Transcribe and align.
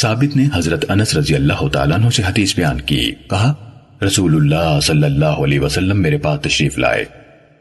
ثابت 0.00 0.36
نے 0.36 0.48
حضرت 0.54 0.84
انس 0.88 1.16
رضی 1.16 1.34
اللہ 1.34 1.68
تعالیٰ 1.68 1.98
عنہ 1.98 2.10
سے 2.10 2.22
حدیث 2.22 2.56
بیان 2.56 2.80
کی۔ 2.80 3.12
کہا، 3.30 3.54
رسول 4.06 4.34
اللہ 4.34 4.80
صلی 4.80 5.04
اللہ 5.04 5.24
علیہ 5.24 5.60
وسلم 5.60 6.02
میرے 6.02 6.18
پاس 6.18 6.40
تشریف 6.40 6.78
لائے۔ 6.78 7.04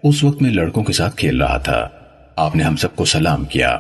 اس 0.04 0.24
وقت 0.24 0.42
میں 0.42 0.50
لڑکوں 0.50 0.84
کے 0.84 0.94
ساتھ 0.94 1.16
کھیل 1.16 1.42
رہا 1.42 1.58
تھا۔ 1.58 1.90
آپ 2.36 2.56
نے 2.56 2.64
ہم 2.64 2.76
سب 2.76 2.96
کو 2.96 3.06
سلام 3.06 3.46
کیا 3.46 3.78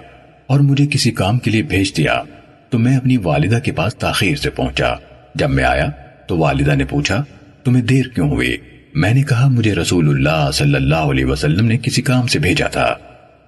اور 0.48 0.60
مجھے 0.60 0.88
کسی 0.88 1.12
کام 1.12 1.40
کے 1.40 1.52
لیے 1.52 1.62
بھیج 1.62 1.98
دیا۔ 1.98 2.22
تو 2.70 2.80
میں 2.80 2.98
اپنی 2.98 3.18
والدہ 3.18 3.60
کے 3.60 3.72
پاس 3.72 3.96
تاخیر 3.96 4.36
سے 4.36 4.50
پہنچا۔ 4.50 4.94
جب 5.36 5.50
میں 5.50 5.64
آیا 5.64 5.86
تو 6.28 6.38
والدہ 6.38 6.76
نے 6.76 6.86
پوچھا، 6.86 7.24
تمہیں 7.64 7.84
دیر 7.84 8.06
کیوں 8.08 8.30
ہوئی؟ 8.30 8.58
میں 8.94 9.14
نے 9.14 9.24
کہا، 9.24 9.48
مجھے 9.48 9.76
رسول 9.76 10.10
اللہ 10.10 10.52
صلی 10.52 10.76
اللہ 10.76 10.96
علیہ 10.96 11.26
وسلم 11.26 11.66
نے 11.66 11.78
کسی 11.78 12.02
کام 12.02 12.28
سے 12.28 12.40
بھیجا 12.40 12.68
تھا۔ 12.68 12.96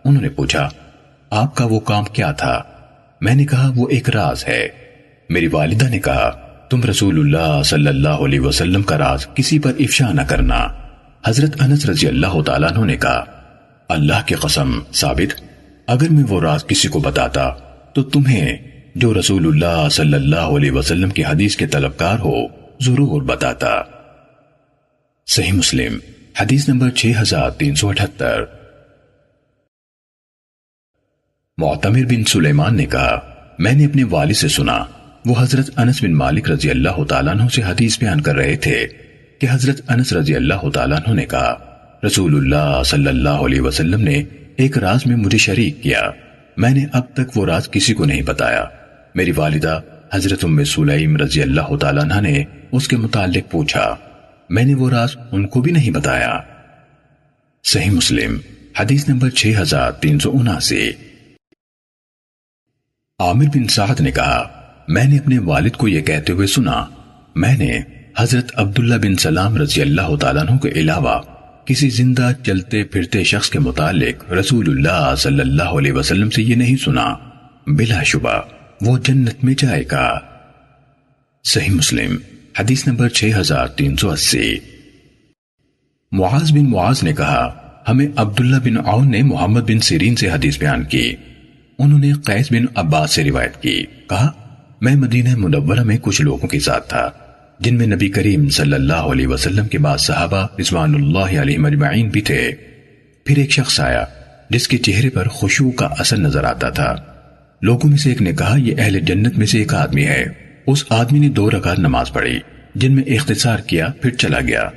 انہوں 0.06 0.22
نے 0.22 0.30
پوچھا، 0.30 0.70
آپ 1.30 1.56
کا 1.56 1.66
وہ 1.66 1.80
کام 1.80 2.04
کیا 2.04 2.32
تھا؟ 2.32 2.64
میں 3.22 3.36
نے 3.36 3.46
کہا، 3.46 3.72
وہ 3.76 3.90
ایک 3.90 4.10
راز 4.10 4.48
ہے۔ 4.48 4.89
میری 5.30 5.48
والدہ 5.48 5.90
نے 5.90 6.00
کہا، 6.00 6.30
تم 6.70 6.84
رسول 6.84 7.20
اللہ 7.20 7.64
صلی 7.64 7.88
اللہ 7.88 8.10
علیہ 8.10 8.40
وسلم 8.40 8.84
کا 8.84 8.98
راز 8.98 9.28
کسی 9.36 9.60
پر 9.60 9.72
افشا 9.80 10.12
نہ 10.14 10.22
کرنا۔ 10.22 10.68
حضرت 11.26 11.62
انس 11.62 11.86
رضی 11.86 12.08
اللہ 12.08 12.42
تعالیٰ 12.42 12.72
عنہ 12.72 12.86
نے 12.86 12.98
کہا، 12.98 13.26
اللہ 13.90 14.26
کی 14.26 14.36
قسم، 14.36 14.80
ثابت، 14.94 15.42
اگر 15.88 16.10
میں 16.10 16.24
وہ 16.30 16.42
راز 16.42 16.66
کسی 16.66 16.88
کو 16.88 17.00
بتاتا 17.00 17.50
تو 17.94 18.04
تمہیں 18.04 18.58
جو 18.96 19.20
رسول 19.20 19.48
اللہ 19.48 19.90
صلی 19.90 20.14
اللہ 20.14 20.36
علیہ 20.36 20.72
وسلم 20.72 21.10
کی 21.10 21.26
حدیث 21.26 21.56
کے 21.56 21.68
طلبکار 21.68 22.20
ہو، 22.20 22.48
ضرور 22.82 23.22
بتاتا۔ 23.22 23.82
صحیح 25.28 25.52
مسلم، 25.52 25.98
حدیث 26.40 26.70
نمبر 26.70 26.90
6378 26.90 28.46
معتمر 31.58 32.06
بن 32.10 32.24
سلیمان 32.24 32.78
نے 32.78 32.86
کہا، 32.86 33.20
میں 33.60 33.74
نے 33.74 33.86
اپنے 33.86 34.04
والد 34.04 34.34
سے 34.34 34.48
سنا 34.48 34.84
وہ 35.26 35.36
حضرت 35.40 35.70
انس 35.78 36.04
بن 36.04 36.14
مالک 36.14 36.52
رضی 36.52 36.70
اللہ 36.70 37.04
تعالیٰ 37.04 37.34
عنہ 37.34 37.48
سے 37.48 37.64
حدیث 37.64 38.00
بیان 38.00 38.22
کر 38.22 38.36
رہے 38.36 38.56
تھے 38.56 38.88
کہ 39.40 39.48
حضرت 39.52 39.82
انس 39.88 40.14
رضی 40.14 40.36
اللہ 40.36 40.70
تعالیٰ 40.74 40.98
عنہ 40.98 41.16
نے 41.16 41.26
کہا، 41.26 41.56
رسول 42.06 42.36
اللہ 42.36 42.82
صلی 42.86 43.08
اللہ 43.08 43.30
علیہ 43.30 43.62
وسلم 43.62 44.02
نے 44.02 44.24
ایک 44.56 44.78
راز 44.78 45.06
میں 45.06 45.16
مجھے 45.16 45.38
شریک 45.38 45.84
کیا۔ 45.84 46.02
میں 46.58 46.70
نے 46.70 46.86
اب 46.92 47.04
تک 47.14 47.38
وہ 47.38 47.46
راز 47.46 47.70
کسی 47.72 47.94
کو 47.94 48.06
نہیں 48.06 48.22
بتایا۔ 48.22 48.66
میری 49.16 49.32
والدہ 49.32 49.82
حضرت 50.14 50.46
ام 50.46 50.64
سلیم 50.64 51.18
رضی 51.18 51.42
اللہ 51.42 51.76
تعالیٰ 51.76 52.04
عنہ 52.04 52.22
نے 52.22 52.44
اس 52.72 52.88
کے 52.88 52.98
متعلق 52.98 53.52
پوچھا۔ 53.52 53.96
میں 54.50 54.64
نے 54.64 54.74
وہ 54.74 54.90
راز 54.90 55.18
ان 55.32 55.48
کو 55.48 55.62
بھی 55.62 55.72
نہیں 55.72 55.90
بتایا۔ 55.90 56.40
صحیح 57.64 57.92
مسلم، 57.92 58.38
حدیث 58.80 59.10
نمبر 59.10 59.30
6379 59.30 60.92
عامر 63.20 63.46
بن 63.46 63.68
سعد 63.68 64.02
نے 64.02 64.12
کہا 64.12 64.56
میں 64.90 65.04
نے 65.04 65.18
اپنے 65.18 65.40
والد 65.40 65.72
کو 65.72 65.88
یہ 65.88 66.02
کہتے 66.02 66.34
ہوئے 66.34 66.48
سنا، 66.48 66.86
میں 67.36 67.58
نے 67.58 67.80
حضرت 68.18 68.52
عبداللہ 68.54 68.96
بن 68.96 69.16
سلام 69.16 69.58
رضی 69.58 69.82
اللہ 69.82 70.16
تعالیٰ 70.16 70.50
عنہ 70.50 70.58
کے 70.58 70.70
علاوہ 70.70 71.22
کسی 71.66 71.90
زندہ 71.90 72.32
چلتے 72.46 72.84
پھرتے 72.84 73.24
شخص 73.24 73.50
کے 73.50 73.60
متعلق 73.60 74.32
رسول 74.32 74.70
اللہ 74.70 75.16
صلی 75.18 75.40
اللہ 75.40 75.64
علیہ 75.64 75.92
وسلم 75.92 76.30
سے 76.30 76.44
یہ 76.44 76.56
نہیں 76.56 76.76
سنا۔ 76.76 77.16
بلا 77.68 78.04
شبہ، 78.04 78.42
وہ 78.82 78.98
جنت 78.98 79.44
میں 79.44 79.54
جائے 79.58 79.84
گا۔ 79.92 80.20
صحیح 81.44 81.74
مسلم، 81.74 82.18
حدیث 82.60 82.88
نمبر 82.88 83.10
6380 83.10 84.60
معاذ 86.12 86.52
بن 86.52 86.70
معاذ 86.70 87.04
نے 87.04 87.14
کہا، 87.14 87.72
ہمیں 87.88 88.08
عبداللہ 88.16 88.58
بن 88.58 88.78
عون 88.86 89.12
نے 89.12 89.22
محمد 89.22 89.62
بن 89.62 89.80
سیرین 89.80 90.16
سے 90.16 90.30
حدیث 90.30 90.60
بیان 90.60 90.84
کی۔ 90.84 91.16
انہوں 91.80 92.00
نے 92.00 92.12
قیس 92.14 92.52
بن 92.52 92.66
عباس 92.76 93.12
سے 93.12 93.24
روایت 93.24 93.62
کی۔ 93.62 93.84
کہا 94.10 94.32
میں 94.82 94.96
مدینہ 94.96 95.36
منورہ 95.36 95.84
میں 95.84 95.98
کچھ 96.02 96.22
لوگوں 96.22 96.48
کے 96.48 96.60
ساتھ 96.60 96.90
تھا، 96.90 97.12
جن 97.60 97.78
میں 97.78 97.88
نبی 97.88 98.10
کریم 98.10 98.50
صلی 98.50 98.74
اللہ 98.74 98.94
علیہ 98.94 99.28
وسلم 99.28 99.68
کے 99.68 99.78
بعد 99.78 99.98
صحابہ 99.98 100.48
رضوان 100.60 100.96
اللہ 100.96 101.42
علیہ 101.42 101.58
مجمعین 101.58 102.10
بھی 102.10 102.22
تھے۔ 102.22 102.52
پھر 103.26 103.38
ایک 103.38 103.52
شخص 103.52 103.80
آیا، 103.80 104.06
جس 104.50 104.68
کے 104.68 104.78
چہرے 104.78 105.10
پر 105.10 105.28
خوشو 105.28 105.72
کا 105.72 105.86
اثر 105.86 106.18
نظر 106.18 106.44
آتا 106.44 106.70
تھا۔ 106.70 106.96
لوگوں 107.62 107.90
میں 107.90 107.98
سے 107.98 108.10
ایک 108.10 108.22
نے 108.22 108.32
کہا، 108.34 108.56
یہ 108.58 108.76
اہل 108.78 109.00
جنت 109.00 109.38
میں 109.38 109.46
سے 109.46 109.58
ایک 109.58 109.74
آدمی 109.74 110.06
ہے۔ 110.06 110.26
اس 110.68 110.86
آدمی 110.90 111.20
نے 111.20 111.30
دو 111.30 111.50
رکعت 111.50 111.80
نماز 111.80 112.14
پڑھی، 112.14 112.40
جن 112.76 112.96
میں 112.96 113.04
اختصار 113.04 113.60
کیا، 113.60 113.88
پھر 114.02 114.10
چلا 114.10 114.40
گیا۔ 114.42 114.70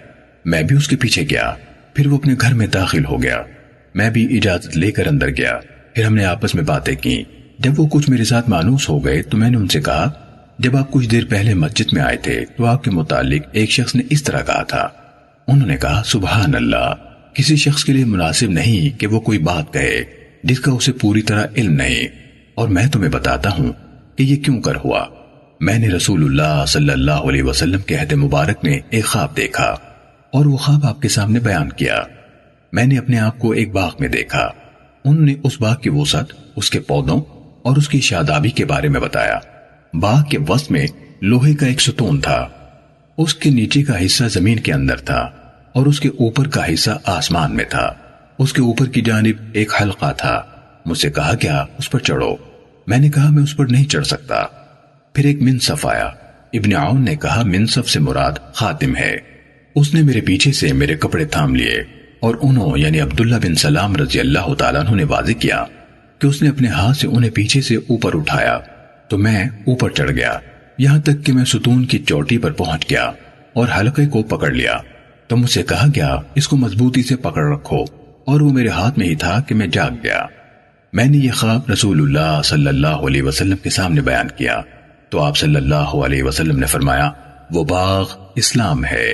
میں 0.44 0.62
بھی 0.62 0.76
اس 0.76 0.88
کے 0.88 0.96
پیچھے 0.96 1.22
گیا، 1.22 1.54
پھر 1.94 2.06
وہ 2.06 2.16
اپنے 2.16 2.34
گھر 2.40 2.54
میں 2.54 2.66
داخل 2.66 3.04
ہو 3.04 3.22
گیا۔ 3.22 3.42
میں 3.94 4.10
بھی 4.10 4.36
اجازت 4.36 4.76
لے 4.76 4.90
کر 4.90 5.06
اندر 5.06 5.28
گیا۔ 5.28 5.58
پھر 5.94 6.04
ہم 6.04 6.14
نے 6.14 6.24
آپس 6.24 6.54
میں 6.54 6.64
باتیں 6.64 6.94
کی 6.94 7.24
جب 7.64 7.80
وہ 7.80 7.86
کچھ 7.86 8.10
میرے 8.10 8.24
ساتھ 8.24 8.50
مانوس 8.50 8.88
ہو 8.88 9.04
گئے 9.04 9.22
تو 9.22 9.38
میں 9.38 9.50
نے 9.50 9.56
ان 9.56 9.68
سے 9.68 9.80
کہا، 9.80 10.10
جب 10.58 10.76
آپ 10.76 10.90
کچھ 10.90 11.08
دیر 11.08 11.24
پہلے 11.28 11.54
مسجد 11.54 11.92
میں 11.92 12.02
آئے 12.02 12.16
تھے 12.16 12.44
تو 12.56 12.66
آپ 12.66 12.84
کے 12.84 12.90
متعلق 12.90 13.42
ایک 13.52 13.70
شخص 13.70 13.94
نے 13.94 14.02
اس 14.10 14.22
طرح 14.22 14.40
کہا 14.40 14.62
تھا۔ 14.62 14.88
انہوں 15.48 15.68
نے 15.68 15.76
کہا، 15.76 16.02
سبحان 16.04 16.54
اللہ، 16.54 16.94
کسی 17.34 17.56
شخص 17.56 17.84
کے 17.84 17.92
لیے 17.92 18.04
مناسب 18.04 18.50
نہیں 18.50 19.00
کہ 19.00 19.06
وہ 19.06 19.20
کوئی 19.20 19.38
بات 19.38 19.72
کہے 19.72 20.04
جس 20.44 20.60
کا 20.60 20.72
اسے 20.72 20.92
پوری 20.92 21.22
طرح 21.22 21.46
علم 21.56 21.72
نہیں۔ 21.72 22.08
اور 22.54 22.68
میں 22.68 22.86
تمہیں 22.86 23.10
بتاتا 23.10 23.50
ہوں 23.50 23.72
کہ 24.16 24.22
یہ 24.22 24.36
کیوں 24.36 24.60
کر 24.60 24.76
ہوا۔ 24.84 25.04
میں 25.60 25.78
نے 25.78 25.88
رسول 25.88 26.24
اللہ 26.24 26.64
صلی 26.68 26.90
اللہ 26.90 27.12
علیہ 27.12 27.42
وسلم 27.42 27.80
کے 27.80 27.96
عہد 27.96 28.12
مبارک 28.12 28.56
میں 28.62 28.78
ایک 28.90 29.04
خواب 29.04 29.36
دیکھا 29.36 29.76
اور 30.32 30.46
وہ 30.46 30.56
خواب 30.56 30.86
آپ 30.86 31.02
کے 31.02 31.08
سامنے 31.08 31.40
بیان 31.40 31.68
کیا۔ 31.68 32.02
میں 32.72 32.84
نے 32.84 32.98
اپنے 32.98 33.18
آپ 33.18 33.38
کو 33.38 33.50
ایک 33.50 33.72
باغ 33.72 33.90
میں 34.00 34.08
دیکھا۔ 34.08 34.48
انہوں 35.04 35.24
نے 35.24 35.34
اس 35.42 35.60
باغ 35.60 35.76
کی 35.76 35.90
وسعت، 35.90 36.26
اس 36.56 36.70
کے 36.70 36.80
پودوں 36.80 37.20
اور 37.62 37.76
اس 37.76 37.88
کی 37.88 38.00
شادابی 38.00 38.50
کے 38.50 38.64
بارے 38.64 38.88
میں 38.88 39.00
بتایا۔ 39.00 39.38
باغ 39.94 40.24
کے 40.24 40.38
وسط 40.48 40.70
میں 40.70 40.86
لوہے 41.20 41.54
کا 41.54 41.66
ایک 41.66 41.80
ستون 41.80 42.20
تھا۔ 42.20 42.48
اس 43.18 43.34
کے 43.34 43.50
نیچے 43.50 43.82
کا 43.82 44.04
حصہ 44.06 44.24
زمین 44.24 44.60
کے 44.60 44.72
اندر 44.72 44.96
تھا 44.96 45.30
اور 45.72 45.86
اس 45.86 46.00
کے 46.00 46.08
اوپر 46.08 46.48
کا 46.48 46.74
حصہ 46.74 46.90
آسمان 47.06 47.56
میں 47.56 47.64
تھا۔ 47.64 47.92
اس 48.38 48.52
کے 48.52 48.62
اوپر 48.62 48.86
کی 48.86 49.02
جانب 49.02 49.36
ایک 49.52 49.82
حلقہ 49.82 50.12
تھا۔ 50.16 50.42
مجھ 50.86 50.98
سے 50.98 51.10
کہا، 51.10 51.34
کیا 51.34 51.64
اس 51.78 51.90
پر 51.90 51.98
چڑھو؟ 51.98 52.36
میں 52.86 52.98
نے 52.98 53.10
کہا، 53.10 53.30
میں 53.30 53.42
اس 53.42 53.56
پر 53.56 53.66
نہیں 53.66 53.84
چڑھ 53.84 54.06
سکتا۔ 54.06 54.42
پھر 55.12 55.24
ایک 55.24 55.42
منصف 55.42 55.86
آیا۔ 55.86 56.06
ابن 56.52 56.76
عون 56.76 57.04
نے 57.04 57.16
کہا، 57.16 57.42
منصف 57.46 57.90
سے 57.90 58.00
مراد 58.00 58.32
خاتم 58.54 58.96
ہے۔ 58.96 59.16
اس 59.74 59.94
نے 59.94 60.02
میرے 60.02 60.20
پیچھے 60.20 60.52
سے 60.52 60.72
میرے 60.72 60.94
کپڑے 60.94 61.24
تھام 61.24 61.54
لیے 61.54 61.80
اور 62.20 62.34
انہوں 62.42 62.78
یعنی 62.78 63.00
عبداللہ 63.00 63.36
بن 63.36 63.54
سلام 63.54 63.96
رضی 63.96 64.20
اللہ 64.20 64.54
تعالیٰ 64.54 64.94
نے 64.94 65.04
واضح 65.04 65.32
کیا۔ 65.32 65.64
کہ 66.22 66.26
اس 66.26 66.42
نے 66.42 66.48
اپنے 66.48 66.68
ہاتھ 66.68 66.96
سے 66.96 67.06
انہیں 67.06 67.30
پیچھے 67.30 67.60
سے 67.60 67.76
اوپر 67.76 68.14
اٹھایا 68.14 68.58
تو 69.08 69.18
میں 69.18 69.44
اوپر 69.44 69.90
چڑھ 69.90 70.10
گیا، 70.10 70.38
یہاں 70.78 71.00
تک 71.00 71.24
کہ 71.26 71.32
میں 71.32 71.44
ستون 71.44 71.84
کی 71.84 71.98
چوٹی 71.98 72.38
پر 72.38 72.52
پہنچ 72.52 72.90
گیا 72.90 73.10
اور 73.52 73.68
حلقے 73.80 74.06
کو 74.06 74.22
پکڑ 74.22 74.50
لیا۔ 74.50 74.78
تو 75.28 75.36
مجھ 75.36 75.50
سے 75.50 75.62
کہا 75.62 75.86
گیا، 75.94 76.16
اس 76.34 76.48
کو 76.48 76.56
مضبوطی 76.56 77.02
سے 77.02 77.16
پکڑ 77.16 77.44
رکھو، 77.52 77.82
اور 78.26 78.40
وہ 78.40 78.50
میرے 78.52 78.68
ہاتھ 78.68 78.98
میں 78.98 79.06
ہی 79.06 79.14
تھا 79.14 79.40
کہ 79.40 79.54
میں 79.54 79.66
جاگ 79.66 79.90
گیا۔ 80.02 80.26
میں 80.92 81.04
نے 81.04 81.16
یہ 81.16 81.30
خواب 81.30 81.70
رسول 81.70 82.00
اللہ 82.00 82.40
صلی 82.44 82.66
اللہ 82.66 83.06
علیہ 83.06 83.22
وسلم 83.22 83.56
کے 83.56 83.70
سامنے 83.70 84.00
بیان 84.00 84.28
کیا۔ 84.36 84.60
تو 85.10 85.20
آپ 85.20 85.36
صلی 85.36 85.56
اللہ 85.56 85.94
علیہ 86.04 86.22
وسلم 86.22 86.58
نے 86.58 86.66
فرمایا، 86.66 87.10
وہ 87.50 87.64
باغ 87.64 88.14
اسلام 88.36 88.84
ہے، 88.84 89.10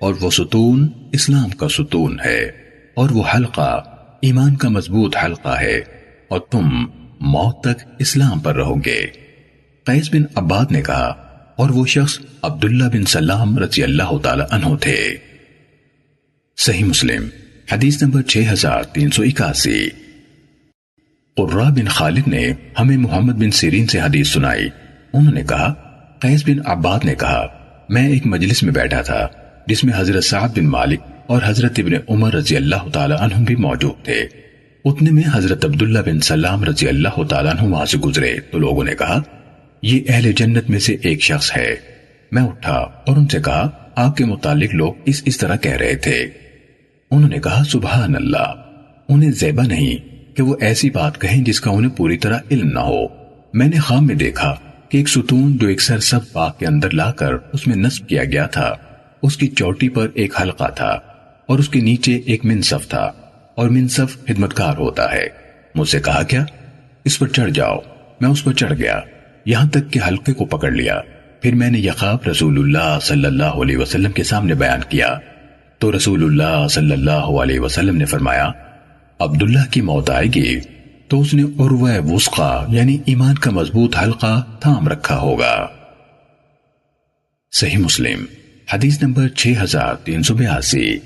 اور 0.00 0.14
وہ 0.20 0.30
ستون 0.30 0.88
اسلام 1.12 1.48
کا 1.48 1.68
ستون 1.68 2.16
ہے، 2.24 2.40
اور 2.94 3.10
وہ 3.10 3.22
حلقہ 3.34 3.70
ایمان 4.22 4.56
کا 4.56 4.68
مضبوط 4.68 5.16
حلقہ 5.24 5.56
ہے۔ 5.60 5.97
اور 6.28 6.40
تم 6.40 6.68
موت 7.20 7.60
تک 7.60 7.86
اسلام 7.98 8.40
پر 8.40 8.56
رہو 8.56 8.74
گے۔ 8.84 9.06
قیس 9.84 10.14
بن 10.14 10.22
عباد 10.34 10.64
نے 10.70 10.82
کہا، 10.82 11.14
اور 11.56 11.70
وہ 11.70 11.86
شخص 11.86 12.18
عبداللہ 12.42 12.84
بن 12.84 13.04
سلام 13.04 13.58
رضی 13.58 13.82
اللہ 13.82 14.18
تعالی 14.22 14.42
عنہ 14.50 14.76
تھے۔ 14.76 15.16
صحیح 16.56 16.84
مسلم، 16.84 17.28
حدیث 17.72 18.02
نمبر 18.02 18.22
6381 18.22 19.88
قرہ 21.36 21.70
بن 21.70 21.88
خالد 21.88 22.28
نے 22.28 22.52
ہمیں 22.78 22.96
محمد 22.96 23.32
بن 23.32 23.50
سیرین 23.50 23.86
سے 23.86 24.00
حدیث 24.00 24.28
سنائی۔ 24.28 24.68
انہوں 25.12 25.34
نے 25.34 25.42
کہا، 25.42 25.72
قیس 26.18 26.44
بن 26.44 26.58
عباد 26.64 27.04
نے 27.04 27.14
کہا، 27.14 27.46
میں 27.88 28.08
ایک 28.08 28.26
مجلس 28.26 28.62
میں 28.62 28.72
بیٹھا 28.72 29.02
تھا، 29.02 29.28
جس 29.66 29.84
میں 29.84 29.94
حضرت 29.96 30.24
سعد 30.24 30.48
بن 30.48 30.66
مالک 30.66 31.00
اور 31.26 31.42
حضرت 31.44 31.72
ابن 31.78 31.92
عمر 32.08 32.34
رضی 32.34 32.56
اللہ 32.56 32.88
تعالی 32.92 33.14
عنہ 33.20 33.44
بھی 33.44 33.56
موجود 33.56 34.04
تھے۔ 34.04 34.47
اتنے 34.84 35.10
میں 35.10 35.22
حضرت 35.34 35.64
عبداللہ 35.64 35.98
بن 35.98 36.20
سلام 36.20 36.64
رضی 36.64 36.88
اللہ 36.88 37.22
تعالیٰ 37.24 37.54
عنہ 37.54 37.68
وہاں 37.68 37.84
سے 37.84 37.98
گزرے۔ 37.98 38.40
تو 38.40 38.58
لوگوں 38.58 38.84
نے 38.84 38.94
کہا، 38.94 39.22
یہ 39.82 40.00
اہل 40.08 40.32
جنت 40.32 40.70
میں 40.70 40.78
سے 40.78 40.96
ایک 41.02 41.22
شخص 41.22 41.56
ہے۔ 41.56 41.76
میں 42.32 42.42
اٹھا 42.42 42.72
اور 42.72 43.16
ان 43.16 43.28
سے 43.28 43.38
کہا، 43.44 43.68
آپ 43.96 44.16
کے 44.16 44.24
متعلق 44.24 44.74
لوگ 44.74 44.94
اس 45.04 45.22
اس 45.24 45.38
طرح 45.38 45.56
کہہ 45.56 45.72
رہے 45.72 45.96
تھے۔ 45.96 46.28
انہوں 47.10 47.28
نے 47.28 47.38
کہا، 47.38 47.62
سبحان 47.68 48.16
اللہ، 48.16 48.54
انہیں 49.08 49.30
زیبہ 49.30 49.62
نہیں 49.62 49.96
کہ 50.36 50.42
وہ 50.42 50.56
ایسی 50.60 50.90
بات 50.90 51.20
کہیں 51.20 51.44
جس 51.44 51.60
کا 51.60 51.70
انہیں 51.70 51.96
پوری 51.96 52.18
طرح 52.18 52.38
علم 52.50 52.68
نہ 52.68 52.78
ہو۔ 52.78 53.06
میں 53.54 53.68
نے 53.68 53.76
خام 53.76 54.06
میں 54.06 54.14
دیکھا 54.14 54.54
کہ 54.88 54.98
ایک 54.98 55.08
ستون 55.08 55.56
جو 55.56 55.68
ایک 55.68 55.80
سرسب 55.80 56.20
باغ 56.32 56.52
کے 56.58 56.66
اندر 56.66 56.90
لا 56.90 57.12
کر 57.12 57.34
اس 57.52 57.66
میں 57.66 57.76
نصب 57.76 58.08
کیا 58.08 58.24
گیا 58.24 58.46
تھا۔ 58.46 58.74
اس 59.22 59.36
کی 59.36 59.46
چوٹی 59.46 59.88
پر 59.88 60.08
ایک 60.14 60.42
حلقہ 60.42 60.70
تھا 60.76 60.98
اور 61.46 61.58
اس 61.58 61.68
کے 61.68 61.80
نیچے 61.80 62.16
ایک 62.16 62.44
منصف 62.44 62.88
تھا۔ 62.88 63.12
اور 63.58 63.68
منصف 63.68 64.24
خدمتکار 64.24 64.76
ہوتا 64.76 65.12
ہے۔ 65.12 65.28
مجھ 65.74 65.88
سے 65.88 66.00
کہا 66.00 66.22
کیا؟ 66.22 66.44
اس 67.04 67.18
پر 67.18 67.26
چڑھ 67.26 67.50
جاؤ۔ 67.50 67.78
میں 68.20 68.28
اس 68.28 68.44
پر 68.44 68.52
چڑھ 68.52 68.72
گیا۔ 68.78 69.00
یہاں 69.44 69.68
تک 69.68 69.92
کہ 69.92 70.00
حلقے 70.08 70.32
کو 70.32 70.44
پکڑ 70.44 70.70
لیا۔ 70.70 71.00
پھر 71.42 71.54
میں 71.54 71.70
نے 71.70 71.78
یہ 71.78 71.90
خواب 71.90 72.28
رسول 72.28 72.58
اللہ 72.58 72.98
صلی 73.02 73.24
اللہ 73.24 73.44
علیہ 73.44 73.76
وسلم 73.76 74.12
کے 74.12 74.24
سامنے 74.24 74.54
بیان 74.54 74.80
کیا۔ 74.88 75.18
تو 75.78 75.96
رسول 75.96 76.24
اللہ 76.24 76.68
صلی 76.68 76.92
اللہ 76.92 77.10
علیہ 77.10 77.60
وسلم 77.60 77.96
نے 77.96 78.04
فرمایا، 78.04 78.50
عبداللہ 79.18 79.70
کی 79.70 79.80
موت 79.80 80.10
آئے 80.10 80.26
گی، 80.26 80.60
تو 81.08 81.20
اس 81.20 81.34
نے 81.34 81.42
عروہ 81.42 81.90
وسقا 81.98 82.64
یعنی 82.68 82.98
ایمان 83.06 83.34
کا 83.34 83.50
مضبوط 83.50 83.96
حلقہ 83.96 84.42
تھام 84.60 84.88
رکھا 84.88 85.18
ہوگا۔ 85.18 85.68
صحیح 87.52 87.78
مسلم، 87.78 88.24
حدیث 88.72 89.02
نمبر 89.02 89.28
6382 89.28 90.98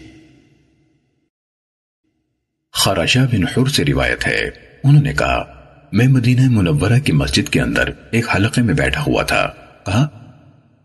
خراشہ 2.73 3.19
بن 3.19 3.43
حر 3.45 3.67
سے 3.67 3.85
روایت 3.85 4.27
ہے۔ 4.27 4.51
انہوں 4.85 5.03
نے 5.03 5.13
کہا، 5.13 5.45
میں 5.93 6.09
مدینہ 6.09 6.41
منورہ 6.51 6.99
کی 7.05 7.13
مسجد 7.13 7.49
کے 7.49 7.61
اندر 7.61 7.85
ایک 8.11 8.25
حلقے 8.37 8.63
میں 8.63 8.75
بیٹھا 8.75 9.05
ہوا 9.07 9.23
تھا۔ 9.23 9.51
کہا، 9.87 10.09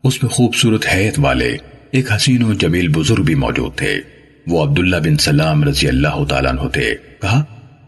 اس 0.04 0.24
میں 0.24 0.31
خوبصورت 0.31 0.86
حیت 0.94 1.13
والے 1.18 1.57
ایک 1.92 2.12
حسین 2.12 2.44
و 2.44 2.54
جمیل 2.54 2.88
بزرگ 2.88 3.24
بھی 3.24 3.36
موجود 3.36 3.75
تھے۔ 3.75 3.95
وہ 4.48 4.63
عبداللہ 4.63 4.95
بن 4.95 5.18
سلام 5.18 5.63
رضی 5.63 5.88
اللہ 5.88 6.24
تعالیٰ 6.30 6.51
عنہ 6.51 6.69
تھے۔ 6.69 6.95
کہا، 7.22 7.44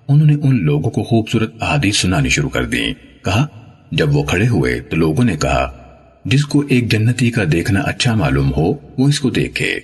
انہوں 0.08 0.28
نے 0.28 0.36
ان 0.44 0.66
لوگوں 0.66 0.92
کو 0.92 1.04
خوبصورت 1.04 1.54
احادیث 1.62 1.98
سنانی 1.98 2.30
شروع 2.30 2.50
کر 2.50 2.66
دی 2.66 2.94
کہا، 3.26 3.48
جب 3.92 4.16
وہ 4.16 4.24
کھڑے 4.24 4.48
ہوئے 4.48 4.80
تو 4.80 4.96
لوگوں 4.96 5.24
نے 5.24 5.36
کہا، 5.36 5.72
جس 6.26 6.46
کو 6.46 6.64
ایک 6.70 6.92
جنتی 6.92 7.32
کا 7.32 7.44
دیکھنا 7.52 7.80
اچھا 7.80 8.14
معلوم 8.14 8.52
ہو، 8.58 8.74
وہ 8.74 9.08
اس 9.08 9.20
کو 9.20 9.30
دیکھے۔ 9.30 9.80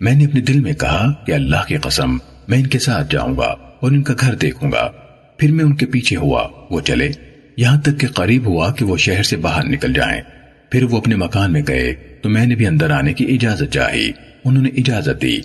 میں 0.00 0.14
نے 0.14 0.24
اپنے 0.24 0.40
دل 0.40 0.60
میں 0.60 0.72
کہا 0.72 1.12
کہ 1.26 1.32
اللہ 1.32 1.68
کی 1.68 1.76
قسم 1.76 2.16
میں 2.48 2.58
ان 2.58 2.66
کے 2.66 2.78
ساتھ 2.78 3.12
جاؤں 3.12 3.36
گا 3.36 3.54
اور 3.80 3.90
ان 3.90 4.02
کا 4.02 4.14
گھر 4.20 4.34
دیکھوں 4.34 4.72
گا۔ 4.72 4.92
پھر 5.38 5.52
میں 5.52 5.64
ان 5.64 5.76
کے 5.76 5.86
پیچھے 5.86 6.16
ہوا، 6.16 6.48
وہ 6.70 6.80
چلے۔ 6.80 7.10
یہاں 7.56 7.80
تک 7.80 8.00
کہ 8.00 8.06
قریب 8.06 8.46
ہوا 8.46 8.72
کہ 8.72 8.84
وہ 8.84 8.96
شہر 8.96 9.22
سے 9.22 9.36
باہر 9.36 9.64
نکل 9.64 9.92
جائیں۔ 9.92 10.22
پھر 10.70 10.84
وہ 10.84 10.98
اپنے 10.98 11.16
مکان 11.16 11.52
میں 11.52 11.62
گئے۔ 11.68 11.94
تو 12.22 12.28
میں 12.28 12.46
نے 12.46 12.54
بھی 12.54 12.66
اندر 12.66 12.90
آنے 12.90 13.12
کی 13.12 13.24
اجازت 13.24 13.72
چاہی۔ 13.72 14.10
انہوں 14.44 14.62
نے 14.62 14.68
اجازت 14.68 15.22
دی۔ 15.22 15.38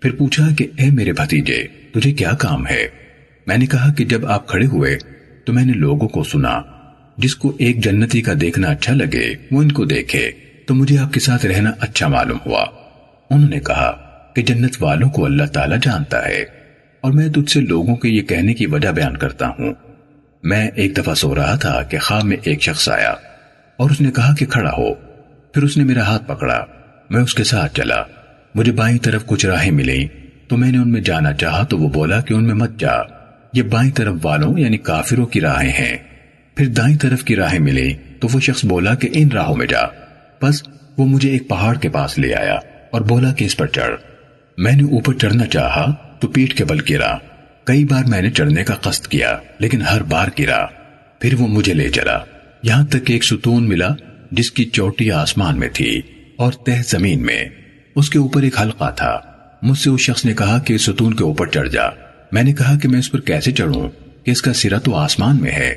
پھر 0.00 0.10
پوچھا 0.10 0.48
کہ، 0.58 0.66
اے 0.76 0.90
میرے 0.90 1.12
بھتیجے، 1.12 1.66
تجھے 1.92 2.12
کیا 2.12 2.30
کام 2.32 2.66
ہے؟ 2.66 2.88
میں 3.46 3.56
نے 3.56 3.66
کہا 3.66 3.92
کہ، 3.92 4.04
جب 4.04 4.26
آپ 4.26 4.48
کھڑے 4.48 4.66
ہوئے، 4.66 4.98
تو 5.44 5.52
میں 5.52 5.64
نے 5.64 5.72
لوگوں 5.72 6.08
کو 6.08 6.24
سنا۔ 6.24 6.62
جس 7.18 7.36
کو 7.36 7.56
ایک 7.58 7.84
جنتی 7.84 8.22
کا 8.22 8.32
دیکھنا 8.40 8.68
اچھا 8.68 8.94
لگے، 8.94 9.34
وہ 9.50 9.62
ان 9.62 9.72
کو 9.72 9.84
دیکھے۔ 9.84 10.30
تو 10.66 10.74
مجھے 10.74 10.98
آپ 10.98 11.12
کے 11.12 11.20
ساتھ 11.20 11.46
رہنا 11.46 11.70
اچھا 11.80 12.08
معلوم 12.08 12.38
ہوا۔ 12.46 12.64
انہوں 13.30 13.48
نے 13.48 13.60
کہا 13.60 14.11
کہ 14.34 14.42
جنت 14.42 14.76
والوں 14.80 15.10
کو 15.10 15.24
اللہ 15.24 15.44
تعالیٰ 15.44 15.76
جانتا 15.82 16.26
ہے۔ 16.28 16.62
اور 17.00 17.12
میں 17.12 17.28
تجھ 17.28 17.50
سے 17.50 17.60
لوگوں 17.60 17.96
کے 17.96 18.08
یہ 18.08 18.22
کہنے 18.22 18.54
کی 18.54 18.66
وجہ 18.66 18.88
بیان 18.88 19.16
کرتا 19.16 19.48
ہوں۔ 19.48 19.74
میں 20.42 20.70
ایک 20.74 20.96
دفعہ 20.96 21.14
سو 21.14 21.34
رہا 21.34 21.56
تھا 21.56 21.82
کہ 21.82 21.98
خواب 21.98 22.24
میں 22.24 22.36
ایک 22.42 22.62
شخص 22.62 22.88
آیا 22.88 23.14
اور 23.76 23.90
اس 23.90 24.00
نے 24.00 24.10
کہا 24.10 24.34
کہ 24.34 24.46
کھڑا 24.46 24.70
ہو۔ 24.78 24.94
پھر 25.52 25.62
اس 25.62 25.76
نے 25.76 25.84
میرا 25.84 26.02
ہاتھ 26.02 26.28
پکڑا۔ 26.28 26.64
میں 27.10 27.22
اس 27.22 27.34
کے 27.34 27.44
ساتھ 27.44 27.74
چلا۔ 27.74 28.02
مجھے 28.54 28.72
بائیں 28.72 28.98
طرف 28.98 29.26
کچھ 29.26 29.46
راہیں 29.46 29.70
ملی 29.70 30.08
تو 30.48 30.56
میں 30.56 30.72
نے 30.72 30.78
ان 30.78 30.92
میں 30.92 31.00
جانا 31.00 31.32
چاہا 31.32 31.64
تو 31.64 31.78
وہ 31.78 31.88
بولا 31.88 32.20
کہ 32.20 32.34
ان 32.34 32.44
میں 32.44 32.54
مت 32.54 32.70
جا۔ 32.78 32.92
یہ 33.52 33.62
بائیں 33.62 33.90
طرف 33.90 34.14
والوں 34.22 34.58
یعنی 34.58 34.76
کافروں 34.76 35.26
کی 35.26 35.40
راہیں 35.40 35.72
ہیں۔ 35.72 35.96
پھر 36.54 36.66
دائیں 36.66 36.98
طرف 36.98 37.24
کی 37.24 37.36
راہیں 37.36 37.58
ملی 37.58 37.94
تو 38.20 38.28
وہ 38.32 38.40
شخص 38.40 38.64
بولا 38.64 38.94
کہ 38.94 39.08
ان 39.12 39.28
راہوں 39.30 39.56
میں 39.56 39.66
جا۔ 39.66 39.80
بس 40.42 40.62
وہ 40.96 41.06
مجھے 41.06 41.30
ایک 41.30 41.48
پہاڑ 41.48 41.78
کے 41.78 41.88
پاس 41.88 42.18
لے 42.18 42.34
آیا 42.34 42.58
اور 42.90 43.00
بولا 43.00 43.32
کہ 43.32 43.44
اس 43.44 43.56
پر 43.56 43.66
چڑھ۔ 43.66 44.11
میں 44.58 44.72
نے 44.72 44.82
اوپر 44.82 45.14
چڑھنا 45.14 45.46
چاہا 45.46 45.92
تو 46.20 46.28
پیٹ 46.28 46.56
کے 46.58 46.64
بل 46.64 46.78
گرا۔ 46.90 47.16
کئی 47.64 47.84
بار 47.84 48.04
میں 48.04 48.22
نے 48.22 48.30
چڑھنے 48.30 48.64
کا 48.64 48.74
قصد 48.74 49.06
کیا، 49.06 49.38
لیکن 49.58 49.82
ہر 49.82 50.02
بار 50.02 50.28
گرا۔ 50.38 50.66
پھر 51.20 51.34
وہ 51.38 51.46
مجھے 51.46 51.74
لے 51.74 51.88
چلا۔ 51.88 52.18
یہاں 52.62 52.86
تک 52.86 53.10
ایک 53.10 53.24
ستون 53.24 53.68
ملا 53.68 53.88
جس 54.30 54.50
کی 54.50 54.64
چوٹی 54.64 55.10
آسمان 55.10 55.58
میں 55.58 55.68
تھی 55.68 56.02
اور 56.36 56.52
تہ 56.52 56.70
زمین 56.86 57.22
میں۔ 57.22 57.44
اس 57.96 58.10
کے 58.10 58.18
اوپر 58.18 58.42
ایک 58.42 58.60
حلقہ 58.60 58.90
تھا۔ 58.96 59.18
مجھ 59.62 59.78
سے 59.78 59.90
اس 59.90 60.00
شخص 60.00 60.24
نے 60.24 60.34
کہا 60.34 60.58
کہ 60.58 60.78
ستون 60.78 61.14
کے 61.14 61.24
اوپر 61.24 61.46
چڑھ 61.46 61.68
جا۔ 61.68 61.82
میں 62.32 62.42
نے 62.42 62.52
کہا 62.52 62.78
کہ 62.78 62.88
میں 62.88 62.98
اس 62.98 63.10
پر 63.10 63.20
کیسے 63.20 63.52
چڑھوں؟ 63.52 63.88
کہ 64.24 64.30
اس 64.30 64.42
کا 64.42 64.52
سرا 64.52 64.78
تو 64.78 64.94
آسمان 64.94 65.40
میں 65.40 65.50
ہے۔ 65.50 65.74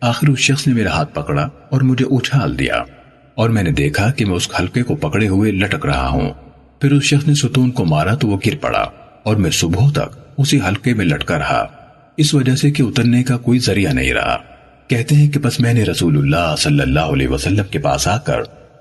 آخر 0.00 0.28
اس 0.28 0.38
شخص 0.38 0.66
نے 0.66 0.74
میرا 0.74 0.90
ہاتھ 0.90 1.14
پکڑا 1.14 1.48
اور 1.70 1.80
مجھے 1.80 2.06
اچھال 2.10 2.58
دیا 2.58 2.76
اور 3.34 3.50
میں 3.50 3.62
نے 3.62 3.70
دیکھا 3.70 4.10
کہ 4.10 4.24
میں 4.24 4.34
اس 4.34 4.48
حلقے 4.60 4.82
کو 4.82 4.96
پکڑے 4.96 5.28
ہوئے 5.28 5.52
لٹک 5.52 5.86
رہا 5.86 6.08
ہوں۔ 6.08 6.30
پھر 6.80 6.92
اس 6.92 7.02
شخص 7.02 7.28
نے 7.28 7.34
ستون 7.34 7.70
کو 7.70 7.84
مارا 7.84 8.14
تو 8.14 8.28
وہ 8.28 8.36
گر 8.46 8.56
پڑا 8.60 8.88
اور 9.22 9.36
میں 9.36 9.50
صبح 9.50 9.90
تک 9.90 10.18
اسی 10.38 10.60
حلقے 10.68 10.94
میں 10.94 11.04
لٹکا 11.04 11.38
رہا۔ 11.38 11.66
اس 12.16 12.34
وجہ 12.34 12.56
سے 12.56 12.70
کہ 12.70 12.82
اترنے 12.82 13.22
کا 13.22 13.36
کوئی 13.36 13.58
ذریعہ 13.58 13.92
نہیں 13.92 14.12
رہا۔ 14.12 14.38
کہتے 14.88 15.14
ہیں 15.14 15.30
کہ 15.30 15.40
بس 15.40 15.60
میں 15.60 15.74
نے 15.74 15.82
رسول 15.82 16.18
اللہ 16.18 16.54
صلی 16.58 16.80
اللہ 16.80 17.00
علیہ 17.00 17.28
وسلم 17.28 17.64
کے 17.70 17.78
پاس 17.78 18.08
آ 18.08 18.18
کر 18.18 18.38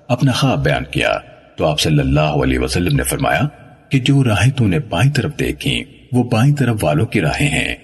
اپنا 0.07 0.31
خواب 0.31 0.63
بیان 0.63 0.83
کیا۔ 0.91 1.17
تو 1.55 1.65
آپ 1.65 1.79
صلی 1.79 1.99
اللہ 1.99 2.19
علیہ 2.19 2.59
وسلم 2.59 2.95
نے 2.95 3.03
فرمایا 3.03 3.41
کہ 3.89 3.99
جو 3.99 4.23
راہیں 4.23 4.51
تو 4.51 4.67
نے 4.67 4.79
بائیں 4.79 5.11
طرف 5.11 5.31
دیکھیں، 5.39 5.83
وہ 6.11 6.23
بائیں 6.23 6.55
طرف 6.55 6.77
والوں 6.81 7.05
کی 7.05 7.21
راہیں 7.21 7.49
ہیں۔ 7.49 7.75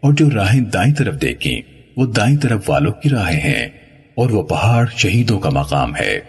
اور 0.00 0.12
جو 0.12 0.30
راہیں 0.34 0.60
دائیں 0.60 0.94
طرف 0.94 1.22
دیکھیں، 1.22 1.60
وہ 1.96 2.06
دائیں 2.06 2.36
طرف 2.36 2.70
والوں 2.70 2.92
کی 2.92 3.08
راہیں 3.08 3.40
ہیں۔ 3.40 3.68
اور 4.14 4.30
وہ 4.30 4.42
پہاڑ 4.42 4.86
شہیدوں 4.96 5.40
کا 5.40 5.50
مقام 5.50 5.96
ہے، 5.96 6.20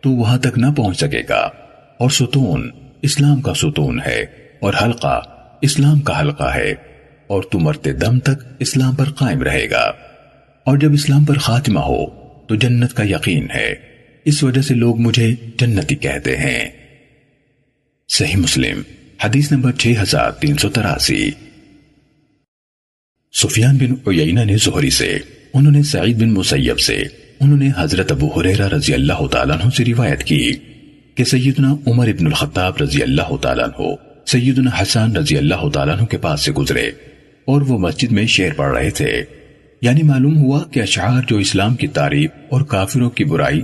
تو 0.00 0.10
وہاں 0.10 0.38
تک 0.38 0.58
نہ 0.58 0.66
پہنچ 0.76 0.98
سکے 1.00 1.22
گا۔ 1.28 1.50
اور 1.98 2.10
ستون 2.10 2.70
اسلام 3.04 3.40
کا 3.40 3.54
ستون 3.54 4.00
ہے 4.06 4.26
اور 4.60 4.74
حلقہ 4.82 5.20
اسلام 5.62 6.00
کا 6.00 6.20
حلقہ 6.20 6.54
ہے 6.54 6.74
اور 7.26 7.42
تو 7.42 7.58
مرتے 7.58 7.92
دم 7.92 8.18
تک 8.18 8.44
اسلام 8.58 8.94
پر 8.94 9.04
قائم 9.04 9.42
رہے 9.42 9.70
گا۔ 9.70 9.92
اور 10.64 10.78
جب 10.78 10.92
اسلام 10.92 11.24
پر 11.24 11.38
خاتمہ 11.38 11.80
ہو 11.80 12.06
تو 12.46 12.54
جنت 12.54 12.94
کا 12.94 13.02
یقین 13.04 13.46
ہے۔ 13.54 13.74
اس 14.24 14.42
وجہ 14.42 14.60
سے 14.60 14.74
لوگ 14.74 14.98
مجھے 14.98 15.34
جنتی 15.56 15.94
کہتے 15.94 16.36
ہیں۔ 16.36 16.70
صحیح 18.08 18.36
مسلم، 18.36 18.82
حدیث 19.24 19.52
نمبر 19.52 19.72
6383 19.72 21.30
سفیان 23.42 23.76
بن 23.76 23.92
عیینہ 24.06 24.40
نے 24.40 24.56
زہری 24.56 24.90
سے، 24.90 25.18
انہوں 25.54 25.72
نے 25.72 25.82
سعید 25.82 26.16
بن 26.16 26.30
مسیب 26.30 26.80
سے، 26.80 27.02
انہوں 27.40 27.58
نے 27.58 27.68
حضرت 27.76 28.12
ابو 28.12 28.40
حریرہ 28.40 28.68
رضی 28.68 28.94
اللہ 28.94 29.26
تعالیٰ 29.26 29.56
عنہ 29.56 29.70
سے 29.76 29.84
روایت 29.84 30.24
کی۔ 30.24 30.52
کہ 31.14 31.24
سیدنا 31.24 31.74
عمر 31.86 32.08
ابن 32.08 32.26
الخطاب 32.26 32.72
رضی 32.82 33.02
اللہ 33.02 33.36
تعالیٰ 33.36 33.64
عنہ 33.64 33.94
سیدنا 34.26 34.70
حسان 34.82 35.16
رضی 35.16 35.36
اللہ 35.36 35.68
تعالیٰ 35.68 35.96
عنہ 35.96 36.04
کے 36.04 36.18
پاس 36.18 36.40
سے 36.44 36.52
گزرے 36.52 36.82
اور 37.44 37.62
وہ 37.62 37.78
مسجد 37.78 38.12
میں 38.12 38.26
شعر 38.26 38.50
پڑھ 38.56 38.78
رہے 38.78 38.90
تھے۔ 38.90 39.22
یعنی 39.82 40.02
معلوم 40.02 40.38
ہوا 40.38 40.64
کہ 40.64 40.80
اشعار 40.80 41.22
جو 41.28 41.36
اسلام 41.36 41.74
کی 41.74 41.86
تعریف 41.86 42.30
اور 42.48 42.60
کافروں 42.60 43.10
کی 43.10 43.24
برائی 43.24 43.60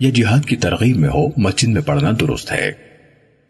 یا 0.00 0.10
جہاد 0.14 0.44
کی 0.44 0.56
ترغیب 0.56 0.96
میں 0.96 1.08
ہو، 1.08 1.28
مسجد 1.36 1.68
میں 1.68 1.82
پڑھنا 1.82 2.10
درست 2.20 2.52
ہے۔ 2.52 2.72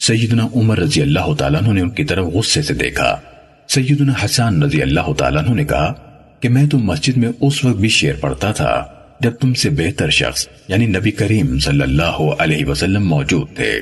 سیدنا 0.01 0.49
عمر 0.57 0.79
رضی 0.79 1.03
اللہ 1.03 1.35
تعالیٰ 1.39 1.63
عنہ 1.63 1.73
نے 1.73 1.81
ان 1.81 1.91
کی 1.91 2.05
طرف 2.05 2.27
غصے 2.27 2.63
سے 2.63 2.75
دیکھا۔ 2.75 3.21
سیدنا 3.69 4.13
حسان 4.25 4.63
رضی 4.63 4.83
اللہ 4.83 5.13
تعالیٰ 5.19 5.45
عنہ 5.45 5.55
نے 5.55 5.65
کہا 5.65 5.93
کہ 6.41 6.49
میں 6.49 6.67
تو 6.67 6.79
مسجد 6.79 7.17
میں 7.17 7.29
اس 7.41 7.65
وقت 7.65 7.77
بھی 7.77 7.89
شعر 7.89 8.15
پڑھتا 8.21 8.53
تھا۔ 8.53 8.87
جب 9.21 9.31
تم 9.31 9.55
سے 9.55 9.71
بہتر 9.71 10.11
شخص 10.11 10.49
یعنی 10.69 10.87
نبی 10.87 11.11
کریم 11.11 11.59
صلی 11.59 11.83
اللہ 11.83 12.19
علیہ 12.39 12.65
وسلم 12.65 13.09
موجود 13.09 13.57
تھے۔ 13.57 13.81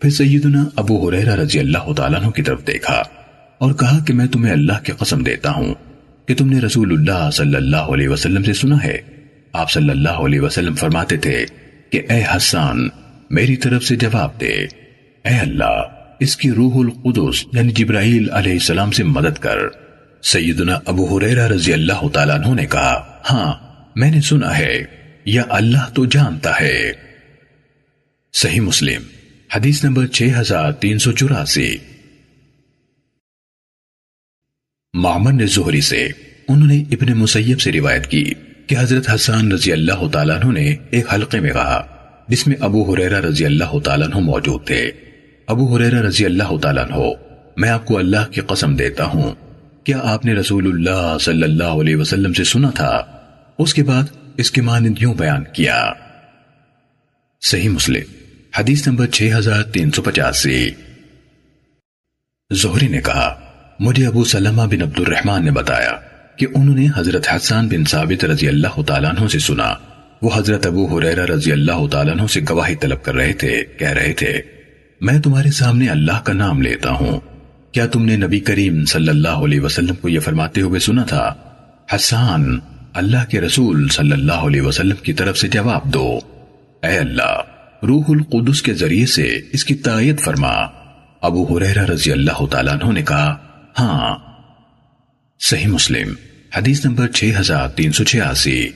پھر 0.00 0.10
سیدنا 0.10 0.64
ابو 0.76 1.08
حریرہ 1.08 1.34
رضی 1.34 1.58
اللہ 1.58 1.92
تعالیٰ 1.92 2.20
عنہ 2.20 2.30
کی 2.30 2.42
طرف 2.42 2.66
دیکھا 2.66 3.02
اور 3.58 3.72
کہا 3.72 4.04
کہ 4.04 4.14
میں 4.14 4.26
تمہیں 4.26 4.52
اللہ 4.52 4.84
کی 4.84 4.92
قسم 4.92 5.22
دیتا 5.22 5.50
ہوں 5.50 5.74
کہ 6.28 6.34
تم 6.34 6.48
نے 6.48 6.60
رسول 6.60 6.92
اللہ 6.92 7.30
صلی 7.30 7.54
اللہ 7.54 7.76
علیہ 7.76 8.08
وسلم 8.08 8.42
سے 8.42 8.52
سنا 8.52 8.84
ہے۔ 8.84 8.98
آپ 9.52 9.70
صلی 9.70 9.90
اللہ 9.90 10.08
علیہ 10.08 10.40
وسلم 10.40 10.74
فرماتے 10.74 11.16
تھے 11.16 11.44
کہ 11.90 12.02
اے 12.10 12.22
حسان، 12.36 12.88
میری 13.30 13.56
طرف 13.56 13.84
سے 13.84 13.96
جواب 13.96 14.40
دے۔ 14.40 14.52
اے 15.24 15.38
اللہ، 15.40 15.82
اس 16.20 16.36
کی 16.36 16.50
روح 16.50 16.72
القدس 16.74 17.44
یعنی 17.52 17.72
جبرائیل 17.72 18.30
علیہ 18.30 18.52
السلام 18.52 18.90
سے 18.90 19.04
مدد 19.04 19.38
کر۔ 19.38 19.58
سیدنا 20.22 20.78
ابو 20.86 21.18
حریرہ 21.18 21.48
رضی 21.48 21.72
اللہ 21.72 22.08
تعالیٰ 22.08 22.38
عنہ 22.38 22.54
نے 22.54 22.66
کہا 22.66 23.20
ہاں 23.30 23.69
میں 23.96 24.10
نے 24.10 24.20
سنا 24.20 24.58
ہے، 24.58 24.84
یا 25.24 25.42
اللہ 25.48 25.90
تو 25.94 26.04
جانتا 26.04 26.60
ہے۔ 26.60 26.92
صحیح 28.32 28.60
مسلم، 28.60 29.02
حدیث 29.54 29.84
نمبر 29.84 30.06
6384 30.06 31.76
معمر 34.94 35.32
نے 35.32 35.46
زہری 35.46 35.80
سے، 35.80 36.08
انہوں 36.48 36.66
نے 36.66 36.82
ابن 36.90 37.12
مسیب 37.12 37.60
سے 37.60 37.72
روایت 37.72 38.06
کی 38.06 38.32
کہ 38.66 38.76
حضرت 38.78 39.14
حسان 39.14 39.52
رضی 39.52 39.72
اللہ 39.72 40.08
تعالیٰ 40.08 40.40
عنہ 40.40 40.52
نے 40.52 40.76
ایک 40.90 41.14
حلقے 41.14 41.40
میں 41.40 41.50
کہا، 41.50 41.86
جس 42.28 42.46
میں 42.46 42.56
ابو 42.60 42.94
حریرہ 42.94 43.20
رضی 43.20 43.44
اللہ 43.44 43.78
تعالیٰ 43.78 44.06
عنہ 44.06 44.18
موجود 44.18 44.66
تھے۔ 44.66 44.90
ابو 45.46 45.76
حریرہ 45.76 46.00
رضی 46.00 46.24
اللہ 46.24 46.56
تعالیٰ 46.62 46.84
عنہ، 46.84 46.96
میں 47.56 47.68
آپ 47.68 47.86
کو 47.86 47.98
اللہ 47.98 48.32
کی 48.32 48.40
قسم 48.40 48.76
دیتا 48.76 49.04
ہوں۔ 49.04 49.34
کیا 49.84 50.00
آپ 50.02 50.24
نے 50.24 50.34
رسول 50.34 50.66
اللہ 50.66 51.16
صلی 51.20 51.42
اللہ 51.42 51.64
علیہ 51.64 51.96
وسلم 51.96 52.32
سے 52.32 52.44
سنا 52.44 52.70
تھا؟ 52.70 53.19
اس 53.60 53.74
کے 53.74 53.82
بعد 53.82 54.02
اس 54.36 54.50
کے 54.50 54.62
مانند 54.62 54.94
یوں 55.00 55.14
بیان 55.14 55.44
کیا۔ 55.52 55.92
صحیح 57.40 57.68
مسلم، 57.68 58.02
حدیث 58.58 58.88
نمبر 58.88 59.06
6385 59.06 60.70
زہری 62.50 62.88
نے 62.88 63.00
کہا، 63.00 63.40
مجھے 63.80 64.06
ابو 64.06 64.24
سلمہ 64.24 64.62
بن 64.62 64.82
عبد 64.82 65.00
الرحمن 65.00 65.44
نے 65.44 65.50
بتایا 65.50 65.92
کہ 66.36 66.46
انہوں 66.54 66.74
نے 66.74 66.86
حضرت 66.96 67.28
حسان 67.36 67.68
بن 67.68 67.84
ثابت 67.84 68.24
رضی 68.24 68.48
اللہ 68.48 68.82
تعالیٰ 68.82 69.10
عنہ 69.10 69.28
سے 69.28 69.38
سنا۔ 69.38 69.74
وہ 70.22 70.30
حضرت 70.34 70.66
ابو 70.66 70.98
حریرہ 70.98 71.24
رضی 71.24 71.52
اللہ 71.52 71.86
تعالیٰ 71.86 72.12
عنہ 72.12 72.26
سے 72.26 72.40
گواہی 72.50 72.74
طلب 72.74 73.02
کر 73.02 73.14
رہے 73.14 73.32
تھے، 73.32 73.64
کہہ 73.78 73.90
رہے 73.90 74.12
تھے، 74.12 74.42
میں 75.00 75.20
تمہارے 75.20 75.50
سامنے 75.50 75.88
اللہ 75.88 76.20
کا 76.24 76.32
نام 76.32 76.62
لیتا 76.62 76.90
ہوں۔ 76.90 77.20
کیا 77.72 77.86
تم 77.86 78.04
نے 78.04 78.16
نبی 78.16 78.40
کریم 78.40 78.84
صلی 78.84 79.08
اللہ 79.08 79.44
علیہ 79.44 79.60
وسلم 79.60 79.94
کو 79.94 80.08
یہ 80.08 80.20
فرماتے 80.20 80.60
ہوئے 80.60 80.80
سنا 80.80 81.02
تھا؟ 81.04 81.34
حسان 81.94 82.58
اللہ 82.94 83.30
کے 83.30 83.40
رسول 83.40 83.88
صلی 83.88 84.12
اللہ 84.12 84.32
علیہ 84.32 84.62
وسلم 84.62 84.96
کی 85.02 85.12
طرف 85.12 85.38
سے 85.38 85.48
جواب 85.48 85.84
دو۔ 85.84 86.18
اے 86.82 86.98
اللہ، 86.98 87.42
روح 87.82 88.04
القدس 88.08 88.62
کے 88.62 88.74
ذریعے 88.74 89.06
سے 89.06 89.40
اس 89.52 89.64
کی 89.64 89.74
تائید 89.74 90.20
فرما۔ 90.20 90.52
ابو 91.20 91.58
حریرہ 91.58 91.84
رضی 91.84 92.12
اللہ 92.12 92.46
تعالیٰ 92.46 92.74
عنہ 92.74 92.92
نے 92.92 93.02
کہا 93.02 93.36
ہاں۔ 93.78 94.18
صحیح 95.40 95.66
مسلم، 95.66 96.14
حدیث 96.56 96.84
نمبر 96.84 97.08
6386 97.08 98.68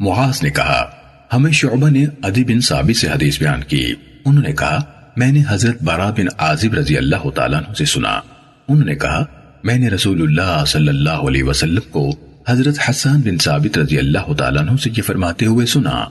معاذ 0.00 0.42
نے 0.42 0.50
کہا، 0.50 0.90
ہمیں 1.32 1.52
شعبہ 1.52 1.90
نے 1.90 2.06
عدی 2.22 2.44
بن 2.44 2.60
ثابت 2.60 2.96
سے 2.96 3.08
حدیث 3.08 3.38
بیان 3.38 3.64
کی۔ 3.64 3.94
انہوں 4.24 4.42
نے 4.42 4.52
کہا، 4.52 4.82
میں 5.16 5.32
نے 5.32 5.42
حضرت 5.48 5.82
بارا 5.82 6.10
بن 6.10 6.26
عازب 6.38 6.74
رضی 6.74 6.96
اللہ 6.96 7.30
تعالیٰ 7.30 7.58
عنہ 7.58 7.74
سے 7.74 7.84
سنا۔ 7.84 8.20
انہوں 8.68 8.84
نے 8.84 8.94
کہا، 8.94 9.24
میں 9.64 9.78
نے 9.78 9.88
رسول 9.88 10.22
اللہ 10.22 10.64
صلی 10.66 10.88
اللہ 10.88 11.10
علیہ 11.10 11.42
وسلم 11.42 11.80
کو 11.90 12.23
حضرت 12.46 12.74
حسان 12.90 13.20
بن 13.20 13.38
ثابت 13.38 13.78
رضی 13.78 13.98
اللہ 13.98 14.32
تعالیٰ 14.32 14.62
عنہ 14.62 14.76
سے 14.76 14.90
یہ 14.96 15.02
فرماتے 15.02 15.46
ہوئے 15.46 15.66
سنا، 15.66 16.04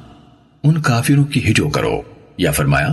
ان 0.64 0.82
کافروں 0.82 1.26
کی 1.26 1.52
ہجو 1.52 1.70
کرو، 1.70 2.02
یا 2.38 2.52
فرمایا، 2.52 2.90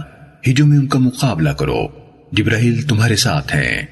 ہجو 0.51 0.67
میں 0.67 0.79
ان 0.79 0.87
کا 0.87 0.99
مقابلہ 0.99 1.51
کرو۔ 1.51 1.87
جبرائیل 2.33 2.83
تمہارے 2.83 3.17
ساتھ 3.17 3.57
ہیں۔ 3.57 3.83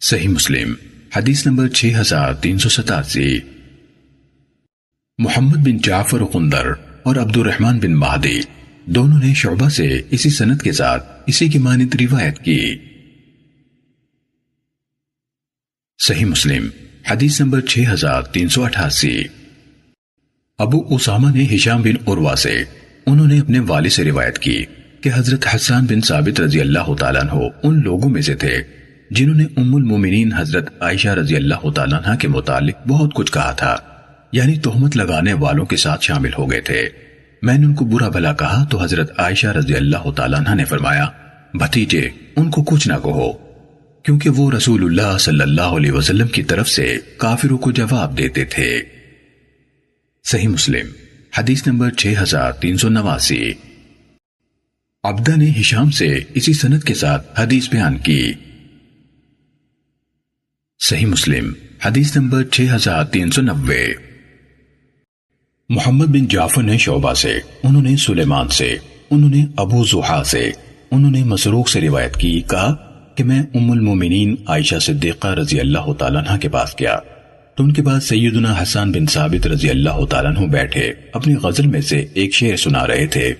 صحیح 0.00 0.28
مسلم، 0.28 0.74
حدیث 1.16 1.46
نمبر 1.46 1.68
6387 1.68 3.38
محمد 5.18 5.56
بن 5.56 5.78
جعفر 5.78 6.24
قندر 6.24 6.66
اور 7.02 7.16
عبد 7.16 7.36
الرحمن 7.36 7.78
بن 7.78 7.94
مہدی 7.94 8.40
دونوں 8.84 9.18
نے 9.18 9.34
شعبہ 9.34 9.68
سے 9.68 10.00
اسی 10.10 10.30
سنت 10.30 10.62
کے 10.62 10.72
ساتھ 10.72 11.22
اسی 11.26 11.48
کی 11.48 11.58
مانند 11.58 11.94
روایت 12.00 12.38
کی۔ 12.38 12.78
صحیح 15.98 16.24
مسلم 16.24 16.68
حدیث 17.10 17.40
نمبر 17.40 17.60
6388 17.60 19.22
ابو 20.58 20.94
اسامہ 20.94 21.36
نے 21.36 21.46
ہشام 21.54 21.82
بن 21.82 22.10
عروہ 22.10 22.34
سے، 22.34 22.64
انہوں 23.06 23.26
نے 23.26 23.38
اپنے 23.38 23.58
والد 23.58 23.90
سے 23.90 24.04
روایت 24.04 24.38
کی 24.38 24.64
کہ 25.00 25.10
حضرت 25.14 25.46
حسان 25.54 25.84
بن 25.84 26.00
ثابت 26.00 26.40
رضی 26.40 26.60
اللہ 26.60 26.94
تعالیٰ 26.94 27.22
عنہ 27.22 27.48
ان 27.62 27.82
لوگوں 27.82 28.10
میں 28.10 28.22
سے 28.22 28.34
تھے 28.34 28.58
جنہوں 29.10 29.34
نے 29.34 29.44
ام 29.56 29.74
المومنین 29.74 30.32
حضرت 30.32 30.82
عائشہ 30.82 31.08
رضی 31.08 31.36
اللہ 31.36 31.70
تعالیٰ 31.70 32.00
عنہ 32.02 32.16
کے 32.16 32.28
متعلق 32.28 32.88
بہت 32.88 33.14
کچھ 33.14 33.32
کہا 33.32 33.52
تھا 33.52 33.76
یعنی 34.32 34.58
تہمت 34.58 34.96
لگانے 34.96 35.32
والوں 35.32 35.66
کے 35.66 35.76
ساتھ 35.76 36.04
شامل 36.04 36.30
ہو 36.38 36.50
گئے 36.50 36.60
تھے۔ 36.60 36.88
میں 37.42 37.58
نے 37.58 37.66
ان 37.66 37.74
کو 37.74 37.84
برا 37.84 38.08
بھلا 38.08 38.32
کہا 38.32 38.64
تو 38.64 38.82
حضرت 38.82 39.20
عائشہ 39.20 39.46
رضی 39.46 39.74
اللہ 39.74 40.10
تعالیٰ 40.10 40.40
عنہ 40.40 40.54
نے 40.54 40.64
فرمایا، 40.64 41.06
بھتیجے، 41.54 42.08
ان 42.36 42.50
کو 42.50 42.62
کچھ 42.62 42.88
نہ 42.88 42.94
کہو۔ 43.02 43.51
کیونکہ 44.02 44.30
وہ 44.30 44.50
رسول 44.50 44.84
اللہ 44.84 45.18
صلی 45.18 45.40
اللہ 45.40 45.60
علیہ 45.60 45.92
وسلم 45.92 46.28
کی 46.28 46.42
طرف 46.42 46.68
سے 46.68 46.98
کافروں 47.16 47.58
کو 47.58 47.70
جواب 47.70 48.18
دیتے 48.18 48.44
تھے۔ 48.44 48.82
صحیح 50.24 50.48
مسلم، 50.48 50.86
حدیث 51.38 51.66
نمبر 51.66 51.90
6389 51.90 53.52
عبدہ 55.04 55.36
نے 55.36 55.52
ہشام 55.60 55.90
سے 55.90 56.18
اسی 56.34 56.52
سنت 56.52 56.84
کے 56.84 56.94
ساتھ 56.94 57.40
حدیث 57.40 57.68
بیان 57.68 57.98
کی۔ 57.98 58.32
صحیح 60.80 61.06
مسلم، 61.06 61.52
حدیث 61.84 62.16
نمبر 62.16 62.44
6390 62.44 63.92
محمد 65.68 66.06
بن 66.06 66.28
جعفر 66.28 66.62
نے 66.62 66.78
شعبہ 66.78 67.14
سے، 67.14 67.38
انہوں 67.62 67.82
نے 67.82 67.96
سلیمان 67.96 68.48
سے، 68.48 68.76
انہوں 69.10 69.30
نے 69.30 69.46
ابو 69.56 69.84
زحا 69.84 70.24
سے، 70.24 70.50
انہوں 70.90 71.10
نے 71.10 71.24
مسروق 71.24 71.68
سے 71.68 71.80
روایت 71.80 72.16
کی، 72.16 72.40
کہا 72.40 72.91
کہ 73.14 73.24
میں 73.24 73.42
ام 73.54 73.70
المومنین 73.70 74.34
عائشہ 74.46 74.78
صدیقہ 74.78 75.28
رضی 75.28 75.60
اللہ 75.60 75.92
تعالیٰ 75.92 76.22
عنہ 76.26 76.38
کے 76.38 76.48
پاس 76.48 76.74
گیا 76.80 76.96
تو 77.54 77.64
ان 77.64 77.72
کے 77.72 77.82
بعد 77.82 78.00
سیدنا 78.00 78.54
حسان 78.62 78.92
بن 78.92 79.06
ثابت 79.06 79.46
رضی 79.46 79.70
اللہ 79.70 80.04
تعالیٰ 80.04 80.36
عنہ 80.36 80.46
بیٹھے، 80.46 80.92
اپنی 81.12 81.34
غزل 81.34 81.66
میں 81.66 81.80
سے 81.80 82.06
ایک 82.14 82.34
شعر 82.34 82.56
سنا 82.56 82.86
رہے 82.86 83.06
تھے، 83.06 83.34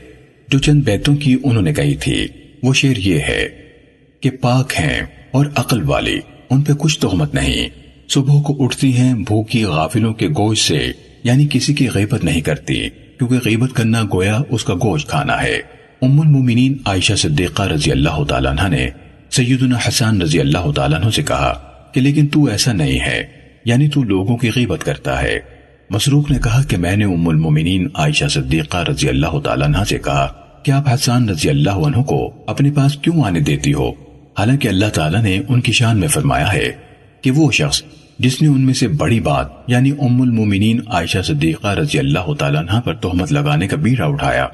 جو 0.49 0.59
چند 0.59 0.83
بیتوں 0.83 1.17
کی 1.17 1.37
انہوں 1.43 1.63
نے 1.63 1.75
کہی 1.75 1.95
تھی۔ 1.95 2.27
وہ 2.63 2.75
شعر 2.75 2.97
یہ 2.97 3.19
ہے 3.19 3.49
کہ 4.21 4.31
پاک 4.31 4.73
ہیں 4.81 5.01
اور 5.31 5.47
عقل 5.55 5.83
والی، 5.83 6.19
ان 6.51 6.63
پہ 6.63 6.73
کچھ 6.73 7.01
تہمت 7.01 7.35
نہیں۔ 7.35 7.69
صبح 8.09 8.43
کو 8.43 8.65
اٹھتی 8.65 8.97
ہیں 8.97 9.15
بھوکی 9.15 9.65
غافلوں 9.65 10.15
کے 10.15 10.29
گوشت 10.29 10.63
سے 10.63 10.93
یعنی 11.25 11.47
کسی 11.51 11.75
کی 11.75 11.89
غیبت 11.95 12.25
نہیں 12.25 12.41
کرتی، 12.41 12.89
کیونکہ 13.19 13.37
غیبت 13.45 13.73
کرنا 13.73 14.03
گویا 14.03 14.39
اس 14.51 14.65
کا 14.65 14.75
گوشت 14.75 15.09
کھانا 15.09 15.43
ہے۔ 15.43 15.61
ام 16.03 16.21
المومنین 16.21 16.77
عائشہ 16.85 17.15
صدیقہ 17.15 17.63
رضی 17.63 17.91
اللہ 17.91 18.25
تعالیٰ 18.25 18.51
عنہ 18.51 18.69
نے 18.69 18.91
سیدنا 19.33 19.79
حسان 19.89 20.23
رضی 20.23 20.41
اللہ 20.41 20.71
تعالیٰ 20.73 21.01
عنہ 21.03 21.11
سے 21.11 21.23
کہا 21.23 21.53
کہ 21.93 22.01
لیکن 22.01 22.27
تو 22.27 22.45
ایسا 22.45 22.73
نہیں 22.73 23.01
ہے 23.01 23.27
یعنی 23.65 23.89
تو 23.89 24.03
لوگوں 24.03 24.37
کی 24.37 24.51
غیبت 24.57 24.85
کرتا 24.85 25.23
ہے۔ 25.23 25.39
مسروق 25.91 26.31
نے 26.31 26.39
کہا 26.45 26.63
کہ 26.63 26.77
میں 26.77 26.97
نے 26.97 27.05
ام 27.05 27.29
المومنین 27.29 27.89
عائشہ 27.95 28.29
صدیقہ 28.29 28.77
رضی 28.77 29.09
اللہ 29.09 29.39
تعالیٰ 29.45 29.67
عنہ 29.67 29.85
سے 29.89 29.99
کہا 29.99 30.27
کہ 30.63 30.71
آپ 30.71 30.89
حسان 30.95 31.29
رضی 31.29 31.51
اللہ 31.51 31.71
عنہ 31.71 32.03
کو 32.03 32.45
اپنے 32.47 32.71
پاس 32.71 32.97
کیوں 32.97 33.25
آنے 33.25 33.41
دیتی 33.41 33.73
ہو؟ 33.73 33.91
حالانکہ 34.39 34.69
اللہ 34.69 34.87
تعالیٰ 34.95 35.23
نے 35.23 35.41
ان 35.49 35.61
کی 35.61 35.73
شان 35.73 36.01
میں 36.01 36.09
فرمایا 36.09 36.53
ہے 36.53 36.73
کہ 37.21 37.31
وہ 37.31 37.51
شخص 37.51 37.83
جس 38.19 38.43
نے 38.43 38.49
ان 38.49 38.61
میں 38.61 38.75
سے 38.75 38.89
بڑی 38.89 39.21
بات 39.21 39.47
یعنی 39.67 39.91
ام 39.91 40.23
المومنین 40.23 40.81
عائشہ 40.87 41.23
صدیقہ 41.25 41.69
رضی 41.69 41.99
اللہ 41.99 42.35
تعالیٰ 42.39 42.61
عنہ 42.61 42.81
پر 42.81 42.95
تہمت 42.95 43.33
لگانے 43.33 43.69
کا 43.69 43.77
بیڑا 43.77 44.07
اٹھایا، 44.07 44.47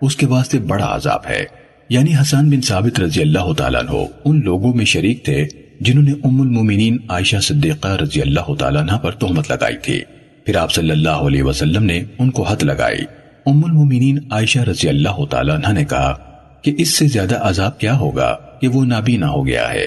اس 0.00 0.16
کے 0.16 0.26
واسطے 0.26 0.58
بڑا 0.58 0.96
عذاب 0.96 1.20
ہے۔ 1.28 1.65
یعنی 1.88 2.14
حسان 2.20 2.50
بن 2.50 2.60
ثابت 2.60 3.00
رضی 3.00 3.22
اللہ 3.22 3.52
تعالیٰ 3.52 3.80
عنہ، 3.80 4.04
ان 4.24 4.40
لوگوں 4.44 4.74
میں 4.74 4.84
شریک 4.84 5.24
تھے 5.24 5.46
جنہوں 5.80 6.04
نے 6.04 6.12
ام 6.24 6.40
المومنین 6.40 6.96
عائشہ 7.08 7.36
صدیقہ 7.36 7.88
رضی 7.88 8.22
اللہ 8.22 8.54
تعالیٰ 8.54 8.82
عنہ 8.82 8.92
پر 8.92 9.10
تہمت 9.10 9.52
لگائی 9.52 9.76
تھی۔ 9.82 10.00
پھر 10.44 10.56
آپ 10.56 10.72
صلی 10.72 10.90
اللہ 10.90 11.08
علیہ 11.08 11.42
وسلم 11.42 11.82
نے 11.82 12.02
ان 12.18 12.30
کو 12.30 12.42
حد 12.42 12.62
لگائی۔ 12.62 12.98
ام 13.46 13.64
المومنین 13.64 14.18
عائشہ 14.30 14.58
رضی 14.58 14.88
اللہ 14.88 15.24
تعالیٰ 15.30 15.56
عنہ 15.56 15.78
نے 15.78 15.84
کہا 15.84 16.14
کہ 16.62 16.74
اس 16.78 16.88
سے 16.88 17.06
زیادہ 17.06 17.38
عذاب 17.40 17.80
کیا 17.80 17.96
ہوگا 17.98 18.36
کہ 18.60 18.68
وہ 18.68 18.84
نابینا 18.84 19.28
ہو 19.28 19.46
گیا 19.46 19.72
ہے۔ 19.72 19.84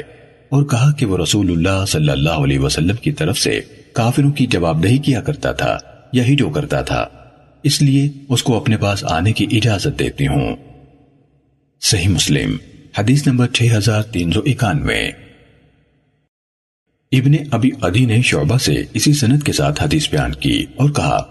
اور 0.50 0.64
کہا 0.64 0.92
کہ 0.92 1.06
وہ 1.06 1.18
رسول 1.18 1.52
اللہ 1.52 1.86
صلی 1.86 2.10
اللہ 2.10 2.30
علیہ 2.30 2.60
وسلم 2.60 2.96
کی 2.96 3.12
طرف 3.12 3.38
سے 3.38 3.62
کافروں 3.94 4.32
کی 4.32 4.46
جواب 4.46 4.84
دہی 4.84 4.98
کیا 4.98 5.22
کرتا 5.22 5.52
تھا 5.52 5.78
یہی 6.14 6.36
جو 6.36 6.50
کرتا 6.50 6.82
تھا۔ 6.82 7.06
اس 7.64 7.82
لیے 7.82 8.10
اس 8.30 8.44
کو 8.44 8.58
اپنے 8.58 8.78
پاس 8.78 9.04
آنے 9.04 9.32
کی 9.32 9.48
اجازت 9.52 10.00
دیتی 10.00 10.28
ہوں۔ 10.28 10.56
صحیح 11.82 12.08
مسلم، 12.08 12.58
حدیث 12.98 13.28
نمبر 13.28 13.48
6391 13.48 15.12
ابن 17.12 17.32
ابی 17.52 17.70
عدی 17.82 18.06
نے 18.06 18.22
شعبہ 18.22 18.58
سے 18.58 18.84
اسی 18.94 19.14
سنت 19.14 19.44
کے 19.44 19.52
ساتھ 19.52 19.84
حدیث 19.84 20.10
بیان 20.10 20.34
کی 20.34 20.66
اور 20.76 20.90
کہا، 20.90 21.22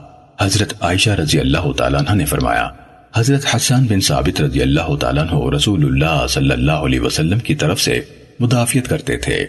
حضرت 0.40 0.72
عائشہ 0.80 1.10
رضی 1.10 1.40
اللہ 1.40 1.72
تعالیٰ 1.72 2.00
عنہ 2.00 2.14
نے 2.14 2.24
فرمایا، 2.24 2.68
حضرت 3.14 3.46
حسان 3.56 3.86
بن 3.86 4.00
ثابت 4.00 4.40
رضی 4.40 4.62
اللہ 4.62 4.96
تعالیٰ 4.96 5.22
عنہ 5.22 5.54
رسول 5.56 5.84
اللہ 5.84 6.26
صلی 6.28 6.50
اللہ 6.50 6.72
علیہ 6.72 7.00
وسلم 7.00 7.38
کی 7.38 7.54
طرف 7.54 7.80
سے 7.80 8.00
مدافعت 8.40 8.88
کرتے 8.88 9.16
تھے۔ 9.16 9.46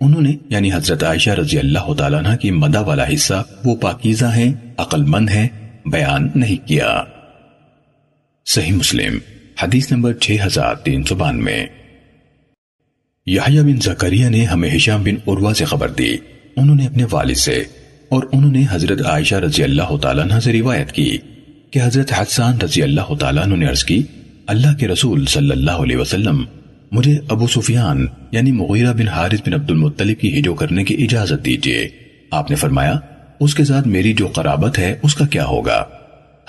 انہوں 0.00 0.22
نے 0.22 0.36
یعنی 0.48 0.72
حضرت 0.72 1.04
عائشہ 1.04 1.30
رضی 1.30 1.58
اللہ 1.58 1.94
تعالیٰ 1.94 2.26
عنہ 2.26 2.36
کی 2.36 2.50
مدہ 2.50 2.80
والا 2.80 3.04
حصہ، 3.14 3.42
وہ 3.64 3.76
پاکیزہ 3.76 4.26
ہیں 4.26 4.52
عقل 4.76 5.02
مند 5.02 5.30
ہیں، 5.30 5.48
بیان 5.86 6.28
نہیں 6.34 6.68
کیا۔ 6.68 7.04
صحیح 8.46 8.72
مسلم 8.72 9.18
حدیث 9.62 9.92
نمبر 9.92 10.12
6392 10.20 11.52
یحییٰ 13.26 13.62
بن 13.62 13.80
زکریہ 13.80 14.28
نے 14.28 14.44
ہمیں 14.44 14.68
حشام 14.74 15.02
بن 15.02 15.14
عروہ 15.26 15.52
سے 15.52 15.64
خبر 15.64 15.88
دی۔ 15.88 16.16
انہوں 16.56 16.76
نے 16.76 16.86
اپنے 16.86 17.04
والد 17.10 17.36
سے 17.36 17.54
اور 18.08 18.22
انہوں 18.32 18.52
نے 18.52 18.64
حضرت 18.70 19.00
عائشہ 19.06 19.34
رضی 19.34 19.62
اللہ 19.62 19.96
تعالیٰ 20.02 20.24
عنہ 20.24 20.38
سے 20.40 20.52
روایت 20.52 20.92
کی 20.92 21.18
کہ 21.70 21.80
حضرت 21.82 22.12
حسان 22.12 22.60
رضی 22.60 22.82
اللہ 22.82 23.14
تعالیٰ 23.14 23.42
عنہ 23.42 23.54
نے 23.54 23.66
عرض 23.66 23.84
کی، 23.84 24.02
اللہ 24.46 24.76
کے 24.78 24.88
رسول 24.88 25.26
صلی 25.26 25.50
اللہ 25.50 25.82
علیہ 25.86 25.96
وسلم 25.96 26.44
مجھے 26.92 27.18
ابو 27.28 27.46
سفیان 27.46 28.06
یعنی 28.32 28.52
مغیرہ 28.52 28.92
بن 28.92 29.08
حارث 29.08 29.40
بن 29.46 29.54
عبد 29.54 29.70
المطلب 29.70 30.20
کی 30.20 30.38
ہجو 30.38 30.54
کرنے 30.54 30.84
کی 30.84 30.94
اجازت 31.04 31.44
دیجیے 31.44 31.88
آپ 32.30 32.50
نے 32.50 32.56
فرمایا، 32.56 32.98
اس 33.40 33.54
کے 33.54 33.64
ساتھ 33.64 33.88
میری 33.88 34.12
جو 34.12 34.26
قرابت 34.26 34.78
ہے، 34.78 34.94
اس 35.02 35.14
کا 35.14 35.26
کیا 35.26 35.44
ہوگا؟ 35.44 35.84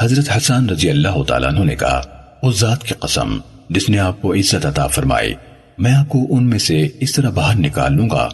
حضرت 0.01 0.30
حسان 0.38 0.70
رضی 0.70 0.89
اللہ 0.89 1.22
تعالیٰ 1.24 1.50
عنہ 1.50 1.63
نے 1.63 1.75
کہا 1.75 2.01
اس 2.43 2.60
ذات 2.60 2.84
کی 2.84 2.93
قسم 2.93 3.38
جس 3.69 3.89
نے 3.89 4.00
آپ 4.00 4.22
کو 4.22 4.34
عزت 4.34 4.65
عطا 4.65 4.88
فرمائی۔ 4.88 5.34
میں 5.77 5.93
آپ 5.93 6.10
کو 6.10 6.27
ان 6.29 6.50
میں 6.50 6.60
سے 6.60 6.88
اس 7.00 7.12
طرح 7.13 7.29
باہر 7.29 7.60
نکال 7.60 7.93
لوں 7.93 8.10
گا، 8.10 8.29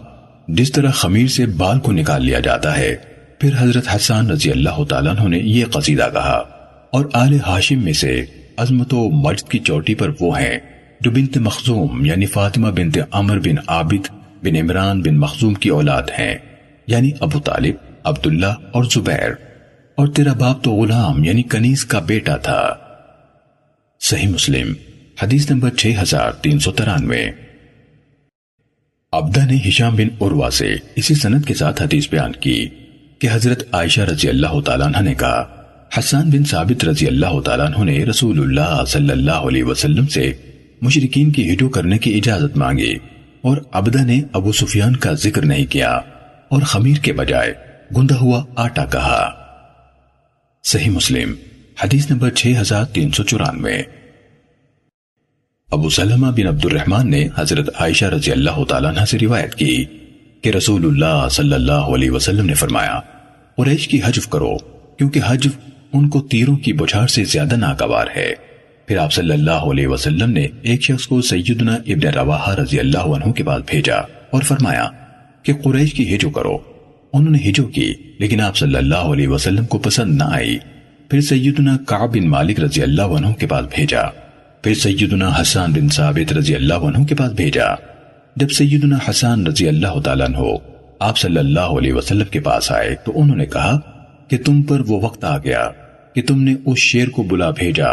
جس 0.48 0.72
طرح 0.72 0.92
خمیر 0.92 1.28
سے 1.28 1.46
بال 1.46 1.80
کو 1.80 1.92
نکال 1.92 2.26
لیا 2.26 2.40
جاتا 2.40 2.78
ہے۔ 2.78 2.96
پھر 3.40 3.50
حضرت 3.58 3.96
حسان 3.96 4.30
رضی 4.30 4.52
اللہ 4.52 4.84
تعالیٰ 4.90 5.28
نے 5.28 5.38
یہ 5.38 5.66
قصیدہ 5.66 6.08
کہا۔ 6.14 6.44
اور 6.90 7.06
آل 7.14 7.38
ہاشم 7.48 7.84
میں 7.84 7.94
سے 7.94 8.26
عظمت 8.58 8.94
و 8.94 9.10
مجد 9.10 9.50
کی 9.50 9.60
چوٹی 9.60 9.96
پر 9.96 10.12
وہ 10.20 10.40
ہیں 10.40 10.58
جو 11.02 11.12
بنت 11.12 11.38
مخزوم 11.38 12.06
یعنی 12.06 12.26
فاطمہ 12.26 12.68
بنت 12.68 12.98
عمر 13.12 13.40
بن 13.40 13.56
عابد 13.68 14.10
بن 14.44 14.56
عمران 14.56 15.02
بن 15.02 15.18
مخزوم 15.18 15.54
کی 15.54 15.70
اولاد 15.70 16.04
ہیں 16.20 16.36
یعنی 16.88 17.12
ابو 17.20 17.40
طالب، 17.40 17.76
عبداللہ 18.04 18.54
اور 18.72 18.84
زبیر۔ 18.84 19.32
اور 19.96 20.08
تیرا 20.08 20.34
باپ 20.34 20.64
تو 20.64 20.72
غلام 20.72 21.24
یعنی 21.24 21.44
کنیز 21.44 21.86
کا 21.86 22.00
بیٹا 22.00 22.36
تھا۔ 22.36 22.76
صحیح 24.06 24.28
مسلم، 24.28 24.74
حدیث 25.22 25.50
نمبر 25.52 25.70
6393 25.78 27.30
عبدہ 29.14 29.46
نے 29.46 29.58
ہشام 29.70 29.96
بن 29.96 30.08
عروہ 30.22 30.50
سے 30.50 30.76
اسی 30.96 31.16
سند 31.16 31.46
کے 31.46 31.54
ساتھ 31.54 31.82
حدیث 31.82 32.10
بیان 32.10 32.32
کی 32.32 32.68
کہ 33.20 33.28
حضرت 33.32 33.64
عائشہ 33.72 34.02
رضی 34.02 34.30
اللہ 34.30 34.60
تعالیٰ 34.62 34.88
عنہ 34.88 35.02
نے 35.02 35.14
کہا، 35.14 35.42
حسان 36.00 36.30
بن 36.30 36.44
ثابت 36.44 36.86
رضی 36.86 37.08
اللہ 37.08 37.40
تعالیٰ 37.42 37.66
عنہ 37.66 37.84
نے 37.84 38.06
رسول 38.06 38.40
اللہ 38.40 38.84
صلی 38.88 39.10
اللہ 39.10 39.50
علیہ 39.50 39.64
وسلم 39.64 40.08
سے 40.08 40.32
مشرقین 40.82 41.32
کی 41.32 41.54
ہجو 41.54 41.70
کرنے 41.70 41.98
کی 41.98 42.18
اجازت 42.18 42.58
مانگی 42.58 42.94
اور 43.42 43.58
عبدہ 43.72 44.06
نے 44.06 44.22
ابو 44.34 44.52
سفیان 44.52 44.96
کا 44.96 45.14
ذکر 45.14 45.46
نہیں 45.46 45.66
کیا 45.66 45.92
اور 46.48 46.62
خمیر 46.62 46.98
کے 46.98 47.14
بجائے 47.14 47.54
گندہ 47.98 48.16
ہوا 48.16 48.44
آٹا 48.56 48.86
کہا۔ 48.86 49.30
صحیح 50.64 50.90
مسلم، 50.90 51.34
حدیث 51.84 52.12
نمبر 52.12 52.30
6394 52.36 53.95
ابو 55.72 55.90
سلمہ 55.90 56.28
بن 56.28 56.48
عبد 56.48 56.66
الرحمن 56.66 57.10
نے 57.10 57.28
حضرت 57.36 57.70
عائشہ 57.80 58.06
رضی 58.06 58.32
اللہ 58.32 58.64
تعالیٰ 58.64 58.90
عنہ 58.90 59.06
سے 59.06 59.18
روایت 59.20 59.56
کی 59.56 59.86
کہ 60.42 60.50
رسول 60.50 60.86
اللہ 60.86 61.28
صلی 61.32 61.54
اللہ 61.54 61.72
علیہ 61.72 62.12
وسلم 62.12 62.46
نے 62.46 62.54
فرمایا، 62.54 63.00
قریش 63.58 63.88
کی 63.88 64.00
حجف 64.06 64.28
کرو، 64.28 64.58
کیونکہ 64.98 65.22
حجف 65.28 65.52
ان 65.94 66.10
کو 66.10 66.22
تیروں 66.22 66.56
کی 66.56 66.74
بچھار 66.74 67.08
سے 67.08 67.24
زیادہ 67.24 67.56
ناکوار 67.56 68.08
ہے۔ 68.16 68.34
پھر 68.86 68.98
آپ 68.98 69.14
صلی 69.14 69.32
اللہ 69.32 69.52
علیہ 69.52 69.88
وسلم 69.88 70.32
نے 70.32 70.48
ایک 70.62 70.82
شخص 70.82 71.08
کو 71.08 71.22
سیدنا 71.22 71.74
ابن 71.74 72.08
رواحہ 72.08 72.56
رضی 72.56 72.80
اللہ 72.80 73.14
عنہ 73.16 73.32
کے 73.32 73.44
بعد 73.44 73.60
بھیجا 73.68 73.98
اور 74.30 74.42
فرمایا 74.42 74.90
کہ 75.44 75.54
قریش 75.54 75.94
کی 75.94 76.16
ہجو 76.16 76.30
کرو۔ 76.30 76.58
انہوں 77.14 77.32
نے 77.32 77.50
ہجو 77.50 77.64
کی، 77.64 77.94
لیکن 78.20 78.42
آپ 78.42 78.58
صلی 78.58 78.76
اللہ 78.76 79.08
علیہ 79.14 79.28
وسلم 79.28 79.66
کو 79.66 79.78
پسند 79.78 80.16
نہ 80.16 80.24
آئی۔ 80.24 80.58
پھر 81.10 81.22
سیدنا 81.22 81.78
کعب 81.78 82.14
بن 82.14 82.30
مالک 82.30 82.60
رضی 82.60 82.82
اللہ 82.82 83.18
عنہ 83.18 83.28
کے 83.28 83.48
پاس 83.48 83.66
بھیجا۔ 83.76 84.02
پھر 84.66 84.74
سیدنا 84.74 85.32
حسان 85.42 85.72
بن 85.72 85.90
ثابت 85.90 86.34
رضی 86.34 86.56
اللہ 86.56 86.74
عنہ 86.74 87.04
کے 87.04 87.16
پاس 87.16 87.32
بھیجا۔ 87.32 87.64
جب 88.36 88.50
سیدنا 88.50 88.98
حسان 89.10 89.48
رضی 89.48 89.68
اللہ 89.68 90.00
تعالیٰ 90.00 90.26
عنہ 90.26 90.38
آپ 91.00 91.18
صلی 91.18 91.38
اللہ 91.38 91.60
علیہ 91.60 91.94
وسلم 91.94 92.26
کے 92.32 92.40
پاس 92.40 92.72
آئے 92.72 92.96
تو 92.96 93.12
انہوں 93.16 93.36
نے 93.36 93.46
کہا 93.46 93.80
کہ 94.28 94.38
تم 94.38 94.64
پر 94.64 94.80
وہ 94.80 95.02
وقت 95.02 95.24
آ 95.24 95.38
گیا 95.38 95.70
کہ 96.16 96.22
تم 96.22 96.42
نے 96.42 96.56
اس 96.66 96.78
شیر 96.78 97.10
کو 97.10 97.24
بلا 97.24 97.50
بھیجا 97.50 97.88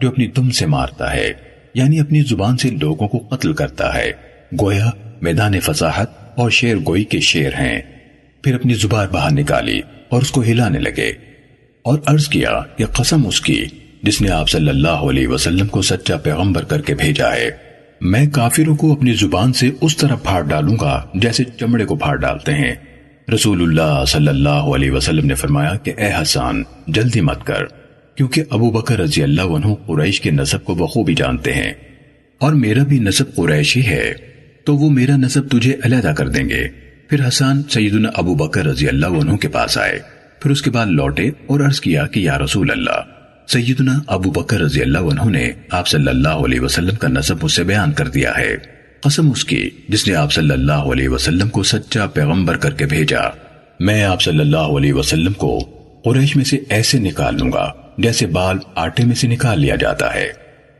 جو 0.00 0.08
اپنی 0.08 0.26
تم 0.28 0.50
سے 0.50 0.66
مارتا 0.66 1.12
ہے 1.12 1.32
یعنی 1.74 2.00
اپنی 2.00 2.20
زبان 2.20 2.56
سے 2.56 2.70
لوگوں 2.70 3.08
کو 3.08 3.18
قتل 3.18 3.52
کرتا 3.52 3.94
ہے۔ 3.94 4.12
گویا 4.60 4.90
میدان 5.22 5.60
فصاحت 5.60 6.38
اور 6.38 6.50
شیر 6.50 6.76
گوئی 6.86 7.04
کے 7.04 7.20
شیر 7.20 7.50
ہیں۔ 7.58 7.82
پھر 8.42 8.54
اپنی 8.54 8.74
زبان 8.74 9.06
باہر 9.12 9.32
نکالی 9.32 9.80
اور 10.08 10.22
اس 10.22 10.30
کو 10.30 10.42
ہلانے 10.42 10.78
لگے 10.78 11.12
اور 11.82 11.98
عرض 12.06 12.28
کیا 12.28 12.60
کہ 12.76 12.86
قسم 12.86 13.26
اس 13.26 13.40
کی 13.40 13.64
جس 14.04 14.20
نے 14.20 14.30
آپ 14.30 14.48
صلی 14.48 14.68
اللہ 14.68 14.88
علیہ 14.88 15.28
وسلم 15.28 15.66
کو 15.66 15.82
سچا 15.82 16.16
پیغمبر 16.16 16.64
کر 16.64 16.80
کے 16.80 16.94
بھیجا 16.94 17.32
ہے۔ 17.32 17.50
میں 18.00 18.26
کافروں 18.26 18.76
کو 18.76 18.92
اپنی 18.92 19.12
زبان 19.12 19.52
سے 19.52 19.70
اس 19.80 19.96
طرح 19.96 20.14
پھاڑ 20.14 20.42
ڈالوں 20.42 20.76
گا 20.80 21.06
جیسے 21.14 21.44
چمڑے 21.44 21.84
کو 21.84 21.96
پھاڑ 21.96 22.16
ڈالتے 22.16 22.52
ہیں۔ 22.52 22.74
رسول 23.34 23.62
اللہ 23.62 24.04
صلی 24.04 24.28
اللہ 24.28 24.48
علیہ 24.48 24.90
وسلم 24.90 25.26
نے 25.26 25.34
فرمایا 25.34 25.76
کہ 25.76 25.92
اے 25.98 26.10
حسان، 26.22 26.62
جلدی 26.86 27.20
مت 27.20 27.44
کر، 27.44 27.64
کیونکہ 28.14 28.44
ابو 28.50 28.70
بکر 28.70 28.98
رضی 28.98 29.22
اللہ 29.22 29.42
عنہ 29.42 29.74
قریش 29.86 30.20
کے 30.20 30.30
نصب 30.30 30.64
کو 30.64 30.74
بخوبی 30.74 31.14
جانتے 31.14 31.52
ہیں۔ 31.52 31.72
اور 32.38 32.52
میرا 32.52 32.82
بھی 32.82 32.98
نصب 32.98 33.34
قریشی 33.34 33.86
ہے، 33.86 34.14
تو 34.64 34.76
وہ 34.76 34.90
میرا 34.90 35.16
نصب 35.16 35.48
تجھے 35.50 35.76
علیحدہ 35.84 36.12
کر 36.16 36.28
دیں 36.28 36.48
گے۔ 36.48 36.68
پھر 37.10 37.28
حسان 37.28 37.62
سیدنا 37.70 38.08
ابو 38.14 38.34
بکر 38.34 38.64
رضی 38.64 38.88
اللہ 38.88 39.06
عنہ 39.06 39.36
کے 39.36 39.48
پاس 39.48 39.78
آئے۔ 39.78 39.98
پھر 40.40 40.50
اس 40.50 40.62
کے 40.62 40.70
بعد 40.70 40.86
لوٹے 40.86 41.28
اور 41.46 41.60
عرض 41.60 41.80
کیا 41.80 42.06
کہ 42.06 42.20
یا 42.20 42.38
رسول 42.38 42.70
اللہ 42.70 43.13
سیدنا 43.48 43.92
ابو 44.06 44.30
بکر 44.30 44.60
رضی 44.60 44.82
اللہ 44.82 44.98
عنہ 44.98 45.30
نے 45.30 45.50
آپ 45.70 45.88
صلی 45.88 46.08
اللہ 46.08 46.28
علیہ 46.28 46.60
وسلم 46.60 46.94
کا 46.94 47.08
نصب 47.08 47.36
اس 47.42 47.52
سے 47.52 47.64
بیان 47.64 47.92
کر 47.92 48.08
دیا 48.08 48.32
ہے۔ 48.38 48.56
قسم 49.00 49.30
اس 49.30 49.44
کی 49.44 49.70
جس 49.88 50.08
نے 50.08 50.14
آپ 50.14 50.32
صلی 50.32 50.50
اللہ 50.50 50.72
علیہ 50.72 51.08
وسلم 51.08 51.48
کو 51.48 51.62
سچا 51.62 52.06
پیغمبر 52.06 52.56
کر 52.56 52.70
کے 52.70 52.86
بھیجا۔ 52.86 53.20
میں 53.80 54.04
آپ 54.04 54.22
صلی 54.22 54.40
اللہ 54.40 54.72
علیہ 54.76 54.92
وسلم 54.92 55.32
کو 55.32 55.58
قریش 56.04 56.36
میں 56.36 56.44
سے 56.44 56.58
ایسے 56.68 56.98
نکال 56.98 57.38
لوں 57.38 57.52
گا 57.52 57.72
جیسے 57.98 58.26
بال 58.26 58.58
آٹے 58.74 59.04
میں 59.04 59.14
سے 59.14 59.28
نکال 59.28 59.60
لیا 59.60 59.76
جاتا 59.76 60.14
ہے۔ 60.14 60.28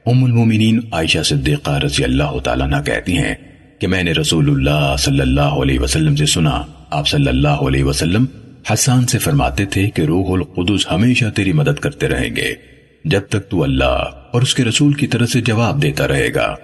ام 0.07 0.25
المومنین 0.25 0.81
عائشہ 0.93 1.23
صدیقہ 1.25 1.79
رضی 1.79 2.05
اللہ 2.05 2.39
تعالیٰ 2.45 2.69
نہ 2.69 2.77
کہتی 2.87 3.19
ہیں 3.19 3.35
کہ 3.79 3.87
میں 3.87 4.03
نے 4.03 4.13
رسول 4.13 4.51
اللہ 4.51 4.97
صلی 4.99 5.21
اللہ 5.21 5.61
علیہ 5.63 5.81
وسلم 5.81 6.17
سے 6.17 6.27
سنا، 6.27 6.63
آپ 6.91 7.09
صلی 7.09 7.29
اللہ 7.29 7.63
علیہ 7.69 7.85
وسلم 7.85 8.25
حسان 8.73 9.07
سے 9.07 9.19
فرماتے 9.19 9.65
تھے 9.67 9.91
کہ 9.91 10.03
روح 10.03 10.27
القدس 10.29 10.93
ہمیشہ 10.93 11.25
تیری 11.35 11.53
مدد 11.53 11.79
کرتے 11.81 12.09
رہیں 12.09 12.37
گے، 12.37 12.55
جب 13.05 13.21
تک 13.29 13.49
تو 13.49 13.63
اللہ 13.63 14.11
اور 14.33 14.43
اس 14.43 14.55
کے 14.55 14.65
رسول 14.65 14.93
کی 14.93 15.07
طرف 15.07 15.31
سے 15.31 15.41
جواب 15.41 15.83
دیتا 15.83 16.09
رہے 16.09 16.35
گا۔ 16.35 16.57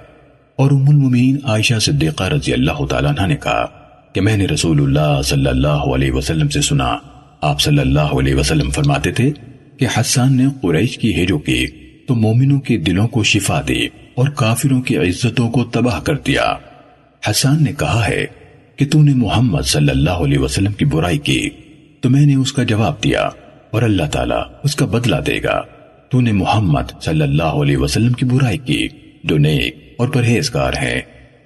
اور 0.56 0.70
ام 0.70 0.88
المومین 0.88 1.36
عائشہ 1.44 1.78
صدیقہ 1.78 2.24
رضی 2.24 2.52
اللہ 2.52 2.84
تعالیٰ 2.86 3.12
عنہ 3.18 3.26
نے 3.26 3.36
کہا 3.36 3.66
کہ 4.12 4.20
میں 4.20 4.36
نے 4.36 4.46
رسول 4.46 4.80
اللہ 4.80 5.22
صلی 5.22 5.46
اللہ 5.46 5.68
علیہ 5.68 6.12
وسلم 6.12 6.48
سے 6.48 6.60
سنا۔ 6.60 6.96
آپ 7.40 7.60
صلی 7.60 7.78
اللہ 7.78 8.00
علیہ 8.00 8.34
وسلم 8.34 8.70
فرماتے 8.70 9.12
تھے 9.12 9.30
کہ 9.76 9.86
حسان 10.00 10.36
نے 10.36 10.44
قریش 10.62 10.98
کی 10.98 11.14
ہیجو 11.14 11.38
کی 11.38 11.66
تو 12.08 12.14
مومنوں 12.14 12.60
کے 12.60 12.76
دلوں 12.76 13.08
کو 13.08 13.22
شفا 13.22 13.60
دی 13.68 13.86
اور 14.14 14.28
کافروں 14.28 14.82
کی 14.82 14.96
عزتوں 14.96 15.50
کو 15.50 15.64
تباہ 15.64 16.00
کر 16.00 16.14
دیا۔ 16.14 16.54
حسان 17.30 17.64
نے 17.64 17.72
کہا 17.78 18.08
ہے 18.08 18.26
کہ 18.76 18.86
تو 18.86 19.02
نے 19.02 19.14
محمد 19.14 19.62
صلی 19.62 19.90
اللہ 19.90 20.10
علیہ 20.10 20.38
وسلم 20.38 20.72
کی 20.72 20.84
برائی 20.84 21.18
کی۔ 21.18 21.50
تو 22.00 22.10
میں 22.10 22.26
نے 22.26 22.34
اس 22.34 22.52
کا 22.52 22.62
جواب 22.62 23.04
دیا 23.04 23.28
اور 23.70 23.82
اللہ 23.82 24.02
تعالیٰ 24.12 24.42
اس 24.64 24.76
کا 24.76 24.86
بدلہ 24.86 25.16
دے 25.16 25.42
گا۔ 25.42 25.62
تو 26.08 26.20
نے 26.20 26.32
محمد 26.32 27.02
صلی 27.02 27.22
اللہ 27.22 27.42
علیہ 27.42 27.76
وسلم 27.76 28.12
کی 28.12 28.24
برائی 28.24 28.58
کی، 28.58 28.88
جو 29.24 29.38
نیک 29.38 29.94
اور 29.98 30.08
پرہیزگار 30.08 30.72
ہیں۔ 30.72 31.00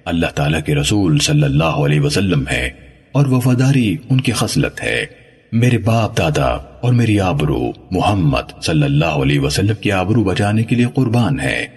اللہ 0.05 0.25
تعالیٰ 0.35 0.61
کے 0.61 0.75
رسول 0.75 1.19
صلی 1.19 1.43
اللہ 1.43 1.63
علیہ 1.63 2.01
وسلم 2.01 2.43
ہے 2.51 2.69
اور 3.11 3.25
وفاداری 3.25 3.95
ان 4.09 4.21
کی 4.21 4.31
خصلت 4.31 4.83
ہے۔ 4.83 5.05
میرے 5.51 5.77
باپ 5.77 6.17
دادا 6.17 6.47
اور 6.81 6.93
میری 6.93 7.19
آبرو 7.19 7.71
محمد 7.91 8.63
صلی 8.63 8.83
اللہ 8.83 9.05
علیہ 9.05 9.39
وسلم 9.39 9.75
کی 9.81 9.91
آبرو 9.91 10.23
بچانے 10.23 10.63
کے 10.63 10.75
لیے 10.75 10.85
قربان 10.93 11.39
ہے 11.39 11.67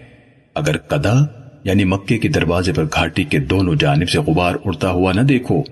اگر 0.55 0.77
قدا 0.77 1.15
یعنی 1.65 1.85
مکے 1.85 2.19
کے 2.19 2.29
دروازے 2.29 2.73
پر 2.73 2.85
گھاٹی 2.85 3.25
کے 3.25 3.39
دونوں 3.39 3.75
جانب 3.75 4.09
سے 4.09 4.19
غبار 4.19 4.55
اڑتا 4.65 4.91
ہوا 4.91 5.13
نہ 5.13 5.21
دیکھو، 5.21 5.63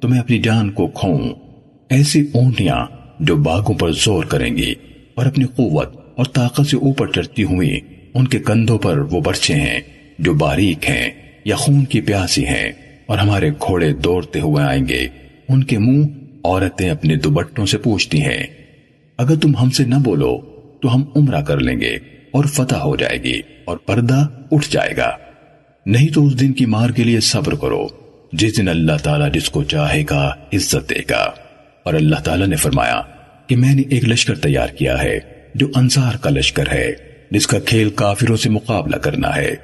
تو 0.00 0.08
میں 0.08 0.18
اپنی 0.18 0.38
جان 0.38 0.70
کو 0.70 0.86
کھوؤں۔ 0.86 1.43
ایسی 1.88 2.26
اونٹیاں 2.34 2.86
جو 3.20 3.36
باغوں 3.36 3.74
پر 3.74 3.92
زور 3.92 4.24
کریں 4.24 4.56
گی 4.56 4.74
اور 5.14 5.26
اپنی 5.26 5.44
قوت 5.44 5.96
اور 6.16 6.24
طاقت 6.24 6.66
سے 6.66 6.76
اوپر 6.76 7.12
چڑھتی 7.12 7.44
ہوئی 7.44 7.80
ان 8.14 8.28
کے 8.28 8.38
کندھوں 8.38 8.78
پر 8.78 8.98
وہ 8.98 9.20
برچے 9.20 9.54
ہیں 9.54 9.80
جو 10.18 10.34
باریک 10.34 10.90
ہیں 10.90 11.10
یا 11.44 11.56
خون 11.56 11.84
کی 11.84 12.00
پیاسی 12.00 12.46
ہیں 12.46 12.72
اور 13.06 13.18
ہمارے 13.18 13.50
گھوڑے 13.50 13.92
دوڑتے 13.92 14.40
ہوئے 14.40 14.64
آئیں 14.64 14.88
گے۔ 14.88 15.08
ان 15.48 15.64
کے 15.64 15.78
منہ 15.78 16.02
عورتیں 16.44 16.90
اپنے 16.90 17.16
دوبٹوں 17.16 17.66
سے 17.66 17.78
پوچھتی 17.78 18.22
ہیں، 18.22 18.46
اگر 19.18 19.36
تم 19.36 19.56
ہم 19.56 19.70
سے 19.70 19.84
نہ 19.84 19.94
بولو 19.94 20.38
تو 20.82 20.94
ہم 20.94 21.04
عمرہ 21.16 21.42
کر 21.42 21.60
لیں 21.60 21.80
گے 21.80 21.94
اور 22.30 22.44
فتح 22.44 22.74
ہو 22.74 22.96
جائے 22.96 23.22
گی 23.22 23.40
اور 23.64 23.76
پردہ 23.76 24.26
اٹھ 24.52 24.70
جائے 24.70 24.96
گا۔ 24.96 25.10
نہیں 25.86 26.08
تو 26.08 26.26
اس 26.26 26.40
دن 26.40 26.52
کی 26.52 26.66
مار 26.66 26.90
کے 26.90 27.04
لیے 27.04 27.20
صبر 27.20 27.54
کرو، 27.54 27.86
جس 28.32 28.56
دن 28.56 28.68
اللہ 28.68 28.96
تعالیٰ 29.02 29.32
جس 29.32 29.50
کو 29.50 29.62
چاہے 29.62 30.04
گا 30.10 30.34
عزت 30.52 30.90
دے 30.90 31.00
گا۔ 31.10 31.30
اور 31.84 31.94
اللہ 31.94 32.16
تعالیٰ 32.16 32.46
نے 32.46 32.56
فرمایا 32.56 33.02
کہ 33.46 33.56
میں 33.56 33.74
نے 33.74 33.82
ایک 33.90 34.08
لشکر 34.08 34.34
تیار 34.34 34.68
کیا 34.68 35.02
ہے 35.02 35.18
جو 35.54 35.66
انصار 35.74 36.16
کا 36.16 36.30
لشکر 36.30 36.64
ہے، 36.72 36.92
جس 37.30 37.46
کا 37.46 37.58
کھیل 37.58 37.90
کافروں 37.90 38.36
سے 38.36 38.50
مقابلہ 38.50 38.96
کرنا 38.96 39.36
ہے۔ 39.36 39.54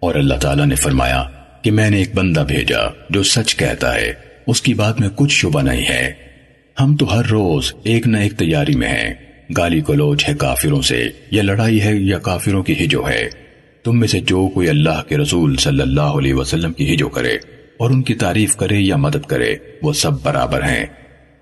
اور 0.00 0.14
اللہ 0.14 0.34
تعالیٰ 0.34 0.66
نے 0.66 0.74
فرمایا 0.74 1.24
کہ 1.62 1.70
میں 1.70 1.90
نے 1.90 1.96
ایک 1.96 2.14
بندہ 2.14 2.44
بھیجا 2.48 2.78
جو 3.10 3.22
سچ 3.22 3.56
کہتا 3.56 3.94
ہے، 3.94 4.12
اس 4.46 4.62
کی 4.62 4.74
بات 4.74 5.00
میں 5.00 5.08
کچھ 5.16 5.32
شبہ 5.32 5.62
نہیں 5.62 5.88
ہے۔ 5.88 6.12
ہم 6.80 6.96
تو 6.96 7.18
ہر 7.18 7.24
روز 7.24 7.72
ایک 7.82 8.06
نہ 8.06 8.16
ایک 8.16 8.32
تیاری 8.32 8.76
میں 8.76 8.88
ہیں۔ 8.88 9.14
گالی 9.56 9.80
گلوچ 9.88 10.28
ہے 10.28 10.34
کافروں 10.34 10.82
سے، 10.82 11.04
یا 11.30 11.42
لڑائی 11.42 11.82
ہے 11.82 11.94
یا 11.94 12.18
کافروں 12.18 12.62
کی 12.62 12.84
ہجو 12.84 13.08
ہے۔ 13.08 13.28
تم 13.84 14.00
میں 14.00 14.08
سے 14.08 14.20
جو 14.20 14.48
کوئی 14.48 14.68
اللہ 14.68 15.02
کے 15.08 15.16
رسول 15.16 15.56
صلی 15.56 15.80
اللہ 15.80 16.00
علیہ 16.00 16.34
وسلم 16.34 16.72
کی 16.72 16.94
ہجو 16.94 17.08
کرے 17.08 17.34
اور 17.76 17.90
ان 17.90 18.02
کی 18.02 18.14
تعریف 18.14 18.56
کرے 18.56 18.76
یا 18.76 18.96
مدد 18.96 19.26
کرے، 19.26 19.56
وہ 19.82 19.92
سب 19.92 20.22
برابر 20.22 20.62
ہیں۔ 20.62 20.86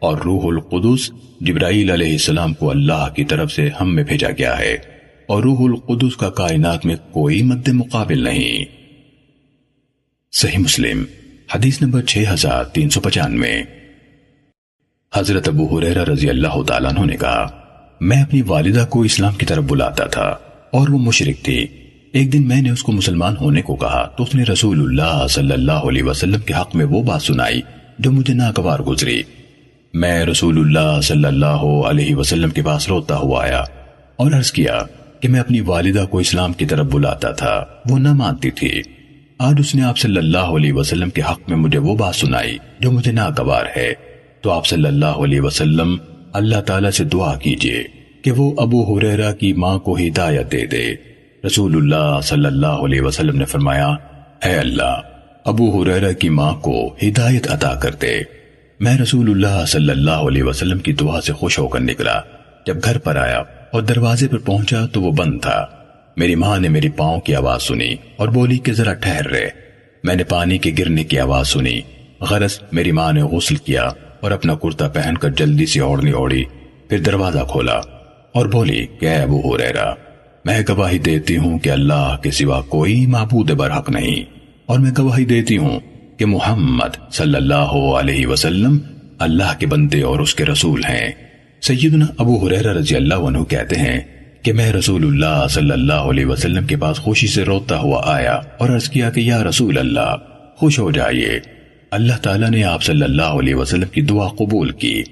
اور 0.02 0.18
روح 0.18 0.46
القدس 0.46 1.10
جبرائیل 1.40 1.90
علیہ 1.90 2.12
السلام 2.12 2.54
کو 2.54 2.70
اللہ 2.70 3.06
کی 3.16 3.24
طرف 3.24 3.52
سے 3.52 3.68
ہم 3.80 3.94
میں 3.94 4.04
بھیجا 4.04 4.30
گیا 4.38 4.58
ہے، 4.58 4.74
اور 5.28 5.42
روح 5.42 5.60
القدس 5.60 6.16
کا 6.16 6.30
کائنات 6.32 6.86
میں 6.86 6.96
کوئی 7.12 7.42
مد 7.42 7.68
مقابل 7.74 8.22
نہیں۔ 8.24 8.64
صحیح 10.32 10.58
مسلم، 10.58 11.04
حدیث 11.54 11.80
نمبر 11.82 12.02
6395 12.06 13.62
حضرت 15.12 15.48
ابو 15.48 15.66
حریرہ 15.68 16.04
رضی 16.04 16.28
اللہ 16.30 16.62
تعالیٰ 16.62 16.90
عنہ 16.92 17.04
نے 17.06 17.16
کہا، 17.16 17.46
میں 18.00 18.20
اپنی 18.22 18.42
والدہ 18.46 18.84
کو 18.90 19.02
اسلام 19.02 19.34
کی 19.34 19.46
طرف 19.46 19.64
بلاتا 19.64 20.06
تھا، 20.08 20.28
اور 20.72 20.88
وہ 20.88 20.98
مشرک 21.00 21.44
تھی۔ 21.44 21.66
ایک 22.14 22.32
دن 22.32 22.46
میں 22.48 22.60
نے 22.62 22.70
اس 22.70 22.82
کو 22.82 22.92
مسلمان 22.92 23.36
ہونے 23.36 23.62
کو 23.62 23.74
کہا، 23.76 24.02
تو 24.16 24.22
اس 24.22 24.34
نے 24.34 24.42
رسول 24.44 24.80
اللہ 24.80 25.26
صلی 25.30 25.52
اللہ 25.52 25.88
علیہ 25.88 26.02
وسلم 26.02 26.40
کے 26.40 26.54
حق 26.54 26.74
میں 26.76 26.84
وہ 26.84 27.02
بات 27.02 27.22
سنائی 27.22 27.60
جو 27.98 28.12
مجھے 28.12 28.34
ناگوار 28.34 28.80
گزری۔ 28.80 29.22
میں 29.94 30.24
رسول 30.24 30.58
اللہ 30.58 31.00
صلی 31.00 31.24
اللہ 31.24 31.62
علیہ 31.86 32.16
وسلم 32.16 32.50
کے 32.50 32.62
پاس 32.62 32.88
روتا 32.88 33.16
ہوا 33.16 33.44
آیا 33.44 33.60
اور 34.16 34.32
عرض 34.32 34.52
کیا 34.52 34.82
کہ 35.20 35.28
میں 35.28 35.40
اپنی 35.40 35.60
والدہ 35.60 36.04
کو 36.10 36.18
اسلام 36.18 36.52
کی 36.52 36.66
طرف 36.66 36.86
بلاتا 36.86 37.30
تھا، 37.30 37.64
وہ 37.90 37.98
نہ 37.98 38.12
مانتی 38.12 38.50
تھی۔ 38.50 38.82
آج 39.38 39.54
اس 39.58 39.74
نے 39.74 39.82
آپ 39.82 39.98
صلی 39.98 40.16
اللہ 40.16 40.38
علیہ 40.38 40.72
وسلم 40.72 41.10
کے 41.10 41.22
حق 41.22 41.48
میں 41.48 41.56
مجھے 41.56 41.78
وہ 41.78 41.96
بات 41.96 42.14
سنائی 42.14 42.58
جو 42.80 42.90
مجھے 42.90 43.12
ناگوار 43.12 43.64
ہے۔ 43.76 43.94
تو 44.40 44.50
آپ 44.50 44.66
صلی 44.66 44.86
اللہ 44.86 45.06
علیہ 45.06 45.40
وسلم 45.40 45.96
اللہ 46.32 46.60
تعالیٰ 46.60 46.90
سے 46.90 47.04
دعا 47.04 47.34
کیجیے 47.34 47.84
کہ 48.24 48.30
وہ 48.30 48.54
ابو 48.58 48.98
حریرہ 48.98 49.32
کی 49.32 49.52
ماں 49.52 49.78
کو 49.78 49.96
ہدایت 49.96 50.52
دے 50.52 50.66
دے۔ 50.66 50.94
رسول 51.46 51.76
اللہ 51.76 52.20
صلی 52.22 52.46
اللہ 52.46 52.66
علیہ 52.66 53.00
وسلم 53.00 53.38
نے 53.38 53.44
فرمایا، 53.44 53.88
اے 54.44 54.54
اللہ، 54.54 55.00
ابو 55.44 55.82
حریرہ 55.82 56.12
کی 56.12 56.28
ماں 56.28 56.52
کو 56.52 56.94
ہدایت 57.02 57.48
عطا 57.50 57.74
کر 57.74 57.94
دے۔ 57.94 58.43
میں 58.80 58.98
رسول 58.98 59.30
اللہ 59.30 59.66
صلی 59.66 59.90
اللہ 59.90 60.10
علیہ 60.10 60.42
وسلم 60.42 60.78
کی 60.78 60.92
دعا 60.92 61.20
سے 61.20 61.32
خوش 61.32 61.58
ہو 61.58 61.68
کر 61.68 61.80
نکلا۔ 61.80 62.20
جب 62.66 62.76
گھر 62.84 62.98
پر 62.98 63.16
آیا 63.16 63.38
اور 63.72 63.82
دروازے 63.82 64.28
پر 64.28 64.38
پہنچا 64.38 64.86
تو 64.86 65.02
وہ 65.02 65.12
بند 65.12 65.40
تھا۔ 65.42 65.66
میری 66.16 66.34
ماں 66.34 66.60
نے 66.60 66.68
میری 66.68 66.88
پاؤں 66.88 67.20
کی 67.20 67.34
آواز 67.34 67.62
سنی 67.62 67.94
اور 68.16 68.28
بولی 68.28 68.58
کہ 68.58 68.72
ذرا 68.72 68.94
ٹھہر 68.94 69.28
رہے۔ 69.28 69.48
میں 70.04 70.14
نے 70.14 70.24
پانی 70.24 70.58
کے 70.58 70.70
گرنے 70.78 71.04
کی 71.04 71.18
آواز 71.18 71.48
سنی۔ 71.48 71.80
غرض 72.20 72.60
میری 72.72 72.92
ماں 72.92 73.12
نے 73.12 73.22
غسل 73.22 73.56
کیا 73.56 73.82
اور 74.20 74.30
اپنا 74.30 74.54
کرتا 74.54 74.88
پہن 74.88 75.18
کر 75.18 75.30
جلدی 75.30 75.66
سے 75.66 75.80
اوڑنی 75.80 76.10
اوڑی 76.10 76.44
پھر 76.88 76.98
دروازہ 76.98 77.38
کھولا 77.50 77.76
اور 78.32 78.46
بولی 78.46 78.86
کہ 79.00 79.06
اے 79.06 79.14
ابو 79.14 79.40
ہو 79.40 79.58
رہا 79.58 79.94
میں 80.44 80.60
گواہی 80.68 80.98
دیتی 80.98 81.36
ہوں 81.36 81.58
کہ 81.58 81.70
اللہ 81.70 82.16
کے 82.22 82.30
سوا 82.30 82.60
کوئی 82.60 83.06
معبود 83.06 83.50
برحق 83.50 83.90
نہیں۔ 83.90 84.24
اور 84.66 84.78
میں 84.78 84.90
گواہی 84.98 85.24
دیتی 85.24 85.56
ہوں 85.56 85.80
کہ 86.16 86.26
محمد 86.26 87.12
صلی 87.12 87.36
اللہ 87.36 87.74
علیہ 87.98 88.26
وسلم 88.26 88.78
اللہ 89.18 89.58
کے 89.58 89.66
بندے 89.66 90.02
اور 90.02 90.18
اس 90.18 90.34
کے 90.34 90.44
رسول 90.44 90.84
ہیں۔ 90.84 91.12
سیدنا 91.60 92.06
ابو 92.18 92.46
حریرہ 92.46 92.72
رضی 92.72 92.96
اللہ 92.96 93.14
عنہ 93.14 93.44
کہتے 93.44 93.76
ہیں 93.76 94.00
کہ 94.42 94.52
میں 94.52 94.72
رسول 94.72 95.06
اللہ 95.06 95.46
صلی 95.50 95.70
اللہ 95.70 95.92
علیہ 95.92 96.26
وسلم 96.26 96.66
کے 96.66 96.76
پاس 96.76 96.96
خوشی 96.96 97.26
سے 97.26 97.44
روتا 97.44 97.78
ہوا 97.78 98.02
آیا 98.04 98.34
اور 98.34 98.70
عرض 98.70 98.88
کیا 98.88 99.10
کہ 99.10 99.20
یا 99.20 99.44
رسول 99.44 99.78
اللہ، 99.78 100.16
خوش 100.56 100.78
ہو 100.78 100.90
جائیے۔ 100.90 101.40
اللہ 101.90 102.14
تعالیٰ 102.22 102.50
نے 102.50 102.64
آپ 102.64 102.82
صلی 102.82 103.02
اللہ 103.02 103.22
علیہ 103.22 103.54
وسلم 103.54 103.88
کی 103.92 104.00
دعا 104.00 104.28
قبول 104.28 104.70
کی 104.70 105.02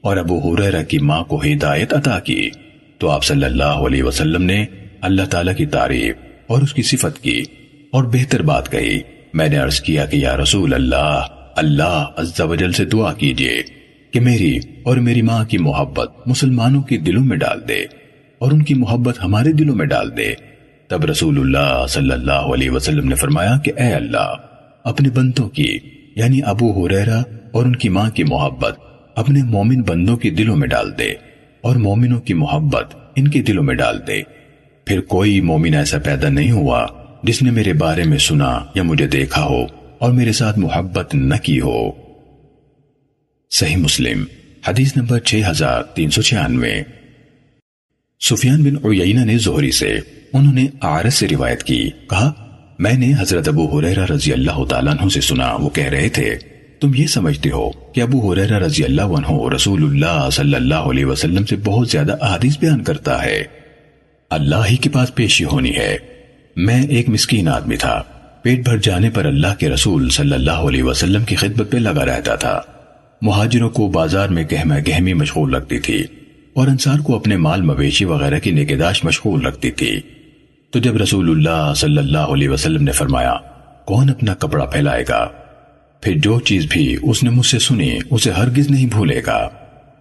اور 0.00 0.16
ابو 0.16 0.38
حریرہ 0.38 0.82
کی 0.82 0.98
ماں 0.98 1.24
کو 1.24 1.42
ہدایت 1.44 1.94
عطا 1.94 2.18
کی۔ 2.18 2.50
تو 2.98 3.08
آپ 3.08 3.24
صلی 3.24 3.44
اللہ 3.44 3.62
علیہ 3.64 4.02
وسلم 4.02 4.42
نے 4.42 4.64
اللہ 5.00 5.22
تعالیٰ 5.22 5.56
کی 5.56 5.66
تعریف 5.66 6.14
اور 6.46 6.62
اس 6.62 6.74
کی 6.74 6.82
صفت 6.82 7.22
کی 7.22 7.42
اور 7.92 8.04
بہتر 8.04 8.42
بات 8.42 8.72
کہی۔ 8.72 9.00
میں 9.32 9.48
نے 9.48 9.56
عرض 9.56 9.80
کیا 9.80 10.06
کہ 10.06 10.16
یا 10.16 10.36
رسول 10.36 10.74
اللہ 10.74 11.26
اللہ 11.56 12.04
عز 12.16 12.40
و 12.40 12.54
جل 12.54 12.72
سے 12.72 12.84
دعا 12.84 13.12
کیجیے 13.12 13.62
کہ 14.10 14.20
میری 14.20 14.58
اور 14.82 14.96
میری 14.96 15.22
ماں 15.22 15.44
کی 15.44 15.58
محبت 15.58 16.10
مسلمانوں 16.26 16.82
کے 16.82 16.96
دلوں 16.96 17.24
میں 17.24 17.36
ڈال 17.36 17.68
دے 17.68 17.84
اور 18.38 18.52
ان 18.52 18.62
کی 18.62 18.74
محبت 18.74 19.24
ہمارے 19.24 19.52
دلوں 19.52 19.74
میں 19.74 19.86
ڈال 19.86 20.16
دے۔ 20.16 20.34
تب 20.88 21.04
رسول 21.04 21.38
اللہ 21.38 21.86
صلی 21.88 22.12
اللہ 22.12 22.32
علیہ 22.32 22.70
وسلم 22.70 23.08
نے 23.08 23.14
فرمایا 23.14 23.56
کہ 23.64 23.72
اے 23.76 23.92
اللہ، 23.94 24.34
اپنے 24.84 25.08
بندوں 25.10 25.48
کی 25.48 25.78
یعنی 26.16 26.40
ابو 26.44 26.86
حریرہ 26.86 27.22
اور 27.52 27.64
ان 27.64 27.76
کی 27.76 27.88
ماں 27.88 28.10
کی 28.10 28.24
محبت 28.24 28.78
اپنے 29.14 29.42
مومن 29.42 29.82
بندوں 29.82 30.16
کے 30.16 30.30
دلوں 30.30 30.56
میں 30.56 30.68
ڈال 30.68 30.98
دے 30.98 31.12
اور 31.60 31.76
مومنوں 31.76 32.20
کی 32.20 32.34
محبت 32.34 32.94
ان 33.16 33.28
کے 33.28 33.42
دلوں 33.42 33.64
میں 33.64 33.74
ڈال 33.74 33.98
دے۔ 34.06 34.22
پھر 34.84 35.00
کوئی 35.00 35.40
مومن 35.40 35.74
ایسا 35.74 35.98
پیدا 35.98 36.28
نہیں 36.28 36.50
ہوا 36.50 36.86
جس 37.22 37.42
نے 37.42 37.50
میرے 37.50 37.72
بارے 37.72 38.04
میں 38.04 38.18
سنا 38.18 38.60
یا 38.74 38.82
مجھے 38.82 39.06
دیکھا 39.06 39.44
ہو 39.44 39.66
اور 39.98 40.12
میرے 40.12 40.32
ساتھ 40.32 40.58
محبت 40.58 41.14
نہ 41.14 41.34
کی 41.42 41.60
ہو۔ 41.60 41.90
صحیح 43.50 43.76
مسلم، 43.76 44.24
حدیث 44.68 44.96
نمبر 44.96 45.20
6396 45.20 46.82
سفیان 48.20 48.64
بن 48.64 48.86
عیینہ 48.86 49.24
نے 49.24 49.38
زہری 49.38 49.70
سے 49.70 49.98
انہوں 50.32 50.54
نے 50.54 50.66
عارض 50.80 51.14
سے 51.14 51.28
روایت 51.28 51.62
کی، 51.62 51.90
کہا، 52.10 52.32
میں 52.78 52.92
نے 52.92 53.12
حضرت 53.18 53.48
ابو 53.48 53.78
حریرہ 53.78 54.04
رضی 54.04 54.32
اللہ 54.32 54.64
تعالیٰ 54.64 54.92
عنہ 55.00 55.08
سے 55.08 55.20
سنا، 55.20 55.54
وہ 55.54 55.68
کہہ 55.68 55.84
رہے 55.84 56.08
تھے، 56.08 56.36
تم 56.80 56.90
یہ 56.94 57.06
سمجھتے 57.06 57.50
ہو 57.50 57.70
کہ 57.70 58.00
ابو 58.00 58.32
حریرہ 58.32 58.58
رضی 58.58 58.84
اللہ 58.84 59.02
عنہ 59.02 59.54
رسول 59.54 59.82
اللہ 59.82 60.28
صلی 60.32 60.54
اللہ 60.54 60.74
علیہ 60.74 61.04
وسلم 61.04 61.44
سے 61.44 61.56
بہت 61.56 61.88
زیادہ 61.88 62.16
احادیث 62.20 62.58
بیان 62.58 62.82
کرتا 62.82 63.24
ہے۔ 63.24 63.42
اللہ 64.30 64.56
ہی 64.70 64.76
کے 64.76 64.90
پاس 64.90 65.14
پیشی 65.14 65.44
ہونی 65.44 65.76
ہے۔ 65.76 65.96
میں 66.56 66.82
ایک 66.82 67.08
مسکین 67.08 67.48
آدمی 67.48 67.76
تھا۔ 67.76 68.02
پیٹ 68.42 68.64
بھر 68.64 68.76
جانے 68.76 69.10
پر 69.10 69.24
اللہ 69.24 69.54
کے 69.58 69.68
رسول 69.68 70.08
صلی 70.08 70.32
اللہ 70.32 70.50
علیہ 70.50 70.82
وسلم 70.82 71.24
کی 71.24 71.36
خدمت 71.36 71.70
پہ 71.70 71.76
لگا 71.76 72.06
رہتا 72.06 72.34
تھا۔ 72.34 72.60
مہاجروں 73.22 73.70
کو 73.70 73.88
بازار 73.88 74.28
میں 74.28 74.44
گہمہ 74.52 74.74
گہمی 74.88 75.12
مشغول 75.12 75.54
رکھتی 75.54 75.78
تھی 75.78 76.04
اور 76.54 76.68
انسار 76.68 76.98
کو 76.98 77.16
اپنے 77.16 77.36
مال 77.36 77.62
مویشی 77.62 78.04
وغیرہ 78.04 78.38
کی 78.38 78.50
نگہداشت 78.50 79.04
مشغول 79.04 79.46
رکھتی 79.46 79.70
تھی۔ 79.70 80.00
تو 80.70 80.78
جب 80.78 80.96
رسول 80.96 81.30
اللہ 81.30 81.74
صلی 81.74 81.98
اللہ 81.98 82.18
علیہ 82.18 82.48
وسلم 82.48 82.82
نے 82.82 82.92
فرمایا، 82.92 83.34
کون 83.84 84.10
اپنا 84.10 84.34
کپڑا 84.34 84.64
پھیلائے 84.64 85.04
گا؟ 85.08 85.28
پھر 86.00 86.12
جو 86.16 86.40
چیز 86.40 86.66
بھی 86.70 86.96
اس 87.02 87.22
نے 87.22 87.30
مجھ 87.30 87.46
سے 87.46 87.58
سنی، 87.58 87.98
اسے 88.10 88.30
ہرگز 88.30 88.70
نہیں 88.70 88.86
بھولے 88.86 89.20
گا۔ 89.26 89.48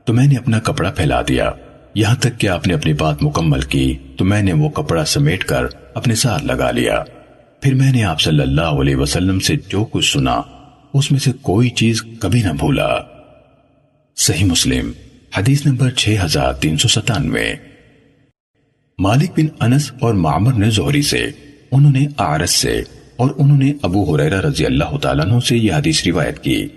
تو 0.06 0.14
میں 0.14 0.28
نے 0.28 0.36
اپنا 0.36 0.60
کپڑا 0.60 0.92
پھیلا 0.92 1.22
دیا۔ 1.28 1.52
یہاں 1.96 2.16
تک 2.16 2.40
کہ 2.40 2.48
آپ 2.48 2.68
نے 2.68 2.74
اپنی 2.74 2.94
بات 2.94 3.24
مکمل 3.24 3.62
کی، 3.62 3.98
تو 4.18 4.26
میں 4.26 4.42
نے 4.42 4.54
وہ 4.54 4.70
کپڑا 4.70 5.06
سمیٹ 5.06 5.44
کر 5.44 5.64
اپنے 5.94 6.16
ساتھ 6.16 6.44
لگا 6.44 6.72
لیا۔ 6.72 7.04
پھر 7.62 7.74
میں 7.74 7.92
نے 7.92 8.04
آپ 8.04 8.22
صلی 8.22 8.42
اللہ 8.42 8.62
علیہ 8.62 8.96
وسلم 8.96 9.40
سے 9.40 9.56
جو 9.70 9.86
کچھ 9.86 10.14
سنا، 10.14 10.42
اس 10.94 11.12
میں 11.12 11.20
سے 11.20 11.32
کوئی 11.42 11.70
چیز 11.70 12.04
کبھی 12.20 12.42
نہ 12.42 12.54
بھولا۔ 12.60 12.88
صحیح 14.18 14.46
مسلم، 14.46 14.92
حدیث 15.38 15.66
نمبر 15.66 15.90
6397 15.90 17.56
مالک 19.00 19.40
بن 19.40 19.46
انس 19.60 19.92
اور 20.00 20.14
معمر 20.14 20.54
نے 20.54 20.70
زہری 20.70 21.02
سے، 21.02 21.28
انہوں 21.72 21.92
نے 21.92 22.06
آرس 22.18 22.52
سے، 22.52 22.82
اور 23.16 23.30
انہوں 23.38 23.58
نے 23.58 23.74
ابو 23.82 24.16
حریرہ 24.16 24.42
رضی 24.42 24.66
اللہ 24.66 24.98
تعالیٰ 24.98 25.26
عنہ 25.26 25.40
سے 25.40 25.58
یہ 25.58 25.74
حدیث 25.74 26.08
روایت 26.08 26.44
کی۔ 26.44 26.68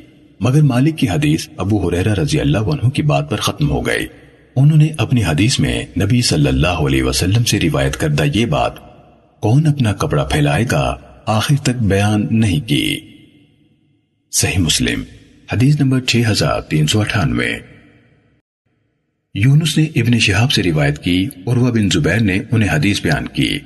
مگر 0.40 0.62
مالک 0.62 0.98
کی 0.98 1.08
حدیث 1.08 1.48
ابو 1.56 1.88
حریرہ 1.88 2.14
رضی 2.14 2.40
اللہ 2.40 2.58
عنہ 2.58 2.88
کی 2.88 3.02
بات 3.02 3.30
پر 3.30 3.36
ختم 3.36 3.70
ہو 3.70 3.86
گئی۔ 3.86 4.06
انہوں 4.56 4.76
نے 4.76 4.88
اپنی 4.98 5.24
حدیث 5.24 5.58
میں 5.58 5.84
نبی 6.00 6.22
صلی 6.22 6.48
اللہ 6.48 6.66
علیہ 6.66 7.02
وسلم 7.02 7.44
سے 7.44 7.60
روایت 7.60 7.96
کردہ 7.96 8.24
یہ 8.34 8.46
بات 8.46 8.93
کون 9.44 9.66
اپنا 9.66 9.92
کپڑا 9.92 10.24
پھیلائے 10.24 10.64
گا؟ 10.70 10.96
آخر 11.26 11.54
تک 11.62 11.82
بیان 11.82 12.26
نہیں 12.30 12.68
کی۔ 12.68 13.00
صحیح 14.32 14.58
مسلم، 14.58 15.02
حدیث 15.52 15.80
نمبر 15.80 16.00
6398 16.00 17.58
یونس 19.34 19.78
نے 19.78 19.84
ابن 19.96 20.18
شہاب 20.18 20.52
سے 20.52 20.62
روایت 20.62 20.98
کی، 20.98 21.28
عروہ 21.46 21.70
بن 21.70 21.88
زبیر 21.92 22.20
نے 22.20 22.38
انہیں 22.50 22.70
حدیث 22.70 23.02
بیان 23.02 23.28
کی 23.28 23.58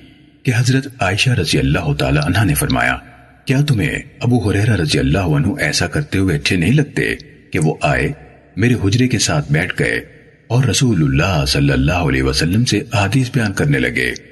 کہ 0.42 0.52
حضرت 0.56 0.88
عائشہ 1.00 1.30
رضی 1.30 1.58
اللہ 1.58 1.92
تعالی 1.92 2.20
عنہ 2.26 2.44
نے 2.44 2.54
فرمایا، 2.54 2.96
کیا 3.44 3.60
تمہیں 3.60 3.98
ابو 4.20 4.50
حریرہ 4.50 4.76
رضی 4.76 4.98
اللہ 4.98 5.18
عنہ 5.18 5.54
ایسا 5.60 5.86
کرتے 5.86 6.18
ہوئے 6.18 6.36
اچھے 6.36 6.56
نہیں 6.56 6.72
لگتے 6.72 7.14
کہ 7.52 7.58
وہ 7.58 7.74
آئے، 7.82 8.12
میرے 8.56 8.74
حجرے 8.74 9.08
کے 9.08 9.18
ساتھ 9.18 9.52
بیٹھ 9.52 9.74
گئے 9.78 10.00
اور 10.46 10.64
رسول 10.64 11.02
اللہ 11.02 11.44
صلی 11.46 11.72
اللہ 11.72 12.08
علیہ 12.08 12.22
وسلم 12.22 12.64
سے 12.64 12.80
حدیث 12.94 13.30
بیان 13.30 13.52
کرنے 13.52 13.78
لگے؟ 13.78 14.27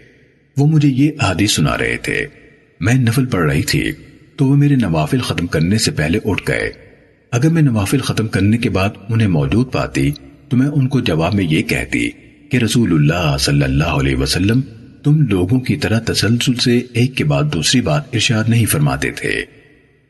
وہ 0.57 0.66
مجھے 0.66 0.88
یہ 0.88 1.11
حدیث 1.23 1.53
سنا 1.53 1.79
رہے 1.79 1.97
تھے۔ 1.97 2.27
میں 2.81 2.95
نفل 2.95 3.27
پڑھ 3.27 3.53
رہی 3.53 3.62
تھی 3.62 3.92
تو 4.37 4.47
وہ 4.47 4.57
میرے 4.57 4.77
نوافل 4.77 5.21
ختم 5.21 5.47
کرنے 5.47 5.79
سے 5.79 5.90
پہلے 5.90 6.19
اٹھ 6.25 6.42
گئے۔ 6.49 6.73
اگر 7.33 7.49
میں 7.49 7.62
نوافل 7.62 7.99
ختم 7.99 8.29
کرنے 8.29 8.59
کے 8.59 8.71
بعد 8.71 8.88
انہیں 9.09 9.29
موجود 9.29 9.73
پاتی 9.73 10.11
تو 10.49 10.57
میں 10.57 10.66
ان 10.66 10.88
کو 10.88 11.01
جواب 11.01 11.35
میں 11.35 11.45
یہ 11.45 11.62
کہتی 11.62 12.11
کہ 12.51 12.57
رسول 12.57 12.92
اللہ 12.92 13.37
صلی 13.38 13.62
اللہ 13.62 13.85
علیہ 13.85 14.16
وسلم 14.16 14.61
تم 15.05 15.21
لوگوں 15.21 15.61
کی 15.61 15.77
طرح 15.77 16.01
تسلسل 16.01 16.55
سے 16.55 16.81
ایک 16.92 17.14
کے 17.14 17.25
بعد 17.25 17.42
دوسری 17.53 17.81
بات 17.81 18.03
ارشاد 18.12 18.45
نہیں 18.49 18.66
فرماتے 18.66 19.11
تھے۔ 19.11 19.29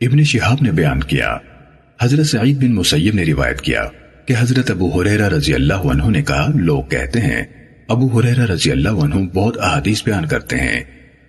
ابن 0.00 0.24
شہاب 0.24 0.58
نے 0.62 0.72
بیان 0.72 1.00
کیا۔ 1.00 1.36
حضرت 2.02 2.26
سعید 2.26 2.56
بن 2.56 2.74
مسیب 2.74 3.14
نے 3.14 3.24
روایت 3.24 3.60
کیا 3.60 3.84
کہ 4.26 4.34
حضرت 4.38 4.70
ابو 4.70 5.00
حریرہ 5.00 5.28
رضی 5.28 5.54
اللہ 5.54 5.74
عنہ 5.74 6.10
نے 6.10 6.22
کہا، 6.22 6.52
لوگ 6.54 6.82
کہتے 6.82 7.20
ہیں 7.20 7.44
ابو 7.88 8.20
حریرہ 8.20 8.46
رضی 8.46 8.70
اللہ 8.70 8.88
عنہ 8.88 9.14
بہت 9.14 9.58
احادیث 9.58 10.04
بیان 10.04 10.26
کرتے 10.26 10.56
ہیں 10.56 10.80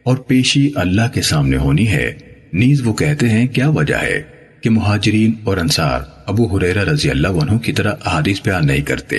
اور 0.04 0.18
پیشی 0.18 0.72
اللہ 0.76 1.02
کے 1.14 1.22
سامنے 1.22 1.58
ہونی 1.58 1.88
ہے۔ 1.88 2.14
نیز 2.54 2.82
وہ 2.86 2.94
کہتے 2.94 3.30
ہیں، 3.30 3.48
کیا 3.48 3.70
وجہ 3.70 3.96
ہے 3.96 4.22
کہ 4.62 4.70
مہاجرین 4.70 5.34
اور 5.44 5.58
انصار 5.58 6.00
ابو 6.26 6.58
حریرہ 6.58 6.84
رضی 6.84 7.10
اللہ 7.10 7.28
عنہ 7.28 7.58
کی 7.58 7.72
طرح 7.72 7.92
احادیث 8.06 8.42
بیان 8.46 8.68
نہیں 8.68 8.82
کرتے؟ 8.82 9.18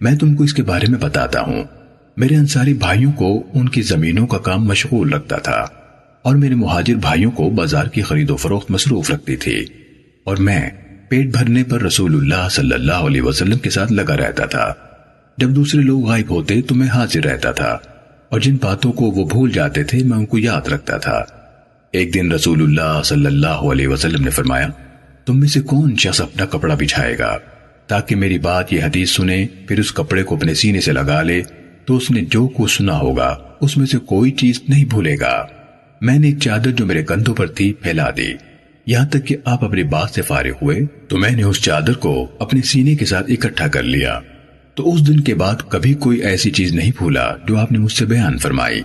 میں 0.00 0.16
تم 0.16 0.34
کو 0.34 0.44
اس 0.44 0.54
کے 0.54 0.62
بارے 0.62 0.86
میں 0.90 0.98
بتاتا 0.98 1.40
ہوں۔ 1.40 1.64
میرے 2.16 2.36
انصاری 2.36 2.74
بھائیوں 2.74 3.12
کو 3.12 3.42
ان 3.54 3.68
کی 3.68 3.82
زمینوں 3.82 4.26
کا 4.26 4.38
کام 4.38 4.64
مشغول 4.64 5.12
رکھتا 5.12 5.38
تھا 5.38 5.66
اور 6.22 6.36
میرے 6.36 6.54
مہاجر 6.54 6.94
بھائیوں 6.94 7.30
کو 7.30 7.50
بازار 7.50 7.86
کی 7.86 8.02
خرید 8.02 8.30
و 8.30 8.36
فروخت 8.36 8.70
مصروف 8.70 9.10
رکھتی 9.10 9.36
تھی 9.36 9.66
اور 10.24 10.36
میں 10.36 10.70
پیٹ 11.08 11.26
بھرنے 11.26 11.64
پر 11.64 11.82
رسول 11.82 12.14
اللہ 12.14 12.48
صلی 12.50 12.74
اللہ 12.74 12.92
علیہ 12.92 13.22
وسلم 13.22 13.58
کے 13.58 13.70
ساتھ 13.70 13.92
لگا 13.92 14.16
رہتا 14.16 14.46
تھا۔ 14.46 14.74
جب 15.38 15.50
دوسرے 15.50 15.80
لوگ 15.80 16.04
غائب 16.04 16.30
ہوتے 16.30 16.60
تو 16.62 16.74
میں 16.74 16.88
حاضر 16.88 17.24
رہتا 17.24 17.52
تھا، 17.52 17.78
اور 18.28 18.40
جن 18.40 18.56
باتوں 18.56 18.92
کو 18.92 19.04
وہ 19.04 19.24
بھول 19.24 19.50
جاتے 19.50 19.82
تھے 19.84 20.02
میں 20.04 20.18
ان 20.18 20.26
کو 20.26 20.38
یاد 20.38 20.68
رکھتا 20.68 20.98
تھا۔ 20.98 21.22
ایک 21.92 22.14
دن 22.14 22.32
رسول 22.32 22.62
اللہ 22.62 23.00
صلی 23.04 23.26
اللہ 23.26 23.62
علیہ 23.72 23.88
وسلم 23.88 24.24
نے 24.24 24.30
فرمایا، 24.30 24.68
تم 25.26 25.40
میں 25.40 25.48
سے 25.48 25.60
کون 25.60 25.96
شخص 25.96 26.20
اپنا 26.20 26.46
کپڑا 26.46 26.74
بچھائے 26.74 27.18
گا؟ 27.18 27.36
تاکہ 27.86 28.16
میری 28.16 28.38
بات 28.38 28.72
یہ 28.72 28.84
حدیث 28.84 29.10
سنے، 29.10 29.44
پھر 29.68 29.78
اس 29.78 29.92
کپڑے 29.92 30.22
کو 30.22 30.36
اپنے 30.36 30.54
سینے 30.54 30.80
سے 30.80 30.92
لگا 30.92 31.22
لے، 31.22 31.42
تو 31.84 31.96
اس 31.96 32.10
نے 32.10 32.20
جو 32.30 32.46
کچھ 32.48 32.76
سنا 32.76 32.98
ہوگا، 32.98 33.36
اس 33.60 33.76
میں 33.76 33.86
سے 33.86 33.98
کوئی 33.98 34.30
چیز 34.30 34.60
نہیں 34.68 34.84
بھولے 34.84 35.14
گا۔ 35.20 35.34
میں 36.00 36.18
نے 36.18 36.26
ایک 36.26 36.38
چادر 36.38 36.70
جو 36.70 36.86
میرے 36.86 37.02
کندھوں 37.02 37.34
پر 37.34 37.46
تھی 37.46 37.72
پھیلا 37.72 38.08
دی۔ 38.16 38.32
یہاں 38.86 39.06
تک 39.06 39.26
کہ 39.26 39.36
آپ 39.44 39.64
اپنی 39.64 39.82
بات 39.82 40.10
سے 40.10 40.22
فارغ 40.22 40.62
ہوئے، 40.62 40.80
تو 41.08 41.18
میں 41.18 41.30
نے 41.30 41.42
اس 41.42 41.62
چادر 41.62 41.92
کو 41.92 42.14
اپنے 42.38 42.62
سینے 42.62 42.94
کے 42.94 43.04
ساتھ 43.04 43.30
اکٹھا 43.30 43.68
کر 43.68 43.82
لیا۔ 43.82 44.18
تو 44.74 44.94
اس 44.94 45.08
دن 45.08 45.20
کے 45.20 45.34
بعد 45.34 45.54
کبھی 45.68 45.94
کوئی 45.94 46.20
ایسی 46.20 46.50
چیز 46.50 46.72
نہیں 46.72 46.90
بھولا 46.98 47.36
جو 47.48 47.58
آپ 47.58 47.72
نے 47.72 47.78
مجھ 47.78 47.92
سے 47.92 48.04
بیان 48.04 48.38
فرمائی۔ 48.38 48.82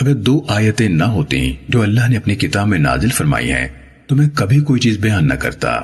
اگر 0.00 0.14
دو 0.14 0.44
آیتیں 0.48 0.88
نہ 0.88 1.04
ہوتی 1.04 1.56
جو 1.68 1.82
اللہ 1.82 2.08
نے 2.08 2.16
اپنی 2.16 2.34
کتاب 2.34 2.68
میں 2.68 2.78
نازل 2.78 3.08
فرمائی 3.08 3.52
ہیں، 3.52 3.68
تو 4.06 4.16
میں 4.16 4.28
کبھی 4.34 4.60
کوئی 4.60 4.80
چیز 4.80 4.98
بیان 4.98 5.28
نہ 5.28 5.34
کرتا۔ 5.34 5.80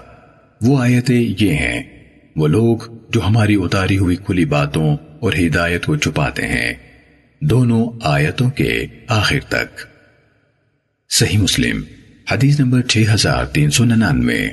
وہ 0.63 0.83
آیتیں 0.83 1.35
یہ 1.39 1.53
ہیں، 1.53 1.83
وہ 2.37 2.49
لوگ 2.49 2.79
جو 3.11 3.27
ہماری 3.27 3.55
اتاری 3.55 3.99
ہوئی 3.99 4.17
کھلی 4.17 4.45
باتوں 4.45 4.97
اور 5.21 5.33
ہدایت 5.33 5.87
کو 5.87 5.97
چھپاتے 5.97 6.47
ہیں۔ 6.47 6.75
دونوں 7.41 7.91
آیتوں 8.03 8.51
کے 8.51 8.87
آخر 9.09 9.39
تک۔ 9.49 9.81
صحیح 11.11 11.39
مسلم، 11.39 11.83
حدیث 12.31 12.61
نمبر 12.61 12.83
6399 12.83 14.49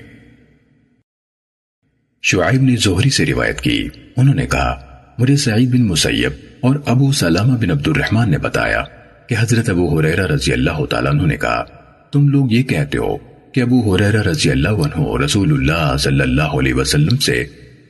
شعیب 2.24 2.62
نے 2.62 2.76
زہری 2.76 3.10
سے 3.10 3.26
روایت 3.26 3.62
کی۔ 3.62 3.90
انہوں 4.18 4.36
نے 4.36 4.46
کہا 4.46 4.85
مجھے 5.18 5.38
سعید 5.38 5.72
بن 5.72 5.88
مسیب 5.88 6.32
اور 6.62 6.76
ابو 6.86 7.12
سلامہ 7.12 7.58
بن 7.58 7.72
عبد 7.72 7.88
الرحمن 7.88 8.32
نے 8.32 8.38
بتایا 8.38 8.84
کہ 9.30 9.36
حضرت 9.40 9.70
ابو 9.70 10.00
حریرہ 10.00 10.26
رضی 10.28 10.54
اللہ 10.54 10.86
تعالیٰ 10.86 11.12
عنہ 11.12 11.22
نے 11.22 11.38
کہا، 11.38 11.64
تم 12.12 12.28
لوگ 12.28 12.52
یہ 12.52 12.64
کہتے 12.64 12.98
ہو 12.98 13.18
کہ 13.52 13.62
ابو 13.62 13.96
حریرہ 13.96 14.22
رضی 14.22 14.52
اللہ 14.52 14.70
عنہ 14.70 15.24
رسول 15.24 15.52
اللہ 15.52 15.98
صلی 15.98 16.22
اللہ 16.22 16.58
علیہ 16.60 16.74
وسلم 16.74 17.18
سے 17.18 17.46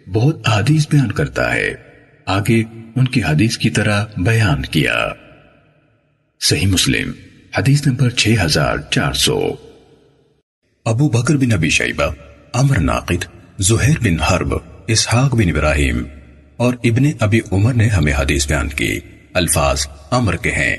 بہت 0.08 0.50
حدیث 0.50 0.88
بیان 0.88 1.12
کرتا 1.12 1.54
ہے۔ 1.54 1.74
آگے 2.26 2.64
ان 2.96 3.08
کی 3.08 3.24
حدیث 3.24 3.58
کی 3.58 3.70
طرح 3.70 4.06
بیان 4.18 4.62
کیا۔ 4.62 5.10
صحیح 6.42 6.68
مسلم، 6.68 7.12
حدیث 7.58 7.88
نمبر 7.88 8.10
6400 8.10 9.56
ابو 10.86 11.10
بکر 11.10 11.38
بن 11.38 11.52
ابی 11.52 11.70
شیبہ، 11.70 12.12
عمر 12.54 12.80
ناقد، 12.80 13.26
زہیر 13.60 13.98
بن 14.02 14.20
حرب، 14.20 14.54
اسحاق 14.88 15.36
بن 15.36 15.50
ابراہیم 15.50 16.04
اور 16.58 16.74
ابن 16.84 17.04
ابی 17.20 17.40
عمر 17.52 17.74
نے 17.74 17.88
ہمیں 17.88 18.14
حدیث 18.14 18.48
بیان 18.48 18.68
کی۔ 18.68 19.00
الفاظ 19.34 19.88
عمر 20.12 20.36
کے 20.36 20.52
ہیں۔ 20.52 20.78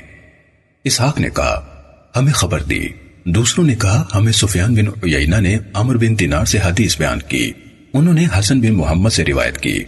اسحاق 0.83 1.19
نے 1.19 1.29
کہا، 1.29 1.83
ہمیں 2.15 2.33
خبر 2.33 2.63
دی۔ 2.63 2.87
دوسروں 3.25 3.65
نے 3.65 3.75
کہا، 3.75 4.03
ہمیں 4.15 4.31
سفیان 4.31 4.73
بن 4.73 4.87
عیینہ 4.87 5.35
نے 5.35 5.57
عمر 5.73 5.97
بن 5.97 6.19
دینار 6.19 6.45
سے 6.45 6.57
حدیث 6.63 6.97
بیان 6.97 7.19
کی۔ 7.27 7.51
انہوں 7.93 8.13
نے 8.13 8.25
حسن 8.39 8.61
بن 8.61 8.73
محمد 8.73 9.09
سے 9.09 9.25
روایت 9.25 9.57
کی۔ 9.57 9.83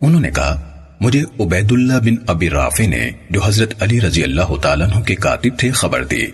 انہوں 0.00 0.20
نے 0.20 0.30
کہا، 0.30 0.66
مجھے 1.00 1.22
عبید 1.40 1.72
اللہ 1.72 1.92
بن 1.92 2.14
ابی 2.26 2.50
رافع 2.50 2.86
نے 2.86 3.10
جو 3.30 3.40
حضرت 3.44 3.82
علی 3.82 4.00
رضی 4.00 4.22
اللہ 4.22 4.56
تعالیٰ 4.62 4.90
عنہ 4.90 5.00
کے 5.00 5.14
کاتب 5.14 5.58
تھے 5.58 5.70
خبر 5.70 6.04
دی۔ 6.04 6.26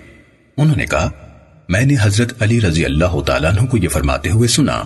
انہوں 0.56 0.76
نے 0.76 0.86
کہا، 0.86 1.10
میں 1.68 1.82
نے 1.82 1.94
حضرت 2.00 2.42
علی 2.42 2.60
رضی 2.60 2.84
اللہ 2.84 3.20
تعالیٰ 3.20 3.50
عنہ 3.50 3.66
کو 3.66 3.76
یہ 3.76 3.88
فرماتے 3.88 4.30
ہوئے 4.30 4.48
سنا 4.48 4.82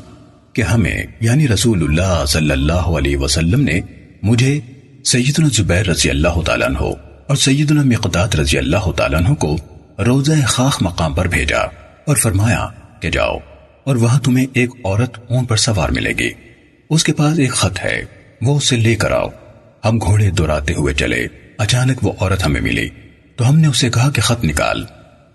کہ 0.52 0.62
ہمیں 0.62 1.02
یعنی 1.20 1.48
رسول 1.48 1.82
اللہ 1.82 2.24
صلی 2.28 2.50
اللہ 2.50 2.72
علیہ 2.72 3.16
وسلم 3.16 3.60
نے 3.60 3.80
مجھے 4.22 4.60
سیدنا 5.04 5.48
زبیر 5.52 5.86
رضی 5.86 6.10
اللہ 6.10 6.40
تعالیٰ 6.46 6.66
عنہ 6.66 6.82
اور 7.26 7.36
سیدنا 7.36 7.82
مقداد 7.82 8.28
رضی 8.34 8.58
اللہ 8.58 8.92
تعالیٰ 8.96 9.20
عنہ 9.20 9.34
کو 9.34 9.56
روزہ 10.06 10.32
خاخ 10.46 10.82
مقام 10.82 11.14
پر 11.14 11.28
بھیجا 11.28 11.58
اور 12.06 12.16
فرمایا 12.16 12.68
کہ 13.00 13.10
جاؤ 13.10 13.36
اور 13.84 13.96
وہاں 13.96 14.20
تمہیں 14.20 14.46
ایک 14.52 14.70
عورت 14.84 15.18
اون 15.28 15.44
پر 15.44 15.56
سوار 15.56 15.88
ملے 15.88 16.12
گی۔ 16.18 16.30
اس 16.90 17.04
کے 17.04 17.12
پاس 17.12 17.38
ایک 17.38 17.52
خط 17.52 17.84
ہے، 17.84 18.02
وہ 18.42 18.56
اسے 18.56 18.76
لے 18.76 18.94
کر 18.94 19.10
آؤ۔ 19.10 19.28
ہم 19.84 19.98
گھوڑے 19.98 20.30
دوراتے 20.30 20.74
ہوئے 20.74 20.94
چلے، 20.94 21.26
اچانک 21.58 22.04
وہ 22.04 22.12
عورت 22.20 22.46
ہمیں 22.46 22.60
ملی۔ 22.60 22.88
تو 23.36 23.48
ہم 23.48 23.58
نے 23.58 23.68
اسے 23.68 23.90
کہا 23.90 24.10
کہ 24.10 24.22
خط 24.22 24.44
نکال۔ 24.44 24.84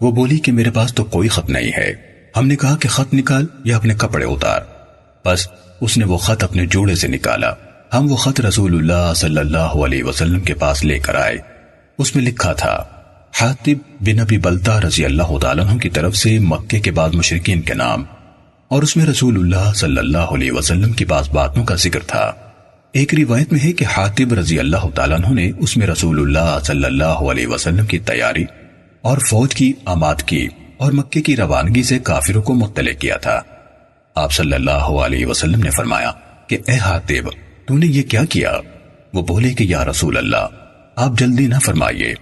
وہ 0.02 0.12
بولی 0.12 0.38
کہ 0.38 0.52
میرے 0.52 0.71
پاس 0.71 0.93
تو 0.93 1.04
کوئی 1.04 1.30
خط 1.30 1.50
نہیں 1.50 1.71
ہے۔ 1.78 1.93
ہم 2.38 2.48
نے 2.48 2.56
کہا 2.56 2.76
کہ 2.76 2.89
خط 2.89 3.13
نکال 3.13 3.45
یا 3.63 3.78
اپنے 3.78 3.93
کپڑے 3.98 4.26
اتار۔ 4.26 4.62
بس 5.26 5.48
اس 5.82 5.98
نے 5.98 6.06
وہ 6.06 6.17
خط 6.17 6.43
اپنے 6.43 6.65
جوڑے 6.65 6.95
سے 6.95 7.08
نکالا۔ 7.08 7.54
ہم 7.93 8.12
وہ 8.12 8.15
خط 8.15 8.41
رسول 8.41 8.76
اللہ 8.76 9.13
صلی 9.13 9.38
اللہ 9.38 9.58
علیہ 9.58 10.04
وسلم 10.04 10.39
کے 10.39 10.54
پاس 10.54 10.86
لے 10.86 11.00
کر 11.00 11.15
آئے۔ 11.15 11.36
اس 11.98 12.15
میں 12.15 12.24
لکھا 12.24 12.54
تھا، 12.54 12.84
حاتب 13.41 13.91
بن 14.02 14.19
ابی 14.19 14.38
بلتا 14.38 14.82
رضی 14.82 15.06
اللہ 15.06 15.38
تعالیٰ 15.38 15.67
عنہ 15.67 15.78
کی 15.78 15.89
طرف 15.89 16.15
سے 16.15 16.39
مکے 16.39 16.80
کے 16.80 16.91
بعد 16.91 17.10
مشرقین 17.10 17.62
کے 17.62 17.74
نام۔ 17.74 18.04
اور 18.67 18.84
اس 18.84 18.98
میں 18.98 19.06
رسول 19.06 19.36
اللہ 19.36 19.74
صلی 19.74 19.98
اللہ 19.98 20.17
علیہ 20.17 20.52
وسلم 20.52 20.91
کی 20.91 21.06
بعض 21.06 21.30
باتوں 21.30 21.63
کا 21.63 21.76
ذکر 21.76 22.00
تھا۔ 22.08 22.32
ایک 22.91 23.13
روایت 23.13 23.52
میں 23.52 23.60
ہے 23.63 23.71
کہ 23.71 23.86
حاتب 23.98 24.34
رضی 24.34 24.60
اللہ 24.60 24.89
تعالیٰ 24.95 25.17
عنہ 25.17 25.34
نے 25.34 25.52
اس 25.58 25.78
میں 25.78 25.88
رسول 25.88 26.19
اللہ 26.19 26.60
صلی 26.63 26.86
اللہ 26.86 27.04
علیہ 27.04 27.48
وسلم 27.48 27.86
کی 27.86 28.00
تیاری 28.00 28.45
اور 29.02 29.17
فوج 29.17 29.56
کی 29.56 29.74
آماد 29.86 30.15
کی 30.15 30.48
اور 30.78 30.91
مکے 30.91 31.21
کی 31.21 31.36
روانگی 31.36 31.84
سے 31.84 32.00
کافروں 32.00 32.41
کو 32.41 32.54
مطلع 32.54 32.91
کیا 33.00 33.17
تھا۔ 33.17 33.41
آپ 34.15 34.32
صلی 34.32 34.54
اللہ 34.54 34.71
علیہ 34.71 35.26
وسلم 35.26 35.60
نے 35.63 35.69
فرمایا 35.69 36.12
کہ 36.48 36.58
اے 36.67 36.76
حاتب 36.76 37.30
تو 37.67 37.78
نے 37.78 37.86
یہ 37.86 38.04
کیا 38.04 38.23
کیا؟ 38.25 38.51
وہ 39.13 39.21
بولے 39.21 39.54
کہ 39.54 39.63
یا 39.63 39.84
رسول 39.86 40.17
اللہ، 40.17 40.47
آپ 40.95 41.17
جلدی 41.17 41.47
نہ 41.47 41.60
فرمائیے، 41.65 42.13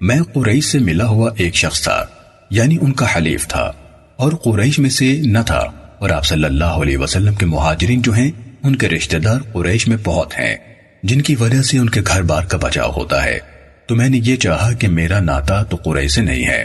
میں 0.00 0.20
قریش 0.32 0.64
سے 0.64 0.78
ملا 0.78 1.06
ہوا 1.06 1.30
ایک 1.36 1.54
شخص 1.54 1.82
تھا 1.82 2.04
یعنی 2.50 2.76
ان 2.80 2.92
کا 2.92 3.06
حلیف 3.16 3.46
تھا، 3.48 3.70
اور 4.16 4.32
قریش 4.32 4.78
میں 4.78 4.90
سے 4.90 5.16
نہ 5.24 5.38
تھا، 5.46 5.60
اور 5.98 6.10
آپ 6.10 6.24
صلی 6.24 6.44
اللہ 6.44 6.80
علیہ 6.82 6.98
وسلم 6.98 7.34
کے 7.34 7.46
مہاجرین 7.46 8.02
جو 8.02 8.12
ہیں، 8.12 8.30
ان 8.62 8.76
کے 8.76 8.88
رشتہ 8.88 9.16
دار 9.16 9.40
قریش 9.52 9.86
میں 9.88 9.96
بہت 10.04 10.38
ہیں، 10.38 10.56
جن 11.02 11.20
کی 11.20 11.34
وجہ 11.34 11.62
سے 11.62 11.78
ان 11.78 11.90
کے 11.90 12.00
گھر 12.06 12.22
بار 12.22 12.44
کا 12.44 12.58
بچاؤ 12.58 12.90
ہوتا 12.90 13.24
ہے۔ 13.24 13.38
تو 13.86 13.94
میں 13.94 14.08
نے 14.08 14.20
یہ 14.24 14.36
چاہا 14.36 14.72
کہ 14.72 14.88
میرا 14.88 15.20
ناتا 15.20 15.62
تو 15.62 15.76
قریش 15.76 16.12
سے 16.12 16.22
نہیں 16.22 16.46
ہے، 16.46 16.64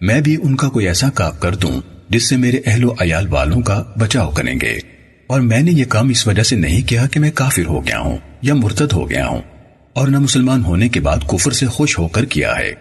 میں 0.00 0.20
بھی 0.20 0.36
ان 0.42 0.56
کا 0.56 0.68
کوئی 0.68 0.86
ایسا 0.86 1.10
کام 1.10 1.36
کر 1.36 1.54
دوں، 1.54 1.80
جس 2.10 2.28
سے 2.28 2.36
میرے 2.36 2.60
اہل 2.66 2.84
و 2.84 2.94
عیال 3.00 3.26
والوں 3.28 3.60
کا 3.60 3.82
بچاؤ 3.98 4.30
کریں 4.30 4.54
گے۔ 4.62 4.78
اور 5.32 5.40
میں 5.40 5.60
نے 5.60 5.70
یہ 5.70 5.84
کام 5.84 6.08
اس 6.08 6.26
وجہ 6.26 6.42
سے 6.42 6.56
نہیں 6.56 6.88
کیا 6.88 7.06
کہ 7.06 7.20
میں 7.20 7.30
کافر 7.34 7.66
ہو 7.66 7.86
گیا 7.86 7.98
ہوں 7.98 8.18
یا 8.42 8.54
مرتد 8.54 8.92
ہو 8.92 9.10
گیا 9.10 9.28
ہوں 9.28 9.42
اور 9.92 10.08
نہ 10.08 10.18
مسلمان 10.18 10.64
ہونے 10.64 10.88
کے 10.88 11.00
بعد 11.00 11.16
کفر 11.28 11.50
سے 11.50 11.66
خوش 11.66 11.98
ہو 11.98 12.08
کر 12.08 12.24
کیا 12.24 12.58
ہے۔ 12.58 12.72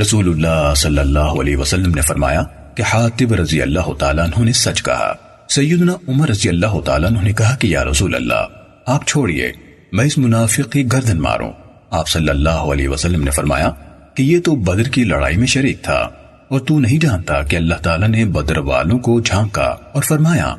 رسول 0.00 0.28
اللہ 0.28 0.74
صلی 0.76 0.98
اللہ 0.98 1.18
علیہ 1.18 1.56
وسلم 1.56 1.94
نے 1.94 2.00
فرمایا 2.00 2.42
کہ 2.74 2.82
حاتب 2.82 3.34
رضی 3.34 3.62
اللہ 3.62 3.92
تعالیٰ 3.98 4.24
عنہ 4.24 4.44
نے 4.44 4.52
سچ 4.52 4.82
کہا۔ 4.82 5.12
سیدنا 5.48 5.92
عمر 6.08 6.28
رضی 6.28 6.48
اللہ 6.48 6.80
تعالیٰ 6.84 7.10
نے 7.22 7.32
کہا 7.32 7.54
کہ 7.54 7.66
یا 7.66 7.84
رسول 7.84 8.14
اللہ، 8.14 8.46
آپ 8.86 9.06
چھوڑیے، 9.06 9.52
میں 9.92 10.04
اس 10.04 10.18
منافق 10.18 10.72
کی 10.72 10.92
گردن 10.92 11.18
ماروں۔ 11.20 11.52
آپ 11.90 12.08
صلی 12.08 12.28
اللہ 12.28 12.66
علیہ 12.72 12.88
وسلم 12.88 13.24
نے 13.24 13.30
فرمایا 13.30 13.70
کہ 14.14 14.22
یہ 14.22 14.40
تو 14.40 14.56
بدر 14.56 14.88
کی 14.88 15.04
لڑائی 15.04 15.36
میں 15.36 15.46
شریک 15.46 15.82
تھا 15.82 16.08
اور 16.48 16.60
تو 16.60 16.80
نہیں 16.80 16.98
جانتا 16.98 17.42
کہ 17.42 17.56
اللہ 17.56 17.74
تعالیٰ 17.74 18.08
نے 18.08 18.24
بدر 18.24 18.58
والوں 18.58 18.98
کو 18.98 19.20
جھانکا 19.20 19.76
اور 19.92 20.02
فرمایا 20.02 20.54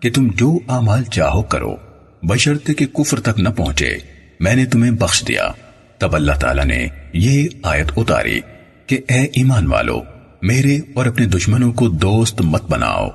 کہ 0.00 0.10
تم 0.10 0.28
جو 0.34 0.58
اعمال 0.68 1.04
چاہو 1.04 1.42
کرو 1.42 1.76
بشرط 2.22 2.70
کے 2.78 2.86
کفر 2.86 3.20
تک 3.20 3.40
نہ 3.40 3.48
پہنچے۔ 3.48 3.98
میں 4.40 4.54
نے 4.54 4.66
تمہیں 4.66 4.90
بخش 4.90 5.24
دیا۔ 5.28 5.48
تب 5.98 6.14
اللہ 6.14 6.32
تعالیٰ 6.32 6.64
نے 6.64 6.86
یہ 7.12 7.48
آیت 7.62 7.86
اتاری 7.96 8.40
کہ 8.86 8.98
اے 9.08 9.22
ایمان 9.22 9.66
والو، 9.66 10.02
میرے 10.42 10.78
اور 10.94 11.06
اپنے 11.06 11.26
دشمنوں 11.26 11.72
کو 11.72 11.88
دوست 11.88 12.40
مت 12.40 12.70
بناؤ۔ 12.70 13.08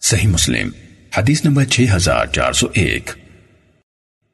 صحیح 0.00 0.28
مسلم، 0.28 0.68
حدیث 1.18 1.44
نمبر 1.44 1.64
6401 1.64 3.10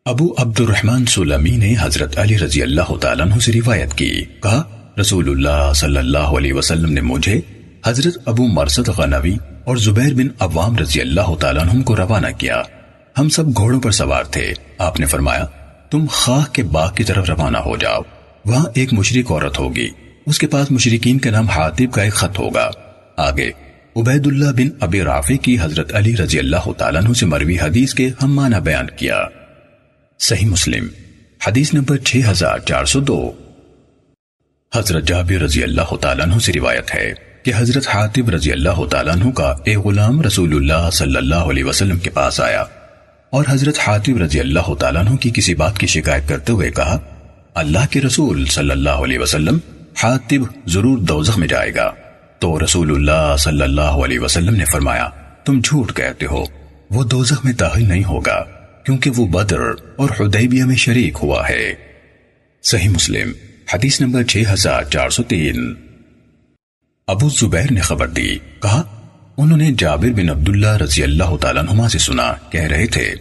ابو 0.05 0.35
عبد 0.39 0.61
الرحمن 0.61 1.07
سلمی 1.07 1.51
نے 1.51 1.75
حضرت 1.81 2.19
علی 2.19 2.39
رضی 2.39 2.63
اللہ 2.63 2.97
تعالیٰ 3.01 3.27
عنہ 3.27 3.35
سے 3.35 3.53
روایت 3.53 3.95
کی۔ 3.95 4.25
کہا، 4.43 4.91
رسول 5.01 5.29
اللہ 5.29 5.73
صلی 5.75 5.97
اللہ 5.97 6.19
علیہ 6.19 6.53
وسلم 6.53 6.93
نے 6.93 7.01
مجھے 7.01 7.41
حضرت 7.87 8.19
ابو 8.27 8.47
مرسد 8.47 8.89
غنوی 8.89 9.37
اور 9.69 9.77
زبیر 9.77 10.15
بن 10.15 10.29
عوام 10.39 10.77
رضی 10.77 11.01
اللہ 11.01 11.35
تعالیٰ 11.41 11.69
عنہ 11.69 11.83
کو 11.83 11.97
روانہ 11.97 12.27
کیا۔ 12.39 12.63
ہم 13.19 13.29
سب 13.29 13.57
گھوڑوں 13.57 13.81
پر 13.81 13.91
سوار 13.91 14.25
تھے۔ 14.25 14.53
آپ 14.79 15.01
نے 15.01 15.07
فرمایا، 15.07 15.45
تم 15.91 16.07
خواہ 16.11 16.45
کے 16.45 16.63
باغ 16.63 16.95
کی 16.95 17.05
طرف 17.05 17.31
روانہ 17.31 17.59
ہو 17.59 17.77
جاؤ۔ 17.77 18.01
وہاں 18.45 18.65
ایک 18.75 18.93
مشرق 18.93 19.31
عورت 19.31 19.59
ہوگی۔ 19.59 19.89
اس 20.27 20.39
کے 20.39 20.47
پاس 20.47 20.71
مشرقین 20.71 21.19
کا 21.19 21.31
نام 21.31 21.47
حاتب 21.47 21.93
کا 21.93 22.03
ایک 22.03 22.13
خط 22.13 22.39
ہوگا۔ 22.39 22.71
آگے 23.17 23.51
عبید 23.97 24.27
اللہ 24.27 24.53
بن 24.53 24.69
ابی 24.81 25.03
رافع 25.03 25.35
کی 25.35 25.57
حضرت 25.61 25.95
علی 25.95 26.17
رضی 26.17 26.39
اللہ 26.39 26.73
تعالیٰ 26.79 27.05
عنہ 27.05 27.13
سے 27.13 27.27
مروی 27.27 27.57
حدیث 27.63 27.95
کے 27.95 28.11
ہم 28.23 28.35
معنی 28.35 28.61
بیان 28.61 28.87
کیا۔ 28.97 29.25
صحیح 30.19 30.47
مسلم، 30.47 30.87
حدیث 31.47 31.75
نمبر 31.75 31.99
6402 31.99 33.33
حضرت 34.75 35.05
جابر 35.09 35.41
رضی 35.43 35.63
اللہ 35.63 35.97
تعالیٰ 35.97 36.27
عنہ 36.27 36.39
سے 36.39 36.53
روایت 36.53 36.95
ہے۔ 36.95 37.28
کہ 37.49 37.53
حضرت 37.57 37.89
حاتب 37.89 38.31
رضی 38.31 38.53
اللہ 38.53 38.85
تعالیٰ 38.91 39.13
عنہ 39.13 39.31
کا 39.31 39.55
ایک 39.65 39.79
غلام 39.79 40.23
رسول 40.23 40.55
اللہ 40.57 40.91
صلی 40.91 41.17
اللہ 41.17 41.35
علیہ 41.35 41.65
وسلم 41.65 41.99
کے 41.99 42.11
پاس 42.11 42.41
آیا 42.41 42.65
اور 43.31 43.45
حضرت 43.49 43.79
حاتب 43.79 44.17
رضی 44.17 44.41
اللہ 44.41 44.75
تعالیٰ 44.75 45.07
عنہ 45.07 45.17
کی 45.17 45.31
کسی 45.35 45.55
بات 45.55 45.79
کی 45.79 45.87
شکایت 45.87 46.29
کرتے 46.29 46.53
ہوئے 46.53 46.71
کہا، 46.71 46.99
اللہ 47.55 47.79
کے 47.91 48.01
رسول 48.01 48.45
صلی 48.47 48.71
اللہ 48.71 48.91
علیہ 48.91 49.19
وسلم 49.19 49.59
حاتب 50.03 50.69
ضرور 50.69 50.99
دوزخ 50.99 51.39
میں 51.39 51.49
جائے 51.49 51.75
گا۔ 51.75 51.91
تو 52.39 52.65
رسول 52.65 52.95
اللہ 52.95 53.37
صلی 53.39 53.63
اللہ 53.63 53.81
علیہ 53.81 54.21
وسلم 54.21 54.55
نے 54.55 54.65
فرمایا، 54.65 55.09
تم 55.45 55.61
جھوٹ 55.65 55.97
کہتے 55.97 56.27
ہو، 56.27 56.45
وہ 56.91 57.05
دوزخ 57.05 57.45
میں 57.45 57.53
داخل 57.53 57.89
نہیں 57.89 58.05
ہوگا، 58.05 58.45
کیونکہ 58.85 59.11
وہ 59.17 59.27
بدر 59.27 59.61
اور 59.97 60.09
حدیبیہ 60.21 60.65
میں 60.65 60.77
شریک 60.77 61.19
ہوا 61.23 61.49
ہے۔ 61.49 61.75
صحیح 62.63 62.89
مسلم، 62.89 63.33
حدیث 63.75 64.01
نمبر 64.01 64.23
6403 64.23 65.88
ابو 67.09 67.29
زبیر 67.29 67.73
نے 67.73 67.81
خبر 67.81 68.07
دی، 68.07 68.39
کہا، 68.63 68.83
انہوں 69.37 69.59
نے 69.59 69.71
جابر 69.79 70.09
بن 70.09 70.31
عبداللہ 70.31 70.77
رضی 70.77 71.03
اللہ 71.03 71.37
تعالیٰ 71.37 71.63
عنہما 71.63 71.89
سے 71.89 71.99
سنا، 71.99 72.33
کہہ 72.51 72.63
رہے 72.63 72.87
تھے، 72.87 73.15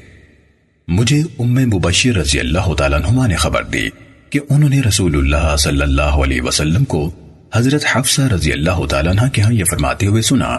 مجھے 0.87 1.21
ام 1.39 1.53
مبشر 1.53 2.15
رضی 2.15 2.39
اللہ 2.39 2.73
تعالیٰ 2.73 2.99
عنہما 2.99 3.27
نے 3.27 3.35
خبر 3.35 3.63
دی 3.63 3.89
کہ 4.29 4.39
انہوں 4.49 4.69
نے 4.69 4.81
رسول 4.81 5.15
اللہ 5.17 5.55
صلی 5.59 5.81
اللہ 5.81 6.17
علیہ 6.23 6.41
وسلم 6.41 6.85
کو 6.85 7.09
حضرت 7.55 7.85
حفصہ 7.95 8.21
رضی 8.21 8.51
اللہ 8.51 8.85
تعالیٰ 8.85 9.11
عنہ 9.11 9.29
کے 9.29 9.41
ہاں 9.41 9.53
یہ 9.53 9.63
فرماتے 9.63 10.05
ہوئے 10.05 10.21
سنا، 10.21 10.49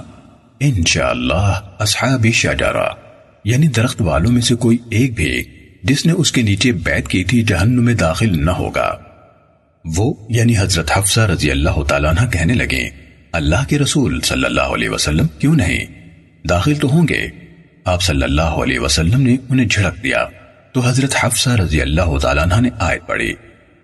انشاءاللہ 0.61 1.61
اصحاب 1.79 2.27
شجرہ 2.35 2.89
یعنی 3.45 3.69
درخت 3.69 4.01
والوں 4.01 4.33
میں 4.33 4.41
سے 4.41 4.55
کوئی 4.55 4.79
ایک 4.91 5.15
بھی 5.15 5.43
جس 5.83 6.07
نے 6.07 6.13
اس 6.13 6.33
کے 6.33 6.43
نیچے 6.43 6.73
بیعت 6.73 7.09
کی 7.09 7.25
تھی، 7.25 7.43
جہنم 7.43 7.85
میں 7.85 7.95
داخل 7.95 8.45
نہ 8.45 8.51
ہوگا۔ 8.51 8.91
وہ 9.85 10.13
یعنی 10.29 10.59
حضرت 10.59 10.91
حفصہ 10.97 11.21
رضی 11.21 11.51
اللہ 11.51 11.83
تعالیٰ 11.83 12.11
عنہ 12.11 12.29
کہنے 12.31 12.55
لگے 12.55 13.08
اللہ 13.33 13.69
کے 13.69 13.79
رسول 13.79 14.21
صلی 14.21 14.45
اللہ 14.45 14.61
علیہ 14.61 14.89
وسلم 14.89 15.27
کیوں 15.39 15.55
نہیں؟ 15.55 15.85
داخل 16.49 16.75
تو 16.75 16.89
ہوں 16.89 17.09
گے۔ 17.09 17.29
آپ 17.85 18.03
صلی 18.03 18.23
اللہ 18.23 18.43
علیہ 18.43 18.79
وسلم 18.79 19.23
نے 19.23 19.37
انہیں 19.49 19.67
جھڑک 19.67 20.03
دیا۔ 20.03 20.25
تو 20.73 20.81
حضرت 20.81 21.15
حفصہ 21.23 21.51
رضی 21.51 21.83
اللہ 21.83 22.19
تعالیٰ 22.19 22.43
عنہ 22.43 22.61
نے 22.61 22.69
آیت 22.79 23.07
پڑھی۔ 23.07 23.35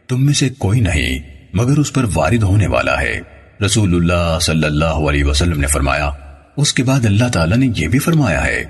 تم 0.09 0.27
میں 0.27 0.35
سے 0.35 0.49
کوئی 0.49 0.81
نہیں، 0.81 1.19
مگر 1.55 1.79
اس 1.79 1.93
پر 1.93 2.05
وارد 2.15 2.43
ہونے 2.43 2.67
والا 2.67 3.01
ہے۔ 3.01 3.21
رسول 3.67 3.95
اللہ 3.95 4.39
صلی 4.41 4.65
اللہ 4.65 4.85
علیہ 4.85 5.25
وسلم 5.25 5.61
نے 5.61 5.67
فرمایا، 5.67 6.11
اس 6.57 6.75
کے 6.75 6.83
بعد 6.83 7.07
اللہ 7.07 7.29
تعالیٰ 7.29 7.57
نے 7.57 7.69
یہ 7.77 7.89
بھی 7.89 7.99
فرمایا 7.99 8.47
ہے، 8.47 8.65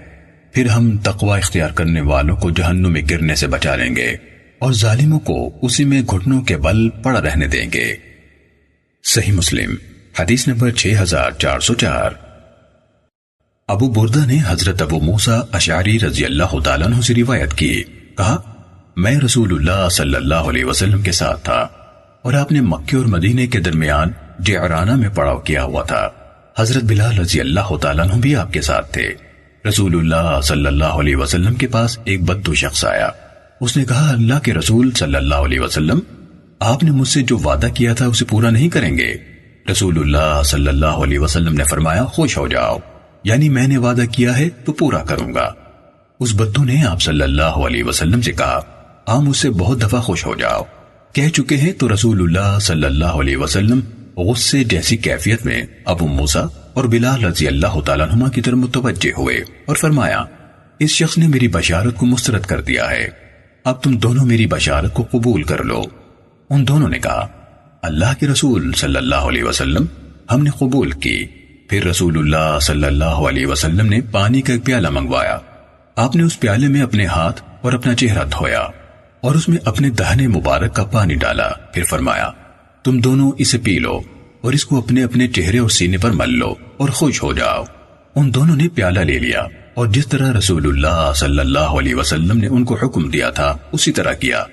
پھر 0.52 0.66
ہم 0.66 0.98
تقوی 0.98 1.38
اختیار 1.38 1.70
کرنے 1.70 2.00
والوں 2.00 2.36
کو 2.36 2.50
جہنم 2.50 2.92
میں 2.92 3.02
گرنے 3.10 3.34
سے 3.34 3.46
بچا 3.46 3.76
لیں 3.76 3.96
گے 3.96 4.16
اور 4.58 4.72
ظالموں 4.72 5.18
کو 5.18 5.58
اسی 5.62 5.84
میں 5.84 6.02
گھٹنوں 6.02 6.42
کے 6.42 6.56
بل 6.56 6.88
پڑا 6.90 7.20
رہنے 7.20 7.46
دیں 7.46 7.66
گے۔ 7.74 7.96
صحیح 9.04 9.32
مسلم۔ 9.32 9.93
حدیث 10.18 10.48
نمبر 10.48 10.70
6404 10.70 12.10
ابو 13.68 13.88
بردہ 13.88 14.26
نے 14.26 14.38
حضرت 14.46 14.82
ابو 14.82 15.00
موسیٰ 15.00 15.40
اشعری 15.52 16.00
رضی 16.00 16.24
اللہ 16.24 16.60
تعالیٰ 16.64 16.86
عنہ 16.86 17.00
سے 17.00 17.14
روایت 17.14 17.54
کی۔ 17.54 17.82
کہا، 18.16 18.36
میں 18.96 19.20
رسول 19.24 19.52
اللہ 19.52 19.88
صلی 19.88 20.14
اللہ 20.14 20.34
علیہ 20.34 20.64
وسلم 20.64 21.02
کے 21.02 21.12
ساتھ 21.12 21.44
تھا 21.44 21.68
اور 22.22 22.32
آپ 22.32 22.52
نے 22.52 22.60
مکہ 22.60 22.96
اور 22.96 23.04
مدینے 23.04 23.46
کے 23.46 23.60
درمیان 23.60 24.08
جعرانہ 24.40 24.94
میں 24.96 25.08
پڑاؤ 25.08 25.38
کیا 25.38 25.64
ہوا 25.64 25.82
تھا۔ 25.82 26.08
حضرت 26.58 26.82
بلال 26.82 27.18
رضی 27.18 27.40
اللہ 27.40 27.76
تعالیٰ 27.76 28.04
عنہ 28.04 28.20
بھی 28.20 28.36
آپ 28.36 28.52
کے 28.52 28.60
ساتھ 28.60 28.92
تھے۔ 28.92 29.14
رسول 29.68 29.98
اللہ 29.98 30.40
صلی 30.40 30.66
اللہ 30.66 30.84
علیہ 30.84 31.16
وسلم 31.16 31.54
کے 31.54 31.66
پاس 31.66 31.98
ایک 32.04 32.22
بدو 32.22 32.54
شخص 32.54 32.84
آیا۔ 32.84 33.08
اس 33.60 33.76
نے 33.76 33.84
کہا، 33.84 34.10
اللہ 34.10 34.38
کے 34.38 34.54
رسول 34.54 34.90
صلی 34.90 35.16
اللہ 35.16 35.34
علیہ 35.34 35.60
وسلم، 35.60 35.98
آپ 36.58 36.82
نے 36.82 36.90
مجھ 36.90 37.08
سے 37.08 37.22
جو 37.22 37.38
وعدہ 37.38 37.66
کیا 37.74 37.94
تھا 37.94 38.06
اسے 38.06 38.24
پورا 38.24 38.50
نہیں 38.50 38.68
کریں 38.68 38.98
گے۔ 38.98 39.33
رسول 39.70 39.98
اللہ 39.98 40.42
صلی 40.42 40.68
اللہ 40.68 40.86
علیہ 40.86 41.18
وسلم 41.18 41.52
نے 41.52 41.64
فرمایا، 41.64 42.04
خوش 42.04 42.38
ہو 42.38 42.48
جاؤ۔ 42.48 42.78
یعنی 43.24 43.48
میں 43.48 43.68
نے 43.68 43.76
وعدہ 43.76 44.02
کیا 44.12 44.38
ہے 44.38 44.48
تو 44.64 44.72
پورا 44.72 44.98
کروں 44.98 45.34
گا۔ 45.34 45.52
اس 46.20 46.34
بدو 46.34 46.64
نے 46.64 46.84
آپ 46.84 47.02
صلی 47.02 47.22
اللہ 47.22 47.42
علیہ 47.42 47.84
وسلم 47.84 48.20
سے 48.20 48.32
کہا، 48.32 48.60
آپ 49.06 49.20
مجھ 49.20 49.36
سے 49.36 49.50
بہت 49.50 49.82
دفعہ 49.82 50.00
خوش 50.00 50.26
ہو 50.26 50.34
جاؤ۔ 50.34 50.62
کہہ 51.12 51.28
چکے 51.28 51.56
ہیں 51.56 51.72
تو 51.72 51.94
رسول 51.94 52.20
اللہ 52.20 52.58
صلی 52.58 52.84
اللہ 52.84 53.04
علیہ 53.04 53.36
وسلم 53.36 53.80
غصے 54.16 54.64
جیسی 54.64 54.96
کیفیت 54.96 55.46
میں 55.46 55.62
ابو 55.84 56.06
موسا 56.06 56.40
اور 56.74 56.84
بلال 56.84 57.24
رضی 57.24 57.48
اللہ 57.48 57.80
تعالیٰ 57.80 58.06
نما 58.06 58.28
کی 58.28 58.40
طرف 58.40 58.54
متوجہ 58.54 59.20
ہوئے 59.20 59.36
اور 59.66 59.76
فرمایا، 59.76 60.24
اس 60.78 60.90
شخص 60.90 61.18
نے 61.18 61.28
میری 61.28 61.48
بشارت 61.48 61.96
کو 61.96 62.06
مسترد 62.06 62.42
کر 62.42 62.60
دیا 62.60 62.90
ہے۔ 62.90 63.08
اب 63.64 63.82
تم 63.82 63.96
دونوں 63.96 64.26
میری 64.26 64.46
بشارت 64.46 64.94
کو 64.94 65.06
قبول 65.10 65.42
کر 65.42 65.64
لو۔ 65.64 65.82
ان 66.50 66.68
دونوں 66.68 66.88
نے 66.88 66.98
کہا 66.98 67.28
اللہ 67.84 68.20
کے 68.20 68.26
رسول 68.26 68.72
صلی 68.72 68.96
اللہ 68.96 69.14
علیہ 69.14 69.44
وسلم 69.44 69.86
ہم 70.32 70.42
نے 70.42 70.50
قبول 70.50 70.90
کی۔ 70.90 71.26
پھر 71.68 71.84
رسول 71.84 72.18
اللہ 72.18 72.58
صلی 72.60 72.84
اللہ 72.84 73.04
علیہ 73.04 73.46
وسلم 73.46 73.86
نے 73.86 74.00
پانی 74.00 74.42
کا 74.42 74.52
ایک 74.52 74.64
پیالہ 74.64 74.90
منگوایا۔ 74.90 75.38
آپ 75.96 76.16
نے 76.16 76.22
اس 76.22 76.40
پیالے 76.40 76.68
میں 76.68 76.82
اپنے 76.82 77.06
ہاتھ 77.06 77.42
اور 77.62 77.72
اپنا 77.72 77.94
چہرہ 77.94 78.24
دھویا 78.24 78.60
اور 79.20 79.34
اس 79.34 79.48
میں 79.48 79.58
اپنے 79.64 79.90
دہنے 79.90 80.28
مبارک 80.28 80.74
کا 80.74 80.84
پانی 80.84 81.14
ڈالا۔ 81.14 81.48
پھر 81.48 81.84
فرمایا، 81.84 82.30
تم 82.84 82.98
دونوں 82.98 83.32
اسے 83.38 83.58
پی 83.58 83.78
لو 83.78 84.00
اور 84.40 84.52
اس 84.52 84.64
کو 84.64 84.78
اپنے 84.78 85.02
اپنے 85.02 85.28
چہرے 85.28 85.58
اور 85.58 85.68
سینے 85.68 85.96
پر 85.96 86.10
مل 86.10 86.38
لو 86.38 86.54
اور 86.76 86.88
خوش 86.88 87.22
ہو 87.22 87.32
جاؤ۔ 87.32 87.64
ان 88.16 88.34
دونوں 88.34 88.56
نے 88.56 88.68
پیالہ 88.68 89.00
لے 89.00 89.18
لیا 89.18 89.46
اور 89.74 89.86
جس 89.86 90.06
طرح 90.06 90.32
رسول 90.32 90.66
اللہ 90.66 91.12
صلی 91.16 91.38
اللہ 91.38 91.58
علیہ 91.58 91.94
وسلم 91.94 92.38
نے 92.38 92.46
ان 92.46 92.64
کو 92.64 92.74
حکم 92.74 93.10
دیا 93.10 93.30
تھا، 93.30 93.56
اسی 93.72 93.92
طرح 93.92 94.12
کیا۔ 94.12 94.44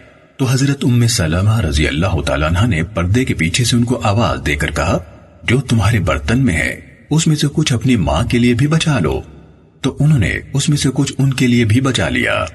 تو 0.41 0.47
حضرت 0.47 0.85
ام 0.85 1.07
سلمہ 1.07 1.59
رضی 1.59 1.87
اللہ 1.87 2.21
تعالیٰ 2.25 2.47
عنہ 2.47 2.67
نے 2.67 2.83
پردے 2.83 3.25
کے 3.25 3.33
پیچھے 3.33 3.63
سے 3.63 3.75
ان 3.75 3.83
کو 3.83 4.01
آواز 4.03 4.39
دے 4.45 4.55
کر 4.55 4.71
کہا، 4.71 4.97
جو 5.43 5.61
تمہارے 5.61 5.99
برتن 5.99 6.45
میں 6.45 6.53
ہے، 6.53 6.79
اس 7.09 7.27
میں 7.27 7.35
سے 7.35 7.47
کچھ 7.53 7.73
اپنی 7.73 7.95
ماں 7.95 8.23
کے 8.23 8.39
لیے 8.39 8.53
بھی 8.53 8.67
بچا 8.67 8.99
لو۔ 8.99 9.21
تو 9.81 9.97
انہوں 9.99 10.19
نے 10.19 10.39
اس 10.53 10.69
میں 10.69 10.77
سے 10.77 10.89
کچھ 10.93 11.13
ان 11.17 11.33
کے 11.33 11.47
لیے 11.47 11.65
بھی 11.65 11.81
بچا 11.81 12.09
لیا۔ 12.09 12.45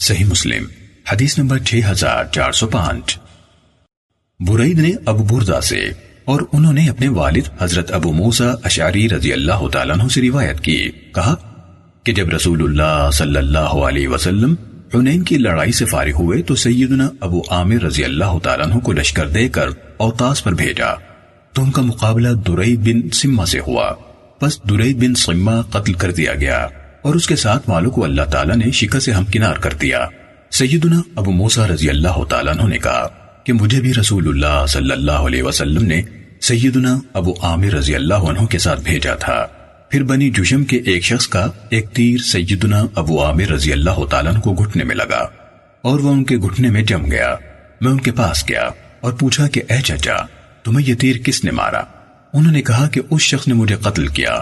صحیح 0.00 0.24
مسلم، 0.24 0.64
حدیث 1.12 1.38
نمبر 1.38 1.58
6405 1.58 3.18
برید 4.40 4.78
نے 4.78 4.90
ابو 5.06 5.36
برزا 5.36 5.60
سے 5.60 5.90
اور 6.24 6.40
انہوں 6.52 6.72
نے 6.72 6.88
اپنے 6.88 7.08
والد 7.08 7.48
حضرت 7.58 7.92
ابو 7.92 8.12
موسیٰ 8.12 8.54
اشعری 8.64 9.08
رضی 9.08 9.32
اللہ 9.32 9.68
تعالیٰ 9.68 9.98
عنہ 9.98 10.08
سے 10.08 10.20
روایت 10.20 10.60
کی۔ 10.60 10.90
کہا 11.14 11.34
کہ 12.04 12.12
جب 12.12 12.28
رسول 12.28 12.62
اللہ 12.62 13.10
صلی 13.12 13.36
اللہ 13.36 13.74
علیہ 13.88 14.08
وسلم 14.08 14.54
حنین 14.94 15.22
کی 15.22 15.38
لڑائی 15.38 15.72
سے 15.72 15.84
فارغ 15.84 16.10
ہوئے 16.10 16.42
تو 16.42 16.54
سیدنا 16.54 17.08
ابو 17.20 17.40
عامر 17.50 17.82
رضی 17.82 18.04
اللہ 18.04 18.38
تعالیٰ 18.42 18.66
عنہ 18.66 18.78
کو 18.78 18.92
لشکر 18.92 19.28
دے 19.28 19.48
کر 19.48 19.66
اوتاس 19.96 20.44
پر 20.44 20.52
بھیجا۔ 20.52 20.94
تو 21.52 21.62
ان 21.62 21.70
کا 21.70 21.82
مقابلہ 21.82 22.28
درید 22.28 22.78
بن 22.78 23.10
سمہ 23.10 23.44
سے 23.44 23.60
ہوا۔ 23.60 23.92
پس 24.40 24.64
درید 24.64 24.96
بن 24.96 25.14
سمہ 25.14 25.62
قتل 25.70 25.92
کر 25.92 26.12
دیا 26.12 26.34
گیا 26.34 26.66
اور 27.02 27.14
اس 27.14 27.26
کے 27.26 27.36
ساتھ 27.36 27.70
والوں 27.70 27.90
کو 27.90 28.04
اللہ 28.04 28.22
تعالیٰ 28.22 28.56
نے 28.56 28.70
شکا 28.70 29.00
سے 29.00 29.12
ہمکنار 29.12 29.54
کر 29.54 29.72
دیا۔ 29.72 30.06
سیدنا 30.50 31.00
ابو 31.16 31.30
موسیٰ 31.30 31.66
رضی 31.66 31.90
اللہ 31.90 32.24
تعالیٰ 32.24 32.58
عنہ 32.58 32.68
نے 32.68 32.78
کہا 32.78 33.08
کہ 33.44 33.52
مجھے 33.52 33.80
بھی 33.80 33.94
رسول 34.00 34.28
اللہ 34.28 34.66
صلی 34.68 34.90
اللہ 34.90 35.12
علیہ 35.12 35.42
وسلم 35.42 35.84
نے 35.84 36.02
سیدنا 36.40 36.98
ابو 37.12 37.32
عامر 37.42 37.72
رضی 37.72 37.94
اللہ 37.94 38.14
عنہ 38.14 38.46
کے 38.46 38.58
ساتھ 38.58 38.80
بھیجا 38.80 39.14
تھا۔ 39.14 39.46
پھر 39.92 40.02
بنی 40.02 40.30
جشم 40.30 40.64
کے 40.64 40.76
ایک 40.76 41.04
شخص 41.04 41.28
کا 41.28 41.46
ایک 41.70 41.90
تیر 41.90 42.18
سیدنا 42.18 42.82
ابو 42.94 43.24
عامر 43.24 43.50
رضی 43.50 43.72
اللہ 43.72 44.04
تعالیٰ 44.10 44.40
کو 44.40 44.52
گھٹنے 44.52 44.84
میں 44.84 44.96
لگا 44.96 45.28
اور 45.82 46.00
وہ 46.00 46.12
ان 46.12 46.24
کے 46.24 46.36
گھٹنے 46.36 46.70
میں 46.70 46.82
جم 46.82 47.10
گیا۔ 47.10 47.36
میں 47.80 47.90
ان 47.90 48.00
کے 48.00 48.12
پاس 48.12 48.48
گیا 48.48 48.68
اور 49.00 49.12
پوچھا 49.12 49.48
کہ، 49.48 49.62
اے 49.68 49.80
چچا، 49.80 50.16
تمہیں 50.64 50.88
یہ 50.88 50.94
تیر 50.94 51.16
کس 51.16 51.44
نے 51.44 51.50
مارا؟ 51.50 51.82
انہوں 52.32 52.52
نے 52.52 52.62
کہا 52.62 52.88
کہ، 52.88 53.00
اس 53.10 53.22
شخص 53.22 53.48
نے 53.48 53.54
مجھے 53.54 53.76
قتل 53.76 54.06
کیا 54.06 54.32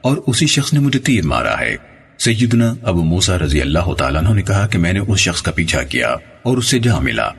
اور 0.00 0.16
اسی 0.26 0.46
شخص 0.46 0.72
نے 0.72 0.78
مجھے 0.78 0.98
تیر 0.98 1.26
مارا 1.26 1.60
ہے۔ 1.60 1.76
سیدنا 2.18 2.74
ابو 2.82 3.02
موسیٰ 3.04 3.36
رضی 3.36 3.60
اللہ 3.60 3.94
تعالیٰ 3.98 4.34
نے 4.34 4.42
کہا 4.42 4.66
کہ، 4.66 4.78
میں 4.78 4.92
نے 4.92 5.00
اس 5.08 5.18
شخص 5.18 5.42
کا 5.42 5.50
پیچھا 5.50 5.82
کیا 5.82 6.08
اور 6.42 6.56
اس 6.56 6.66
سے 6.66 6.78
جا 6.78 6.98
ملا۔ 6.98 7.30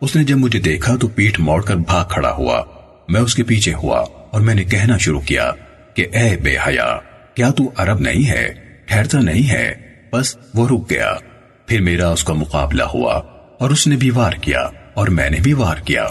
اس 0.00 0.16
نے 0.16 0.24
جب 0.24 0.36
مجھے 0.36 0.60
دیکھا 0.60 0.96
تو 0.96 1.08
پیٹ 1.08 1.40
موڑ 1.40 1.62
کر 1.62 1.76
بھاگ 1.76 2.04
کھڑا 2.04 2.32
ہوا۔ 2.32 2.62
میں 3.08 3.20
اس 3.20 3.34
کے 3.34 3.42
پیچھے 3.42 3.74
ہوا 3.74 4.00
اور 4.30 4.40
میں 4.40 4.54
نے 4.54 4.64
کہنا 4.64 4.98
شروع 4.98 5.20
کیا 5.20 5.52
کہ، 5.94 6.06
اے 6.12 6.36
بے 6.36 6.56
حیا 6.66 6.98
کیا 7.34 7.50
تو 7.50 7.70
عرب 7.76 8.00
نہیں 8.00 8.30
ہے؟ 8.30 8.54
ٹھہرتا 8.86 9.18
نہیں 9.18 9.50
ہے۔ 9.50 9.74
بس 10.12 10.36
وہ 10.54 10.68
رک 10.68 10.90
گیا۔ 10.90 11.12
پھر 11.66 11.80
میرا 11.80 12.08
اس 12.08 12.24
کا 12.24 12.32
مقابلہ 12.32 12.82
ہوا 12.82 13.14
اور 13.60 13.70
اس 13.70 13.86
نے 13.86 13.96
بھی 13.96 14.10
وار 14.10 14.32
کیا 14.32 14.68
اور 14.94 15.08
میں 15.08 15.30
نے 15.30 15.36
بھی 15.42 15.52
وار 15.52 15.76
کیا۔ 15.76 16.06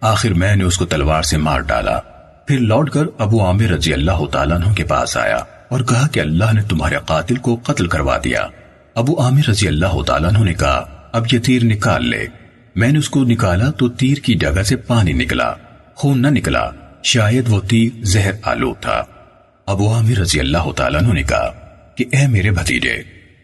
آخر 0.00 0.28
میں 0.28 0.56
نے 0.56 0.64
اس 0.64 0.78
کو 0.78 0.86
تلوار 0.86 1.22
سے 1.22 1.36
مار 1.36 1.60
ڈالا۔ 1.60 2.00
پھر 2.46 2.58
لوٹ 2.58 2.90
کر 2.90 3.04
ابو 3.18 3.46
عامر 3.46 3.62
رضی 3.62 3.92
اللہ 3.92 4.26
تعالیٰ 4.32 4.56
عنہ 4.56 4.72
کے 4.72 4.84
پاس 4.84 5.16
آیا 5.16 5.38
اور 5.68 5.80
کہا 5.80 6.06
کہ 6.08 6.20
اللہ 6.20 6.52
نے 6.52 6.62
تمہارے 6.62 6.94
قاتل 7.06 7.36
کو 7.36 7.60
قتل 7.62 7.86
کروا 7.86 8.18
دیا۔ 8.24 8.46
ابو 8.94 9.22
عامر 9.22 9.48
رضی 9.48 9.68
اللہ 9.68 10.02
تعالیٰ 10.02 10.30
عنہ 10.30 10.44
نے 10.44 10.54
کہا، 10.54 11.08
اب 11.12 11.26
یہ 11.32 11.38
تیر 11.38 11.64
نکال 11.64 12.08
لے۔ 12.08 12.26
میں 12.76 12.92
نے 12.92 12.98
اس 12.98 13.10
کو 13.10 13.24
نکالا 13.24 13.70
تو 13.70 13.88
تیر 13.88 14.18
کی 14.18 14.34
جگہ 14.34 14.62
سے 14.62 14.76
پانی 14.76 15.12
نکلا، 15.12 15.52
خون 15.94 16.22
نہ 16.22 16.28
نکلا، 16.28 16.70
شاید 17.02 17.44
وہ 17.48 17.60
تیر 17.60 18.04
زہر 18.04 18.32
آلو 18.42 18.74
تھا۔ 18.80 19.04
ابو 19.66 19.92
عامر 19.94 20.18
رضی 20.18 20.40
اللہ 20.40 20.70
تعالیٰ 20.76 21.00
نے 21.02 21.22
کہا 21.22 21.50
کہ 21.96 22.04
اے 22.12 22.26
میرے 22.26 22.50
بھتیجے، 22.50 22.96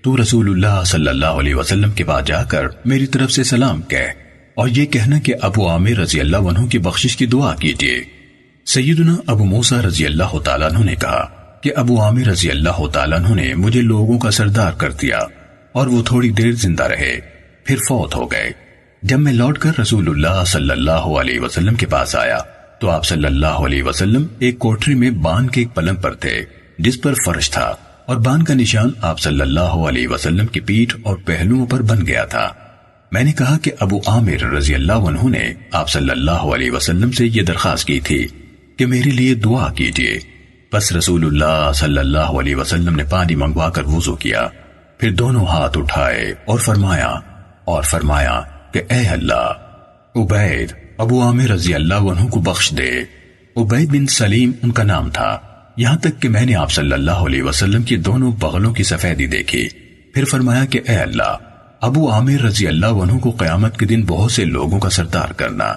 تو 0.03 0.17
رسول 0.23 0.51
اللہ 0.51 0.83
صلی 0.85 1.09
اللہ 1.09 1.41
علیہ 1.41 1.55
وسلم 1.55 1.91
کے 1.91 2.05
بعد 2.05 2.23
جا 2.27 2.43
کر 2.45 2.67
میری 2.85 3.07
طرف 3.07 3.33
سے 3.33 3.45
سلام 3.45 3.81
کہہ 3.83 4.13
اور 4.55 4.69
یہ 4.69 4.87
کہنا 4.87 5.19
کہ 5.19 5.35
ابو 5.41 5.69
عامر 5.69 5.99
رضی 5.99 6.21
اللہ 6.21 6.49
عنہ 6.51 6.67
کی 6.67 6.79
بخشش 6.79 7.17
کی 7.17 7.27
دعا 7.27 7.55
کیجیے۔ 7.55 8.03
سیدنا 8.67 9.17
ابو 9.27 9.45
موسیٰ 9.45 9.81
رضی 9.81 10.07
اللہ 10.07 10.39
تعالیٰ 10.39 10.71
عنہ 10.73 10.85
نے 10.85 10.95
کہا 10.95 11.27
کہ 11.63 11.73
ابو 11.77 12.01
عامر 12.01 12.27
رضی 12.27 12.51
اللہ 12.51 12.87
تعالیٰ 12.93 13.19
عنہ 13.19 13.35
نے 13.35 13.53
مجھے 13.55 13.81
لوگوں 13.81 14.19
کا 14.19 14.31
سردار 14.31 14.73
کر 14.73 14.93
دیا 14.93 15.19
اور 15.73 15.87
وہ 15.87 16.03
تھوڑی 16.03 16.31
دیر 16.31 16.53
زندہ 16.53 16.85
رہے، 16.85 17.19
پھر 17.65 17.77
فوت 17.89 18.15
ہو 18.15 18.31
گئے۔ 18.33 18.51
جب 19.03 19.21
میں 19.21 19.33
لوٹ 19.33 19.59
کر 19.59 19.79
رسول 19.81 20.09
اللہ 20.09 20.45
صلی 20.45 20.71
اللہ 20.71 21.07
علیہ 21.21 21.41
وسلم 21.41 21.75
کے 21.75 21.87
پاس 21.87 22.17
آیا 22.17 22.39
تو 22.83 22.91
آپ 22.91 23.05
صلی 23.05 23.27
اللہ 23.27 23.63
علیہ 23.67 23.83
وسلم 23.83 24.27
ایک 24.39 24.59
کوٹری 24.59 24.95
میں 24.95 25.11
بان 25.11 25.49
کے 25.49 25.61
ایک 25.61 25.75
پلنگ 25.75 25.97
پر 25.97 26.15
تھے، 26.15 26.45
جس 26.79 27.01
پر 27.03 27.15
فرش 27.27 27.51
تھا، 27.51 27.75
اور 28.07 28.17
بان 28.17 28.43
کا 28.43 28.55
نشان 28.55 28.91
آپ 29.03 29.21
صلی 29.21 29.41
اللہ 29.41 29.77
علیہ 29.89 30.09
وسلم 30.09 30.47
کی 30.47 30.61
پیٹھ 30.61 30.97
اور 31.03 31.17
پہلوؤں 31.17 31.67
پر 31.67 31.83
بن 31.83 32.07
گیا 32.07 32.25
تھا۔ 32.25 32.49
میں 33.13 33.23
نے 33.25 33.33
کہا 33.33 33.59
کہ 33.59 33.73
ابو 33.81 34.01
عامر 34.07 34.45
رضی 34.45 34.75
اللہ 34.75 35.07
عنہ 35.09 35.29
نے 35.29 35.53
آپ 35.73 35.89
صلی 35.89 36.11
اللہ 36.11 36.45
علیہ 36.55 36.71
وسلم 36.71 37.13
سے 37.13 37.27
یہ 37.27 37.43
درخواست 37.43 37.85
کی 37.85 38.01
تھی 38.01 38.27
کہ 38.77 38.87
میرے 38.87 39.11
لیے 39.11 39.35
دعا 39.35 39.73
کیجیے۔ 39.73 40.19
بس 40.73 40.93
رسول 40.93 41.27
اللہ 41.27 41.73
صلی 41.75 41.99
اللہ 41.99 42.39
علیہ 42.41 42.57
وسلم 42.57 42.97
نے 42.97 43.05
پانی 43.05 43.35
منگوا 43.35 43.71
کر 43.71 43.83
وضو 43.87 44.17
کیا، 44.17 44.49
پھر 44.99 45.13
دونوں 45.13 45.47
ہاتھ 45.47 45.79
اٹھائے 45.79 46.35
اور 46.45 46.59
فرمایا 46.59 47.09
اور 47.65 47.83
فرمایا 47.83 48.41
کہ 48.73 48.83
اے 48.91 49.07
اللہ، 49.09 49.53
عبید 50.15 50.82
ابو 50.99 51.23
عامر 51.23 51.49
رضی 51.49 51.75
اللہ 51.75 51.95
عنہ 51.95 52.29
کو 52.29 52.41
بخش 52.41 52.71
دے۔ 52.71 52.91
عبید 53.57 53.89
بن 53.91 54.07
سلیم 54.07 54.51
ان 54.63 54.71
کا 54.71 54.83
نام 54.83 55.11
تھا۔ 55.11 55.39
یہاں 55.77 55.97
تک 55.97 56.21
کہ 56.23 56.29
میں 56.29 56.47
نے 56.47 56.55
آپ 56.55 56.73
صلی 56.73 56.93
اللہ 56.93 57.11
علیہ 57.11 57.43
وسلم 57.43 57.83
کی 57.83 57.97
دونوں 57.97 58.33
بغلوں 58.33 58.73
کی 58.75 58.83
سفیدی 58.83 59.27
دیکھی۔ 59.27 59.69
پھر 60.15 60.25
فرمایا 60.25 60.65
کہ 60.65 60.81
اے 60.89 60.97
اللہ، 60.97 61.37
ابو 61.81 62.11
عامر 62.11 62.43
رضی 62.43 62.67
اللہ 62.67 62.87
عنہ 62.87 63.19
کو 63.19 63.31
قیامت 63.31 63.79
کے 63.79 63.87
دن 63.87 64.05
بہت 64.07 64.33
سے 64.33 64.45
لوگوں 64.45 64.79
کا 64.79 64.91
سردار 64.91 65.33
کرنا۔ 65.33 65.75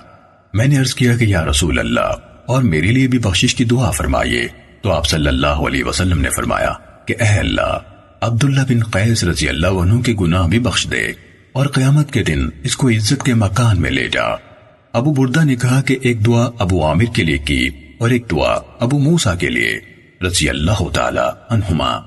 میں 0.53 0.67
نے 0.67 0.77
عرض 0.77 0.93
کیا 0.93 1.17
کہ 1.17 1.25
یا 1.25 1.45
رسول 1.45 1.79
اللہ، 1.79 2.13
اور 2.45 2.63
میرے 2.63 2.87
لیے 2.87 3.07
بھی 3.07 3.19
بخشش 3.19 3.55
کی 3.55 3.65
دعا 3.65 3.91
فرمائیے۔ 3.91 4.47
تو 4.81 4.91
آپ 4.91 5.07
صلی 5.07 5.27
اللہ 5.27 5.47
علیہ 5.47 5.83
وسلم 5.83 6.21
نے 6.21 6.29
فرمایا 6.29 6.73
کہ 7.05 7.15
اے 7.19 7.39
اللہ، 7.39 7.77
عبداللہ 8.21 8.61
بن 8.69 8.83
قیس 8.83 9.23
رضی 9.23 9.49
اللہ 9.49 9.67
عنہ 9.67 10.01
کے 10.01 10.13
گناہ 10.21 10.47
بھی 10.47 10.59
بخش 10.59 10.87
دے، 10.91 11.11
اور 11.51 11.65
قیامت 11.65 12.11
کے 12.11 12.23
دن 12.23 12.49
اس 12.63 12.77
کو 12.77 12.89
عزت 12.89 13.23
کے 13.23 13.33
مکان 13.33 13.81
میں 13.81 13.91
لے 13.91 14.07
جا۔ 14.07 14.54
ابو 14.95 15.13
بردہ 15.13 15.43
نے 15.43 15.55
کہا 15.55 15.81
کہ 15.81 15.97
ایک 16.01 16.25
دعا 16.25 16.49
ابو 16.59 16.85
عامر 16.85 17.13
کے 17.13 17.23
لیے 17.23 17.37
کی 17.37 17.69
اور 17.97 18.09
ایک 18.09 18.31
دعا 18.31 18.59
ابو 18.79 18.99
موسا 18.99 19.35
کے 19.35 19.49
لیے، 19.49 19.79
رضی 20.21 20.49
اللہ 20.49 20.89
تعالی 20.93 21.29
عنہما۔ 21.49 21.99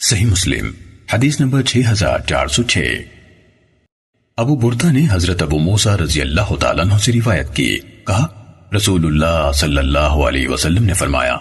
صحیح 0.00 0.26
مسلم، 0.26 0.70
حدیث 1.12 1.40
نمبر 1.40 1.62
6406 1.62 3.02
ابو 4.36 4.54
بردہ 4.56 4.92
نے 4.92 5.06
حضرت 5.10 5.42
ابو 5.42 5.58
موسا 5.58 5.96
رضی 5.96 6.20
اللہ 6.20 6.54
تعالیٰ 6.54 6.84
عنہ 6.84 6.94
سے 6.94 7.12
روایت 7.12 7.54
کی، 7.54 7.78
کہا، 8.06 8.26
رسول 8.76 9.06
اللہ 9.06 9.50
صلی 9.54 9.78
اللہ 9.78 9.98
علیہ 9.98 10.48
وسلم 10.48 10.84
نے 10.84 10.94
فرمایا، 10.94 11.36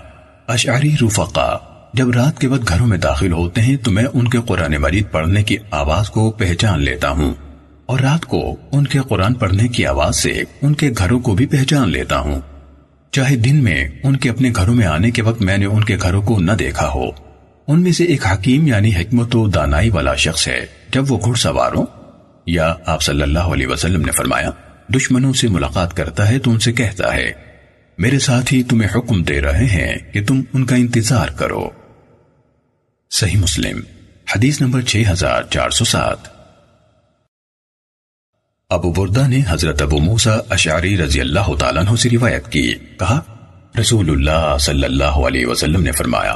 اشعری 0.47 0.95
رفقا، 1.01 1.57
جب 1.93 2.09
رات 2.09 2.39
کے 2.39 2.47
وقت 2.47 2.69
گھروں 2.69 2.87
میں 2.87 2.97
داخل 2.97 3.31
ہوتے 3.31 3.61
ہیں 3.61 3.77
تو 3.77 3.91
میں 3.91 4.05
ان 4.13 4.27
کے 4.27 4.37
قرآن 4.45 4.71
مجید 4.71 5.11
پڑھنے 5.11 5.43
کی 5.43 5.57
آواز 5.71 6.09
کو 6.09 6.31
پہچان 6.31 6.81
لیتا 6.81 7.09
ہوں۔ 7.09 7.33
اور 7.87 7.99
رات 7.99 8.25
کو 8.25 8.55
ان 8.71 8.87
کے 8.87 8.99
قرآن 8.99 9.33
پڑھنے 9.33 9.67
کی 9.67 9.85
آواز 9.85 10.15
سے 10.15 10.43
ان 10.61 10.73
کے 10.73 10.91
گھروں 10.97 11.19
کو 11.19 11.35
بھی 11.35 11.45
پہچان 11.45 11.89
لیتا 11.89 12.19
ہوں۔ 12.19 12.41
چاہے 13.11 13.35
دن 13.35 13.63
میں 13.63 13.89
ان 14.03 14.15
کے 14.15 14.29
اپنے 14.29 14.51
گھروں 14.55 14.75
میں 14.75 14.85
آنے 14.85 15.11
کے 15.11 15.21
وقت 15.21 15.41
میں 15.41 15.57
نے 15.57 15.65
ان 15.65 15.83
کے 15.83 15.97
گھروں 16.01 16.21
کو 16.21 16.39
نہ 16.39 16.51
دیکھا 16.51 16.89
ہو۔ 16.89 17.09
ان 17.67 17.81
میں 17.81 17.91
سے 17.91 18.03
ایک 18.03 18.25
حکیم 18.25 18.67
یعنی 18.67 18.95
حکمت 18.95 19.35
و 19.35 19.47
دانائی 19.47 19.89
والا 19.89 20.15
شخص 20.15 20.47
ہے۔ 20.47 20.65
جب 20.93 21.11
وہ 21.11 21.17
گھڑ 21.25 21.33
سوار 21.33 21.71
ہو 21.71 21.85
یا 22.45 22.73
آپ 22.85 23.01
صلی 23.01 23.21
اللہ 23.21 23.39
علیہ 23.39 23.67
وسلم 23.67 24.01
نے 24.01 24.11
فرمایا، 24.11 24.49
دشمنوں 24.95 25.33
سے 25.33 25.47
ملاقات 25.47 25.93
کرتا 25.93 26.29
ہے 26.29 26.39
تو 26.39 26.51
ان 26.51 26.59
سے 26.59 26.71
کہتا 26.71 27.13
ہے، 27.15 27.31
میرے 27.97 28.19
ساتھ 28.19 28.53
ہی 28.53 28.63
تمہیں 28.63 28.89
حکم 28.95 29.23
دے 29.23 29.41
رہے 29.41 29.65
ہیں 29.65 30.13
کہ 30.13 30.25
تم 30.25 30.41
ان 30.53 30.65
کا 30.65 30.75
انتظار 30.75 31.27
کرو۔ 31.27 31.69
صحیح 33.11 33.37
مسلم، 33.37 33.79
حدیث 34.35 34.61
نمبر 34.61 34.81
6407 34.81 36.36
ابو 38.69 38.91
بردہ 38.91 39.27
نے 39.27 39.41
حضرت 39.49 39.81
ابو 39.81 39.97
موسیٰ 39.97 40.37
اشعری 40.49 40.97
رضی 40.97 41.21
اللہ 41.21 41.55
تعالیٰ 41.59 41.83
عنہ 41.83 41.95
سے 41.95 42.09
روایت 42.09 42.47
کی۔ 42.51 42.73
کہا، 42.99 43.21
رسول 43.79 44.09
اللہ 44.09 44.57
صلی 44.59 44.83
اللہ 44.83 45.03
علیہ 45.03 45.45
وسلم 45.45 45.83
نے 45.83 45.91
فرمایا، 45.91 46.35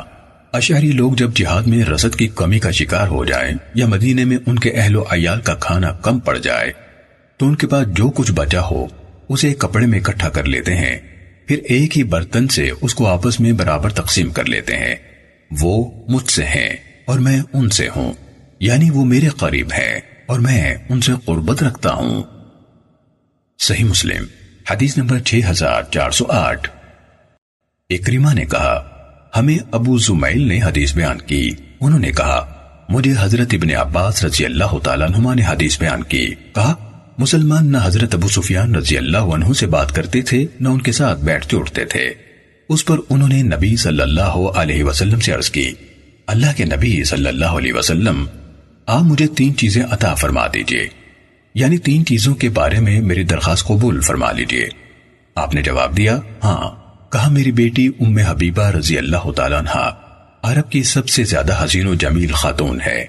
اشعری 0.53 0.91
لوگ 0.91 1.11
جب 1.13 1.31
جہاد 1.35 1.63
میں 1.63 1.83
رسد 1.83 2.15
کی 2.15 2.27
کمی 2.27 2.59
کا 2.59 2.71
شکار 2.71 3.07
ہو 3.07 3.25
جائیں 3.25 3.51
یا 3.75 3.87
مدینے 3.87 4.25
میں 4.25 4.37
ان 4.45 4.59
کے 4.59 4.71
اہل 4.71 4.95
و 4.95 5.03
عیال 5.11 5.41
کا 5.41 5.55
کھانا 5.55 5.91
کم 5.91 6.19
پڑ 6.19 6.37
جائے، 6.37 6.71
تو 7.37 7.45
ان 7.45 7.55
کے 7.55 7.67
پاس 7.67 7.87
جو 7.87 8.09
کچھ 8.09 8.31
بچا 8.31 8.61
ہو، 8.61 8.87
اسے 9.29 9.53
کپڑے 9.53 9.85
میں 9.85 9.99
اکٹھا 9.99 10.29
کر 10.29 10.43
لیتے 10.43 10.75
ہیں۔ 10.75 10.99
پھر 11.47 11.59
ایک 11.65 11.97
ہی 11.97 12.03
برتن 12.03 12.47
سے 12.47 12.69
اس 12.81 12.95
کو 12.95 13.07
آپس 13.07 13.39
میں 13.39 13.51
برابر 13.51 13.89
تقسیم 13.89 14.29
کر 14.29 14.45
لیتے 14.45 14.75
ہیں۔ 14.75 14.95
وہ 15.61 15.91
مجھ 16.07 16.29
سے 16.31 16.43
ہیں 16.45 16.69
اور 17.05 17.19
میں 17.19 17.41
ان 17.53 17.69
سے 17.69 17.87
ہوں 17.95 18.13
یعنی 18.59 18.89
وہ 18.89 19.05
میرے 19.05 19.27
قریب 19.27 19.73
ہے 19.73 19.99
اور 20.25 20.39
میں 20.39 20.75
ان 20.89 21.01
سے 21.01 21.11
قربت 21.25 21.63
رکھتا 21.63 21.93
ہوں۔ 21.93 22.23
صحیح 23.59 23.85
مسلم، 23.85 24.25
حدیث 24.71 24.97
نمبر 24.97 25.19
6408 25.19 26.67
اکریمہ 27.89 28.33
نے 28.33 28.45
کہا، 28.45 28.87
ہمیں 29.35 29.57
ابو 29.71 29.97
زمیل 29.97 30.47
نے 30.47 30.61
حدیث 30.63 30.95
بیان 30.95 31.17
کی۔ 31.21 31.51
انہوں 31.81 31.99
نے 31.99 32.11
کہا، 32.11 32.53
مجھے 32.89 33.13
حضرت 33.19 33.47
ابن 33.51 33.75
عباس 33.75 34.25
رضی 34.25 34.45
اللہ 34.45 34.77
تعالیٰ 34.83 35.09
نما 35.09 35.33
نے 35.33 35.41
حدیث 35.45 35.79
بیان 35.79 36.03
کی۔ 36.03 36.33
کہا، 36.55 36.75
مسلمان 37.17 37.71
نہ 37.71 37.77
حضرت 37.83 38.15
ابو 38.15 38.27
سفیان 38.27 38.75
رضی 38.75 38.97
اللہ 38.97 39.17
عنہ 39.17 39.53
سے 39.53 39.67
بات 39.67 39.95
کرتے 39.95 40.21
تھے، 40.21 40.45
نہ 40.59 40.69
ان 40.69 40.81
کے 40.81 40.91
ساتھ 40.91 41.19
بیٹھتے 41.19 41.57
اٹھتے 41.57 41.85
تھے۔ 41.85 42.13
اس 42.69 42.85
پر 42.85 42.97
انہوں 43.09 43.29
نے 43.29 43.43
نبی 43.43 43.75
صلی 43.75 44.01
اللہ 44.01 44.35
علیہ 44.55 44.83
وسلم 44.83 45.19
سے 45.19 45.31
عرض 45.31 45.49
کی۔ 45.49 45.71
اللہ 46.27 46.45
کے 46.57 46.65
نبی 46.65 47.03
صلی 47.03 47.27
اللہ 47.27 47.45
علیہ 47.45 47.73
وسلم 47.73 48.25
آپ 48.91 49.03
مجھے 49.03 49.27
تین 49.27 49.55
چیزیں 49.55 49.83
عطا 49.91 50.13
فرما 50.13 50.47
دیجیے۔ 50.53 50.87
یعنی 51.55 51.77
تین 51.77 52.05
چیزوں 52.05 52.35
کے 52.35 52.49
بارے 52.49 52.79
میں 52.79 53.01
میری 53.01 53.23
درخواست 53.23 53.65
قبول 53.65 54.01
فرما 54.01 54.31
لیجیے۔ 54.31 54.69
آپ 55.35 55.55
نے 55.55 55.61
جواب 55.61 55.97
دیا 55.97 56.19
ہاں 56.43 56.71
کہا 57.11 57.29
میری 57.29 57.51
بیٹی 57.51 57.89
ام 57.99 58.17
حبیبہ 58.17 58.63
رضی 58.63 58.97
اللہ 58.97 59.31
تعالیٰ 59.31 59.59
عنہ 59.59 59.89
عرب 60.43 60.71
کی 60.71 60.83
سب 60.83 61.09
سے 61.09 61.23
زیادہ 61.23 61.65
حسین 61.65 61.87
و 61.87 61.93
جمیل 61.93 62.31
خاتون 62.31 62.81
ہے۔ 62.81 63.05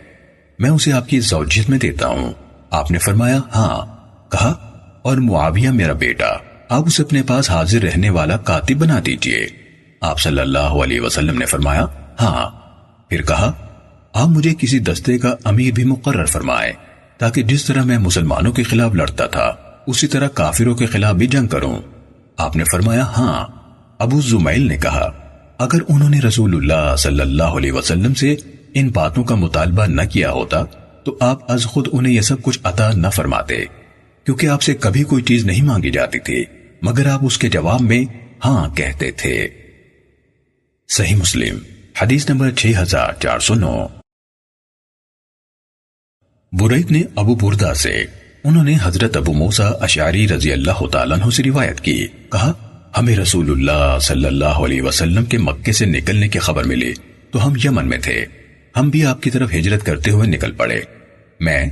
میں 0.59 0.71
اسے 0.71 0.93
آپ 0.93 1.09
کی 1.09 1.21
زوجیت 1.21 1.71
میں 1.71 1.79
دیتا 1.79 2.09
ہوں۔ 2.09 2.33
آپ 2.71 2.91
نے 2.91 2.99
فرمایا 2.99 3.39
ہاں 3.55 3.87
کہا، 4.31 4.51
اور 5.03 5.17
معاویہ 5.17 5.71
میرا 5.71 5.93
بیٹا، 5.93 6.29
آپ 6.69 6.87
اسے 6.87 7.03
اپنے 7.03 7.23
پاس 7.23 7.51
حاضر 7.51 7.83
رہنے 7.83 8.11
والا 8.11 8.37
کاتب 8.37 8.77
بنا 8.77 9.01
دیجیے۔ 9.07 9.47
آپ 10.01 10.21
صلی 10.21 10.41
اللہ 10.41 10.59
علیہ 10.59 11.01
وسلم 11.01 11.39
نے 11.39 11.47
فرمایا 11.47 11.87
ہاں 12.21 12.51
پھر 13.11 13.23
کہا 13.23 13.53
آپ 14.13 14.29
مجھے 14.29 14.55
کسی 14.59 14.79
دستے 14.79 15.19
کا 15.19 15.37
امیر 15.45 15.73
بھی 15.73 15.85
مقرر 15.85 16.25
فرمائے، 16.25 16.73
تاکہ 17.19 17.43
جس 17.43 17.65
طرح 17.65 17.83
میں 17.83 17.99
مسلمانوں 17.99 18.53
کے 18.53 18.63
خلاف 18.63 18.95
لڑتا 18.95 19.27
تھا، 19.27 19.53
اسی 19.87 20.07
طرح 20.07 20.29
کافروں 20.29 20.75
کے 20.75 20.87
خلاف 20.87 21.15
بھی 21.15 21.27
جنگ 21.27 21.47
کروں۔ 21.47 21.81
آپ 22.37 22.57
نے 22.57 22.65
فرمایا 22.65 23.03
ہاں۔ 23.03 23.47
ابو 23.99 24.21
زمیل 24.21 24.63
نے 24.69 24.77
کہا، 24.77 25.11
اگر 25.59 25.79
انہوں 25.89 26.11
نے 26.11 26.21
رسول 26.21 26.57
اللہ 26.57 26.97
صلی 26.97 27.21
اللہ 27.21 27.43
علیہ 27.43 27.73
وسلم 27.73 28.15
سے 28.15 28.37
ان 28.75 28.89
باتوں 28.89 29.25
کا 29.25 29.35
مطالبہ 29.35 29.87
نہ 29.87 30.03
کیا 30.03 30.31
ہوتا، 30.31 30.65
تو 31.05 31.19
آپ 31.21 31.53
از 31.53 31.65
خود 31.65 31.89
انہیں 31.93 32.13
یہ 32.13 32.21
سب 32.21 32.43
کچھ 32.43 32.59
عطا 32.63 32.91
نہ 32.93 33.09
فرماتے، 33.09 33.65
کیونکہ 34.25 34.47
آپ 34.47 34.63
سے 34.63 34.75
کبھی 34.75 35.05
کوئی 35.05 35.23
چیز 35.23 35.45
نہیں 35.45 35.63
مانگی 35.63 35.91
جاتی 35.91 36.19
تھی، 36.19 36.45
مگر 36.83 37.07
آپ 37.07 37.21
اس 37.23 37.39
کے 37.39 37.49
جواب 37.49 37.81
میں 37.81 38.05
ہاں 38.45 38.69
کہتے 38.69 39.11
تھے۔ 39.11 39.49
صحیح 40.89 41.17
مسلم، 41.17 41.59
حدیث 42.03 42.31
نمبر 42.31 42.51
6409 42.51 44.02
بریت 46.53 46.91
نے 46.91 47.03
ابو 47.17 47.35
بردہ 47.35 47.73
سے، 47.75 48.05
انہوں 48.45 48.65
نے 48.65 48.77
حضرت 48.83 49.17
ابو 49.17 49.33
موسیٰ 49.33 49.73
اشعری 49.81 50.29
رضی 50.29 50.53
اللہ 50.53 50.87
تعالیٰ 50.93 51.19
عنہ 51.19 51.31
سے 51.31 51.43
روایت 51.43 51.81
کی، 51.81 52.07
کہا، 52.33 52.53
ہمیں 52.99 53.17
رسول 53.17 53.51
اللہ 53.51 53.99
صلی 54.01 54.25
اللہ 54.25 54.45
علیہ 54.45 54.83
وسلم 54.83 55.25
کے 55.25 55.39
مکے 55.39 55.73
سے 55.73 55.87
نکلنے 55.87 56.29
کی 56.29 56.39
خبر 56.39 56.65
ملی، 56.65 56.93
تو 57.31 57.47
ہم 57.47 57.55
یمن 57.65 57.89
میں 57.89 57.99
تھے۔ 57.99 58.25
ہم 58.77 58.89
بھی 58.89 59.05
آپ 59.05 59.23
کی 59.23 59.31
طرف 59.31 59.55
ہجرت 59.55 59.85
کرتے 59.85 60.11
ہوئے 60.11 60.29
نکل 60.29 60.53
پڑے۔ 60.53 60.81
میں، 61.41 61.65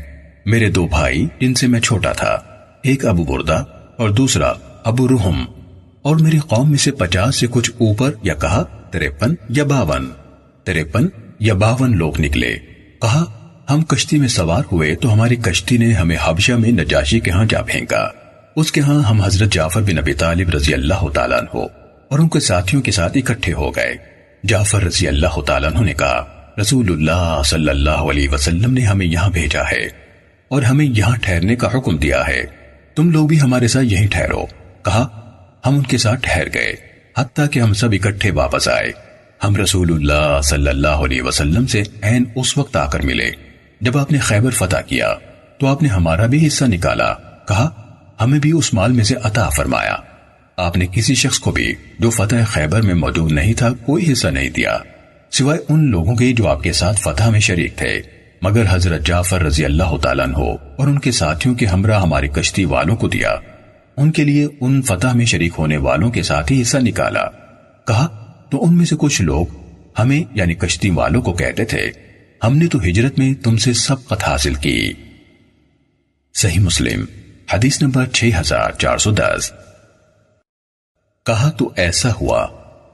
میرے 0.47 0.71
دو 0.71 0.87
بھائی، 0.87 1.27
جن 1.41 1.55
سے 1.55 1.67
میں 1.67 1.81
چھوٹا 1.81 2.13
تھا، 2.13 2.39
ایک 2.83 3.07
ابو 3.07 3.25
بردہ 3.25 3.65
اور 3.99 4.11
دوسرا 4.11 4.53
ابو 4.85 5.09
رحم۔ 5.09 5.45
اور 6.03 6.17
میری 6.17 6.39
قوم 6.39 6.71
میں 6.71 6.79
سے 6.79 6.91
پچاس 6.91 7.37
سے 7.37 7.47
کچھ 7.51 7.71
اوپر 7.79 8.13
یا 8.23 8.35
کہا 8.35 8.63
تریپن 8.63 9.35
یا 9.49 9.65
باون۔ 9.65 10.11
تریپن 10.65 11.09
یا 11.41 11.55
باون 11.55 11.97
لوگ 11.97 12.21
نکلے۔ 12.21 12.57
کہا 13.01 13.40
ہم 13.71 13.83
کشتی 13.83 14.19
میں 14.19 14.29
سوار 14.29 14.63
ہوئے 14.73 14.95
تو 14.95 15.13
ہماری 15.13 15.37
کشتی 15.37 15.79
نے 15.79 15.93
ہمیں 15.93 16.17
حبشہ 16.25 16.53
میں 16.53 16.71
نجاشی 16.71 17.21
کے 17.21 17.31
ہاں 17.31 17.45
جا 17.45 17.63
پھینکا۔ 17.63 18.09
اس 18.57 18.73
کے 18.73 18.81
ہاں 18.81 19.03
ہم 19.03 19.21
حضرت 19.21 19.53
جعفر 19.53 19.83
بن 19.83 19.99
ابی 19.99 20.13
طالب 20.13 20.51
رضی 20.51 20.75
اللہ 20.75 21.09
تعالیٰ 21.15 21.39
عنہ 21.39 21.57
اور 22.11 22.19
ان 22.19 22.29
کے 22.29 22.41
ساتھیوں 22.41 22.83
کے 22.83 22.91
ساتھ 22.91 23.17
اکٹھے 23.17 23.53
ہو 23.53 23.77
گئے۔ 23.77 23.95
جعفر 24.45 24.83
رضی 24.83 25.09
اللہ 25.09 25.41
تعالیٰ 25.41 25.71
عنہ 25.73 25.85
نے 25.85 25.95
کہا 25.95 26.27
رسول 26.61 26.93
اللہ 26.93 27.43
صلی 27.45 27.69
اللہ 27.69 27.91
علیہ 27.91 28.29
وسلم 28.29 28.73
نے 28.73 28.81
ہمیں 28.81 29.07
یہاں 29.07 29.31
بھیجا 29.31 29.63
ہے 29.73 29.87
اور 30.49 30.63
ہمیں 30.63 30.87
یہاں 30.87 31.17
ٹھہرنے 31.17 31.57
کا 31.57 31.69
حکم 31.75 31.97
دیا 31.97 32.29
ہے۔ 32.29 32.43
تم 32.95 33.11
لوگ 33.11 33.29
بھی 33.29 33.41
ہمارے 33.41 33.69
ساتھ 33.69 33.85
یہیں 33.85 34.09
ٹھہرو۔ 34.09 34.47
کہا، 34.83 35.07
ہم 35.67 35.75
ان 35.75 35.83
کے 35.83 35.99
ساتھ 35.99 36.21
ٹھہر 36.23 36.47
گئے، 36.55 36.77
حتیٰ 37.19 37.47
کہ 37.51 37.61
ہم 37.61 37.73
سب 37.73 37.89
اکٹھے 37.93 38.31
واپس 38.31 38.69
آئے۔ 38.69 38.93
ہم 39.45 39.57
رسول 39.57 39.93
اللہ 39.93 40.41
صلی 40.43 40.69
اللہ 40.69 40.89
علیہ 40.89 41.23
وسلم 41.23 41.67
سے 41.67 41.83
این 42.03 42.25
اس 42.35 42.59
وقت 42.59 42.77
آ 42.77 42.87
کر 42.87 43.01
ملے۔ 43.01 43.50
جب 43.81 43.99
آپ 43.99 44.13
نے 44.13 44.19
خیبر 44.19 44.51
فتح 44.51 44.77
کیا، 44.77 45.15
تو 45.59 45.67
آپ 45.67 45.83
نے 45.83 45.89
ہمارا 45.89 46.27
بھی 46.27 46.47
حصہ 46.47 46.65
نکالا۔ 46.65 47.15
کہا، 47.49 47.71
ہمیں 48.21 48.39
بھی 48.39 48.53
اس 48.53 48.75
مال 48.75 48.93
میں 48.93 49.05
سے 49.05 49.15
عطا 49.23 49.49
فرمایا۔ 49.49 49.97
آپ 50.57 50.77
نے 50.77 50.87
کسی 50.93 51.15
شخص 51.15 51.39
کو 51.39 51.53
بھی 51.53 51.75
جو 51.99 52.11
فتح 52.11 52.37
خیبر 52.47 52.83
میں 52.83 52.95
موجود 52.95 53.33
نہیں 53.33 53.53
تھا، 53.53 53.71
کوئی 53.71 54.13
حصہ 54.13 54.29
نہیں 54.29 54.51
دیا۔ 54.51 54.79
سوائے 55.31 55.61
ان 55.69 55.91
لوگوں 55.91 56.17
کے 56.17 56.33
جو 56.33 56.49
آپ 56.49 56.63
کے 56.63 56.73
ساتھ 56.73 57.01
فتح 57.01 57.31
میں 57.31 57.41
شریک 57.41 57.77
تھے۔ 57.77 58.03
مگر 58.43 58.65
حضرت 58.69 59.07
جعفر 59.07 59.43
رضی 59.43 59.65
اللہ 59.65 59.97
تعالیٰ 60.03 60.27
عنہ 60.27 60.39
اور 60.79 60.87
ان 60.87 60.99
کے 60.99 61.13
ساتھیوں 61.13 61.55
کے 61.55 61.67
ہمراہ 61.67 62.03
ہماری 62.03 62.29
کشتی 62.29 62.65
والوں 62.65 62.97
کو 62.97 63.09
دیا۔ 63.09 63.35
ان 63.97 64.13
کے 64.13 64.25
لیے 64.25 64.47
ان 64.61 64.83
فتح 64.83 65.09
میں 65.15 65.25
شریک 65.25 65.53
ہونے 65.59 65.77
والوں 65.77 66.11
کے 66.11 66.23
ساتھ 66.23 66.53
ہی 66.53 66.63
حصہ 66.63 66.79
نکالا۔ 66.79 67.27
کہا، 67.87 68.33
تو 68.51 68.65
ان 68.65 68.77
میں 68.77 68.85
سے 68.85 68.97
کچھ 68.99 69.23
لوگ 69.23 69.47
ہمیں 69.99 70.21
یعنی 70.35 70.55
کشتی 70.55 70.91
والوں 70.91 71.23
کو 71.23 71.33
کہتے 71.33 71.65
تھے 71.65 71.91
ہم 72.45 72.57
نے 72.57 72.67
تو 72.67 72.79
ہجرت 72.83 73.19
میں 73.19 73.35
تم 73.35 73.57
سے 73.57 73.73
سبقت 73.73 74.25
حاصل 74.25 74.55
کی۔ 74.55 74.93
صحیح 76.35 76.61
مسلم، 76.61 77.05
حدیث 77.53 77.83
نمبر 77.83 78.07
6410 78.07 79.53
کہا 81.27 81.51
تو 81.51 81.73
ایسا 81.77 82.09
ہوا 82.21 82.47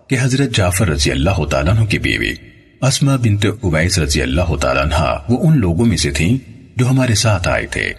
کہ 0.09 0.17
حضرت 0.21 0.51
جعفر 0.51 0.89
رضی 0.89 1.11
اللہ 1.11 1.45
تعالیٰ 1.51 1.77
عنہ 1.77 1.85
کی 1.85 1.99
بیوی 1.99 2.35
اسما 2.83 3.17
بنت 3.17 3.47
عویس 3.65 3.99
رضی 3.99 4.23
اللہ 4.23 4.57
تعالیٰ 4.57 4.83
عنہ 4.83 5.19
وہ 5.29 5.49
ان 5.49 5.59
لوگوں 5.59 5.87
میں 5.87 5.97
سے 5.97 6.11
تھیں 6.11 6.39
جو 6.77 6.89
ہمارے 6.91 7.15
ساتھ 7.15 7.49
آئے 7.49 7.67
تھے۔ 7.67 7.93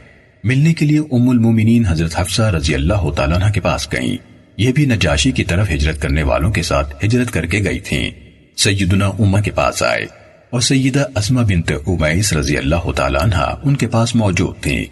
ملنے 0.43 0.73
کے 0.73 0.85
لیے 0.85 0.99
ام 0.99 1.29
المومنین 1.29 1.85
حضرت 1.85 2.19
حفصہ 2.19 2.41
رضی 2.41 2.75
اللہ 2.75 3.11
تعالیٰ 3.11 3.41
عنہ 3.41 3.51
کے 3.51 3.61
پاس 3.61 3.91
گئیں۔ 3.91 4.17
یہ 4.57 4.71
بھی 4.71 4.85
نجاشی 4.85 5.31
کی 5.31 5.43
طرف 5.43 5.71
ہجرت 5.71 6.01
کرنے 6.01 6.23
والوں 6.23 6.51
کے 6.51 6.61
ساتھ 6.61 7.05
ہجرت 7.05 7.31
کر 7.31 7.45
کے 7.45 7.59
گئی 7.63 7.79
تھیں۔ 7.79 8.11
سیدنا 8.57 9.07
امہ 9.07 9.37
کے 9.37 9.51
پاس 9.51 9.83
آئے۔ 9.83 10.05
اور 10.49 10.61
سیدہ 10.61 11.05
اسما 11.15 11.41
بنت 11.41 11.71
عویس 11.87 12.33
رضی 12.33 12.57
اللہ 12.57 12.91
تعالیٰ 12.91 13.21
عنہ 13.21 13.55
ان 13.63 13.75
کے 13.75 13.87
پاس 13.87 14.15
موجود 14.15 14.55
تھیں۔ 14.61 14.85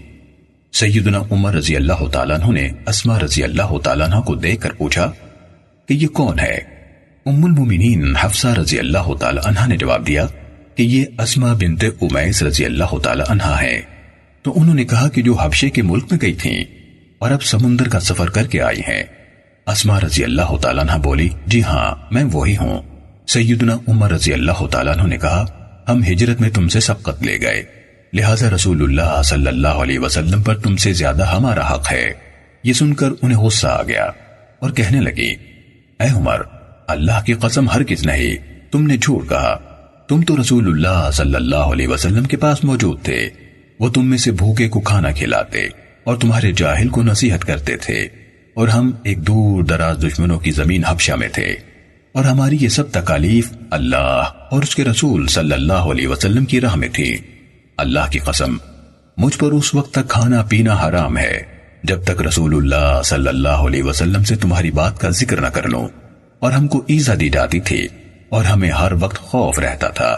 سیدنا 0.74 1.22
عمر 1.32 1.53
رضی 1.53 1.76
اللہ 1.76 2.08
تعالیٰ 2.12 2.39
عنہ 2.39 2.51
نے 2.51 2.70
اسما 2.88 3.20
رضی 3.20 3.43
اللہ 3.43 3.78
تعالیٰ 3.84 4.06
عنہ 4.06 4.22
کو 4.22 4.36
دیکھ 4.36 4.62
کر 4.62 4.72
پوچھا 4.72 5.12
کہ 5.86 5.93
یہ 5.93 6.08
کون 6.08 6.39
ہے؟ 6.39 6.60
ام 7.26 7.45
المومنین 7.45 8.16
حفصہ 8.16 8.47
رضی 8.47 8.80
اللہ 8.80 9.14
تعالی 9.20 9.39
عنہ 9.45 9.68
نے 9.68 9.78
جواب 9.78 10.08
دیا 10.08 10.28
کہ 10.76 10.84
یہ 10.84 11.06
اسما 11.20 11.53
بنت 11.53 11.84
امیس 12.01 12.43
رضی 12.43 12.66
اللہ 12.66 12.97
تعالی 13.03 13.24
عنہ 13.28 13.56
ہے۔ 13.62 13.82
تو 14.41 14.62
انہوں 14.62 14.76
نے 14.76 14.84
کہا 14.86 15.10
کہ 15.10 15.22
جو 15.22 15.34
حبشے 15.34 15.70
کے 15.70 15.82
ملک 15.82 16.03
میں 16.12 16.20
گئی 16.22 16.34
تھیں 16.34 16.64
اور 17.20 17.32
اب 17.32 17.43
سمندر 17.43 17.88
کا 17.88 17.99
سفر 17.99 18.30
کر 18.30 18.47
کے 18.47 18.62
آئی 18.62 18.80
ہیں۔ 18.80 19.03
اسما 19.68 19.99
رضی 19.99 20.24
اللہ 20.24 20.58
تعالی 20.58 20.82
عنہ 20.82 20.97
بولی 21.03 21.30
جی 21.45 21.64
ہاں 21.64 21.95
میں 22.12 22.24
وہی 22.32 22.58
ہوں۔ 22.58 22.95
سیدنا 23.28 23.78
عمر 23.88 24.11
رضی 24.11 24.34
اللہ 24.34 24.67
تعالیٰ 24.71 24.93
عنہ 24.97 25.07
نے 25.07 25.17
کہا، 25.17 25.45
ہم 25.89 26.03
ہجرت 26.03 26.41
میں 26.41 26.49
تم 26.49 26.67
سے 26.67 26.80
سبقت 26.80 27.23
لے 27.23 27.38
گئے۔ 27.41 27.63
لہٰذا 28.13 28.49
رسول 28.49 28.84
اللہ 28.84 29.21
صلی 29.21 29.47
اللہ 29.47 29.67
علیہ 29.67 29.99
وسلم 29.99 30.41
پر 30.41 30.57
تم 30.57 30.76
سے 30.76 30.93
زیادہ 30.93 31.36
ہمارا 31.36 31.73
حق 31.73 31.91
ہے۔ 31.91 32.13
یہ 32.63 32.73
سن 32.73 32.93
کر 32.93 33.07
انہیں 33.21 33.39
غصہ 33.39 33.67
آ 33.67 33.84
گیا 33.84 34.05
اور 34.59 34.71
کہنے 34.71 35.01
لگی، 35.01 35.36
اے 35.99 36.09
عمر، 36.15 36.41
اللہ 36.88 37.26
کی 37.26 37.34
قسم 37.34 37.69
ہر 37.69 37.84
کس 37.84 38.05
نہیں، 38.05 38.36
تم 38.71 38.88
نے 38.88 38.97
جھوٹ 38.97 39.30
کہا۔ 39.30 39.57
تم 40.09 40.21
تو 40.21 40.41
رسول 40.41 40.67
اللہ 40.67 41.09
صلی 41.13 41.36
اللہ 41.36 41.55
علیہ 41.55 41.88
وسلم 41.88 42.23
کے 42.23 42.38
پاس 42.38 42.63
موجود 42.63 43.03
تھے۔ 43.03 43.30
وہ 43.80 43.89
تم 43.89 44.09
میں 44.09 44.17
سے 44.17 44.32
بھوکے 44.32 44.69
کو 44.69 44.80
کھانا 44.80 45.11
کھلاتے 45.11 45.59
اور 46.03 46.17
تمہارے 46.17 46.51
جاہل 46.51 46.89
کو 46.89 47.03
نصیحت 47.03 47.45
کرتے 47.45 47.78
تھے۔ 47.78 48.07
اور 48.53 48.67
ہم 48.67 48.91
ایک 49.03 49.28
دور 49.28 49.63
دراز 49.63 49.97
دشمنوں 50.03 50.39
کی 50.39 50.51
زمین 50.51 50.86
حبشہ 50.86 51.11
میں 51.11 51.28
تھے۔ 51.28 51.55
اور 52.16 52.26
ہماری 52.26 52.57
یہ 52.61 52.68
سب 52.68 52.91
تکالیف 52.91 53.49
اللہ 53.72 54.24
اور 54.51 54.63
اس 54.63 54.76
کے 54.76 54.84
رسول 54.84 55.28
صلی 55.28 55.51
اللہ 55.51 55.74
علیہ 55.74 56.07
وسلم 56.07 56.45
کی 56.45 56.61
راہ 56.61 56.76
میں 56.76 56.88
تھی۔ 56.93 57.18
اللہ 57.78 57.99
کی 58.11 58.20
قسم، 58.20 58.57
مجھ 59.18 59.38
پر 59.38 59.51
اس 59.51 59.76
وقت 59.76 59.91
تک 59.91 60.07
کھانا 60.07 60.43
پینا 60.49 60.74
حرام 60.74 61.18
ہے، 61.18 61.41
جب 61.84 62.03
تک 62.03 62.22
رسول 62.22 62.55
اللہ 62.55 63.01
صلی 63.05 63.28
اللہ 63.28 63.49
علیہ 63.49 63.84
وسلم 63.84 64.24
سے 64.24 64.36
تمہاری 64.36 64.72
بات 64.72 64.99
کا 64.99 65.09
ذکر 65.09 65.41
نہ 65.41 65.47
کر 65.47 65.68
لوں۔ 65.68 65.88
اور 66.39 66.51
ہم 66.51 66.68
کو 66.68 66.84
ایزا 66.88 67.13
دی 67.20 67.30
جاتی 67.30 67.59
تھی 67.59 67.88
اور 68.30 68.43
ہمیں 68.43 68.72
ہر 68.72 68.91
وقت 68.99 69.18
خوف 69.18 69.59
رہتا 69.59 69.89
تھا۔ 69.89 70.18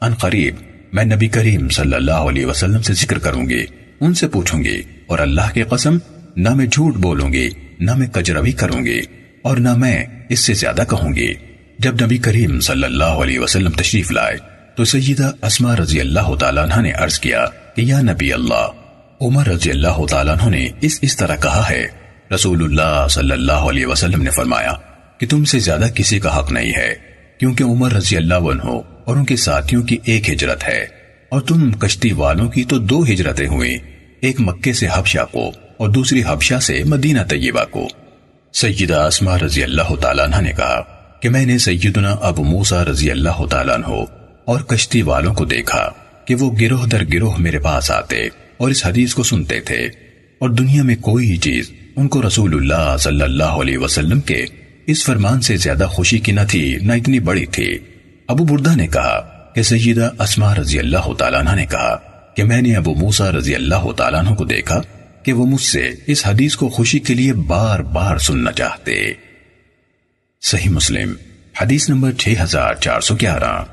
ان 0.00 0.14
قریب 0.14 0.54
میں 0.92 1.04
نبی 1.04 1.28
کریم 1.28 1.68
صلی 1.68 1.94
اللہ 1.94 2.12
علیہ 2.12 2.46
وسلم 2.46 2.82
سے 2.82 2.92
ذکر 2.92 3.18
کروں 3.18 3.48
گی، 3.48 3.64
ان 4.00 4.14
سے 4.14 4.28
پوچھوں 4.28 4.64
گی 4.64 4.82
اور 5.06 5.18
اللہ 5.18 5.54
کی 5.54 5.62
قسم، 5.62 5.98
نہ 6.36 6.54
میں 6.54 6.66
جھوٹ 6.66 6.94
بولوں 6.94 7.32
گی، 7.32 7.50
نہ 7.80 7.94
میں 7.94 8.06
کجروی 8.06 8.52
کروں 8.52 8.84
گی۔ 8.84 9.00
اور 9.42 9.56
نہ 9.56 9.76
میں 9.76 10.04
اس 10.28 10.40
سے 10.40 10.54
زیادہ 10.54 10.82
کہوں 10.90 11.14
گی۔ 11.14 11.34
جب 11.78 11.94
نبی 12.04 12.18
کریم 12.18 12.60
صلی 12.60 12.84
اللہ 12.84 13.04
علیہ 13.04 13.38
وسلم 13.38 13.70
تشریف 13.70 14.12
لائے، 14.12 14.36
تو 14.76 14.84
سیدہ 14.84 15.32
اسما 15.42 15.76
رضی 15.76 16.00
اللہ 16.00 16.34
تعالیٰ 16.34 16.62
عنہ 16.62 16.82
نے 16.82 16.92
عرض 16.92 17.18
کیا 17.18 17.44
کہ 17.76 17.80
یا 17.82 18.00
نبی 18.00 18.32
اللہ، 18.32 18.68
عمر 19.20 19.46
رضی 19.46 19.70
اللہ 19.70 20.06
تعالیٰ 20.10 20.36
عنہ 20.40 20.50
نے 20.50 20.68
اس 20.80 20.98
اس 21.02 21.16
طرح 21.16 21.36
کہا 21.36 21.70
ہے۔ 21.70 21.86
رسول 22.34 22.64
اللہ 22.64 23.06
صلی 23.10 23.32
اللہ 23.32 23.52
علیہ 23.52 23.86
وسلم 23.86 24.22
نے 24.22 24.30
فرمایا 24.30 24.72
کہ 25.18 25.26
تم 25.26 25.44
سے 25.44 25.58
زیادہ 25.58 25.86
کسی 25.94 26.18
کا 26.18 26.38
حق 26.38 26.52
نہیں 26.52 26.72
ہے، 26.76 26.94
کیونکہ 27.38 27.64
عمر 27.64 27.92
رضی 27.92 28.16
اللہ 28.16 28.34
عنہ 28.34 28.80
اور 29.04 29.16
ان 29.16 29.24
کے 29.24 29.36
ساتھیوں 29.36 29.82
کی 29.82 29.98
ایک 30.04 30.30
ہجرت 30.30 30.68
ہے۔ 30.68 31.00
اور 31.28 31.40
تم 31.40 31.72
کشتی 31.72 32.12
والوں 32.12 32.48
کی 32.48 32.64
تو 32.64 32.78
دو 32.78 33.02
ہجرتیں 33.02 33.46
ہوئیں، 33.46 33.78
ایک 34.20 34.40
مکے 34.40 34.72
سے 34.72 34.86
حبشہ 34.92 35.24
کو 35.32 35.52
اور 35.76 35.88
دوسری 35.88 36.22
حبشہ 36.26 36.60
سے 36.62 36.82
مدینہ 36.84 37.20
طیبہ 37.28 37.64
کو۔ 37.70 37.88
سیدہ 38.54 39.00
اسما 39.00 39.38
رضی 39.38 39.62
اللہ 39.62 39.94
تعالیٰ 40.00 40.24
عنہ 40.24 40.40
نے 40.40 40.52
کہا 40.52 40.80
کہ 41.20 41.28
میں 41.28 41.46
نے 41.46 41.58
سیدنا 41.58 42.10
ابو 42.10 42.44
موسیٰ 42.44 42.82
رضی 42.84 43.10
اللہ 43.10 43.44
تعالیٰ 43.46 43.74
عنہ 43.74 44.04
اور 44.44 44.60
کشتی 44.60 45.02
والوں 45.02 45.34
کو 45.34 45.44
دیکھا 45.44 45.88
کہ 46.24 46.34
وہ 46.34 46.50
گروہ 46.60 46.86
در 46.86 47.04
گروہ 47.12 47.36
میرے 47.38 47.58
پاس 47.58 47.90
آتے 47.90 48.26
اور 48.56 48.70
اس 48.70 48.86
حدیث 48.86 49.14
کو 49.14 49.22
سنتے 49.22 49.60
تھے 49.60 49.88
اور 50.38 50.50
دنیا 50.50 50.82
میں 50.82 50.96
کوئی 50.96 51.36
چیز 51.36 51.70
ان 51.96 52.08
کو 52.08 52.22
رسول 52.26 52.54
اللہ 52.54 52.96
صلی 52.96 53.22
اللہ 53.22 53.60
علیہ 53.60 53.78
وسلم 53.78 54.20
کے 54.20 54.44
اس 54.86 55.04
فرمان 55.04 55.40
سے 55.40 55.56
زیادہ 55.56 55.86
خوشی 55.90 56.18
کی 56.18 56.32
نہ 56.32 56.40
تھی، 56.48 56.78
نہ 56.82 56.92
اتنی 56.92 57.18
بڑی 57.20 57.46
تھی۔ 57.46 57.78
ابو 58.28 58.44
بردہ 58.44 58.76
نے 58.76 58.86
کہا 58.86 59.20
کہ 59.54 59.62
سیدہ 59.62 60.10
اسما 60.18 60.54
رضی 60.54 60.78
اللہ 60.78 61.12
تعالیٰ 61.18 61.40
عنہ 61.40 61.54
نے 61.54 61.66
کہا 61.66 61.96
کہ 62.34 62.44
میں 62.44 62.62
نے 62.62 62.76
ابو 62.76 62.94
موسیٰ 62.94 63.30
رضی 63.30 63.54
اللہ 63.54 63.92
تعالیٰ 63.92 64.20
عنہ 64.20 64.34
کو 64.34 64.44
دیکھا 64.44 64.80
کہ 65.22 65.32
وہ 65.32 65.46
مجھ 65.46 65.60
سے 65.60 65.90
اس 66.06 66.26
حدیث 66.26 66.56
کو 66.56 66.68
خوشی 66.68 66.98
کے 66.98 67.14
لیے 67.14 67.32
بار 67.32 67.80
بار 67.80 68.18
سننا 68.18 68.52
چاہتے۔ 68.52 69.12
صحیح 70.42 70.70
مسلم، 70.70 71.12
حدیث 71.60 71.88
نمبر 71.88 72.12
6411 72.18 73.64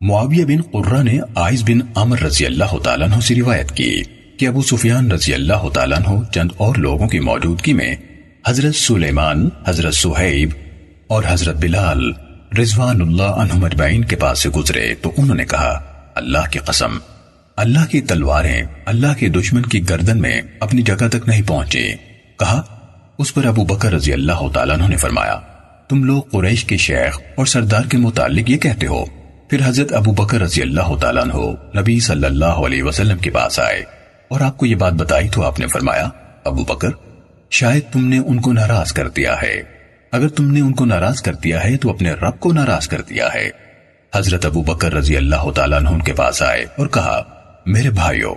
معاویہ 0.00 0.44
بن 0.44 0.62
قرہ 0.62 1.02
نے 1.02 1.18
آئز 1.34 1.62
بن 1.62 1.80
عمر 1.94 2.22
رضی 2.22 2.46
اللہ 2.46 2.78
تعالیٰ 2.78 3.12
عنہ 3.12 3.20
سے 3.20 3.34
روایت 3.34 3.72
کی 3.76 4.02
کہ 4.38 4.46
ابو 4.48 4.62
سفیان 4.62 5.10
رضی 5.12 5.34
اللہ 5.34 5.68
تعالیٰ 5.68 5.98
عنہ 5.98 6.22
چند 6.34 6.52
اور 6.56 6.76
لوگوں 6.76 7.08
کی 7.08 7.20
موجودگی 7.20 7.72
میں 7.72 7.94
حضرت 8.46 8.74
سلیمان، 8.74 9.48
حضرت 9.66 9.94
سہیب 9.94 10.50
اور 11.06 11.22
حضرت 11.28 11.56
بلال 11.56 12.10
رضوان 12.58 13.00
اللہ 13.00 13.40
عنہ 13.42 13.54
مجمعین 13.54 14.04
کے 14.04 14.16
پاس 14.16 14.42
سے 14.42 14.48
گزرے 14.48 14.94
تو 14.94 15.12
انہوں 15.16 15.36
نے 15.36 15.44
کہا، 15.44 15.72
اللہ 16.14 16.50
کی 16.50 16.58
قسم 16.58 16.98
اللہ 17.56 17.86
کی 17.90 18.00
تلواریں 18.00 18.62
اللہ 18.84 19.14
کے 19.18 19.28
دشمن 19.28 19.62
کی 19.62 19.88
گردن 19.88 20.18
میں 20.18 20.40
اپنی 20.60 20.82
جگہ 20.82 21.08
تک 21.08 21.28
نہیں 21.28 21.42
پہنچے۔ 21.46 21.94
کہا، 22.38 22.62
اس 23.18 23.34
پر 23.34 23.44
ابو 23.44 23.64
بکر 23.64 23.92
رضی 23.92 24.12
اللہ 24.12 24.48
تعالیٰ 24.54 24.76
عنہ 24.76 24.88
نے 24.88 24.96
فرمایا، 24.96 25.40
تم 25.88 26.04
لوگ 26.04 26.22
قریش 26.22 26.64
کے 26.64 26.76
شیخ 26.76 27.20
اور 27.36 27.46
سردار 27.46 27.84
کے 27.90 27.96
متعلق 27.96 28.50
یہ 28.50 28.56
کہتے 28.56 28.86
ہو۔ 28.86 29.04
پھر 29.50 29.60
حضرت 29.64 29.92
ابو 29.92 30.12
بکر 30.12 30.40
رضی 30.40 30.62
اللہ 30.62 30.96
تعالیٰ 31.00 31.22
عنہ 31.22 31.36
نبی 31.80 32.00
صلی 32.00 32.24
اللہ 32.24 32.44
علیہ 32.44 32.82
وسلم 32.82 33.18
کے 33.18 33.30
پاس 33.30 33.60
آئے 33.60 33.84
اور 34.28 34.40
آپ 34.40 34.58
کو 34.58 34.66
یہ 34.66 34.74
بات 34.74 34.92
بتائی 34.92 35.28
تو 35.28 35.42
آپ 35.42 35.60
نے 35.60 35.66
فرمایا، 35.66 36.08
ابو 36.44 36.64
بکر، 36.64 36.88
شاید 37.50 37.92
تم 37.92 38.08
نے 38.08 38.18
ان 38.18 38.40
کو 38.40 38.52
ناراض 38.52 38.92
کر 38.92 39.08
دیا 39.08 39.34
ہے۔ 39.42 39.62
اگر 40.12 40.28
تم 40.28 40.50
نے 40.50 40.60
ان 40.60 40.72
کو 40.72 40.84
ناراض 40.84 41.16
کر 41.16 41.34
دیا 41.34 41.64
ہے 41.64 41.76
تو 41.76 41.90
اپنے 41.90 42.12
رب 42.12 42.40
کو 42.40 42.52
ناراض 42.52 42.88
کر 42.88 43.00
دیا 43.00 43.28
ہے۔ 43.34 43.50
حضرت 44.14 44.46
ابو 44.46 44.62
بکر 44.62 44.94
رضی 44.94 45.16
اللہ 45.16 45.50
تعالیٰ 45.50 45.78
عنہ 45.78 45.88
ان 45.88 46.02
کے 46.02 46.12
پاس 46.12 46.42
آئے 46.42 46.64
اور 46.78 46.86
کہا 46.86 47.39
میرے 47.72 47.90
بھائیو، 47.90 48.34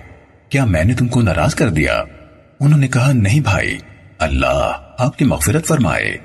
کیا 0.50 0.66
میں 0.66 0.84
نے 0.84 0.94
تم 0.94 1.08
کو 1.08 1.22
ناراض 1.22 1.56
کر 1.56 1.70
دیا؟ 1.70 2.04
انہوں 2.60 2.80
نے 2.80 2.88
کہا، 2.88 3.12
نہیں 3.12 3.40
بھائی، 3.40 3.78
اللہ 4.20 4.82
آپ 4.98 5.18
کی 5.18 5.26
مغفرت 5.26 5.66
فرمائے۔ 5.66 6.18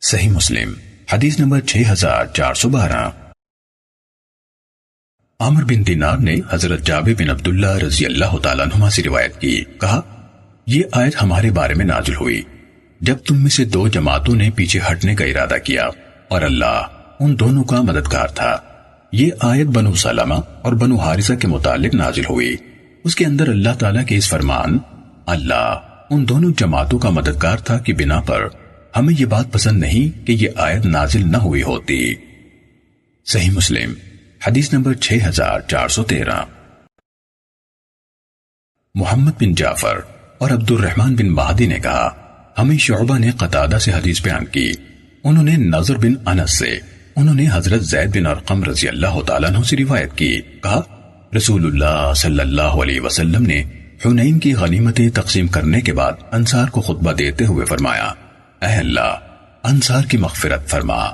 صحیح 0.00 0.30
مسلم، 0.30 0.72
حدیث 1.12 1.40
نمبر 1.40 1.60
6412 1.60 3.10
عمر 5.40 5.64
بن 5.64 5.86
دینار 5.86 6.16
نے 6.16 6.36
حضرت 6.50 6.86
جابر 6.86 7.12
بن 7.18 7.30
عبداللہ 7.30 7.76
رضی 7.76 8.06
اللہ 8.06 8.38
تعالیٰ 8.38 8.66
عنہ 8.74 8.88
سے 8.88 9.02
روایت 9.02 9.40
کی۔ 9.40 9.64
کہا، 9.80 10.00
یہ 10.66 10.82
آیت 10.92 11.22
ہمارے 11.22 11.50
بارے 11.50 11.74
میں 11.74 11.84
نازل 11.84 12.14
ہوئی۔ 12.14 12.42
جب 13.00 13.16
تم 13.18 13.42
میں 13.42 13.50
سے 13.50 13.64
دو 13.64 13.88
جماعتوں 13.88 14.34
نے 14.34 14.50
پیچھے 14.50 14.80
ہٹنے 14.92 15.14
کا 15.14 15.24
ارادہ 15.24 15.58
کیا 15.64 15.88
اور 16.28 16.42
اللہ 16.42 16.82
ان 17.20 17.38
دونوں 17.38 17.64
کا 17.64 17.82
مددگار 17.82 18.28
تھا۔ 18.28 18.60
یہ 19.12 19.30
آیت 19.40 19.66
بنو 19.66 19.94
سلمہ 19.94 20.34
اور 20.34 20.72
بنو 20.72 20.96
حارثہ 20.96 21.32
کے 21.34 21.48
متعلق 21.48 21.94
نازل 21.94 22.24
ہوئی۔ 22.30 22.56
اس 23.04 23.16
کے 23.16 23.26
اندر 23.26 23.48
اللہ 23.48 23.74
تعالیٰ 23.78 24.06
کے 24.06 24.16
اس 24.16 24.28
فرمان، 24.28 24.78
اللہ 25.26 25.78
ان 26.10 26.28
دونوں 26.28 26.52
جماعتوں 26.56 26.98
کا 26.98 27.10
مددگار 27.10 27.56
تھا 27.56 27.78
کہ 27.78 27.92
بنا 27.92 28.20
پر 28.20 28.48
ہمیں 28.96 29.14
یہ 29.18 29.26
بات 29.26 29.52
پسند 29.52 29.80
نہیں 29.80 30.26
کہ 30.26 30.32
یہ 30.32 30.48
آیت 30.56 30.86
نازل 30.86 31.32
نہ 31.32 31.36
ہوئی 31.36 31.62
ہوتی۔ 31.62 32.14
صحیح 33.26 33.50
مسلم، 33.50 33.92
حدیث 34.46 34.72
نمبر 34.72 34.94
6413 34.94 36.44
محمد 38.94 39.32
بن 39.40 39.54
جعفر 39.54 40.00
اور 40.38 40.50
عبد 40.50 40.70
الرحمن 40.70 41.14
بن 41.14 41.28
مہدی 41.28 41.66
نے 41.66 41.78
کہا، 41.78 42.14
ہمیں 42.58 42.78
شعبہ 42.78 43.18
نے 43.18 43.30
قطادہ 43.30 43.78
سے 43.78 43.92
حدیث 43.92 44.22
بیان 44.22 44.44
کی۔ 44.44 44.72
انہوں 45.24 45.44
نے 45.44 45.56
نظر 45.56 45.96
بن 45.96 46.28
انس 46.28 46.58
سے 46.58 46.97
انہوں 47.18 47.34
نے 47.34 47.46
حضرت 47.52 47.82
زید 47.82 48.16
بن 48.16 48.26
ارقم 48.26 48.64
رضی 48.64 48.88
اللہ 48.88 49.22
تعالیٰ 49.26 49.50
عنہ 49.50 49.62
سے 49.62 49.76
روایت 49.76 50.16
کی۔ 50.16 50.40
کہا، 50.62 50.80
رسول 51.36 51.66
اللہ 51.66 52.12
صلی 52.16 52.40
اللہ 52.40 52.62
علیہ 52.62 53.00
وسلم 53.00 53.42
نے 53.42 53.64
حنین 54.06 54.38
کی 54.38 54.54
غنیمتیں 54.54 55.10
تقسیم 55.10 55.46
کرنے 55.46 55.80
کے 55.80 55.92
بعد 55.92 56.12
انصار 56.32 56.68
کو 56.68 56.80
خطبہ 56.80 57.12
دیتے 57.12 57.44
ہوئے 57.44 57.66
فرمایا، 57.66 58.04
اے 58.62 58.74
اللہ، 58.74 59.18
انصار 59.64 60.04
کی 60.04 60.16
مغفرت 60.16 60.68
فرما، 60.68 61.04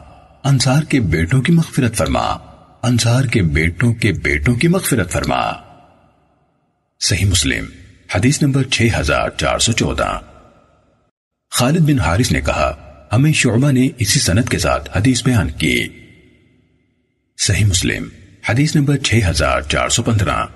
انصار 0.45 0.83
کے 0.83 1.01
بیٹوں 1.01 1.43
کی 1.43 1.53
مغفرت 1.53 1.95
فرما، 1.95 2.37
انصار 2.83 3.25
کے 3.25 3.43
بیٹوں 3.43 3.95
کے 3.95 4.13
بیٹوں 4.13 4.55
کی 4.55 4.69
مغفرت 4.69 5.11
فرما۔ 5.11 5.53
صحیح 7.01 7.27
مسلم، 7.27 7.65
حدیث 8.15 8.43
نمبر 8.43 8.63
6414 8.71 10.21
خالد 11.51 11.81
بن 11.81 12.01
حارث 12.01 12.33
نے 12.33 12.41
کہا 12.41 12.94
ہمیں 13.15 13.33
شعبہ 13.33 13.71
نے 13.73 13.89
اسی 13.99 14.21
سنت 14.21 14.49
کے 14.49 14.59
ساتھ 14.59 14.97
حدیث 14.97 15.23
بیان 15.25 15.51
کی۔ 15.51 15.89
صحیح 17.39 17.65
مسلم، 17.65 18.05
حدیث 18.49 18.77
نمبر 18.77 18.97
6415 18.97 20.47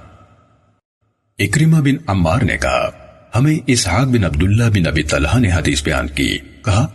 اکرمہ 1.39 1.77
بن 1.77 1.97
عمار 2.07 2.43
نے 2.43 2.57
کہا، 2.57 2.89
ہمیں 3.35 3.59
اسحاق 3.67 4.07
بن 4.07 4.25
عبداللہ 4.25 4.65
بن 4.65 4.87
ابی 4.87 5.03
طلحہ 5.03 5.39
نے 5.39 5.53
حدیث 5.53 5.83
بیان 5.83 6.09
کی۔ 6.09 6.39
کہا، 6.65 6.87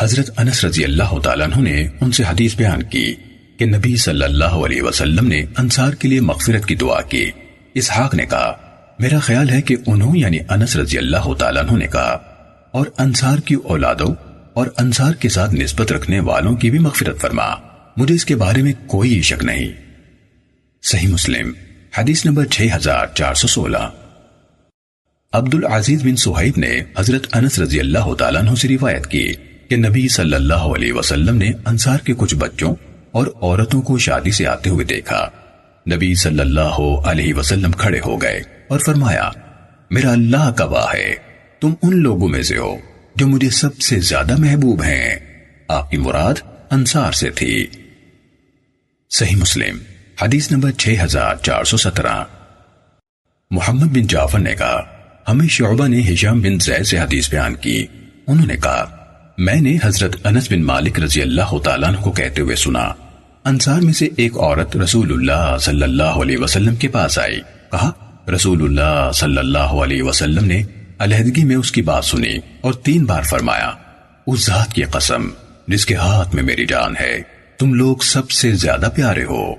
حضرت 0.00 0.30
انس 0.38 0.64
رضی 0.64 0.84
اللہ 0.84 1.18
تعالیٰ 1.18 1.46
عنہ 1.46 1.62
نے 1.62 1.88
ان 2.00 2.12
سے 2.12 2.22
حدیث 2.22 2.56
بیان 2.56 2.82
کی 2.82 3.14
کہ 3.58 3.66
نبی 3.66 3.96
صلی 3.96 4.24
اللہ 4.24 4.60
علیہ 4.66 4.82
وسلم 4.82 5.26
نے 5.26 5.44
انصار 5.58 5.92
کے 5.92 6.08
لیے 6.08 6.20
مغفرت 6.20 6.66
کی 6.66 6.74
دعا 6.74 7.00
کی۔ 7.00 7.30
اسحاق 7.74 8.14
نے 8.14 8.26
کہا، 8.26 8.52
میرا 8.98 9.18
خیال 9.18 9.50
ہے 9.50 9.62
کہ 9.62 9.76
انہوں 9.86 10.16
یعنی 10.16 10.38
انس 10.48 10.76
رضی 10.76 10.98
اللہ 10.98 11.32
تعالیٰ 11.34 11.64
عنہ 11.64 11.78
نے 11.78 11.86
کہا، 11.86 12.18
اور 12.70 12.86
انصار 12.98 13.38
کی 13.38 13.54
اولادوں 13.54 14.14
اور 14.56 14.66
انصار 14.78 15.12
کے 15.12 15.28
ساتھ 15.28 15.54
نسبت 15.54 15.92
رکھنے 15.92 16.20
والوں 16.20 16.56
کی 16.56 16.70
بھی 16.70 16.78
مغفرت 16.78 17.20
فرما۔ 17.20 17.48
مجھے 17.96 18.14
اس 18.14 18.24
کے 18.24 18.36
بارے 18.36 18.62
میں 18.62 18.72
کوئی 18.86 19.22
شک 19.22 19.44
نہیں۔ 19.44 19.72
صحیح 20.82 21.08
مسلم، 21.08 21.52
حدیث 21.98 22.26
نمبر 22.26 22.46
6416 22.46 23.90
عبد 25.32 25.54
العزیز 25.54 26.02
بن 26.04 26.16
سہیب 26.16 26.54
نے 26.56 26.80
حضرت 26.98 27.36
انس 27.36 27.58
رضی 27.58 27.80
اللہ 27.80 28.14
تعالیٰ 28.14 28.40
عنہ 28.40 28.54
سے 28.54 28.68
روایت 28.68 29.06
کی 29.06 29.32
کہ 29.68 29.76
نبی 29.76 30.08
صلی 30.08 30.34
اللہ 30.34 30.54
علیہ 30.54 30.92
وسلم 30.92 31.36
نے 31.36 31.50
انصار 31.66 31.98
کے 31.98 32.12
کچھ 32.16 32.34
بچوں 32.34 32.74
اور 33.10 33.26
عورتوں 33.26 33.82
کو 33.82 33.98
شادی 33.98 34.30
سے 34.30 34.46
آتے 34.46 34.70
ہوئے 34.70 34.84
دیکھا۔ 34.84 35.28
نبی 35.94 36.14
صلی 36.14 36.40
اللہ 36.40 36.78
علیہ 37.04 37.34
وسلم 37.34 37.72
کھڑے 37.72 38.00
ہو 38.06 38.22
گئے 38.22 38.42
اور 38.68 38.78
فرمایا، 38.78 39.30
میرا 39.90 40.12
اللہ 40.12 40.50
گواہ 40.60 40.94
ہے، 40.94 41.14
تم 41.60 41.74
ان 41.82 42.02
لوگوں 42.02 42.28
میں 42.28 42.42
سے 42.42 42.58
ہو۔ 42.58 42.76
جو 43.16 43.26
مجھے 43.26 43.50
سب 43.50 43.80
سے 43.80 44.00
زیادہ 44.00 44.36
محبوب 44.38 44.82
ہیں۔ 44.82 45.16
آپ 45.68 45.90
کی 45.90 45.96
مراد 45.96 46.34
انصار 46.70 47.12
سے 47.12 47.30
تھی۔ 47.30 47.66
صحیح 49.10 49.36
مسلم، 49.36 49.78
حدیث 50.22 50.52
نمبر 50.52 50.70
6417 50.72 52.24
محمد 53.50 53.86
بن 53.86 54.06
جعفر 54.06 54.38
نے 54.38 54.54
کہا، 54.54 54.82
ہمیں 55.28 55.48
شعبہ 55.48 55.88
نے 55.88 56.12
ہشام 56.12 56.40
بن 56.40 56.58
زید 56.58 56.86
سے 56.86 56.98
حدیث 56.98 57.30
بیان 57.30 57.54
کی۔ 57.54 57.86
انہوں 58.26 58.46
نے 58.46 58.56
کہا، 58.56 59.06
میں 59.38 59.60
نے 59.60 59.78
حضرت 59.84 60.26
انس 60.26 60.52
بن 60.52 60.62
مالک 60.62 61.00
رضی 61.00 61.22
اللہ 61.22 61.58
تعالیٰ 61.64 62.02
کو 62.02 62.12
کہتے 62.12 62.42
ہوئے 62.42 62.56
سنا، 62.56 62.92
انصار 63.44 63.80
میں 63.80 63.92
سے 63.92 64.08
ایک 64.16 64.36
عورت 64.36 64.76
رسول 64.76 65.12
اللہ 65.12 65.56
صلی 65.58 65.82
اللہ 65.82 66.02
علیہ 66.02 66.38
وسلم 66.38 66.76
کے 66.76 66.88
پاس 66.88 67.18
آئی۔ 67.18 67.40
کہا، 67.72 67.90
رسول 68.34 68.62
اللہ 68.62 69.10
صلی 69.14 69.38
اللہ 69.38 69.58
علیہ 69.58 70.02
وسلم 70.02 70.44
نے 70.44 70.62
علیحدگی 70.98 71.44
میں 71.44 71.56
اس 71.56 71.72
کی 71.72 71.82
بات 71.82 72.04
سنی 72.04 72.38
اور 72.60 72.72
تین 72.72 73.04
بار 73.04 73.22
فرمایا، 73.22 73.72
اس 74.26 74.46
ذات 74.46 74.72
کی 74.72 74.82
قسم، 74.82 75.28
جس 75.68 75.86
کے 75.86 75.94
ہاتھ 75.94 76.34
میں 76.34 76.42
میری 76.42 76.66
جان 76.66 76.96
ہے، 77.00 77.22
تم 77.58 77.74
لوگ 77.74 77.96
سب 77.96 78.30
سے 78.30 78.52
زیادہ 78.52 78.88
پیارے 78.94 79.24
ہو۔ 79.24 79.54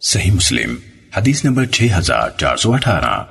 صحیح 0.00 0.30
مسلم، 0.30 0.74
حدیث 1.16 1.44
نمبر 1.44 1.64
6418 1.66 3.24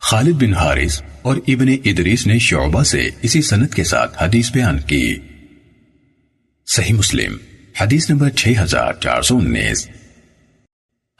خالد 0.00 0.42
بن 0.42 0.54
حارث 0.54 1.02
اور 1.22 1.36
ابن 1.48 1.68
ادریس 1.84 2.26
نے 2.26 2.38
شعبہ 2.38 2.82
سے 2.82 3.08
اسی 3.22 3.42
سنت 3.42 3.74
کے 3.74 3.84
ساتھ 3.84 4.22
حدیث 4.22 4.52
بیان 4.52 4.78
کی۔ 4.78 5.18
صحیح 6.66 6.94
مسلم، 6.94 7.36
حدیث 7.80 8.10
نمبر 8.10 8.30
6419 8.30 9.88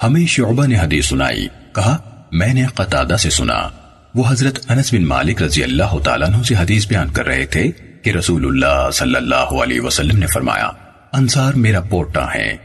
ہمیں 0.03 0.27
شعبہ 0.27 0.67
نے 0.67 0.79
حدیث 0.79 1.07
سنائی، 1.07 1.49
کہا، 1.75 2.23
میں 2.33 2.55
نے 2.55 2.67
قطادہ 2.67 3.17
سے 3.17 3.31
سنا۔ 3.31 3.69
وہ 4.15 4.25
حضرت 4.29 4.59
انس 4.71 4.93
بن 4.95 5.05
مالک 5.05 5.43
رضی 5.43 5.63
اللہ 5.63 5.99
تعالیٰ 6.05 6.29
عنہ 6.29 6.43
سے 6.43 6.55
حدیث 6.55 6.87
بیان 6.89 7.11
کر 7.13 7.27
رہے 7.27 7.47
تھے 7.47 7.63
کہ 8.03 8.11
رسول 8.11 8.47
اللہ 8.47 8.91
صلی 8.93 9.17
اللہ 9.17 9.55
علیہ 9.63 9.81
وسلم 9.81 10.19
نے 10.19 10.27
فرمایا، 10.27 10.71
انصار 11.13 11.55
میرا 11.55 11.81
پوٹا 11.81 12.27
ہے 12.35 12.57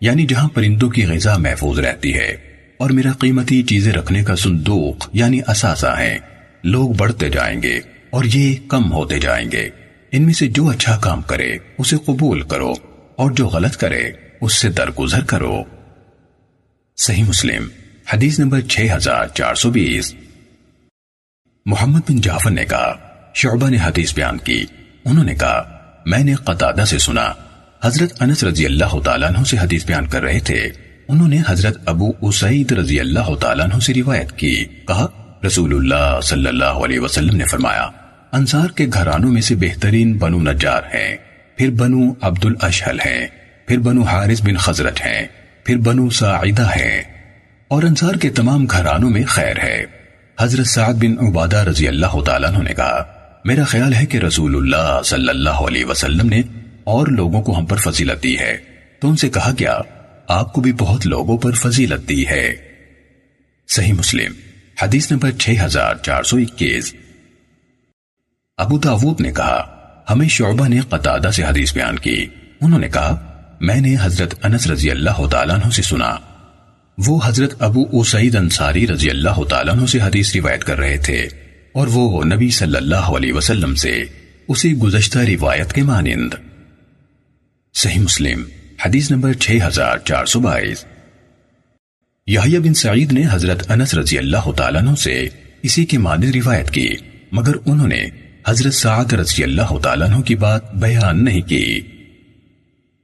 یعنی 0.00 0.26
جہاں 0.26 0.48
پرندوں 0.48 0.90
کی 0.90 1.06
غذا 1.06 1.36
محفوظ 1.38 1.78
رہتی 1.78 2.14
ہے، 2.14 2.30
اور 2.76 2.90
میرا 2.90 3.12
قیمتی 3.20 3.62
چیزیں 3.62 3.92
رکھنے 3.92 4.22
کا 4.24 4.36
صندوق 4.36 5.08
یعنی 5.12 5.40
اثاثہ 5.46 5.94
ہے 5.98 6.18
لوگ 6.64 6.92
بڑھتے 6.92 7.28
جائیں 7.30 7.62
گے 7.62 7.78
اور 8.10 8.24
یہ 8.24 8.54
کم 8.68 8.90
ہوتے 8.92 9.18
جائیں 9.18 9.50
گے۔ 9.52 9.68
ان 10.12 10.22
میں 10.22 10.34
سے 10.34 10.48
جو 10.48 10.68
اچھا 10.68 10.96
کام 10.98 11.22
کرے، 11.22 11.52
اسے 11.78 11.96
قبول 12.04 12.42
کرو، 12.48 12.72
اور 13.16 13.30
جو 13.30 13.46
غلط 13.48 13.76
کرے، 13.76 14.02
اس 14.40 14.52
سے 14.52 14.68
درگزر 14.70 15.24
کرو۔ 15.26 15.62
صحیح 16.98 17.24
مسلم، 17.24 17.68
حدیث 18.12 18.38
نمبر 18.38 18.60
6420 18.68 20.14
محمد 21.66 22.00
بن 22.08 22.20
جعفر 22.20 22.50
نے 22.50 22.64
کہا، 22.64 22.94
شعبہ 23.34 23.68
نے 23.68 23.78
حدیث 23.84 24.14
بیان 24.14 24.38
کی۔ 24.38 24.64
انہوں 25.04 25.24
نے 25.24 25.34
کہا، 25.34 25.78
میں 26.06 26.18
نے 26.18 26.34
قطادہ 26.34 26.84
سے 26.84 26.98
سنا، 26.98 27.32
حضرت 27.82 28.22
انس 28.22 28.44
رضی 28.44 28.66
اللہ 28.66 29.00
تعالیٰ 29.04 29.28
عنہ 29.28 29.44
سے 29.44 29.58
حدیث 29.58 29.86
بیان 29.86 30.06
کر 30.06 30.22
رہے 30.22 30.40
تھے۔ 30.40 30.68
انہوں 31.08 31.28
نے 31.28 31.38
حضرت 31.48 31.78
ابو 31.86 32.12
اسعید 32.20 32.72
رضی 32.72 33.00
اللہ 33.00 33.34
تعالیٰ 33.40 33.64
عنہ 33.64 33.78
سے 33.78 33.94
روایت 33.94 34.32
کی۔ 34.32 34.64
کہا، 34.64 35.06
رسول 35.46 35.74
اللہ 35.74 36.20
صلی 36.22 36.46
اللہ 36.46 36.64
علیہ 36.64 37.00
وسلم 37.00 37.36
نے 37.36 37.44
فرمایا، 37.44 37.88
انصار 38.32 38.68
کے 38.68 38.86
گھرانوں 38.94 39.32
میں 39.32 39.42
سے 39.42 39.54
بہترین 39.54 40.18
بنو 40.18 40.38
نجار 40.38 40.82
ہیں۔ 40.94 41.16
پھر 41.56 41.70
بنو 41.70 42.12
عبد 42.20 42.44
الاشحل 42.44 43.00
ہیں۔ 43.00 43.26
پھر 43.66 43.78
بنو 43.78 44.02
حارث 44.02 44.42
بن 44.42 44.56
خزرت 44.56 45.00
ہیں۔ 45.00 45.26
پھر 45.64 45.76
بنو 45.76 46.10
ساعدہ 46.10 46.68
ہیں۔ 46.76 47.02
اور 47.68 47.82
انصار 47.82 48.14
کے 48.14 48.30
تمام 48.30 48.64
گھرانوں 48.64 49.10
میں 49.10 49.22
خیر 49.24 49.56
ہے۔ 49.62 50.01
حضرت 50.40 50.66
سعد 50.66 50.94
بن 50.94 51.26
عبادہ 51.26 51.56
رضی 51.56 51.88
اللہ 51.88 52.20
تعالیٰ 52.26 52.54
عنہ 52.54 52.62
نے 52.62 52.74
کہا، 52.74 53.04
میرا 53.44 53.64
خیال 53.64 53.94
ہے 53.94 54.06
کہ 54.06 54.18
رسول 54.18 54.56
اللہ 54.56 55.00
صلی 55.04 55.28
اللہ 55.28 55.50
علیہ 55.50 55.84
وسلم 55.84 56.28
نے 56.28 56.42
اور 56.84 57.06
لوگوں 57.06 57.42
کو 57.42 57.58
ہم 57.58 57.66
پر 57.66 57.76
فضیلت 57.76 58.22
دی 58.22 58.38
ہے۔ 58.38 58.56
تو 59.00 59.10
ان 59.10 59.16
سے 59.16 59.28
کہا 59.28 59.52
گیا 59.58 59.78
آپ 60.28 60.52
کو 60.52 60.60
بھی 60.60 60.72
بہت 60.72 61.06
لوگوں 61.06 61.38
پر 61.38 61.52
فضیلت 61.52 62.08
دی 62.08 62.26
ہے۔ 62.26 62.54
صحیح 63.68 63.92
مسلم، 63.92 64.32
حدیث 64.82 65.12
نمبر 65.12 65.30
6421 65.38 66.94
ابو 68.56 68.78
داود 68.78 69.20
نے 69.20 69.32
کہا، 69.32 69.76
ہمیں 70.10 70.28
شعبہ 70.28 70.68
نے 70.68 70.80
قطادہ 70.80 71.30
سے 71.30 71.44
حدیث 71.44 71.74
بیان 71.74 71.98
کی۔ 71.98 72.26
انہوں 72.60 72.80
نے 72.80 72.88
کہا، 72.88 73.38
میں 73.60 73.80
نے 73.80 73.96
حضرت 74.00 74.34
انس 74.42 74.66
رضی 74.66 74.90
اللہ 74.90 75.26
تعالیٰ 75.26 75.54
عنہ 75.54 75.70
سے 75.70 75.82
سنا۔ 75.82 76.16
وہ 76.98 77.20
حضرت 77.24 77.62
ابو 77.62 78.00
اسعید 78.00 78.36
انصاری 78.36 78.86
رضی 78.86 79.10
اللہ 79.10 79.44
تعالیٰ 79.44 79.74
عنہ 79.74 79.86
سے 79.86 80.00
حدیث 80.00 80.36
روایت 80.36 80.64
کر 80.64 80.78
رہے 80.78 80.96
تھے 80.96 81.28
اور 81.72 81.86
وہ 81.86 82.24
نبی 82.24 82.50
صلی 82.50 82.76
اللہ 82.76 82.94
علیہ 82.94 83.32
وسلم 83.32 83.74
سے 83.74 84.04
اسی 84.48 84.72
گزشتہ 84.74 85.18
روایت 85.18 85.72
کے 85.72 85.82
مانند۔ 85.82 86.34
صحیح 87.74 88.00
مسلم، 88.00 88.42
حدیث 88.86 89.10
نمبر 89.10 89.32
6422 89.32 90.84
یحییٰ 92.26 92.60
بن 92.60 92.74
سعید 92.74 93.12
نے 93.12 93.22
حضرت 93.30 93.70
انس 93.70 93.94
رضی 93.94 94.18
اللہ 94.18 94.52
تعالیٰ 94.52 94.82
عنہ 94.82 94.94
سے 94.94 95.28
اسی 95.62 95.84
کے 95.84 95.98
مانند 95.98 96.34
روایت 96.34 96.70
کی، 96.70 96.88
مگر 97.32 97.52
انہوں 97.66 97.88
نے 97.88 98.04
حضرت 98.48 98.74
سعد 98.74 99.12
رضی 99.12 99.42
اللہ 99.42 99.78
تعالیٰ 99.78 100.10
عنہ 100.10 100.20
کی 100.20 100.34
بات 100.34 100.74
بیان 100.74 101.24
نہیں 101.24 101.40
کی۔ 101.40 101.80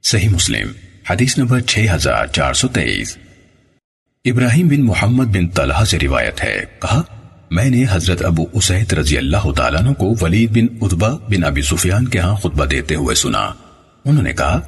صحیح 0.03 0.29
مسلم، 0.29 0.71
حدیث 1.09 1.37
نمبر 1.37 1.59
6423 1.59 3.17
ابراہیم 4.25 4.67
بن 4.67 4.81
محمد 4.81 5.25
بن 5.25 5.47
طلحہ 5.47 5.85
سے 5.85 5.97
روایت 6.01 6.43
ہے۔ 6.43 6.63
کہا، 6.81 7.01
میں 7.51 7.69
نے 7.69 7.85
حضرت 7.91 8.25
ابو 8.25 8.45
اسید 8.53 8.93
رضی 8.93 9.17
اللہ 9.17 9.51
تعالیٰ 9.57 9.95
کو 9.97 10.13
ولید 10.21 10.51
بن 10.51 10.85
عدبہ 10.85 11.17
بن 11.29 11.43
ابی 11.43 11.61
سفیان 11.61 12.07
کے 12.07 12.19
ہاں 12.19 12.35
خطبہ 12.35 12.65
دیتے 12.65 12.95
ہوئے 12.95 13.15
سنا۔ 13.15 13.39
انہوں 14.05 14.23
نے 14.23 14.33
کہا، 14.33 14.59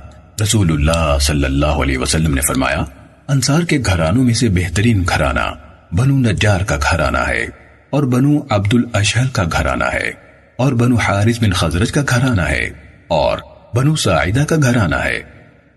رسول 0.44 0.72
اللہ 0.72 1.18
صلی 1.22 1.46
اللہ 1.46 1.66
علیہ 1.66 1.98
وسلم 1.98 2.34
نے 2.34 2.42
فرمایا، 2.42 2.84
انصار 3.28 3.62
کے 3.62 3.80
گھرانوں 3.86 4.24
میں 4.24 4.34
سے 4.34 4.50
بہترین 4.50 5.04
گھرانہ 5.10 5.54
بنو 5.92 6.18
نجار 6.18 6.62
کا 6.62 6.78
گھرانہ 6.92 7.28
ہے 7.28 7.46
اور 7.90 8.04
بنو 8.04 8.40
عبد 8.50 8.74
الاشحل 8.74 9.28
کا 9.28 9.44
گھرانہ 9.44 9.86
ہے 9.94 10.12
اور 10.58 10.74
بنو 10.74 10.96
حارث 10.96 11.40
بن 11.42 11.54
خزرج 11.54 11.92
کا 11.92 12.02
گھرانہ 12.10 12.42
ہے 12.42 12.70
اور 13.08 13.38
بنو 13.76 13.96
سعیدہ 13.96 14.44
کا 14.44 14.56
گھرانہ 14.64 14.96
ہے۔ 14.96 15.20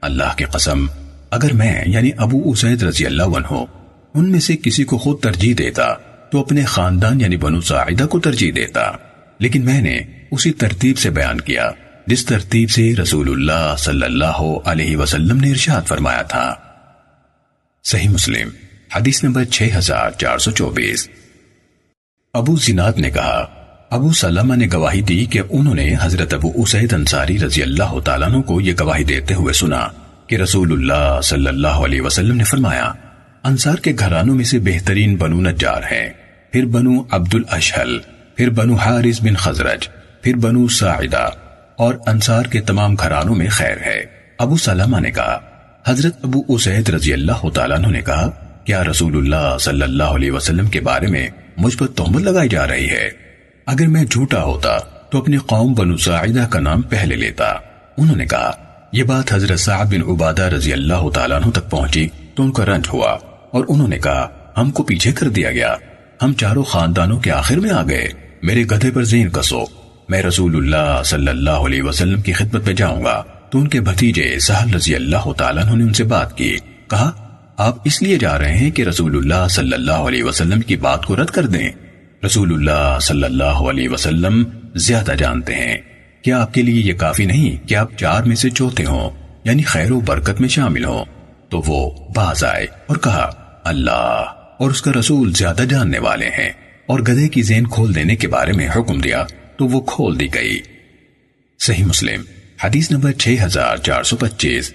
اللہ 0.01 0.37
کی 0.37 0.45
قسم 0.45 0.87
اگر 1.35 1.53
میں 1.53 1.83
یعنی 1.87 2.11
ابو 2.17 2.51
اسید 2.51 2.83
رضی 2.83 3.07
اللہ 3.07 3.23
عنہ، 3.23 3.65
ان 4.15 4.31
میں 4.31 4.41
سے 4.41 4.57
کسی 4.57 4.85
کو 4.85 4.99
خود 4.99 5.21
ترجیح 5.21 5.55
دیتا، 5.59 5.95
تو 6.33 6.41
اپنے 6.41 6.65
خاندان 6.65 7.21
یعنی 7.21 7.37
بنو 7.37 7.61
ساعدہ 7.61 8.05
کو 8.05 8.21
ترجیح 8.21 8.53
دیتا۔ 8.57 8.93
لیکن 9.39 9.65
میں 9.65 9.83
نے 9.83 10.01
اسی 10.31 10.53
ترتیب 10.53 10.99
سے 10.99 11.11
بیان 11.11 11.41
کیا، 11.41 11.71
جس 12.07 12.27
ترتیب 12.27 12.71
سے 12.71 12.97
رسول 13.03 13.31
اللہ 13.31 13.75
صلی 13.79 14.05
اللہ 14.05 14.59
علیہ 14.65 14.97
وسلم 14.97 15.41
نے 15.41 15.51
ارشاد 15.51 15.83
فرمایا 15.83 16.23
تھا۔ 16.23 16.55
صحیح 17.85 18.09
مسلم، 18.09 18.49
حدیث 18.97 19.25
نمبر 19.25 19.45
6424 19.45 21.09
ابو 22.35 22.57
زناد 22.57 22.93
نے 22.97 23.11
کہا، 23.11 23.47
ابو 23.91 24.13
سلمہ 24.13 24.55
نے 24.55 24.67
گواہی 24.73 25.01
دی 25.01 25.25
کہ 25.25 25.41
انہوں 25.51 25.75
نے 25.75 25.95
حضرت 26.01 26.35
ابو 26.35 26.53
اسید 26.55 26.93
انصاری 26.93 27.39
رضی 27.39 27.63
اللہ 27.63 28.01
تعالیٰ 28.05 28.45
کو 28.45 28.61
یہ 28.61 28.73
گواہی 28.81 29.05
دیتے 29.05 29.35
ہوئے 29.35 29.53
سنا۔ 29.53 29.89
کہ 30.27 30.37
رسول 30.37 30.73
اللہ 30.73 31.21
صلی 31.21 31.47
اللہ 31.47 31.83
علیہ 31.87 32.01
وسلم 32.01 32.37
نے 32.37 32.45
فرمایا، 32.45 32.93
انصار 33.45 33.75
کے 33.75 33.93
گھرانوں 33.99 34.35
میں 34.35 34.45
سے 34.45 34.59
بہترین 34.59 35.17
بنو 35.17 35.41
نجار 35.41 35.83
ہیں۔ 35.93 36.11
پھر 36.53 36.65
بنو 36.65 37.03
عبد 37.11 37.35
الاشحل 37.35 37.99
پھر 38.35 38.51
بنو 38.51 38.75
حارث 38.75 39.23
بن 39.23 39.35
خزرج، 39.35 39.89
پھر 40.23 40.37
بنو 40.37 40.69
ساعدہ، 40.69 41.29
اور 41.77 41.95
انصار 42.07 42.43
کے 42.43 42.61
تمام 42.61 42.95
گھرانوں 42.95 43.35
میں 43.35 43.49
خیر 43.49 43.77
ہے۔ 43.87 44.05
ابو 44.39 44.57
سلمہ 44.57 45.01
نے 45.01 45.11
کہا، 45.11 45.39
حضرت 45.87 46.19
ابو 46.23 46.43
اسید 46.49 46.89
رضی 46.89 47.13
اللہ 47.13 47.49
تعالیٰ 47.49 47.79
عنہ 47.79 47.87
نے 47.87 48.01
کہا، 48.01 48.31
کیا 48.65 48.85
رسول 48.85 49.17
اللہ 49.17 49.57
صلی 49.61 49.83
اللہ 49.83 50.03
علیہ 50.03 50.33
وسلم 50.33 50.67
کے 50.67 50.81
بارے 50.81 51.07
میں 51.07 51.29
مجھ 51.57 51.79
پر 51.79 51.87
تہمت 51.87 52.23
لگائی 52.23 52.49
جا 52.49 52.67
رہی 52.67 52.89
ہے؟ 52.91 53.11
اگر 53.67 53.87
میں 53.87 54.05
جھوٹا 54.05 54.43
ہوتا 54.43 54.79
تو 55.11 55.19
اپنی 55.19 55.37
قوم 55.37 55.75
بنو 55.75 55.97
ساعدہ 55.97 56.47
کا 56.51 56.61
نام 56.61 56.83
پہلے 56.83 57.17
لیتا۔ 57.17 57.45
انہوں 57.97 58.17
نے 58.17 58.27
کہا 58.27 58.51
یہ 58.95 59.03
بات 59.03 59.35
حضرت 59.35 59.61
سعد 59.61 59.85
بن 59.85 60.11
عبادہ 60.11 60.43
رضی 60.43 60.73
اللہ 60.73 61.09
تعالیٰ 61.15 61.43
عنہ 61.43 61.51
تک 61.51 61.71
پہنچی 61.71 62.09
تو 62.35 62.43
ان 62.43 62.53
کا 62.53 62.65
رنج 62.67 62.85
ہوا 62.93 63.11
اور 63.51 63.65
انہوں 63.69 63.89
نے 63.89 63.99
کہا، 63.99 64.29
ہم 64.57 64.71
کو 64.71 64.83
پیچھے 64.83 65.13
کر 65.13 65.29
دیا 65.29 65.51
گیا۔ 65.51 65.75
ہم 66.23 66.33
چاروں 66.33 66.65
خاندانوں 66.65 67.19
کے 67.19 67.31
آخر 67.31 67.57
میں 67.57 67.71
آ 67.71 67.83
گئے۔ 67.83 68.09
میرے 68.43 68.65
گدھے 68.65 68.91
پر 68.91 69.05
زین 69.05 69.31
کسو۔ 69.31 69.65
میں 70.09 70.23
رسول 70.23 70.57
اللہ 70.57 71.03
صلی 71.05 71.29
اللہ 71.29 71.51
علیہ 71.51 71.83
وسلم 71.83 72.21
کی 72.21 72.33
خدمت 72.33 72.67
پہ 72.67 72.73
جاؤں 72.73 73.05
گا۔ 73.05 73.23
تو 73.51 73.59
ان 73.59 73.69
کے 73.69 73.81
بھتیجے 73.81 74.39
سہل 74.39 74.75
رضی 74.75 74.95
اللہ 74.95 75.33
تعالیٰ 75.33 75.65
عنہ 75.65 75.77
نے 75.77 75.85
ان 75.85 75.93
سے 75.93 76.05
بات 76.05 76.39
کی۔ 76.39 76.57
کہا، 76.91 77.11
آپ 77.57 77.77
اس 77.85 78.03
لیے 78.03 78.19
جا 78.19 78.39
رہے 78.39 78.59
ہیں 78.59 78.71
کہ 78.71 78.83
رسول 78.83 79.17
اللہ 79.17 79.49
صلی 79.51 79.73
اللہ 79.73 79.93
علیہ 79.93 80.25
وسلم 80.25 80.61
کی 80.61 80.77
بات 80.77 81.07
کو 81.07 81.17
رد 81.17 81.31
کر 81.31 81.47
دیں۔ 81.47 81.69
رسول 82.27 82.53
اللہ 82.53 82.99
صلی 83.01 83.25
اللہ 83.25 83.45
علیہ 83.45 83.89
وسلم 83.89 84.45
زیادہ 84.75 85.13
جانتے 85.19 85.55
ہیں۔ 85.55 85.94
کیا 86.25 86.43
آپ 86.43 86.55
کے 86.55 86.63
لیے 86.63 86.83
یہ 86.83 86.93
کافی 86.93 87.25
نہیں 87.25 87.69
کہ 87.69 87.75
آپ 87.75 87.89
چار 87.99 88.23
میں 88.23 88.37
سے 88.37 88.51
چوتھے 88.51 88.85
ہوں 88.85 89.11
یعنی 89.45 89.63
خیر 89.63 89.91
و 89.91 90.01
برکت 90.01 90.41
میں 90.41 90.49
شامل 90.49 90.85
ہوں؟ 90.85 91.05
تو 91.51 91.63
وہ 91.67 91.91
باز 92.17 92.45
آئے 92.45 92.67
اور 92.87 92.97
کہا، 92.97 93.31
اللہ، 93.65 94.25
اور 94.59 94.71
اس 94.71 94.83
کا 94.83 94.93
رسول 94.99 95.33
زیادہ 95.33 95.63
جاننے 95.71 95.99
والے 95.99 96.27
ہیں، 96.27 96.51
اور 96.87 97.01
گدے 97.01 97.29
کی 97.29 97.43
زین 97.43 97.67
کھول 97.67 97.95
دینے 97.95 98.17
کے 98.17 98.29
بارے 98.29 98.53
میں 98.53 98.69
حکم 98.77 99.01
دیا، 99.01 99.25
تو 99.57 99.67
وہ 99.67 99.81
کھول 99.81 100.21
دی 100.21 100.35
گئی۔ 100.35 100.61
صحیح 101.59 101.85
مسلم، 101.85 102.23
حدیث 102.65 102.91
نمبر 102.91 103.13
6425 103.13 104.75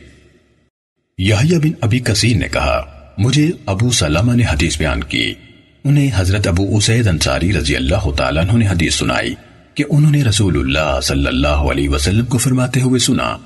یحییٰ 1.18 1.60
بن 1.60 1.72
ابی 1.82 2.00
کثیر 2.00 2.38
نے 2.38 2.47
کہا، 2.47 2.86
مجھے 3.18 3.52
ابو 3.66 3.91
سلمہ 3.91 4.36
نے 4.36 4.43
حدیث 4.43 4.78
بیان 4.78 5.04
کی۔ 5.04 5.34
انہیں 5.84 6.12
حضرت 6.16 6.47
ابو 6.47 6.78
اسید 6.78 7.08
انصاری 7.08 7.54
رضی 7.54 7.76
اللہ 7.76 8.12
تعالیٰ 8.18 8.43
نے 8.54 8.68
حدیث 8.68 8.95
سنائی۔ 8.95 9.36
کہ 9.80 9.86
انہوں 9.89 10.11
نے 10.11 10.23
رسول 10.23 10.59
اللہ 10.59 11.01
صلی 11.01 11.27
اللہ 11.27 11.47
علیہ 11.47 11.89
وسلم 11.89 12.25
کو 12.25 12.38
فرماتے 12.38 12.82
ہوئے 12.82 12.99
سنا، 12.99 13.38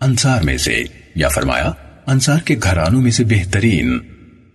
انصار 0.00 0.42
میں 0.42 0.58
سے، 0.58 0.84
یا 1.14 1.28
فرمایا، 1.28 1.72
انصار 2.06 2.38
کے 2.38 2.56
گھرانوں 2.62 3.02
میں 3.02 3.10
سے 3.10 3.24
بہترین۔ 3.24 3.98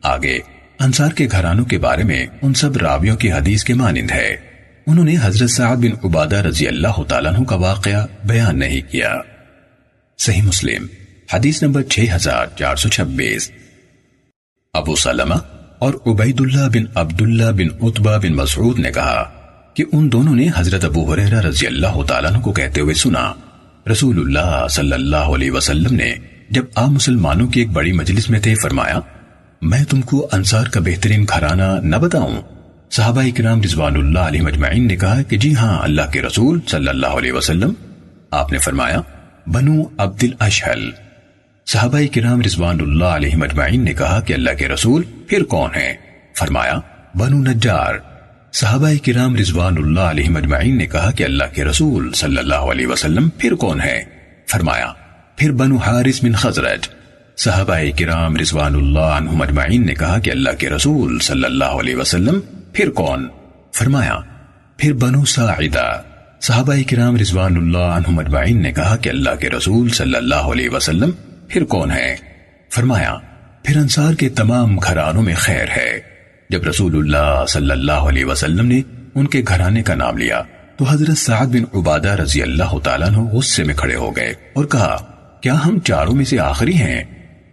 آگے، 0.04 0.40
انصار 0.80 1.12
کے 1.12 1.28
گھرانوں 1.32 1.66
کے 1.66 1.78
بارے 1.78 2.04
میں 2.04 2.26
ان 2.42 2.54
سب 2.54 2.78
راویوں 2.78 3.18
کی 3.18 3.32
حدیث 3.32 3.64
کے 3.64 3.74
مانند 3.74 4.12
ہے۔ 4.12 4.36
انہوں 4.88 5.06
نے 5.06 5.16
حضرت 5.22 5.50
سعد 5.50 5.78
بن 5.78 5.92
عبادہ 6.04 6.36
رضی 6.36 6.68
اللہ 6.68 7.04
تعالیٰ 7.04 7.34
عنہ 7.34 7.44
کا 7.44 7.56
واقعہ 7.56 8.06
بیان 8.24 8.60
نہیں 8.60 8.92
کیا۔ 8.92 9.16
صحیح 10.18 10.42
مسلم، 10.42 10.86
حدیث 11.34 11.64
نمبر 11.64 11.84
6426 11.84 13.52
ابو 14.74 14.96
سلمہ 14.96 15.36
اور 15.80 15.94
عبید 16.06 16.42
اللہ 16.42 16.70
بن 16.70 16.84
عبداللہ 16.96 17.52
بن 17.52 17.88
عطبہ 17.88 18.18
بن 18.18 18.34
مسعود 18.34 18.80
نے 18.80 18.92
کہا 18.92 19.37
کہ 19.78 19.84
ان 19.92 20.12
دونوں 20.12 20.36
نے 20.36 20.48
حضرت 20.56 20.86
ابو 20.86 21.14
حریرہ 21.14 21.42
رضی 21.42 21.68
اللہ 21.68 22.04
تعالیٰ 22.04 22.42
کو 22.42 22.52
کہتے 22.52 22.82
ہوئے 22.82 22.94
سنا، 22.94 23.34
رسول 23.92 24.20
اللہ 24.20 24.68
صلی 24.70 24.92
اللہ 24.92 25.16
علیہ 25.16 25.52
وسلم 25.52 25.96
نے 25.96 26.14
جب 26.50 26.64
آپ 26.76 26.90
مسلمانوں 26.90 27.48
کی 27.48 27.60
ایک 27.60 27.70
بڑی 27.70 27.92
مجلس 27.92 28.30
میں 28.30 28.40
تھے، 28.40 28.56
فرمایا، 28.56 29.00
میں 29.62 29.84
تم 29.84 30.02
کو 30.02 30.28
انصار 30.32 30.68
کا 30.68 30.80
بہترین 30.80 31.24
گھرانہ 31.24 31.80
نہ 31.84 31.96
بتاؤں۔ 31.96 32.42
صحابہ 32.92 33.22
اکرام 33.22 33.62
رضوان 33.62 33.96
اللہ 33.96 34.20
علیہ 34.20 34.42
مجمعین 34.42 34.88
نے 34.88 34.96
کہا 34.96 35.22
کہ 35.22 35.38
جی 35.38 35.56
ہاں 35.56 35.80
اللہ 35.84 36.12
کے 36.12 36.22
رسول 36.22 36.60
صلی 36.68 36.88
اللہ 36.88 37.08
علیہ 37.08 37.32
وسلم۔ 37.32 37.74
آپ 38.32 38.52
نے 38.52 38.58
فرمایا، 38.58 39.02
بنو 39.48 39.84
عبد 39.98 40.24
الاشحل 40.24 40.90
صحابہ 41.66 42.00
کرام 42.16 42.42
رضوان 42.42 42.78
اللہ 42.82 43.06
علیہ 43.06 43.36
مجمعین 43.36 43.84
نے 43.84 43.94
کہا 43.94 44.20
کہ 44.20 44.34
اللہ 44.34 44.52
کے 44.58 44.68
رسول 44.68 45.04
پھر 45.28 45.44
کون 45.44 45.70
ہیں؟ 45.76 45.94
فرمایا، 46.36 46.80
بنو 47.16 47.38
نجار۔ 47.38 48.17
صحابہ 48.60 48.90
کرام 49.06 49.36
رضوان 49.36 49.76
اللہ 49.78 50.00
علیہ 50.00 50.30
مجمعین 50.30 50.78
نے 50.78 50.86
کہا 50.86 51.12
کہ 51.12 51.24
اللہ 51.24 51.44
کے 51.54 51.66
رسول 51.66 52.14
صلی 52.14 52.38
اللہ 52.38 52.56
علیہ 52.56 52.88
وسلم 52.88 53.30
پھر 53.30 53.56
کون 53.56 53.82
ہے 53.82 54.04
فرمایا، 54.52 54.94
پھر 55.36 55.52
بنو 55.52 55.76
حارث 55.76 56.24
بن 56.24 56.32
خزرج۔ 56.32 56.90
صحابہ 57.38 57.78
کرام 58.00 58.38
رضوان 58.38 58.76
اللہ 58.76 59.00
عنہ 59.00 59.32
مجمعین 59.32 59.86
نے 59.86 59.96
کہا 59.96 60.20
کہ 60.20 60.32
اللہ 60.32 60.50
کے 60.58 60.70
رسول 60.70 61.20
صلی 61.20 61.44
اللہ 61.44 61.66
علیہ 61.66 61.96
وسلم 61.96 62.40
پھر 62.74 62.90
کون؟ 62.90 63.28
فرمایا، 63.74 64.20
پھر 64.78 64.94
بنو 64.94 65.26
ساعدہ۔ 65.26 66.02
صحابہ 66.42 66.76
کرام 66.90 67.16
رضوان 67.16 67.58
اللہ 67.58 67.78
عنہ 67.78 68.10
مجمعین 68.10 68.62
نے 68.62 68.72
کہا 68.72 68.96
کہ 68.96 69.10
اللہ 69.10 69.36
کے 69.40 69.50
رسول 69.50 69.90
صلی 69.90 70.16
اللہ 70.16 70.36
علیہ 70.36 70.70
وسلم 70.70 71.12
پھر 71.48 71.64
کون 71.64 71.92
ہے 71.92 72.16
فرمایا، 72.76 73.18
پھر 73.64 73.78
انصار 73.78 74.14
کے 74.14 74.30
تمام 74.30 74.80
گھرانوں 74.80 75.24
میں 75.24 75.36
خیر 75.36 75.68
ہے۔ 75.78 76.17
جب 76.50 76.64
رسول 76.64 76.96
اللہ 76.96 77.46
صلی 77.50 77.72
اللہ 77.72 78.08
علیہ 78.10 78.26
وسلم 78.26 78.66
نے 78.66 78.82
ان 79.16 79.28
کے 79.28 79.42
گھرانے 79.48 79.82
کا 79.82 79.96
نام 79.96 80.18
لیا، 80.18 80.42
تو 80.78 80.86
حضرت 80.86 81.18
سعد 81.18 81.48
بن 81.48 81.64
عبادہ 81.74 82.10
رضی 82.16 82.42
اللہ 82.42 82.78
تعالیٰ 82.84 83.10
نے 83.10 83.28
غصے 83.32 83.64
میں 83.64 83.74
کھڑے 83.76 83.96
ہو 83.96 84.16
گئے 84.16 84.34
اور 84.54 84.66
کہا، 84.66 84.96
کیا 85.42 85.56
ہم 85.66 85.80
چاروں 85.80 86.16
میں 86.16 86.26
سے 86.26 86.40
آخری 86.40 86.76
ہیں؟ 86.76 87.04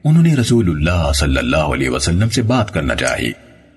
انہوں 0.04 0.22
نے 0.22 0.34
رسول 0.34 0.70
اللہ 0.70 1.10
صلی 1.14 1.38
اللہ 1.38 1.74
علیہ 1.74 1.90
وسلم 1.90 2.28
سے 2.28 2.42
بات 2.42 2.72
کرنا 2.74 2.94
چاہی، 2.94 3.32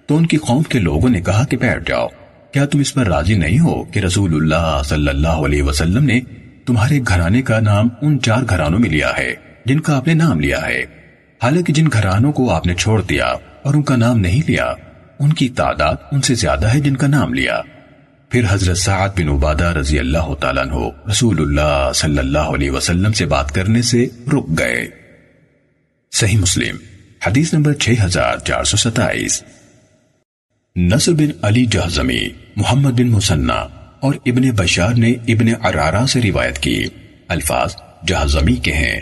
تو 0.09 0.18
ان 0.18 0.26
کی 0.26 0.38
قوم 0.38 0.63
کے 0.63 0.80
لوگوں 0.80 1.09
نے 1.09 1.22
کہا 1.22 1.43
کہ 1.45 1.57
بیٹھ 1.57 1.88
جاؤ، 1.88 2.07
کیا 2.53 2.65
تم 2.65 2.80
اس 2.80 2.93
پر 2.93 3.07
راضی 3.07 3.36
نہیں 3.36 3.59
ہو 3.59 3.84
کہ 3.84 3.99
رسول 3.99 4.36
اللہ 4.36 4.82
صلی 4.86 5.07
اللہ 5.07 5.45
علیہ 5.45 5.63
وسلم 5.63 6.05
نے 6.05 6.20
تمہارے 6.65 6.99
گھرانے 7.07 7.41
کا 7.41 7.59
نام 7.59 7.88
ان 8.01 8.20
چار 8.22 8.43
گھرانوں 8.49 8.80
میں 8.80 8.89
لیا 8.89 9.11
ہے، 9.18 9.34
جن 9.65 9.80
کا 9.80 9.95
آپ 9.97 10.07
نے 10.07 10.13
نام 10.13 10.39
لیا 10.39 10.65
ہے؟ 10.68 10.84
حالانکہ 11.41 11.74
جن 11.74 11.88
گھرانوں 11.93 12.32
کو 12.32 12.49
آپ 12.51 12.65
نے 12.68 12.76
چھوڑ 12.76 13.01
دیا 13.01 13.26
اور 13.63 13.74
ان 13.74 13.82
کا 13.82 13.95
نام 13.95 14.20
نہیں 14.20 14.41
لیا 14.47 14.74
ان 15.20 15.34
کی 15.34 15.49
تعداد 15.49 15.95
ان 16.11 16.22
سے 16.22 16.36
زیادہ 16.36 16.74
ہے 16.74 16.80
جن 16.80 16.97
کا 16.97 17.07
نام 17.07 17.34
لیا۔ 17.34 17.61
پھر 18.30 18.43
حضرت 18.49 18.78
سعد 18.78 19.09
بن 19.09 19.30
عبادہ 19.30 19.63
رضی 19.63 19.99
اللہ 19.99 20.34
تعالیٰ 20.39 20.63
عنہ 20.63 20.76
رسول 21.09 21.41
اللہ 21.41 21.91
صلی 21.95 22.18
اللہ 22.18 22.38
علیہ 22.39 22.72
وسلم 22.72 23.11
سے 23.11 23.26
بات 23.26 23.51
کرنے 23.51 23.82
سے 23.82 24.05
رک 24.34 24.59
گئے۔ 24.59 24.86
صحیح 26.11 26.38
مسلم، 26.38 26.78
حدیث 27.28 27.53
نمبر 27.53 27.74
6427 27.74 29.43
نصر 30.76 31.11
بن 31.11 31.30
علی 31.41 31.65
جہزمی، 31.65 32.30
محمد 32.55 32.91
بن 32.91 33.07
مسنہ 33.07 33.68
اور 33.99 34.13
ابن 34.26 34.49
بشار 34.49 34.93
نے 34.93 35.11
ابن 35.11 35.47
عرارہ 35.61 36.05
سے 36.05 36.22
روایت 36.22 36.59
کی۔ 36.59 36.86
الفاظ 37.28 37.76
جہزمی 38.07 38.55
کے 38.55 38.74
ہیں۔ 38.74 39.01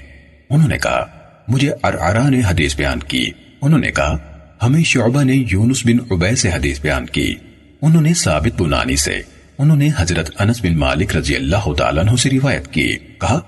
انہوں 0.50 0.68
نے 0.68 0.78
کہا، 0.78 1.06
مجھے 1.48 1.72
ارعرا 1.84 2.30
نے 2.30 2.42
حدیث 2.48 2.76
بیان 2.76 3.00
کی۔ 3.00 3.32
انہوں 3.62 3.80
نے 3.80 3.92
کہا 3.92 4.35
ہمیں 4.66 4.84
شعبہ 4.84 5.24
نے 5.24 5.44
یونس 5.52 5.86
بن 5.86 6.14
عبی 6.14 6.36
سے 6.36 6.50
حدیث 6.50 6.82
بیان 6.82 7.06
کی۔ 7.06 7.36
انہوں 7.82 8.02
نے 8.02 8.14
ثابت 8.14 8.62
بنانی 8.62 8.96
سے 8.96 9.22
انہوں 9.58 9.78
نے 9.78 9.90
حضرت 9.98 10.42
انس 10.42 10.62
بن 10.62 10.78
مالک 10.78 11.16
رضی 11.16 11.36
اللہ 11.36 11.74
تعالیٰ 11.74 12.04
عنہ 12.04 12.16
سے 12.16 12.30
روایت 12.30 12.68
کی۔ 12.68 12.96
کہا، 13.22 13.40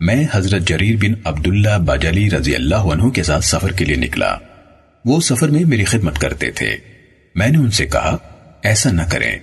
میں 0.00 0.24
حضرت 0.32 0.68
جریر 0.68 0.96
بن 0.96 1.12
عبداللہ 1.24 1.78
بجلی 1.78 2.30
رضی 2.30 2.54
اللہ 2.54 2.74
عنہ 2.74 3.08
کے 3.08 3.22
ساتھ 3.22 3.44
سفر 3.44 3.72
کے 3.72 3.84
لیے 3.84 3.96
نکلا۔ 3.96 4.36
وہ 5.04 5.20
سفر 5.20 5.48
میں 5.48 5.64
میری 5.64 5.84
خدمت 5.84 6.18
کرتے 6.18 6.50
تھے۔ 6.50 6.76
میں 7.34 7.48
نے 7.48 7.58
ان 7.58 7.70
سے 7.70 7.86
کہا، 7.86 8.16
ایسا 8.62 8.90
نہ 8.90 9.02
کریں۔ 9.02 9.38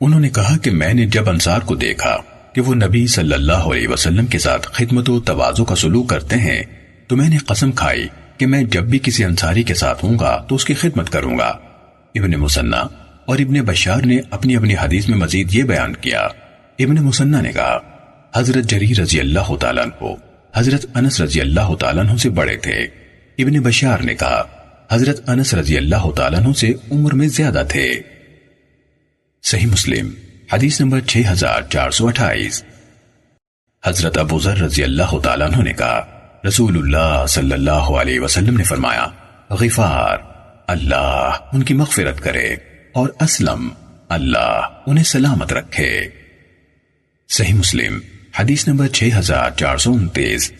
انہوں 0.00 0.20
نے 0.20 0.28
کہا 0.28 0.56
کہ 0.56 0.70
میں 0.70 0.94
نے 0.94 1.06
جب 1.06 1.28
انصار 1.28 1.60
کو 1.60 1.74
دیکھا 1.74 2.16
کہ 2.54 2.60
وہ 2.60 2.74
نبی 2.74 3.06
صلی 3.06 3.34
اللہ 3.34 3.52
علیہ 3.52 3.88
وسلم 3.88 4.26
کے 4.26 4.38
ساتھ 4.38 4.66
خدمت 4.72 5.10
و 5.10 5.20
توازو 5.20 5.64
کا 5.64 5.76
سلوک 5.76 6.08
کرتے 6.08 6.36
ہیں، 6.36 6.62
تو 7.06 7.16
میں 7.16 7.28
نے 7.28 7.36
قسم 7.36 7.72
کھائی 7.72 8.08
کہ 8.40 8.46
میں 8.46 8.62
جب 8.62 8.82
بھی 8.82 8.98
کسی 9.02 9.24
انصاری 9.24 9.62
کے 9.62 9.74
ساتھ 9.74 10.04
ہوں 10.04 10.18
گا 10.18 10.44
تو 10.48 10.54
اس 10.54 10.64
کی 10.64 10.74
خدمت 10.74 11.10
کروں 11.10 11.38
گا۔ 11.38 11.48
ابن 12.14 12.30
مسنہ 12.30 12.76
اور 13.24 13.38
ابن 13.38 13.54
بشار 13.54 14.02
نے 14.02 14.20
اپنی 14.30 14.56
اپنی 14.56 14.74
حدیث 14.74 15.08
میں 15.08 15.18
مزید 15.18 15.54
یہ 15.54 15.62
بیان 15.62 15.96
کیا۔ 15.96 16.20
ابن 16.78 16.94
مسنہ 16.94 17.36
نے 17.36 17.52
کہا، 17.52 17.78
حضرت 18.36 18.64
جری 18.64 18.92
رضی 19.02 19.20
اللہ 19.20 19.56
تعالیٰ 19.56 19.84
عنہ، 19.84 20.14
حضرت 20.54 20.86
انس 20.94 21.20
رضی 21.20 21.40
اللہ 21.40 21.74
تعالیٰ 21.74 22.06
عنہ 22.06 22.16
سے 22.16 22.30
بڑے 22.30 22.56
تھے۔ 22.56 22.78
ابن 23.38 23.60
بشار 23.60 23.98
نے 23.98 24.14
کہا، 24.14 24.42
حضرت 24.90 25.28
انس 25.28 25.54
رضی 25.54 25.76
اللہ 25.76 26.10
تعالیٰ 26.16 26.40
عنہ 26.40 26.52
سے 26.52 26.72
عمر 26.90 27.14
میں 27.14 27.28
زیادہ 27.28 27.62
تھے۔ 27.68 27.94
صحیح 29.42 29.66
مسلم، 29.66 30.10
حدیث 30.52 30.80
نمبر 30.80 31.00
6428 31.00 32.64
حضرت 33.84 34.18
ابو 34.18 34.40
ذر 34.40 34.58
رضی 34.58 34.84
اللہ 34.84 35.18
تعالیٰ 35.22 35.46
عنہ 35.46 35.62
نے 35.62 35.72
کہا 35.72 36.19
رسول 36.46 36.76
اللہ 36.76 37.26
صلی 37.26 37.52
اللہ 37.52 37.70
علیہ 37.70 38.20
وسلم 38.20 38.56
نے 38.56 38.64
فرمایا، 38.64 39.06
غفار، 39.50 40.18
اللہ 40.66 41.30
ان 41.52 41.62
کی 41.62 41.74
مغفرت 41.74 42.20
کرے 42.20 42.54
اور 42.92 43.08
اسلم، 43.20 43.68
اللہ 44.08 44.60
انہیں 44.86 45.04
سلامت 45.04 45.52
رکھے۔ 45.52 46.00
صحیح 47.28 47.54
مسلم، 47.54 47.98
حدیث 48.38 48.68
نمبر 48.68 48.88
6429 48.88 50.52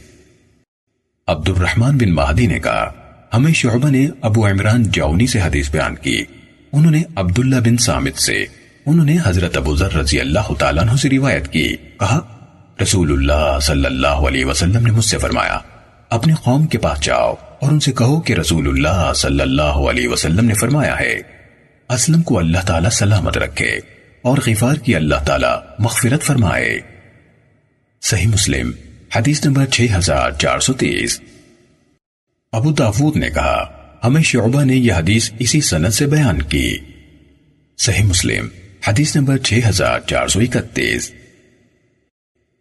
عبد 1.26 1.48
الرحمن 1.48 1.98
بن 1.98 2.10
مہدی 2.10 2.46
نے 2.46 2.58
کہا، 2.58 2.92
ہمیں 3.34 3.52
شعبہ 3.52 3.90
نے 3.90 4.08
ابو 4.20 4.46
عمران 4.46 4.82
جاؤنی 4.82 5.26
سے 5.26 5.40
حدیث 5.40 5.70
بیان 5.70 5.94
کی۔ 5.94 6.24
انہوں 6.72 6.90
نے 6.90 7.02
عبداللہ 7.16 7.56
بن 7.56 7.76
سامت 7.76 8.18
سے، 8.18 8.44
انہوں 8.86 9.04
نے 9.04 9.16
حضرت 9.24 9.56
ابو 9.56 9.76
ذر 9.76 9.92
رضی 9.92 10.20
اللہ 10.20 10.54
تعالیٰ 10.58 10.82
عنہ 10.82 10.96
سے 10.96 11.10
روایت 11.10 11.52
کی۔ 11.52 11.76
کہا 11.76 12.20
رسول 12.82 13.12
اللہ 13.12 13.58
صلی 13.60 13.84
اللہ 13.84 14.22
علیہ 14.28 14.44
وسلم 14.44 14.86
نے 14.86 14.90
مجھ 14.90 15.04
سے 15.04 15.18
فرمایا 15.18 15.58
اپنے 16.10 16.34
قوم 16.44 16.66
کے 16.66 16.78
پاس 16.78 17.00
جاؤ 17.00 17.34
اور 17.60 17.72
ان 17.72 17.80
سے 17.80 17.92
کہو 17.92 18.20
کہ 18.20 18.32
رسول 18.32 18.68
اللہ 18.68 19.12
صلی 19.14 19.40
اللہ 19.40 19.62
علیہ 19.62 20.08
وسلم 20.08 20.44
نے 20.44 20.54
فرمایا 20.54 21.00
ہے، 21.00 21.20
اسلم 21.88 22.22
کو 22.22 22.38
اللہ 22.38 22.58
تعالیٰ 22.66 22.90
سلامت 22.90 23.38
رکھے 23.38 23.78
اور 24.22 24.38
غفار 24.46 24.74
کی 24.74 24.94
اللہ 24.94 25.24
تعالیٰ 25.26 25.56
مغفرت 25.78 26.22
فرمائے۔ 26.22 26.80
صحیح 28.02 28.26
مسلم، 28.26 28.70
حدیث 29.16 29.44
نمبر 29.44 29.66
6430 29.66 31.20
ابو 32.52 32.72
داود 32.72 33.16
نے 33.16 33.30
کہا، 33.30 33.64
ہمیں 34.04 34.22
شعبہ 34.22 34.64
نے 34.64 34.76
یہ 34.76 34.92
حدیث 34.92 35.30
اسی 35.38 35.60
سند 35.60 35.90
سے 35.90 36.06
بیان 36.06 36.42
کی۔ 36.42 36.78
صحیح 37.78 38.04
مسلم، 38.04 38.48
حدیث 38.88 39.16
نمبر 39.16 39.38
6431 39.38 41.12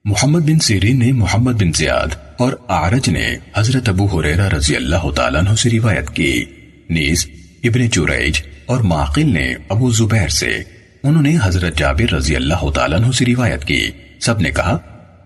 محمد 0.06 0.40
بن 0.40 0.60
سیرین 0.60 1.00
نے 1.00 1.12
محمد 1.12 1.52
بن 1.52 1.72
زیاد 1.76 2.16
اور 2.38 2.54
آرج 2.68 3.10
نے 3.10 3.36
حضرت 3.56 3.90
ابو 3.90 4.06
حریرہ 4.06 4.50
رضی 4.50 4.76
اللہ 4.76 5.12
تعالیٰ 5.16 5.42
عنہ 5.42 5.56
سے 5.56 5.70
روایت 5.70 6.10
کی۔ 6.10 6.46
نیز 6.90 7.30
ابن 7.64 7.92
چوریج 7.92 8.42
اور 8.66 8.80
معقل 8.80 9.34
نے 9.34 9.54
ابو 9.70 9.92
زبیر 9.92 10.28
سے 10.28 10.58
انہوں 11.04 11.22
نے 11.22 11.38
حضرت 11.44 11.78
جابر 11.78 12.14
رضی 12.14 12.36
اللہ 12.36 12.72
تعالیٰ 12.72 13.00
عنہ 13.00 13.12
سے 13.12 13.26
روایت 13.26 13.66
کی۔ 13.66 13.92
سب 14.22 14.40
نے 14.40 14.52
کہا، 14.52 14.78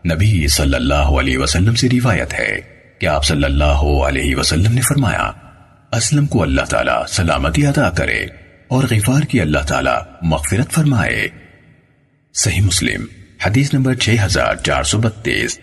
نبی 0.06 0.48
صلی 0.48 0.76
اللہ 0.76 0.94
علیہ 0.94 1.38
وسلم 1.38 1.76
سے 1.76 1.88
روایت 1.90 2.34
ہے 2.34 2.62
کہ 3.00 3.06
آپ 3.06 3.26
صلی 3.26 3.44
اللہ 3.44 4.08
علیہ 4.08 4.36
وسلم 4.36 4.72
نے 4.72 4.82
فرمایا، 4.82 5.32
اسلم 5.92 6.26
کو 6.26 6.44
اللہ 6.44 6.62
تعالیٰ 6.62 7.06
سلامتی 7.08 7.66
ادا 7.66 7.90
کرے 7.90 8.26
اور 8.68 8.84
غفار 8.92 9.22
کی 9.22 9.42
اللہ 9.42 9.60
تعالیٰ 9.60 10.00
مغفرت 10.22 10.72
فرمائے۔ 10.72 11.28
صحیح 12.34 12.62
مسلم۔ 12.62 13.23
حدیث 13.46 13.74
نمبر 13.74 13.94
6432 13.96 15.60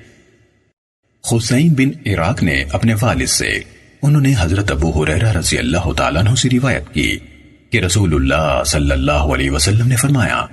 خسین 1.24 1.72
بن 1.72 2.08
عراق 2.08 2.42
نے 2.42 2.64
اپنے 2.72 2.94
والد 3.00 3.26
سے، 3.26 3.60
انہوں 4.02 4.22
نے 4.22 4.34
حضرت 4.38 4.70
ابو 4.70 5.02
حریرہ 5.02 5.32
رضی 5.32 5.58
اللہ 5.58 5.92
تعالیٰ 5.92 6.26
عنہ 6.26 6.34
سے 6.34 6.48
روایت 6.52 6.94
کی 6.94 7.18
کہ 7.70 7.78
رسول 7.78 8.14
اللہ 8.14 8.62
صلی 8.66 8.90
اللہ 8.90 9.12
علیہ 9.12 9.50
وسلم 9.50 9.88
نے 9.88 9.96
فرمایا، 9.96 10.46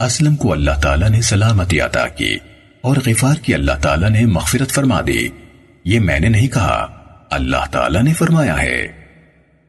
اسلم 0.00 0.36
کو 0.36 0.52
اللہ 0.52 0.80
تعالیٰ 0.82 1.10
نے 1.10 1.22
سلامتی 1.22 1.80
عطا 1.80 2.08
کی 2.08 2.36
اور 2.80 2.96
غفار 3.06 3.34
کی 3.36 3.54
اللہ 3.54 3.78
تعالیٰ 3.82 4.10
نے 4.10 4.26
مغفرت 4.26 4.72
فرما 4.72 5.00
دی۔ 5.06 5.28
یہ 5.84 6.00
میں 6.00 6.20
نے 6.20 6.28
نہیں 6.28 6.48
کہا، 6.48 6.86
اللہ 7.30 7.70
تعالیٰ 7.70 8.02
نے 8.02 8.12
فرمایا 8.12 8.62
ہے۔ 8.62 8.86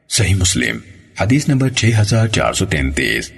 صحیح 0.09 0.35
مسلم، 0.35 0.77
حدیث 1.21 1.47
نمبر 1.47 1.69
6433 1.69 3.31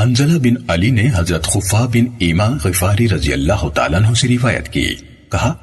حنزلہ 0.00 0.38
بن 0.38 0.70
علی 0.70 0.90
نے 0.90 1.08
حضرت 1.14 1.44
خفا 1.44 1.86
بن 1.86 2.04
ایما 2.18 2.46
غفاری 2.64 3.08
رضی 3.08 3.32
اللہ 3.32 3.68
تعالیٰ 3.68 4.02
عنہ 4.02 4.14
سے 4.14 4.28
روایت 4.28 4.68
کی۔ 4.68 4.94
کہا، 5.32 5.54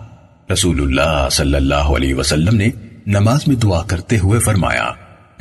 رسول 0.53 0.81
اللہ 0.81 1.29
صلی 1.31 1.55
اللہ 1.55 1.75
علیہ 1.75 2.15
وسلم 2.15 2.55
نے 2.55 2.69
نماز 3.07 3.47
میں 3.47 3.55
دعا 3.55 3.83
کرتے 3.83 4.17
ہوئے 4.17 4.39
فرمایا، 4.39 4.83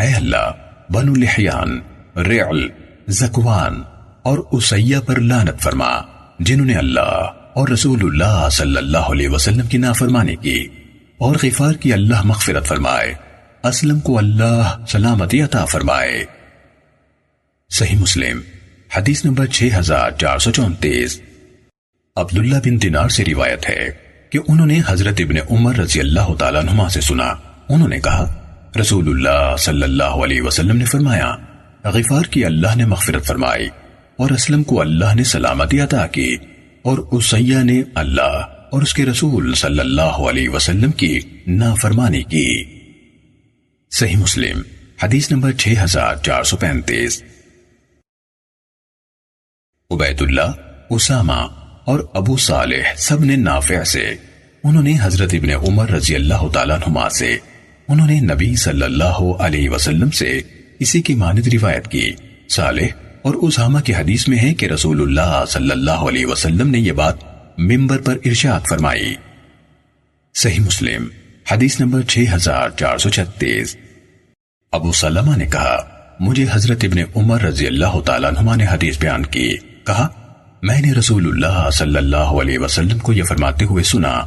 اے 0.02 0.14
اللہ، 0.14 0.50
بنو 0.90 1.14
لحیان 1.14 1.80
رعل 2.16 2.68
زکوان 3.08 3.82
اور 4.22 4.38
اسیہ 4.52 4.98
پر 5.06 5.20
لانت 5.20 5.60
فرما، 5.60 6.00
جنہوں 6.40 6.66
نے 6.66 6.74
اللہ 6.74 7.30
اور 7.54 7.68
رسول 7.68 7.98
اللہ 8.02 8.48
صلی 8.52 8.76
اللہ 8.76 8.98
علیہ 8.98 9.28
وسلم 9.28 9.66
کی 9.66 9.78
نافرمانی 9.78 10.36
کی 10.36 10.66
اور 11.18 11.36
غفار 11.42 11.72
کی 11.72 11.92
اللہ 11.92 12.22
مغفرت 12.24 12.66
فرمائے۔ 12.66 13.14
اسلم 13.64 14.00
کو 14.00 14.18
اللہ 14.18 14.84
سلامتی 14.88 15.42
عطا 15.42 15.64
فرمائے۔ 15.64 16.24
صحیح 17.70 17.98
مسلم۔ 17.98 18.40
حدیث 18.96 19.24
نمبر 19.24 19.46
6434 19.46 21.20
عبداللہ 22.16 22.56
بن 22.56 22.82
دینار 22.82 23.08
سے 23.08 23.24
روایت 23.24 23.70
ہے 23.70 23.88
کہ 24.30 24.38
انہوں 24.48 24.66
نے 24.66 24.80
حضرت 24.86 25.20
ابن 25.20 25.34
عمر 25.50 25.76
رضی 25.76 26.00
اللہ 26.00 26.34
تعالیٰ 26.34 26.62
نما 26.62 26.88
سے 26.88 27.00
سنا۔ 27.00 27.34
انہوں 27.68 27.88
نے 27.88 28.00
کہا، 28.00 28.52
رسول 28.80 29.08
اللہ 29.08 29.56
صلی 29.56 29.82
اللہ 29.82 30.04
علیہ 30.04 30.42
وسلم 30.42 30.76
نے 30.76 30.84
فرمایا، 30.84 31.36
غفار 31.84 32.22
کی 32.22 32.44
اللہ 32.44 32.76
نے 32.76 32.84
مغفرت 32.84 33.26
فرمائی 33.26 33.68
اور 34.16 34.30
اسلم 34.30 34.62
کو 34.62 34.80
اللہ 34.80 35.14
نے 35.14 35.24
سلامتی 35.24 35.80
عطا 35.80 36.06
کی 36.06 36.36
اور 36.82 36.98
اسیہ 36.98 37.58
نے 37.58 37.82
اللہ 37.94 38.46
اور 38.70 38.82
اس 38.82 38.94
کے 38.94 39.06
رسول 39.06 39.54
صلی 39.54 39.80
اللہ 39.80 40.20
علیہ 40.30 40.48
وسلم 40.48 40.90
کی 40.90 41.20
نافرمانی 41.46 42.22
کی۔ 42.22 42.64
صحیح 43.90 44.16
مسلم، 44.16 44.62
حدیث 45.02 45.30
نمبر 45.30 45.52
6435 45.52 47.22
عبید 49.90 50.22
اللہ 50.22 50.50
اسامہ 50.90 51.46
اور 51.84 52.00
ابو 52.14 52.36
صالح 52.36 52.94
سب 52.96 53.24
نے 53.24 53.36
نافع 53.36 53.84
سے، 53.84 54.14
انہوں 54.64 54.82
نے 54.82 54.94
حضرت 55.02 55.34
ابن 55.34 55.50
عمر 55.50 55.90
رضی 55.90 56.14
اللہ 56.14 56.48
تعالیٰ 56.52 56.78
نما 56.78 57.08
سے، 57.08 57.38
انہوں 57.88 58.06
نے 58.06 58.20
نبی 58.20 58.56
صلی 58.56 58.82
اللہ 58.82 59.20
علیہ 59.38 59.70
وسلم 59.70 60.10
سے 60.10 60.40
اسی 60.78 61.02
کی 61.02 61.14
مانند 61.14 61.46
روایت 61.46 61.88
کی۔ 61.88 62.12
صالح 62.48 62.86
اور 63.22 63.34
اسامہ 63.34 63.80
کی 63.80 63.94
حدیث 63.94 64.28
میں 64.28 64.38
ہے 64.38 64.54
کہ 64.54 64.66
رسول 64.66 65.00
اللہ 65.00 65.44
صلی 65.48 65.70
اللہ 65.70 65.90
علیہ 65.90 66.26
وسلم 66.26 66.70
نے 66.70 66.78
یہ 66.78 66.92
بات 66.92 67.16
ممبر 67.58 67.98
پر 67.98 68.16
ارشاد 68.24 68.60
فرمائی۔ 68.70 69.14
صحیح 70.34 70.60
مسلم، 70.60 71.08
حدیث 71.52 71.80
نمبر 71.80 72.02
6436 72.02 73.76
ابو 74.72 74.92
سلمہ 74.92 75.36
نے 75.36 75.46
کہا، 75.46 75.76
مجھے 76.20 76.46
حضرت 76.50 76.84
ابن 76.84 76.98
عمر 77.16 77.42
رضی 77.42 77.66
اللہ 77.66 78.00
تعالیٰ 78.00 78.30
عنہ 78.38 78.56
نے 78.56 78.66
حدیث 78.70 78.98
بیان 78.98 79.26
کی۔ 79.26 79.56
کہا، 79.90 80.08
میں 80.62 80.80
نے 80.80 80.92
رسول 80.92 81.26
اللہ 81.26 81.70
صلی 81.70 81.96
اللہ 81.96 82.16
علیہ 82.16 82.58
وسلم 82.58 82.98
کو 82.98 83.12
یہ 83.12 83.22
فرماتے 83.22 83.64
ہوئے 83.64 83.82
سنا، 83.82 84.26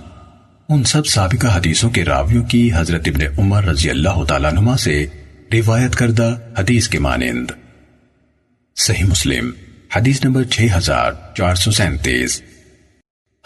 ان 0.69 0.83
سب 0.83 1.07
سابقہ 1.07 1.47
حدیثوں 1.47 1.89
کے 1.89 2.05
راویوں 2.05 2.43
کی 2.43 2.71
حضرت 2.75 3.07
ابن 3.07 3.39
عمر 3.39 3.63
رضی 3.63 3.89
اللہ 3.89 4.23
تعالیٰ 4.23 4.51
عنہ 4.51 4.75
سے 4.75 5.05
روایت 5.53 5.95
کردہ 5.95 6.35
حدیث 6.59 6.87
کے 6.87 6.99
مانند۔ 6.99 7.51
صحیح 8.75 9.05
مسلم، 9.05 9.51
حدیث 9.95 10.23
نمبر 10.23 10.43
6437 10.43 12.41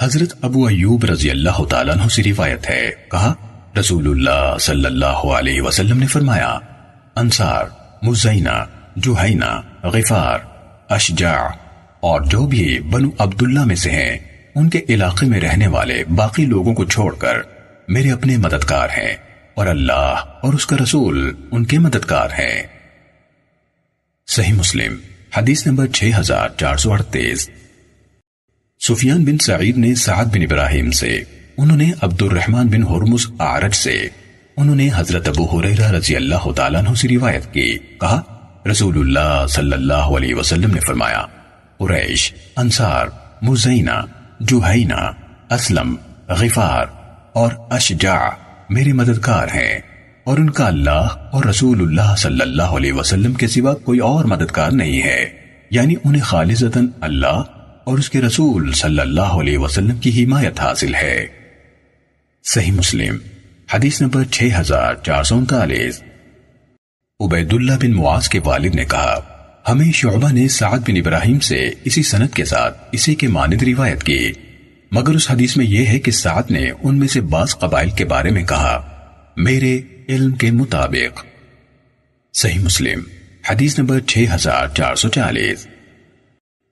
حضرت 0.02 0.34
ابو 0.42 0.66
ایوب 0.66 1.06
رضی 1.06 1.30
اللہ 1.30 1.64
تعالیٰ 1.64 1.96
عنہ 1.96 2.08
سے 2.08 2.24
روایت 2.24 2.70
ہے، 2.70 2.92
کہا، 3.12 3.34
رسول 3.80 4.08
اللہ 4.08 4.58
صلی 4.60 4.86
اللہ 4.86 5.24
علیہ 5.38 5.62
وسلم 5.62 6.00
نے 6.00 6.08
فرمایا، 6.08 6.58
انصار، 7.16 7.66
مزینہ 8.04 8.66
جوہینہ 8.96 9.62
غفار، 9.84 10.40
اشجاع 10.90 11.67
اور 12.00 12.22
جو 12.22 12.48
بھی 12.48 12.80
بنو 12.80 13.10
عبداللہ 13.18 13.66
میں 13.66 13.76
سے 13.76 13.92
ہیں، 13.92 14.18
ان 14.56 14.70
کے 14.70 14.82
علاقے 14.90 15.26
میں 15.26 15.42
رہنے 15.42 15.68
والے 15.68 16.04
باقی 16.04 16.46
لوگوں 16.46 16.74
کو 16.74 16.86
چھوڑ 16.86 17.16
کر 17.16 17.38
میرے 17.88 18.12
اپنے 18.12 18.38
مددگار 18.38 18.90
ہیں 18.90 19.16
اور 19.54 19.68
اللہ 19.68 20.24
اور 20.44 20.54
اس 20.54 20.66
کا 20.66 20.76
رسول 20.84 21.34
ان 21.52 21.66
کے 21.66 21.80
مددگار 21.80 22.30
ہیں۔ 22.30 22.64
صحیح 24.28 24.54
مسلم، 24.54 24.96
حدیث 25.38 25.68
نمبر 25.68 25.88
6438 25.88 27.50
سفیان 28.82 29.26
بن 29.26 29.38
سعید 29.38 29.78
نے 29.78 29.96
سعید 29.96 30.28
بن 30.28 30.42
ابراہیم 30.42 30.92
سے، 30.92 31.24
انہوں 31.58 31.78
نے 31.78 31.92
عبد 32.02 32.22
الرحمن 32.22 32.68
بن 32.68 32.84
حرمز 32.84 33.28
آرج 33.38 33.76
سے، 33.76 34.08
انہوں 34.58 34.76
نے 34.76 34.90
حضرت 34.96 35.28
ابو 35.28 35.46
حریرہ 35.46 35.92
رضی 35.92 36.16
اللہ 36.16 36.52
تعالیٰ 36.52 36.82
عنہ 36.82 36.94
سے 36.94 37.08
روایت 37.08 37.54
کی، 37.54 37.78
کہا، 38.00 38.22
رسول 38.72 38.98
اللہ 38.98 39.46
صلی 39.48 39.74
اللہ 39.74 40.16
علیہ 40.18 40.36
وسلم 40.36 40.74
نے 40.74 40.80
فرمایا 40.80 41.26
قریش، 41.80 42.34
انصار، 42.58 43.08
مزینہ، 43.42 44.06
جوہینہ، 44.40 45.12
اسلم، 45.50 45.96
غفار 46.28 46.86
اور 47.34 47.52
اشجاع 47.70 48.30
میرے 48.70 48.94
مددگار 48.94 49.48
ہیں 49.48 49.80
اور 50.24 50.38
ان 50.38 50.50
کا 50.50 50.68
اللہ 50.68 51.30
اور 51.32 51.44
رسول 51.44 51.82
اللہ 51.82 52.16
صلی 52.18 52.42
اللہ 52.42 52.64
علیہ 52.64 52.94
وسلم 52.94 53.34
کے 53.34 53.48
سوا 53.48 53.74
کوئی 53.74 54.00
اور 54.00 54.26
مددگار 54.26 54.72
نہیں 54.72 55.02
ہے۔ 55.02 55.26
یعنی 55.72 55.94
انہیں 56.04 56.22
خالصتاً 56.22 56.88
اللہ 57.02 57.44
اور 57.84 57.98
اس 57.98 58.10
کے 58.10 58.22
رسول 58.22 58.72
صلی 58.72 59.00
اللہ 59.00 59.22
علیہ 59.22 59.58
وسلم 59.58 59.98
کی 59.98 60.24
حمایت 60.24 60.60
حاصل 60.60 60.96
ہے۔ 60.96 61.26
صحیح 62.44 62.72
مسلم، 62.72 63.18
حدیث 63.74 64.02
نمبر 64.02 64.24
6439 64.32 66.04
عبید 67.20 67.54
اللہ 67.54 67.72
بن 67.82 67.92
معاذ 67.92 68.28
کے 68.28 68.40
والد 68.46 68.76
نے 68.76 68.86
کہا 68.86 69.37
ہمیں 69.68 69.92
شعبہ 69.92 70.32
نے 70.32 70.48
سعد 70.48 70.80
بن 70.80 70.98
ابراہیم 70.98 71.40
سے 71.40 71.70
اسی 71.84 72.04
سنت 72.04 72.34
کے 72.34 72.46
ساتھ 72.46 72.90
اسی 72.92 73.16
کے 73.16 73.28
مانند 73.28 73.64
روایت 73.64 74.04
کی، 74.04 74.32
مگر 74.92 75.16
اس 75.16 75.32
حدیث 75.32 75.58
میں 75.58 75.66
یہ 75.66 75.86
ہے 75.86 76.00
کہ 76.00 76.12
سعد 76.12 76.52
نے 76.52 76.72
ان 76.84 77.00
میں 77.00 77.08
سے 77.08 77.22
بعض 77.22 77.56
قبائل 77.56 77.90
کے 77.90 78.06
بارے 78.06 78.30
میں 78.30 78.44
کہا، 78.44 78.88
میرے 79.38 79.80
علم 80.10 80.32
کے 80.32 80.52
مطابق۔ 80.52 81.26
صحیح 82.34 82.60
مسلم، 82.60 83.00
حدیث 83.50 83.80
نمبر 83.80 84.00
6440 84.00 85.68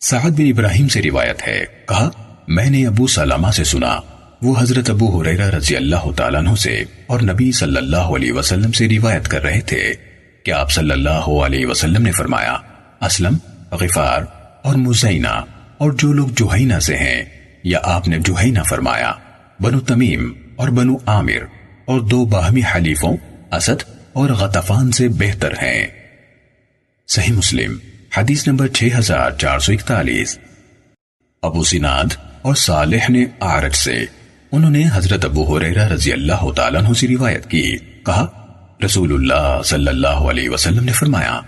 سعد 0.02 0.30
بن 0.30 0.48
ابراہیم 0.48 0.88
سے 0.88 1.02
روایت 1.02 1.48
ہے، 1.48 1.66
کہا، 1.88 2.10
میں 2.48 2.70
نے 2.70 2.88
ابو 2.88 3.08
سلامہ 3.08 3.52
سے 3.52 3.64
سنا، 3.64 4.00
وہ 4.42 4.56
حضرت 4.60 4.90
ابو 4.90 5.22
حریرہ 5.22 5.50
رضی 5.50 5.76
اللہ 5.76 6.12
تعالیٰ 6.12 6.40
عنہ 6.40 6.56
سے 6.56 6.84
اور 7.08 7.20
نبی 7.22 7.52
صلی 7.52 7.78
اللہ 7.78 8.14
علیہ 8.16 8.34
وسلم 8.34 8.72
سے 8.72 8.90
روایت 8.90 9.28
کر 9.28 9.44
رہے 9.44 9.62
تھے۔ 9.62 9.94
کہ 10.44 10.52
آپ 10.52 10.72
صلی 10.72 10.92
اللہ 10.92 11.10
علیہ 11.10 11.66
وسلم 11.66 12.02
نے 12.02 12.12
فرمایا 12.12 12.58
اسلم، 13.06 13.38
غفار 13.72 14.22
اور 14.64 14.76
مزینہ 14.76 15.42
اور 15.78 15.92
جو 15.92 16.14
لوگ 16.14 16.28
جوہینہ 16.28 16.80
سے 16.80 16.98
ہیں، 16.98 17.24
یا 17.64 17.80
آپ 17.84 18.08
نے 18.08 18.20
جوہینہ 18.20 18.60
فرمایا، 18.70 19.12
بنو 19.60 19.80
تمیم 19.80 20.32
اور 20.56 20.70
بنو 20.70 20.96
عامر 21.06 21.46
اور 21.86 22.00
دو 22.02 22.26
باہمی 22.26 22.62
حلیفوں، 22.76 23.16
اسد 23.52 23.84
اور 24.14 24.30
غطفان 24.30 24.92
سے 24.92 25.08
بہتر 25.08 25.52
ہیں۔ 25.52 25.88
صحیح 27.08 27.34
مسلم، 27.34 27.78
حدیث 28.18 28.48
نمبر 28.48 28.68
6441 28.68 30.38
ابو 31.44 31.64
سناد 31.64 32.16
اور 32.42 32.56
صالح 32.56 33.06
نے 33.10 33.26
آرج 33.40 33.76
سے، 33.76 34.06
انہوں 34.52 34.72
نے 34.72 34.84
حضرت 34.94 35.26
ابو 35.26 35.58
حریرہ 35.58 35.88
رضی 35.88 36.12
اللہ 36.14 36.52
تعالیٰ 36.56 36.84
عنہ 36.84 36.94
سے 36.94 37.08
روایت 37.08 37.50
کی، 37.50 37.78
کہا، 38.06 38.26
رسول 38.86 39.14
اللہ 39.14 39.62
صلی 39.66 39.88
اللہ 39.88 40.24
علیہ 40.30 40.50
وسلم 40.50 40.84
نے 40.84 40.92
فرمایا 40.92 41.40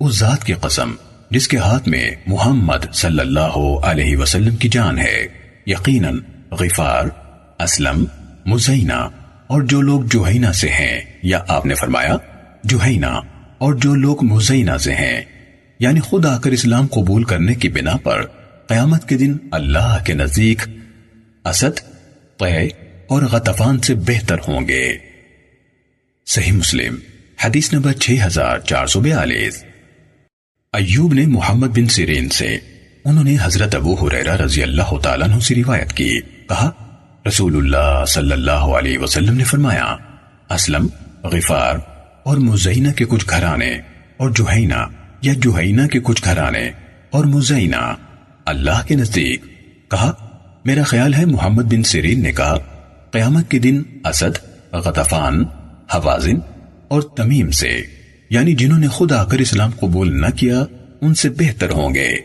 اس 0.00 0.18
ذات 0.18 0.44
کی 0.44 0.52
قسم 0.52 0.94
جس 1.30 1.48
کے 1.48 1.56
ہاتھ 1.56 1.88
میں 1.88 2.10
محمد 2.26 2.92
صلی 2.92 3.20
اللہ 3.20 3.56
علیہ 3.82 4.16
وسلم 4.16 4.56
کی 4.56 4.68
جان 4.68 4.98
ہے، 4.98 5.26
یقیناً 5.66 6.18
غفار، 6.50 7.04
اسلم، 7.60 8.04
مزینہ 8.46 9.08
اور 9.46 9.62
جو 9.62 9.80
لوگ 9.80 10.02
جوہینہ 10.02 10.52
سے 10.52 10.68
ہیں، 10.68 11.00
یا 11.22 11.40
آپ 11.48 11.66
نے 11.66 11.74
فرمایا، 11.74 12.16
جوہینہ 12.64 13.20
اور 13.58 13.74
جو 13.74 13.94
لوگ 13.94 14.24
مزینہ 14.24 14.76
سے 14.76 14.94
ہیں 14.94 15.22
یعنی 15.78 16.00
خود 16.00 16.26
آ 16.26 16.38
کر 16.38 16.50
اسلام 16.50 16.86
قبول 16.86 17.24
کرنے 17.24 17.54
کی 17.54 17.68
بنا 17.68 17.96
پر 17.96 18.26
قیامت 18.66 19.08
کے 19.08 19.16
دن 19.16 19.36
اللہ 19.50 19.96
کے 20.04 20.14
نزدیک 20.14 20.62
اسد 21.44 21.80
قے 22.36 22.66
اور 23.08 23.22
غطفان 23.22 23.78
سے 23.78 23.94
بہتر 23.94 24.36
ہوں 24.48 24.68
گے۔ 24.68 24.98
صحیح 26.26 26.52
مسلم، 26.52 26.96
حدیث 27.44 27.72
نمبر 27.72 27.92
6442 27.92 29.64
ایوب 30.74 31.12
نے 31.12 31.26
محمد 31.26 31.66
بن 31.66 31.86
سیرین 31.86 32.28
سے، 32.28 32.58
انہوں 33.04 33.24
نے 33.24 33.36
حضرت 33.42 33.74
ابو 33.74 33.94
حریرہ 33.94 34.36
رضی 34.36 34.62
اللہ 34.62 34.98
تعالیٰ 35.02 35.28
عنہ 35.28 35.38
سے 35.38 35.54
روایت 35.54 35.92
کی۔ 35.92 36.20
کہا، 36.20 36.70
رسول 37.28 37.56
اللہ 37.56 38.04
صلی 38.04 38.32
اللہ 38.32 38.50
علیہ 38.50 38.98
وسلم 38.98 39.36
نے 39.36 39.44
فرمایا، 39.44 39.96
اسلم، 40.50 40.86
غفار 41.22 41.74
اور 42.22 42.36
مزینہ 42.36 42.92
کے 42.92 43.04
کچھ 43.04 43.26
گھرانے 43.30 43.70
اور 44.16 44.30
جوہینہ، 44.30 44.86
یا 45.22 45.32
جوہینہ 45.36 45.86
کے 45.86 46.00
کچھ 46.00 46.24
گھرانے 46.24 46.70
اور 47.10 47.24
مزینہ۔ 47.24 47.94
اللہ 48.46 48.86
کے 48.86 48.94
نزدیک۔ 48.94 49.44
کہا، 49.90 50.12
میرا 50.64 50.82
خیال 50.82 51.14
ہے 51.14 51.24
محمد 51.24 51.62
بن 51.62 51.82
سیرین 51.82 52.22
نے 52.22 52.32
کہا، 52.32 52.56
قیامت 53.10 53.50
کے 53.50 53.58
دن 53.58 53.82
اسد، 54.04 54.38
غطفان، 54.72 55.44
حوازن 55.94 56.36
اور 56.88 57.02
تمیم 57.02 57.50
سے۔ 57.50 58.03
یعنی 58.34 58.54
جنہوں 58.54 58.78
نے 58.78 58.88
خود 58.88 59.12
آ 59.12 59.24
کر 59.24 59.38
اسلام 59.38 59.70
قبول 59.70 60.20
نہ 60.20 60.26
کیا، 60.26 60.64
ان 61.00 61.14
سے 61.14 61.30
بہتر 61.30 61.70
ہوں 61.70 61.94
گے۔ 61.94 62.16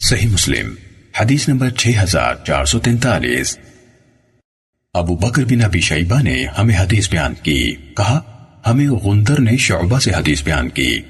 صحیح 0.00 0.28
مسلم، 0.28 0.74
حدیث 1.20 1.48
نمبر 1.48 1.70
6443 1.70 3.58
ابو 4.94 5.16
بکر 5.16 5.44
بن 5.44 5.64
ابی 5.64 5.80
شیبہ 5.80 6.22
نے 6.22 6.46
ہمیں 6.58 6.76
حدیث 6.78 7.10
بیان 7.10 7.34
کی، 7.42 7.72
کہا، 7.96 8.20
ہمیں 8.66 8.88
غندر 8.88 9.40
نے 9.40 9.56
شعبہ 9.56 9.98
سے 9.98 10.10
حدیث 10.10 10.44
بیان 10.44 10.68
کی۔ 10.68 11.00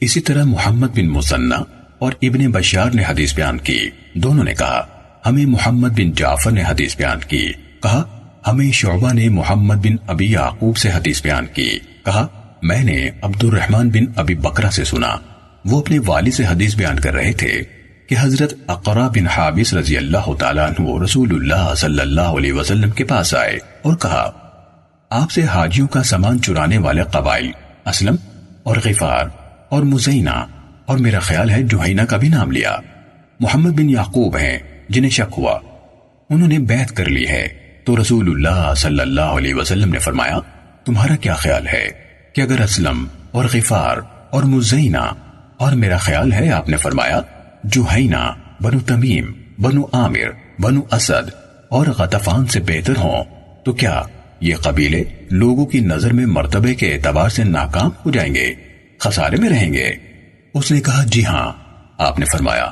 اسی 0.00 0.20
طرح 0.20 0.44
محمد 0.44 0.88
بن 0.94 1.08
مسنہ 1.08 1.54
اور 1.98 2.12
ابن 2.22 2.50
بشار 2.50 2.90
نے 2.90 3.02
حدیث 3.08 3.34
بیان 3.34 3.58
کی۔ 3.58 3.90
دونوں 4.14 4.44
نے 4.44 4.54
کہا، 4.54 4.86
ہمیں 5.26 5.46
محمد 5.46 5.88
بن 5.88 6.12
جعفر 6.12 6.50
نے 6.50 6.62
حدیث 6.62 6.96
بیان 6.96 7.18
کی۔ 7.28 7.52
کہا، 7.82 8.30
ہمیں 8.46 8.72
شعبہ 8.72 9.12
نے 9.12 9.28
محمد 9.28 9.74
بن 9.74 9.96
ابی 10.06 10.32
یعقوب 10.32 10.76
سے 10.76 10.90
حدیث 10.90 11.22
بیان 11.22 11.46
کی۔ 11.46 11.78
کہا 12.04 12.26
میں 12.62 12.84
نے 12.84 13.08
عبد 13.22 13.44
الرحمن 13.44 13.88
بن 13.88 14.04
ابی 14.16 14.34
بکرہ 14.34 14.70
سے 14.70 14.84
سنا۔ 14.84 15.16
وہ 15.64 15.80
اپنے 15.80 15.98
والد 16.06 16.32
سے 16.32 16.44
حدیث 16.46 16.76
بیان 16.76 17.00
کر 17.00 17.14
رہے 17.14 17.32
تھے 17.32 17.62
کہ 18.08 18.16
حضرت 18.20 18.54
اقرا 18.66 19.08
بن 19.08 19.26
حابس 19.26 19.74
رضی 19.74 19.96
اللہ 19.96 20.34
تعالیٰ 20.38 20.68
عنہ 20.68 21.02
رسول 21.02 21.34
اللہ 21.34 21.74
صلی 21.74 22.00
اللہ 22.00 22.20
علیہ 22.20 22.52
وسلم 22.52 22.90
کے 22.90 23.04
پاس 23.04 23.34
آئے 23.34 23.58
اور 23.82 23.96
کہا، 23.96 24.30
آپ 25.10 25.30
سے 25.30 25.42
حاجیوں 25.42 25.88
کا 25.88 26.02
سامان 26.02 26.40
چرانے 26.40 26.78
والے 26.78 27.02
قبائل، 27.02 27.50
اسلم 27.86 28.16
اور 28.62 28.76
غفار 28.84 29.24
اور 29.68 29.82
مزینہ 29.82 30.46
اور 30.86 30.98
میرا 30.98 31.18
خیال 31.18 31.50
ہے 31.50 31.62
جوہینہ 31.62 32.02
کا 32.02 32.16
بھی 32.16 32.28
نام 32.28 32.50
لیا۔ 32.50 32.76
محمد 33.40 33.70
بن 33.70 33.90
یعقوب 33.90 34.36
ہیں 34.36 34.58
جنہیں 34.88 35.10
شک 35.10 35.34
ہوا۔ 35.38 35.58
انہوں 36.30 36.48
نے 36.48 36.58
بیعت 36.58 36.96
کر 36.96 37.04
لی 37.04 37.28
ہے۔ 37.28 37.48
تو 37.84 38.02
رسول 38.02 38.30
اللہ 38.30 38.74
صلی 38.74 39.00
اللہ 39.00 39.20
علیہ 39.20 39.54
وسلم 39.54 39.90
نے 39.90 39.98
فرمایا، 39.98 40.38
تمہارا 40.84 41.16
کیا 41.16 41.34
خیال 41.34 41.66
ہے؟ 41.66 42.01
کہ 42.32 42.40
اگر 42.40 42.60
اسلم 42.60 43.06
اور 43.30 43.44
غفار 43.52 43.96
اور 44.30 44.42
مزینہ 44.42 45.12
اور 45.56 45.72
میرا 45.72 45.96
خیال 45.96 46.32
ہے 46.32 46.50
آپ 46.50 46.68
نے 46.68 46.76
فرمایا 46.76 47.20
جوہینہ 47.64 48.32
بنو 48.60 48.80
تمیم، 48.80 49.32
بنو 49.58 49.82
عامر، 49.92 50.60
بنو 50.60 50.80
اسد 50.92 51.30
اور 51.68 51.86
غطفان 51.86 52.46
سے 52.46 52.60
بہتر 52.60 52.96
ہوں، 52.96 53.24
تو 53.64 53.72
کیا 53.72 54.02
یہ 54.40 54.54
قبیلے 54.56 55.04
لوگوں 55.30 55.66
کی 55.66 55.80
نظر 55.80 56.12
میں 56.12 56.26
مرتبے 56.26 56.74
کے 56.74 56.94
اعتبار 56.94 57.28
سے 57.28 57.44
ناکام 57.44 57.90
ہو 58.06 58.10
جائیں 58.10 58.34
گے، 58.34 58.54
خسارے 58.98 59.36
میں 59.36 59.48
رہیں 59.48 59.72
گے؟ 59.72 59.92
اس 60.54 60.72
نے 60.72 60.80
کہا 60.80 61.04
جی 61.04 61.24
ہاں 61.24 61.52
آپ 61.98 62.18
نے 62.18 62.24
فرمایا، 62.32 62.70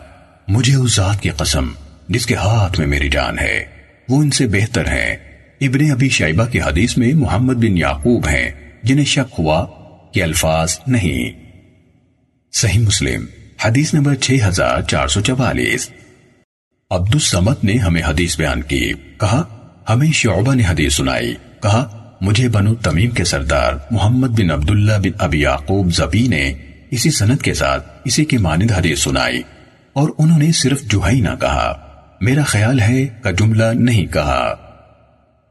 مجھے 0.48 0.74
اس 0.74 0.96
ذات 0.96 1.20
کی 1.20 1.30
قسم 1.30 1.68
جس 2.08 2.26
کے 2.26 2.34
ہاتھ 2.34 2.78
میں 2.78 2.86
میری 2.86 3.08
جان 3.08 3.38
ہے، 3.38 3.64
وہ 4.08 4.22
ان 4.22 4.30
سے 4.30 4.46
بہتر 4.46 4.86
ہیں۔ 4.86 5.16
ابن 5.60 5.90
ابی 5.90 6.08
شیبہ 6.08 6.44
کی 6.44 6.60
حدیث 6.60 6.98
میں 6.98 7.12
محمد 7.14 7.54
بن 7.54 7.78
یعقوب 7.78 8.28
ہیں۔ 8.28 8.69
جنہیں 8.82 9.04
شک 9.04 9.34
ہوا 9.38 9.66
کہ 10.12 10.22
الفاظ 10.22 10.78
نہیں۔ 10.86 11.50
صحیح 12.52 12.80
مسلم، 12.80 13.26
حدیث 13.64 13.94
نمبر 13.94 14.14
6444 14.14 15.90
عبد 16.90 17.14
السمت 17.14 17.64
نے 17.64 17.76
ہمیں 17.76 18.02
حدیث 18.02 18.36
بیان 18.36 18.62
کی، 18.62 18.92
کہا، 19.20 19.68
ہمیں 19.88 20.12
شعبہ 20.12 20.54
نے 20.54 20.62
حدیث 20.66 20.94
سنائی۔ 20.94 21.34
کہا، 21.62 22.10
مجھے 22.20 22.48
بنو 22.48 22.74
تمیم 22.74 23.10
کے 23.10 23.24
سردار 23.24 23.72
محمد 23.90 24.28
بن 24.28 24.50
عبداللہ 24.50 24.92
بن 24.92 25.10
ابی 25.18 25.40
یعقوب 25.40 25.94
زبی 25.94 26.28
نے 26.28 26.54
اسی 26.90 27.10
سنت 27.10 27.42
کے 27.42 27.54
ساتھ 27.54 27.92
اسی 28.04 28.24
کی 28.24 28.36
مانند 28.38 28.70
حدیث 28.70 29.00
سنائی۔ 29.00 29.42
اور 29.92 30.08
انہوں 30.18 30.38
نے 30.38 30.52
صرف 30.52 30.82
جوہی 30.82 31.20
نہ 31.20 31.28
کہا۔ 31.40 31.86
میرا 32.20 32.42
خیال 32.42 32.80
ہے 32.80 33.06
کا 33.22 33.30
جملہ 33.30 33.64
نہیں 33.74 34.06
کہا۔ 34.06 34.54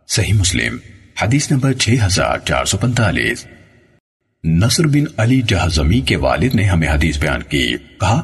صحیح 0.08 0.34
مسلم 0.34 0.78
حدیث 1.22 1.52
نمبر 1.52 1.74
6445 1.74 3.46
نصر 4.44 4.88
بن 4.88 5.04
علی 5.18 5.42
جہزمی 5.42 6.00
کے 6.00 6.16
والد 6.16 6.56
نے 6.56 6.64
ہمیں 6.64 6.88
حدیث 6.88 7.18
بیان 7.18 7.44
کی۔ 7.44 7.76
کہا، 8.00 8.22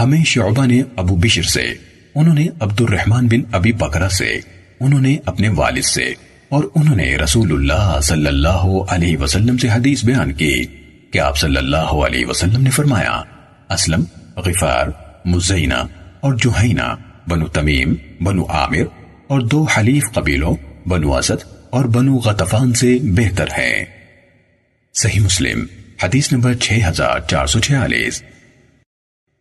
ہمیں 0.00 0.24
شعبہ 0.24 0.66
نے 0.66 0.82
ابو 0.96 1.16
بشر 1.16 1.42
سے، 1.42 1.74
انہوں 2.14 2.34
نے 2.34 2.46
عبد 2.60 2.80
الرحمن 2.80 3.26
بن 3.26 3.40
ابی 3.52 3.72
بکرہ 3.72 4.08
سے، 4.08 4.40
انہوں 4.80 5.00
نے 5.00 5.16
اپنے 5.26 5.48
والد 5.48 5.82
سے، 5.82 6.04
اور 6.48 6.64
انہوں 6.74 6.96
نے 6.96 7.16
رسول 7.16 7.52
اللہ 7.52 8.00
صلی 8.02 8.26
اللہ 8.26 8.70
علیہ 8.88 9.16
وسلم 9.16 9.58
سے 9.58 9.68
حدیث 9.68 10.04
بیان 10.04 10.32
کی۔ 10.32 10.64
کہ 11.12 11.18
آپ 11.18 11.38
صلی 11.38 11.56
اللہ 11.56 11.76
علیہ 11.76 12.26
وسلم 12.26 12.62
نے 12.62 12.70
فرمایا، 12.70 13.22
اسلم، 13.70 14.04
غفار، 14.36 14.86
مزینہ 15.24 15.86
اور 16.20 16.34
جوہینہ 16.34 16.94
بنو 17.28 17.46
تمیم، 17.46 17.94
بنو 18.20 18.44
عامر 18.48 18.82
اور 19.26 19.40
دو 19.40 19.62
حلیف 19.62 20.02
قبیلوں، 20.14 20.54
بنو 20.88 21.16
اسد 21.16 21.57
اور 21.70 21.84
بنو 21.84 22.16
غطفان 22.16 22.72
سے 22.72 22.98
بہتر 23.02 23.46
ہیں۔ 23.46 23.84
صحیح 24.94 25.20
مسلم، 25.20 25.66
حدیث 26.02 26.32
نمبر 26.32 26.54
6446 26.54 28.22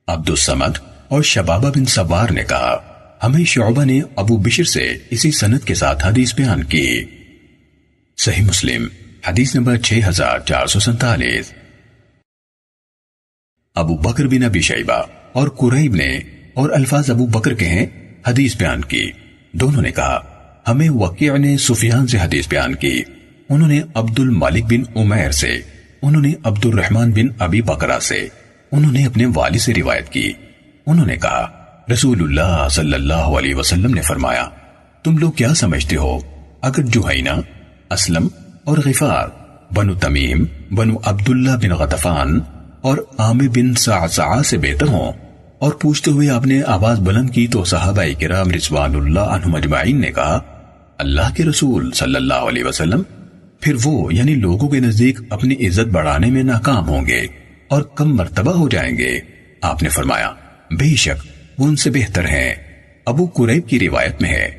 عبد 0.07 0.29
السمد 0.29 0.77
اور 1.07 1.23
شبابہ 1.23 1.69
بن 1.69 1.85
سوار 1.85 2.29
نے 2.29 2.43
کہا، 2.43 2.93
ہمیں 3.23 3.45
شعبہ 3.45 3.85
نے 3.85 4.01
ابو 4.15 4.37
بشر 4.37 4.63
سے 4.63 4.97
اسی 5.09 5.31
سنت 5.31 5.65
کے 5.65 5.73
ساتھ 5.73 6.07
حدیث 6.07 6.35
بیان 6.35 6.63
کی۔ 6.63 7.05
صحیح 8.17 8.43
مسلم، 8.43 8.87
حدیث 9.27 9.55
نمبر 9.55 9.77
6447 9.77 11.53
ابو 13.75 13.97
بکر 13.97 14.27
بن 14.27 14.43
ابی 14.43 14.61
شیبہ 14.61 15.03
اور 15.31 15.47
قریب 15.47 15.95
نے 15.95 16.17
اور 16.53 16.69
الفاظ 16.69 17.09
ابو 17.09 17.25
بکر 17.25 17.53
کے 17.53 17.65
ہیں، 17.65 17.85
حدیث 18.27 18.57
بیان 18.57 18.83
کی۔ 18.83 19.11
دونوں 19.51 19.81
نے 19.81 19.91
کہا 19.91 20.36
ہمیں 20.67 20.89
وقیع 20.89 21.37
نے 21.37 21.57
سفیان 21.57 22.07
سے 22.07 22.17
حدیث 22.17 22.47
بیان 22.49 22.75
کی۔ 22.75 23.03
انہوں 23.49 23.67
نے 23.67 23.81
عبد 23.93 24.19
المالک 24.19 24.63
بن 24.63 24.97
عمیر 24.99 25.31
سے، 25.31 25.59
انہوں 26.01 26.21
نے 26.21 26.31
عبد 26.43 26.65
الرحمن 26.65 27.11
بن 27.11 27.25
ابی 27.39 27.61
بکرہ 27.61 27.99
سے، 27.99 28.27
انہوں 28.71 28.91
نے 28.91 29.05
اپنے 29.05 29.25
والد 29.35 29.57
سے 29.57 29.73
روایت 29.73 30.09
کی۔ 30.09 30.33
انہوں 30.85 31.05
نے 31.05 31.15
کہا، 31.15 31.47
رسول 31.93 32.21
اللہ 32.21 32.67
صلی 32.71 32.93
اللہ 32.93 33.13
علیہ 33.13 33.55
وسلم 33.55 33.93
نے 33.93 34.01
فرمایا، 34.01 34.49
تم 35.03 35.17
لوگ 35.17 35.31
کیا 35.31 35.53
سمجھتے 35.53 35.95
ہو؟ 35.95 36.19
اگر 36.61 36.81
جوہینا 36.81 37.33
اسلم 37.89 38.27
اور 38.63 38.77
غفار، 38.85 39.27
بنو 39.73 39.93
تمیم، 39.93 40.45
بنو 40.75 40.95
عبداللہ 41.03 41.51
بن 41.51 41.69
غطفان 41.69 42.39
اور 42.81 42.97
عامر 43.17 43.47
بن 43.55 43.73
سعصعا 43.73 44.43
سے 44.43 44.57
بہتر 44.57 44.87
ہوں۔ 44.87 45.11
اور 45.59 45.71
پوچھتے 45.71 46.11
ہوئے 46.11 46.29
آپ 46.29 46.45
نے 46.45 46.61
آواز 46.67 46.99
بلند 46.99 47.29
کی 47.29 47.47
تو 47.47 47.63
صحابہ 47.63 48.03
کرام 48.19 48.51
رضوان 48.51 48.95
اللہ 48.95 49.19
عنہ 49.19 49.47
مجمعین 49.47 50.01
نے 50.01 50.11
کہا 50.11 50.39
اللہ 50.97 51.35
کے 51.35 51.43
رسول 51.43 51.91
صلی 51.91 52.15
اللہ 52.15 52.33
علیہ 52.33 52.63
وسلم، 52.63 53.01
پھر 53.59 53.75
وہ 53.83 54.13
یعنی 54.13 54.35
لوگوں 54.35 54.69
کے 54.69 54.79
نزدیک 54.79 55.19
اپنی 55.29 55.67
عزت 55.67 55.87
بڑھانے 55.91 56.27
میں 56.27 56.43
ناکام 56.43 56.89
ہوں 56.89 57.05
گے 57.07 57.27
اور 57.67 57.81
کم 57.81 58.15
مرتبہ 58.15 58.51
ہو 58.51 58.69
جائیں 58.69 58.97
گے۔ 58.97 59.19
آپ 59.61 59.83
نے 59.83 59.89
فرمایا، 59.89 60.33
بے 60.71 60.95
شک، 60.95 61.27
وہ 61.57 61.67
ان 61.67 61.75
سے 61.75 61.89
بہتر 61.89 62.25
ہیں۔ 62.25 62.55
ابو 63.05 63.25
قریب 63.25 63.67
کی 63.67 63.79
روایت 63.79 64.21
میں 64.21 64.29
ہے، 64.29 64.51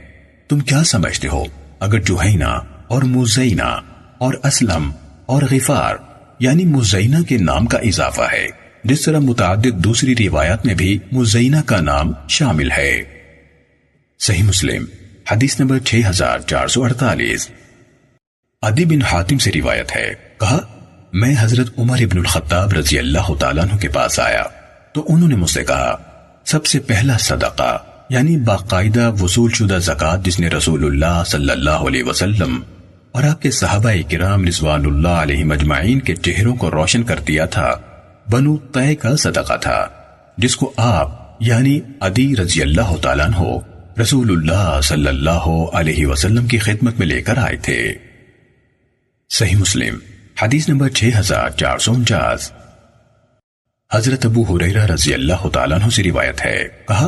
تم 0.48 0.58
کیا 0.58 0.84
سمجھتے 0.84 1.28
ہو؟ 1.28 1.44
اگر 1.80 2.00
جوہینا 2.00 2.50
اور 2.88 3.02
مزینہ 3.02 3.80
اور 4.18 4.34
اسلم 4.44 4.90
اور 5.26 5.42
غفار 5.50 5.94
یعنی 6.38 6.64
مزینہ 6.64 7.22
کے 7.22 7.36
نام 7.36 7.66
کا 7.66 7.78
اضافہ 7.78 8.22
ہے، 8.32 8.46
جس 8.84 9.02
طرح 9.02 9.18
متعدد 9.18 9.84
دوسری 9.84 10.28
روایات 10.28 10.66
میں 10.66 10.74
بھی 10.74 10.98
مزینہ 11.12 11.56
کا 11.66 11.80
نام 11.80 12.12
شامل 12.28 12.70
ہے۔ 12.70 13.02
صحیح 14.18 14.42
مسلم۔ 14.42 14.84
حدیث 15.32 15.60
نمبر 15.60 15.78
6448 15.84 17.50
عدی 18.62 18.84
بن 18.84 19.02
حاتم 19.02 19.38
سے 19.38 19.50
روایت 19.54 19.96
ہے، 19.96 20.14
کہا، 20.40 20.58
میں 21.12 21.34
حضرت 21.40 21.78
عمر 21.78 21.98
ابن 22.00 22.18
الخطاب 22.18 22.72
رضی 22.72 22.98
اللہ 22.98 23.34
تعالیٰ 23.34 23.64
عنہ 23.64 23.76
کے 23.76 23.88
پاس 23.88 24.20
آیا۔ 24.20 24.42
تو 24.92 25.04
انہوں 25.08 25.28
نے 25.28 25.36
مجھ 25.36 25.50
سے 25.50 25.64
کہا، 25.64 25.96
سب 26.44 26.66
سے 26.66 26.78
پہلا 26.78 27.16
صدقہ 27.18 27.78
یعنی 28.08 28.36
باقاعدہ 28.36 29.12
وصول 29.20 29.52
شدہ 29.52 29.78
زکاة 29.80 30.22
جس 30.22 30.40
نے 30.40 30.48
رسول 30.48 30.84
اللہ 30.84 31.22
صلی 31.26 31.50
اللہ 31.50 31.70
علیہ 31.70 32.04
وسلم 32.04 32.62
اور 33.12 33.22
آپ 33.22 33.42
کے 33.42 33.50
صحابہ 33.50 33.90
کرام 34.10 34.44
رضوان 34.44 34.86
اللہ 34.86 35.08
علیہ 35.08 35.44
مجمعین 35.44 36.00
کے 36.00 36.14
چہروں 36.14 36.56
کو 36.56 36.70
روشن 36.70 37.02
کر 37.02 37.18
دیا 37.18 37.46
تھا، 37.46 37.74
بنو 38.30 38.56
طے 38.56 38.94
کا 38.94 39.16
صدقہ 39.16 39.56
تھا، 39.56 39.88
جس 40.36 40.56
کو 40.56 40.72
آپ 40.76 41.36
یعنی 41.40 41.80
عدی 42.00 42.36
رضی 42.36 42.62
اللہ 42.62 42.96
تعالیٰ 43.02 43.26
عنہ 43.26 43.58
رسول 44.00 44.30
اللہ 44.30 44.80
صلی 44.82 45.06
اللہ 45.06 45.46
علیہ 45.72 46.06
وسلم 46.06 46.46
کی 46.46 46.58
خدمت 46.58 46.98
میں 46.98 47.06
لے 47.06 47.22
کر 47.22 47.38
آئے 47.38 47.56
تھے۔ 47.56 47.94
صحیح 49.30 49.56
مسلم، 49.56 49.98
حدیث 50.42 50.68
نمبر 50.68 50.88
6449 50.88 52.52
حضرت 53.92 54.26
ابو 54.26 54.56
حریرہ 54.56 54.86
رضی 54.86 55.14
اللہ 55.14 55.48
تعالیٰ 55.48 55.80
عنہ 55.80 55.90
سے 55.90 56.02
روایت 56.02 56.46
ہے۔ 56.46 56.68
کہا، 56.88 57.06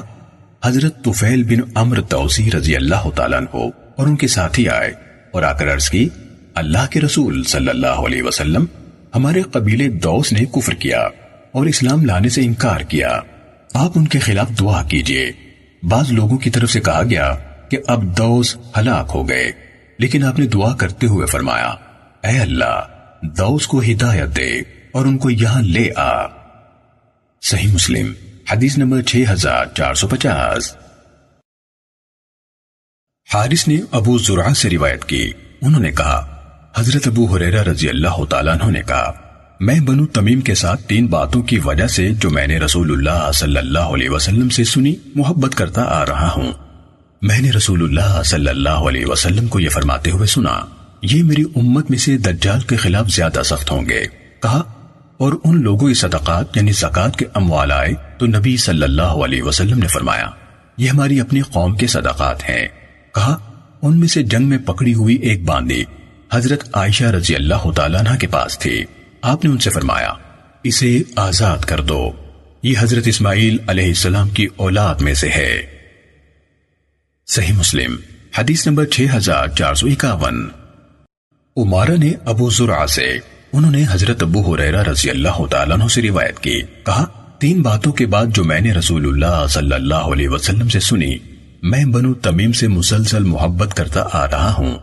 حضرت 0.65 1.05
طفیل 1.05 1.43
بن 1.43 1.71
عمر 1.75 2.01
توسی 2.01 2.51
رضی 2.51 2.77
اللہ 2.77 3.11
تعالیٰ 3.15 3.39
عنہ 3.39 3.57
اور 3.97 4.07
ان 4.07 4.17
کے 4.17 4.27
ساتھی 4.27 4.69
آئے 4.69 4.93
اور 5.31 5.43
آ 5.43 5.53
کر 5.53 5.75
عرض 5.75 5.91
کی، 5.91 6.09
اللہ 6.55 6.87
کے 6.91 7.01
رسول 7.01 7.45
صلی 7.45 7.69
اللہ 7.69 7.87
علیہ 7.87 8.23
وسلم 8.23 8.65
ہمارے 9.15 9.43
قبیلے 9.43 9.89
دوس 9.89 10.33
نے 10.33 10.41
کفر 10.45 10.75
کیا 10.75 11.01
اور 11.53 11.67
اسلام 11.67 12.05
لانے 12.05 12.29
سے 12.29 12.41
انکار 12.41 12.81
کیا۔ 12.81 13.21
آپ 13.75 13.93
ان 13.95 14.09
کے 14.09 14.19
خلاف 14.19 14.49
دعا 14.61 14.83
کیجیے۔ 14.83 15.50
بعض 15.83 16.13
لوگوں 16.13 16.39
کی 16.39 16.51
طرف 16.51 16.71
سے 16.71 16.81
کہا 16.81 17.03
گیا 17.03 17.35
کہ 17.71 17.79
اب 17.87 18.17
دوس 18.17 18.57
ہلاک 18.79 19.11
ہو 19.15 19.29
گئے۔ 19.29 19.53
لیکن 19.99 20.25
آپ 20.25 20.39
نے 20.39 20.47
دعا 20.47 20.77
کرتے 20.77 21.07
ہوئے 21.07 21.27
فرمایا، 21.27 21.67
اے 22.23 22.39
اللہ 22.39 22.87
دوس 23.23 23.67
کو 23.67 23.81
ہدایت 23.81 24.37
دے 24.37 24.59
اور 24.93 25.07
ان 25.07 25.19
کو 25.19 25.31
یہاں 25.31 25.63
لے 25.63 25.91
آ۔ 25.97 26.27
صحیح 27.43 27.73
مسلم، 27.73 28.13
حدیث 28.51 28.79
نمبر 28.79 29.03
6450 29.03 30.77
حارث 33.35 33.69
نے 33.69 33.77
ابو 33.91 34.19
زرع 34.19 34.53
سے 34.53 34.71
روایت 34.71 35.05
کی۔ 35.05 35.33
انہوں 35.61 35.83
نے 35.83 35.93
کہا، 35.93 36.37
حضرت 36.77 37.07
ابو 37.07 37.25
حریرہ 37.25 37.63
رضی 37.63 37.89
اللہ 37.89 38.25
تعالیٰ 38.25 38.61
عنہ 38.61 38.71
نے 38.71 38.83
کہا 38.83 39.30
میں 39.61 39.81
بنو 39.81 40.07
تمیم 40.07 40.41
کے 40.41 40.55
ساتھ 40.55 40.83
تین 40.83 41.07
باتوں 41.07 41.43
کی 41.43 41.59
وجہ 41.59 41.87
سے 41.87 42.11
جو 42.11 42.31
میں 42.31 42.47
نے 42.47 42.59
رسول 42.59 42.93
اللہ 42.93 43.33
صلی 43.33 43.57
اللہ 43.57 43.79
علیہ 43.79 44.11
وسلم 44.11 44.49
سے 44.49 44.65
سنی، 44.65 44.95
محبت 45.15 45.55
کرتا 45.55 45.83
آ 45.83 46.07
رہا 46.07 46.33
ہوں۔ 46.37 46.53
میں 47.23 47.39
نے 47.39 47.51
رسول 47.51 47.83
اللہ 47.83 48.23
صلی 48.23 48.49
اللہ 48.49 48.69
علیہ 48.69 49.07
وسلم 49.07 49.47
کو 49.47 49.61
یہ 49.61 49.69
فرماتے 49.69 50.11
ہوئے 50.11 50.27
سنا، 50.27 50.61
یہ 51.03 51.23
میری 51.23 51.43
امت 51.57 51.91
میں 51.91 51.99
سے 51.99 52.19
دجال 52.19 52.61
کے 52.61 52.77
خلاف 52.77 53.09
زیادہ 53.09 53.43
سخت 53.45 53.71
ہوں 53.71 53.89
گے۔ 53.89 54.07
کہا، 54.43 54.63
اور 55.17 55.33
ان 55.45 55.63
لوگوں 55.63 55.89
کی 55.89 55.95
صدقات 55.95 56.57
یعنی 56.57 56.73
زکوٰۃ 56.73 57.17
کے 57.17 57.27
اموال 57.35 57.73
آئے 57.73 57.93
تو 58.19 58.27
نبی 58.27 58.57
صلی 58.57 58.83
اللہ 58.83 59.19
علیہ 59.25 59.43
وسلم 59.43 59.79
نے 59.79 59.87
فرمایا، 59.87 60.31
یہ 60.77 60.89
ہماری 60.89 61.21
اپنی 61.21 61.41
قوم 61.41 61.77
کے 61.77 61.87
صدقات 61.87 62.49
ہیں۔ 62.49 62.69
کہا، 63.15 63.37
ان 63.83 64.01
میں 64.01 64.09
سے 64.09 64.23
جنگ 64.23 64.49
میں 64.49 64.59
پکڑی 64.59 64.95
ہوئی 64.95 65.17
ایک 65.17 65.45
باندی 65.45 65.83
حضرت 66.33 66.65
عائشہ 66.73 67.05
رضی 67.05 67.35
اللہ 67.35 67.71
تعالیٰ 67.71 68.01
عنہ 68.01 68.17
کے 68.19 68.27
پاس 68.27 68.59
تھی۔ 68.59 68.85
آپ 69.23 69.45
نے 69.45 69.51
ان 69.51 69.59
سے 69.59 69.71
فرمایا، 69.71 70.13
اسے 70.63 71.03
آزاد 71.17 71.59
کر 71.59 71.81
دو۔ 71.81 72.13
یہ 72.63 72.75
حضرت 72.79 73.03
اسماعیل 73.07 73.57
علیہ 73.67 73.87
السلام 73.87 74.29
کی 74.29 74.47
اولاد 74.57 74.95
میں 74.95 75.15
سے 75.15 75.29
ہے۔ 75.29 75.63
صحیح 77.27 77.53
مسلم، 77.53 77.97
حدیث 78.39 78.67
نمبر 78.67 78.87
6451 78.87 80.49
عمارہ 81.57 81.91
نے 81.99 82.13
ابو 82.25 82.51
زرع 82.51 82.87
سے، 82.87 83.19
انہوں 83.53 83.71
نے 83.71 83.85
حضرت 83.91 84.23
ابو 84.23 84.55
حریرہ 84.55 84.83
رضی 84.83 85.11
اللہ 85.11 85.47
تعالیٰ 85.51 85.77
عنہ 85.77 85.89
سے 85.89 86.03
روایت 86.03 86.39
کی۔ 86.39 86.63
کہا، 86.87 87.05
تین 87.39 87.63
باتوں 87.63 87.93
کے 87.93 88.07
بعد 88.07 88.27
جو 88.27 88.45
میں 88.45 88.61
نے 88.61 88.73
رسول 88.73 89.07
اللہ 89.07 89.47
صلی 89.47 89.75
اللہ 89.75 89.95
علیہ 89.95 90.29
وسلم 90.29 90.69
سے 90.69 90.81
سنی، 90.81 91.17
میں 91.63 91.85
بنو 91.85 92.15
تمیم 92.15 92.53
سے 92.53 92.69
مسلسل 92.69 93.25
محبت 93.25 93.75
کرتا 93.75 94.05
آ 94.13 94.27
رہا 94.27 94.53
ہوں۔ 94.53 94.79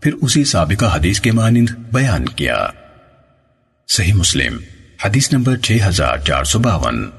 پھر 0.00 0.12
اسی 0.14 0.44
سابقہ 0.44 0.96
حدیث 0.96 1.20
کے 1.20 1.32
مانند 1.32 1.70
بیان 1.92 2.26
کیا۔ 2.26 2.66
صحیح 3.90 4.14
مسلم، 4.14 4.58
حدیث 5.04 5.32
نمبر 5.32 5.56
6452 5.56 7.10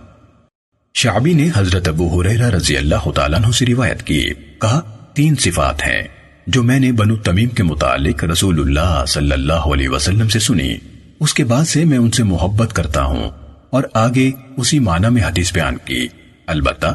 شعبی 0.94 1.34
نے 1.34 1.50
حضرت 1.56 1.88
ابو 1.88 2.22
حریرہ 2.22 2.50
رضی 2.50 2.78
اللہ 2.78 3.12
تعالیٰ 3.12 3.40
عنہ 3.40 3.52
سے 3.52 3.66
روایت 3.66 4.04
کی، 4.04 4.30
کہا، 4.62 4.80
تین 5.14 5.36
صفات 5.36 5.82
ہیں، 5.82 6.04
جو 6.48 6.64
میں 6.64 6.80
نے 6.80 6.92
بنو 6.92 7.16
تمیم 7.16 7.50
کے 7.50 7.64
متعلق 7.64 8.24
رسول 8.24 8.60
اللہ 8.60 9.06
صلی 9.08 9.32
اللہ 9.32 9.54
علیہ 9.54 9.90
وسلم 9.90 10.28
سے 10.28 10.40
سنی۔ 10.40 10.76
اس 11.20 11.34
کے 11.34 11.44
بعد 11.44 11.66
سے 11.66 11.86
میں 11.86 11.98
ان 11.98 12.12
سے 12.12 12.24
محبت 12.24 12.74
کرتا 12.74 13.04
ہوں 13.04 13.30
اور 13.70 13.84
آگے 13.94 14.32
اسی 14.58 14.80
معنی 14.80 15.08
میں 15.10 15.24
حدیث 15.24 15.54
بیان 15.54 15.78
کی۔ 15.86 16.08
البتہ، 16.48 16.88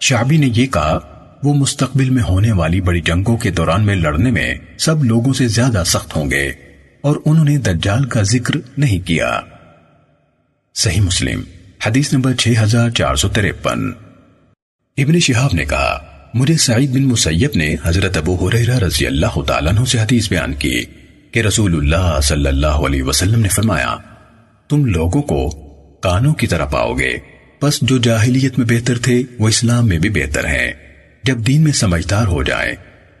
شعبی 0.00 0.36
نے 0.36 0.48
یہ 0.54 0.66
کہا، 0.66 0.98
وہ 1.42 1.54
مستقبل 1.54 2.10
میں 2.10 2.22
ہونے 2.22 2.52
والی 2.52 2.80
بڑی 2.80 3.00
جنگوں 3.00 3.36
کے 3.36 3.50
دوران 3.50 3.86
میں 3.86 3.96
لڑنے 3.96 4.30
میں 4.30 4.54
سب 4.78 5.04
لوگوں 5.04 5.32
سے 5.32 5.48
زیادہ 5.48 5.82
سخت 5.86 6.16
ہوں 6.16 6.30
گے۔ 6.30 6.69
اور 7.00 7.16
انہوں 7.24 7.44
نے 7.44 7.58
دجال 7.58 8.04
کا 8.04 8.22
ذکر 8.22 8.54
نہیں 8.78 9.06
کیا۔ 9.06 9.40
صحیح 10.74 11.00
مسلم، 11.00 11.42
حدیث 11.86 12.12
نمبر 12.12 12.32
6453 12.34 13.92
ابن 14.96 15.18
شہاب 15.18 15.50
نے 15.54 15.64
کہا، 15.64 15.98
مجھے 16.34 16.56
سعید 16.56 16.90
بن 16.90 17.02
مسیب 17.02 17.50
نے 17.54 17.76
حضرت 17.84 18.16
ابو 18.16 18.48
حریرہ 18.48 18.78
رضی 18.78 19.06
اللہ 19.06 19.42
تعالیٰ 19.42 19.72
عنہ 19.72 19.84
سے 19.84 19.98
حدیث 19.98 20.28
بیان 20.28 20.54
کی 20.54 20.84
کہ 21.32 21.40
رسول 21.40 21.76
اللہ 21.76 22.20
صلی 22.20 22.46
اللہ 22.46 22.66
علیہ 22.66 23.02
وسلم 23.02 23.40
نے 23.40 23.48
فرمایا، 23.48 23.96
تم 24.68 24.84
لوگوں 24.84 25.22
کو 25.22 25.50
کانوں 26.00 26.34
کی 26.34 26.46
طرح 26.46 26.64
پاؤ 26.64 26.94
گے۔ 26.94 27.16
پس 27.60 27.80
جو 27.80 27.98
جاہلیت 27.98 28.58
میں 28.58 28.66
بہتر 28.66 28.98
تھے، 28.98 29.22
وہ 29.38 29.48
اسلام 29.48 29.88
میں 29.88 29.98
بھی 29.98 30.10
بہتر 30.10 30.44
ہیں۔ 30.44 30.72
جب 31.24 31.38
دین 31.38 31.64
میں 31.64 31.72
سمجھدار 31.72 32.26
ہو 32.26 32.42
جائے 32.42 32.74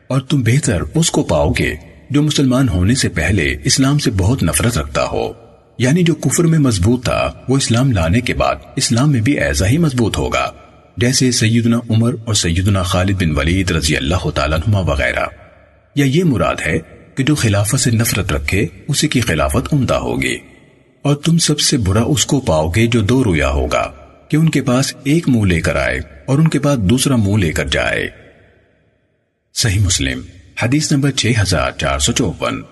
اور 0.06 0.20
تم 0.20 0.42
بہتر 0.42 0.82
اس 0.94 1.10
کو 1.10 1.24
پاؤ 1.24 1.50
گے 1.50 1.74
جو 2.10 2.22
مسلمان 2.22 2.68
ہونے 2.68 2.94
سے 2.94 3.08
پہلے 3.08 3.56
اسلام 3.64 3.98
سے 3.98 4.10
بہت 4.10 4.42
نفرت 4.42 4.78
رکھتا 4.78 5.04
ہو۔ 5.04 5.32
یعنی 5.78 6.02
جو 6.02 6.14
کفر 6.14 6.44
میں 6.44 6.58
مضبوط 6.58 7.04
تھا، 7.04 7.32
وہ 7.48 7.56
اسلام 7.56 7.92
لانے 7.92 8.20
کے 8.20 8.34
بعد 8.34 8.54
اسلام 8.76 9.12
میں 9.12 9.20
بھی 9.20 9.40
ایسا 9.40 9.68
ہی 9.68 9.78
مضبوط 9.78 10.18
ہوگا۔ 10.18 10.52
جیسے 10.96 11.30
سیدنا 11.30 11.78
عمر 11.90 12.14
اور 12.24 12.34
سیدنا 12.34 12.82
خالد 12.82 13.22
بن 13.22 13.30
ولید 13.30 13.70
رضی 13.70 13.96
اللہ 13.96 14.30
تعالیٰ 14.34 14.58
نما 14.58 14.78
وغیرہ۔ 14.78 15.26
یا 15.94 16.04
یہ 16.04 16.24
مراد 16.24 16.54
ہے 16.66 16.78
کہ 17.14 17.24
جو 17.24 17.34
خلافت 17.34 17.80
سے 17.80 17.90
نفرت 17.90 18.32
رکھے، 18.32 18.66
اسی 18.88 19.08
کی 19.08 19.20
خلافت 19.20 19.74
عمدہ 19.74 19.94
ہوگی۔ 19.94 20.36
اور 21.02 21.14
تم 21.14 21.38
سب 21.38 21.60
سے 21.60 21.76
برا 21.76 22.02
اس 22.02 22.26
کو 22.26 22.40
پاؤ 22.40 22.68
گے 22.68 22.86
جو 22.86 23.00
دو 23.00 23.24
رویا 23.24 23.50
ہوگا، 23.50 23.92
کہ 24.28 24.36
ان 24.36 24.48
کے 24.48 24.62
پاس 24.62 24.94
ایک 25.04 25.28
منہ 25.28 25.44
لے 25.44 25.60
کر 25.60 25.76
آئے 25.76 26.00
اور 26.26 26.38
ان 26.38 26.48
کے 26.48 26.58
پاس 26.58 26.78
دوسرا 26.78 27.16
منہ 27.16 27.36
لے 27.36 27.52
کر 27.52 27.66
جائے۔ 27.66 28.08
صحیح 29.54 29.80
مسلم۔ 29.80 30.20
حدیث 30.62 30.92
نمبر 30.92 31.10
6454 31.10 32.62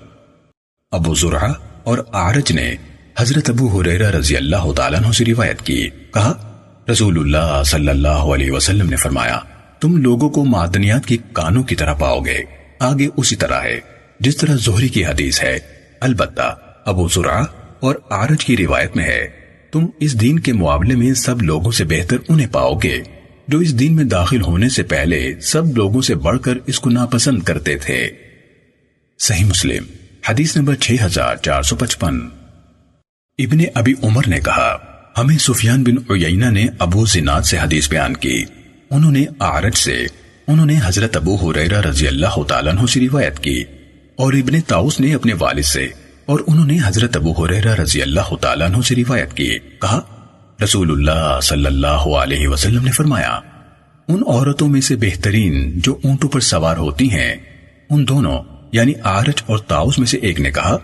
ابو 0.90 1.14
زرعہ 1.14 1.52
اور 1.84 1.98
آرج 2.12 2.52
نے 2.52 2.74
حضرت 3.18 3.50
ابو 3.50 3.80
حریرہ 3.80 4.10
رضی 4.10 4.36
اللہ 4.36 4.72
تعالیٰ 4.72 5.00
عنہ 5.00 5.12
سے 5.12 5.24
روایت 5.24 5.62
کی۔ 5.62 5.88
کہا، 6.14 6.60
رسول 6.92 7.18
اللہ 7.18 7.62
صلی 7.66 7.88
اللہ 7.88 8.08
علیہ 8.08 8.50
وسلم 8.50 8.90
نے 8.90 8.96
فرمایا، 8.96 9.38
تم 9.80 9.96
لوگوں 9.96 10.28
کو 10.28 10.44
معدنیات 10.44 11.06
کی 11.06 11.16
کانوں 11.32 11.62
کی 11.62 11.74
طرح 11.74 11.94
پاؤ 11.94 12.20
گے۔ 12.20 12.38
آگے 12.80 13.08
اسی 13.16 13.36
طرح 13.36 13.62
ہے، 13.62 13.80
جس 14.20 14.36
طرح 14.36 14.56
زہری 14.56 14.88
کی 14.88 15.04
حدیث 15.04 15.42
ہے۔ 15.42 15.58
البتہ، 16.00 16.56
ابو 16.84 17.08
زرعہ 17.08 17.44
اور 17.80 17.94
آرج 18.10 18.44
کی 18.44 18.56
روایت 18.56 18.96
میں 18.96 19.04
ہے، 19.04 19.28
تم 19.72 19.86
اس 20.00 20.20
دین 20.20 20.38
کے 20.38 20.52
معاملے 20.52 20.96
میں 20.96 21.14
سب 21.14 21.42
لوگوں 21.42 21.70
سے 21.70 21.84
بہتر 21.84 22.16
انہیں 22.28 22.52
پاؤ 22.52 22.74
گے۔ 22.74 23.02
جو 23.48 23.58
اس 23.58 23.78
دین 23.78 23.96
میں 23.96 24.04
داخل 24.04 24.42
ہونے 24.42 24.68
سے 24.68 24.82
پہلے 24.82 25.40
سب 25.40 25.76
لوگوں 25.76 26.02
سے 26.02 26.14
بڑھ 26.14 26.38
کر 26.38 26.52
اس 26.66 26.80
کو 26.80 26.90
ناپسند 26.90 27.42
کرتے 27.42 27.78
تھے۔ 27.78 28.10
صحیح 29.18 29.44
مسلم، 29.44 29.84
حدیث 30.28 30.56
نمبر 30.56 30.74
6455 30.74 32.28
ابن 33.38 33.58
ابی 33.74 33.94
عمر 34.02 34.22
نے 34.26 34.40
کہا، 34.40 34.76
ہمیں 35.18 35.38
سفیان 35.38 35.84
بن 35.84 35.94
عیینہ 36.10 36.44
نے 36.44 36.66
ابو 36.78 37.06
زناد 37.06 37.42
سے 37.42 37.58
حدیث 37.58 37.90
بیان 37.90 38.16
کی۔ 38.16 38.44
انہوں 38.90 39.12
نے 39.12 39.24
آرج 39.38 39.76
سے، 39.76 40.06
انہوں 40.46 40.66
نے 40.66 40.74
حضرت 40.84 41.16
ابو 41.16 41.34
حریرہ 41.34 41.80
رضی 41.80 42.08
اللہ 42.08 42.42
تعالیٰ 42.42 42.72
عنہ 42.72 42.86
سے 42.86 43.00
روایت 43.00 43.38
کی۔ 43.38 43.64
اور 44.16 44.32
ابن 44.32 44.60
تاؤس 44.60 45.00
نے 45.00 45.14
اپنے 45.14 45.32
والد 45.38 45.62
سے، 45.62 45.86
اور 46.26 46.40
انہوں 46.46 46.66
نے 46.66 46.78
حضرت 46.84 47.16
ابو 47.16 47.32
حریرہ 47.32 47.74
رضی 47.74 48.02
اللہ 48.02 48.34
تعالیٰ 48.40 48.70
عنہ 48.70 48.82
سے 48.82 48.94
روایت 48.94 49.32
کی۔ 49.32 49.58
کہا 49.58 50.17
رسول 50.58 50.90
اللہ 50.90 51.38
صلی 51.42 51.66
اللہ 51.66 52.06
علیہ 52.16 52.48
وسلم 52.48 52.84
نے 52.84 52.90
فرمایا، 52.90 53.38
ان 54.08 54.22
عورتوں 54.26 54.68
میں 54.68 54.80
سے 54.80 54.96
بہترین 54.96 55.78
جو 55.78 55.96
اونٹوں 56.04 56.30
پر 56.30 56.40
سوار 56.40 56.76
ہوتی 56.76 57.10
ہیں، 57.10 57.34
ان 57.90 58.06
دونوں 58.08 58.38
یعنی 58.72 58.92
آرج 59.02 59.42
اور 59.46 59.58
تاؤس 59.68 59.98
میں 59.98 60.06
سے 60.06 60.16
ایک 60.18 60.40
نے 60.40 60.50
کہا، 60.50 60.76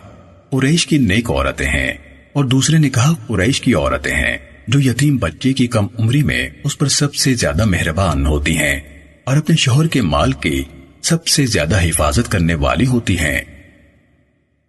قریش 0.51 0.87
کی 0.87 0.99
نیک 0.99 1.31
عورتیں 1.31 1.67
ہیں، 1.67 1.93
اور 2.33 2.45
دوسرے 2.45 2.79
نے 2.79 2.91
کہا، 2.91 3.13
قریش 3.27 3.61
کی 3.61 3.75
عورتیں 3.75 4.15
ہیں، 4.15 4.37
جو 4.69 4.81
یتیم 4.81 5.17
بچے 5.17 5.53
کی 5.53 5.67
کم 5.67 5.87
عمری 5.99 6.23
میں 6.23 6.49
اس 6.65 6.79
پر 6.79 6.89
سب 6.91 7.15
سے 7.15 7.35
زیادہ 7.35 7.65
مہربان 7.65 8.27
ہوتی 8.27 8.57
ہیں، 8.57 8.79
اور 9.25 9.37
اپنے 9.37 9.57
شوہر 9.57 9.87
کے 9.87 10.03
مال 10.05 10.33
کی 10.39 10.63
سب 11.03 11.27
سے 11.27 11.47
زیادہ 11.47 11.83
حفاظت 11.83 12.31
کرنے 12.33 12.55
والی 12.61 12.87
ہوتی 12.87 13.19
ہیں۔ 13.19 13.41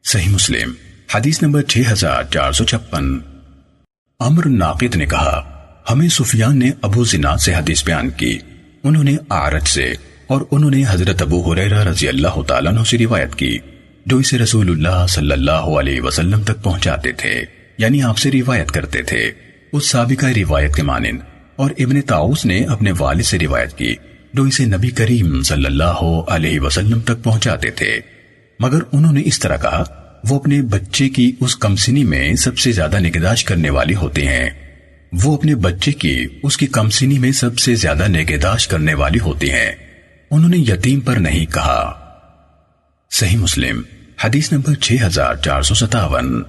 صحیح 0.06 0.30
مسلم، 0.30 0.74
حدیث 1.16 1.42
نمبر 1.42 1.62
6456 1.70 3.20
امر 4.20 4.48
ناقد 4.48 4.96
نے 4.96 5.06
کہا، 5.06 5.42
ہمیں 5.90 6.08
سفیان 6.10 6.60
نے 6.60 6.70
ابو 6.82 7.04
زناد 7.04 7.38
سے 7.38 7.54
حدیث 7.56 7.84
بیان 7.86 8.10
کی۔ 8.10 8.38
انہوں 8.84 9.04
نے 9.04 9.16
آرج 9.30 9.68
سے 9.68 9.94
اور 10.28 10.42
انہوں 10.52 10.72
نے 10.72 10.84
حضرت 10.90 11.22
ابو 11.22 11.42
حریرہ 11.42 11.84
رضی 11.84 12.08
اللہ 12.08 12.42
تعالیٰ 12.48 12.72
عنہ 12.74 12.84
سے 12.84 12.98
روایت 12.98 13.36
کی، 13.36 13.58
جو 14.06 14.18
اسے 14.18 14.38
رسول 14.38 14.70
اللہ 14.70 15.06
صلی 15.10 15.32
اللہ 15.32 15.68
علیہ 15.80 16.02
وسلم 16.02 16.44
تک 16.44 16.64
پہنچاتے 16.64 17.12
تھے 17.12 17.44
یعنی 17.78 18.02
آپ 18.02 18.18
سے 18.18 18.32
روایت 18.32 18.72
کرتے 18.72 19.02
تھے۔ 19.02 19.20
اس 19.72 19.90
سابقہ 19.90 20.26
روایت 20.26 20.76
کے 20.76 20.84
مانند، 20.84 21.20
اور 21.56 21.72
ابن 21.78 22.02
تاؤس 22.02 22.46
نے 22.46 22.60
اپنے 22.60 22.92
والد 23.00 23.24
سے 23.24 23.40
روایت 23.40 23.78
کی، 23.78 23.96
جو 24.34 24.44
اسے 24.44 24.66
نبی 24.66 24.90
کریم 24.90 25.42
صلی 25.44 25.66
اللہ 25.66 26.02
علیہ 26.28 26.60
وسلم 26.60 27.00
تک 27.00 27.24
پہنچاتے 27.24 27.72
تھے۔ 27.72 28.00
مگر 28.60 28.80
انہوں 28.92 29.14
نے 29.14 29.22
اس 29.26 29.40
طرح 29.40 29.58
کہا 29.58 29.84
وہ 30.30 30.40
اپنے 30.40 30.62
بچے 30.62 31.10
کی 31.10 31.32
اس 31.40 31.56
کمسنی 31.56 32.04
میں 32.04 32.34
سب 32.34 32.58
سے 32.58 32.72
زیادہ 32.72 33.00
نگہداشت 33.00 33.48
کرنے 33.48 33.70
والی 33.70 33.96
ہوتی 33.96 34.28
ہیں۔ 34.28 34.50
وہ 35.24 35.38
اپنے 35.38 35.56
بچے 35.56 35.92
کی 35.92 36.26
اس 36.44 36.58
کی 36.58 36.68
کمسنی 36.68 37.20
میں 37.20 37.32
سب 37.32 37.60
سے 37.60 37.76
زیادہ 37.76 38.08
نگہداشت 38.08 38.72
کرنے 38.72 38.94
والی 38.94 39.20
ہوتی 39.20 39.52
ہیں۔ 39.52 39.72
انہوں 40.32 40.50
نے 40.50 40.58
یتیم 40.58 41.00
پر 41.00 41.16
نہیں 41.16 41.46
کہا۔ 41.46 41.94
صحیح 43.12 43.38
مسلم، 43.38 43.82
حدیث 44.24 44.52
نمبر 44.52 44.74
6457 44.82 46.44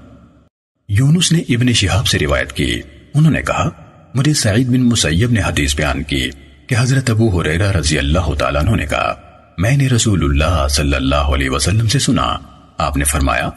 یونس 0.88 1.32
نے 1.32 1.38
ابن 1.48 1.72
شہاب 1.72 2.06
سے 2.06 2.18
روایت 2.18 2.52
کی۔ 2.52 2.80
انہوں 3.14 3.32
نے 3.32 3.42
کہا، 3.42 3.70
مجھے 4.14 4.34
سعید 4.34 4.66
بن 4.66 4.80
مسیب 4.80 5.32
نے 5.32 5.40
حدیث 5.40 5.76
بیان 5.76 6.02
کی 6.02 6.30
کہ 6.66 6.74
حضرت 6.78 7.10
ابو 7.10 7.40
حریرہ 7.40 7.72
رضی 7.72 7.98
اللہ 7.98 8.34
تعالیٰ 8.38 8.62
عنہ 8.62 8.76
نے 8.76 8.86
کہا، 8.86 9.14
میں 9.58 9.76
نے 9.76 9.88
رسول 9.88 10.24
اللہ 10.24 10.68
صلی 10.68 10.94
اللہ 10.94 11.14
علیہ 11.14 11.50
وسلم 11.50 11.88
سے 11.88 11.98
سنا۔ 11.98 12.36
آپ 12.78 12.96
نے 12.96 13.04
فرمایا 13.04 13.50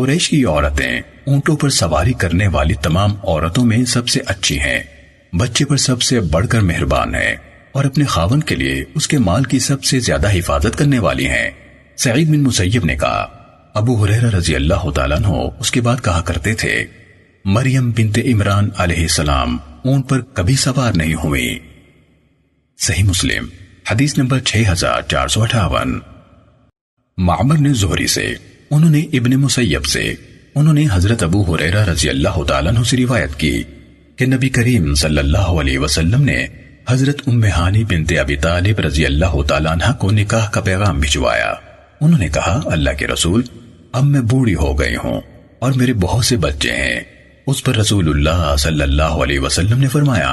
قریش 0.00 0.28
کی 0.28 0.44
عورتیں 0.44 1.00
اونٹوں 1.26 1.56
پر 1.56 1.68
سواری 1.68 2.12
کرنے 2.12 2.48
والی 2.48 2.74
تمام 2.74 3.12
عورتوں 3.12 3.64
میں 3.64 3.84
سب 3.84 4.08
سے 4.08 4.20
اچھی 4.26 4.60
ہیں۔ 4.60 4.80
بچے 5.32 5.64
پر 5.64 5.76
سب 5.76 6.02
سے 6.02 6.20
بڑھ 6.20 6.46
کر 6.46 6.60
مہربان 6.60 7.14
ہے 7.14 7.36
اور 7.72 7.84
اپنے 7.84 8.04
خاون 8.04 8.40
کے 8.40 8.56
لیے 8.56 8.84
اس 8.94 9.08
کے 9.08 9.18
مال 9.18 9.44
کی 9.44 9.58
سب 9.58 9.84
سے 9.84 10.00
زیادہ 10.00 10.32
حفاظت 10.32 10.78
کرنے 10.78 10.98
والی 10.98 11.26
ہیں۔ 11.26 11.50
سعید 11.96 12.28
بن 12.28 12.42
مسیب 12.42 12.84
نے 12.84 12.96
کہا، 12.96 13.26
ابو 13.74 14.04
حریرہ 14.04 14.30
رضی 14.30 14.54
اللہ 14.54 14.90
تعالیٰ 14.90 15.16
عنہ 15.16 15.36
اس 15.60 15.70
کے 15.70 15.80
بعد 15.80 15.96
کہا 16.04 16.20
کرتے 16.20 16.54
تھے، 16.54 16.84
مریم 17.44 17.90
بنت 17.90 18.18
عمران 18.18 18.68
علیہ 18.76 19.02
السلام 19.02 19.56
اونٹ 19.84 20.08
پر 20.08 20.20
کبھی 20.20 20.54
سوار 20.54 20.92
نہیں 20.92 21.14
ہوئی 21.14 21.58
صحیح 22.78 23.04
مسلم، 23.04 23.46
حدیث 23.90 24.18
نمبر 24.18 24.38
6458 24.44 25.98
معمر 27.18 27.58
نے 27.58 27.72
زہری 27.72 28.06
سے 28.06 28.34
انہوں 28.70 28.90
نے 28.90 29.00
ابن 29.12 29.30
مسیب 29.30 29.84
سے، 29.84 30.14
انہوں 30.54 30.74
نے 30.74 30.86
حضرت 30.92 31.22
ابو 31.22 31.54
حریرہ 31.54 31.84
رضی 31.84 32.08
اللہ 32.08 32.42
تعالیٰ 32.44 32.76
عنہ 32.76 32.84
سے 32.84 32.96
روایت 32.96 33.34
کی 33.34 33.62
کہ 34.16 34.26
نبی 34.26 34.48
کریم 34.48 34.94
صلی 34.94 35.18
اللہ 35.18 35.38
علیہ 35.38 35.78
وسلم 35.78 36.22
نے 36.22 36.46
حضرت 36.88 37.22
امہانی 37.26 37.84
بنت 37.84 38.12
ابی 38.20 38.36
طالب 38.36 38.80
رضی 38.80 39.06
اللہ 39.06 39.42
تعالیٰ 39.42 39.72
عنہ 39.72 39.92
کو 39.92 40.10
نکاح 40.10 40.50
کا 40.50 40.60
پیغام 40.60 41.00
بھجوایا۔ 41.00 41.54
انہوں 42.00 42.18
نے 42.18 42.28
کہا، 42.28 42.60
اللہ 42.64 42.90
کے 42.98 43.06
رسول، 43.06 43.42
اب 43.92 44.04
میں 44.04 44.20
بوڑھی 44.20 44.54
ہو 44.54 44.80
گئی 44.80 44.96
ہوں 44.96 45.20
اور 45.58 45.72
میرے 45.72 45.92
بہت 45.92 46.24
سے 46.24 46.36
بچے 46.36 46.70
ہیں۔ 46.70 47.00
اس 47.46 47.64
پر 47.64 47.76
رسول 47.76 48.08
اللہ 48.08 48.54
صلی 48.58 48.82
اللہ 48.82 49.02
علیہ 49.02 49.40
وسلم 49.40 49.78
نے 49.78 49.88
فرمایا، 49.88 50.28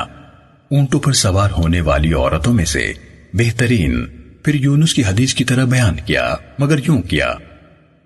اونٹوں 0.71 0.99
پر 0.99 1.11
سوار 1.11 1.49
ہونے 1.51 1.81
والی 1.81 2.13
عورتوں 2.13 2.53
میں 2.53 2.65
سے 2.65 2.93
بہترین، 3.33 4.05
پھر 4.43 4.55
یونس 4.55 4.93
کی 4.93 5.03
حدیث 5.03 5.33
کی 5.33 5.43
طرح 5.43 5.65
بیان 5.65 5.95
کیا، 6.05 6.35
مگر 6.59 6.77
یوں 6.77 7.01
کیا 7.01 7.33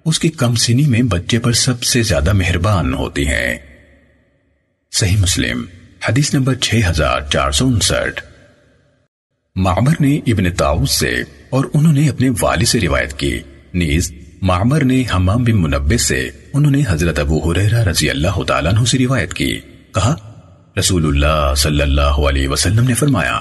اس 0.06 0.20
کی 0.20 0.30
کم 0.30 0.56
سنی 0.56 0.86
میں 0.86 1.02
بچے 1.02 1.40
پر 1.40 1.52
سب 1.52 1.84
سے 1.84 2.04
زیادہ 2.04 2.34
مہربان 2.34 2.94
ہوتی 2.94 3.28
ہیں۔ 3.28 3.58
صحیح 4.92 5.18
مسلم، 5.18 5.66
حدیث 6.10 6.34
نمبر 6.34 6.56
6469 6.56 8.20
معمر 9.56 9.94
نے 10.00 10.20
ابن 10.28 10.52
تاؤس 10.52 10.92
سے 10.92 11.16
اور 11.50 11.66
انہوں 11.74 11.94
نے 11.94 12.10
اپنے 12.10 12.30
والد 12.42 12.66
سے 12.66 12.80
روایت 12.80 13.14
کی۔ 13.14 13.40
نیز، 13.74 14.14
معمر 14.42 14.84
نے 14.84 15.04
حمام 15.16 15.44
بن 15.44 15.62
منبع 15.62 15.98
سے 15.98 16.30
انہوں 16.54 16.72
نے 16.72 16.84
حضرت 16.88 17.20
ابو 17.20 17.52
حریرہ 17.52 17.84
رضی 17.84 18.10
اللہ 18.10 18.44
تعالیٰ 18.44 18.74
عنہ 18.74 18.86
سے 18.86 18.98
روایت 18.98 19.34
کی۔ 19.34 19.60
کہا 19.96 20.16
رسول 20.80 21.06
اللہ 21.06 21.54
صلی 21.58 21.82
اللہ 21.82 22.02
علیہ 22.02 22.48
وسلم 22.48 22.88
نے 22.88 22.94
فرمایا، 22.94 23.36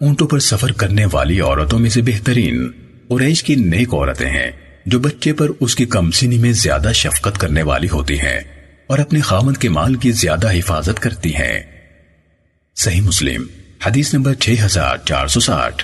اونٹوں 0.00 0.26
پر 0.26 0.38
سفر 0.38 0.72
کرنے 0.72 1.06
والی 1.12 1.40
عورتوں 1.40 1.78
میں 1.78 1.90
سے 1.90 2.02
بہترین 2.02 2.70
قریش 3.08 3.42
کی 3.44 3.54
نیک 3.54 3.94
عورتیں 3.94 4.30
ہیں۔ 4.30 4.50
جو 4.88 4.98
بچے 4.98 5.32
پر 5.32 5.48
اس 5.60 5.74
کی 5.74 5.86
کمسنی 5.86 6.38
میں 6.38 6.52
زیادہ 6.52 6.92
شفقت 6.94 7.38
کرنے 7.38 7.62
والی 7.62 7.88
ہوتی 7.88 8.18
ہیں 8.18 8.40
اور 8.86 8.98
اپنے 8.98 9.20
خامد 9.20 9.58
کے 9.58 9.68
مال 9.68 9.94
کی 9.94 10.10
زیادہ 10.10 10.52
حفاظت 10.52 11.00
کرتی 11.00 11.34
ہیں۔ 11.34 11.60
صحیح 12.76 13.00
مسلم، 13.00 13.46
حدیث 13.86 14.14
نمبر 14.14 14.34
6460 14.34 15.82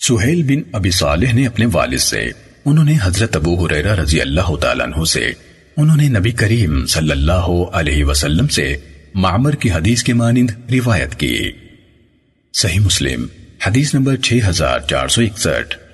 سہیل 0.00 0.42
بن 0.42 0.62
ابی 0.72 0.90
صالح 0.90 1.32
نے 1.32 1.46
اپنے 1.46 1.66
والد 1.72 1.98
سے، 1.98 2.30
انہوں 2.64 2.84
نے 2.84 2.94
حضرت 3.02 3.36
ابو 3.36 3.66
حریرہ 3.66 3.94
رضی 3.94 4.20
اللہ 4.20 4.56
تعالیٰ 4.56 4.86
عنہ 4.86 5.04
سے، 5.04 5.30
انہوں 5.76 5.96
نے 5.96 6.08
نبی 6.08 6.30
کریم 6.30 6.86
صلی 6.86 7.10
اللہ 7.10 7.48
علیہ 7.72 8.04
وسلم 8.04 8.48
سے 8.48 8.76
معمر 9.14 9.54
کی 9.54 9.70
حدیث 9.70 10.02
کے 10.02 10.14
مانند 10.14 10.50
روایت 10.70 11.14
کی۔ 11.14 11.38
صحیح 12.54 12.80
مسلم، 12.80 13.26
حدیث 13.66 13.94
نمبر 13.94 14.16
6461 14.16 15.89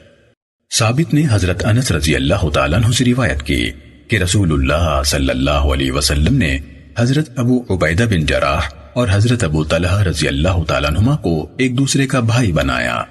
ثابت 0.71 1.15
نے 1.15 1.23
حضرت 1.31 1.67
انس 1.67 1.93
رضی 1.93 2.17
اللہ 2.17 2.49
تعالیٰ 2.55 2.79
عنہ 2.79 2.93
سے 2.93 3.05
روایت 3.05 3.43
کی 3.43 3.71
کہ 4.09 4.17
رسول 4.17 4.53
اللہ 4.53 5.03
صلی 5.05 5.31
اللہ 5.31 5.51
علیہ 5.51 5.93
وسلم 5.93 6.37
نے 6.37 6.59
حضرت 6.99 7.39
ابو 7.39 7.63
عبیدہ 7.71 8.03
بن 8.03 8.27
جراح 8.27 8.61
اور 8.93 9.09
حضرت 9.11 9.45
ابو 9.45 9.65
طلحہ 9.65 10.03
رضی 10.03 10.29
اللہ 10.29 10.65
تعالیٰ 10.69 10.91
عنہ 10.91 11.17
کو 11.17 11.49
ایک 11.59 11.79
دوسرے 11.79 12.07
کا 12.07 12.21
بھائی 12.21 12.53
بنایا۔ 12.53 13.03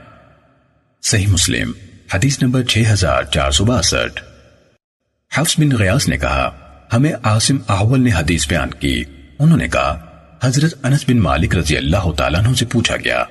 صحیح 1.03 1.27
مسلم، 1.27 1.72
حدیث 2.14 2.41
نمبر 2.41 2.64
6462 2.64 4.19
حفظ 5.38 5.56
بن 5.60 5.69
غیاس 5.80 6.07
نے 6.07 6.18
کہا، 6.18 6.49
ہمیں 6.94 7.14
عاصم 7.23 7.57
احول 7.68 8.03
نے 8.03 8.11
حدیث 8.11 8.48
بیان 8.48 8.69
کی۔ 8.80 9.03
انہوں 9.40 9.57
نے 9.57 9.68
کہا، 9.68 10.06
حضرت 10.44 10.86
انس 10.86 11.06
بن 11.07 11.19
مالک 11.19 11.56
رضی 11.56 11.77
اللہ 11.77 12.11
تعالیٰ 12.11 12.45
عنہ 12.45 12.53
سے 12.53 12.65
پوچھا 12.65 12.95
گیا 12.95 13.23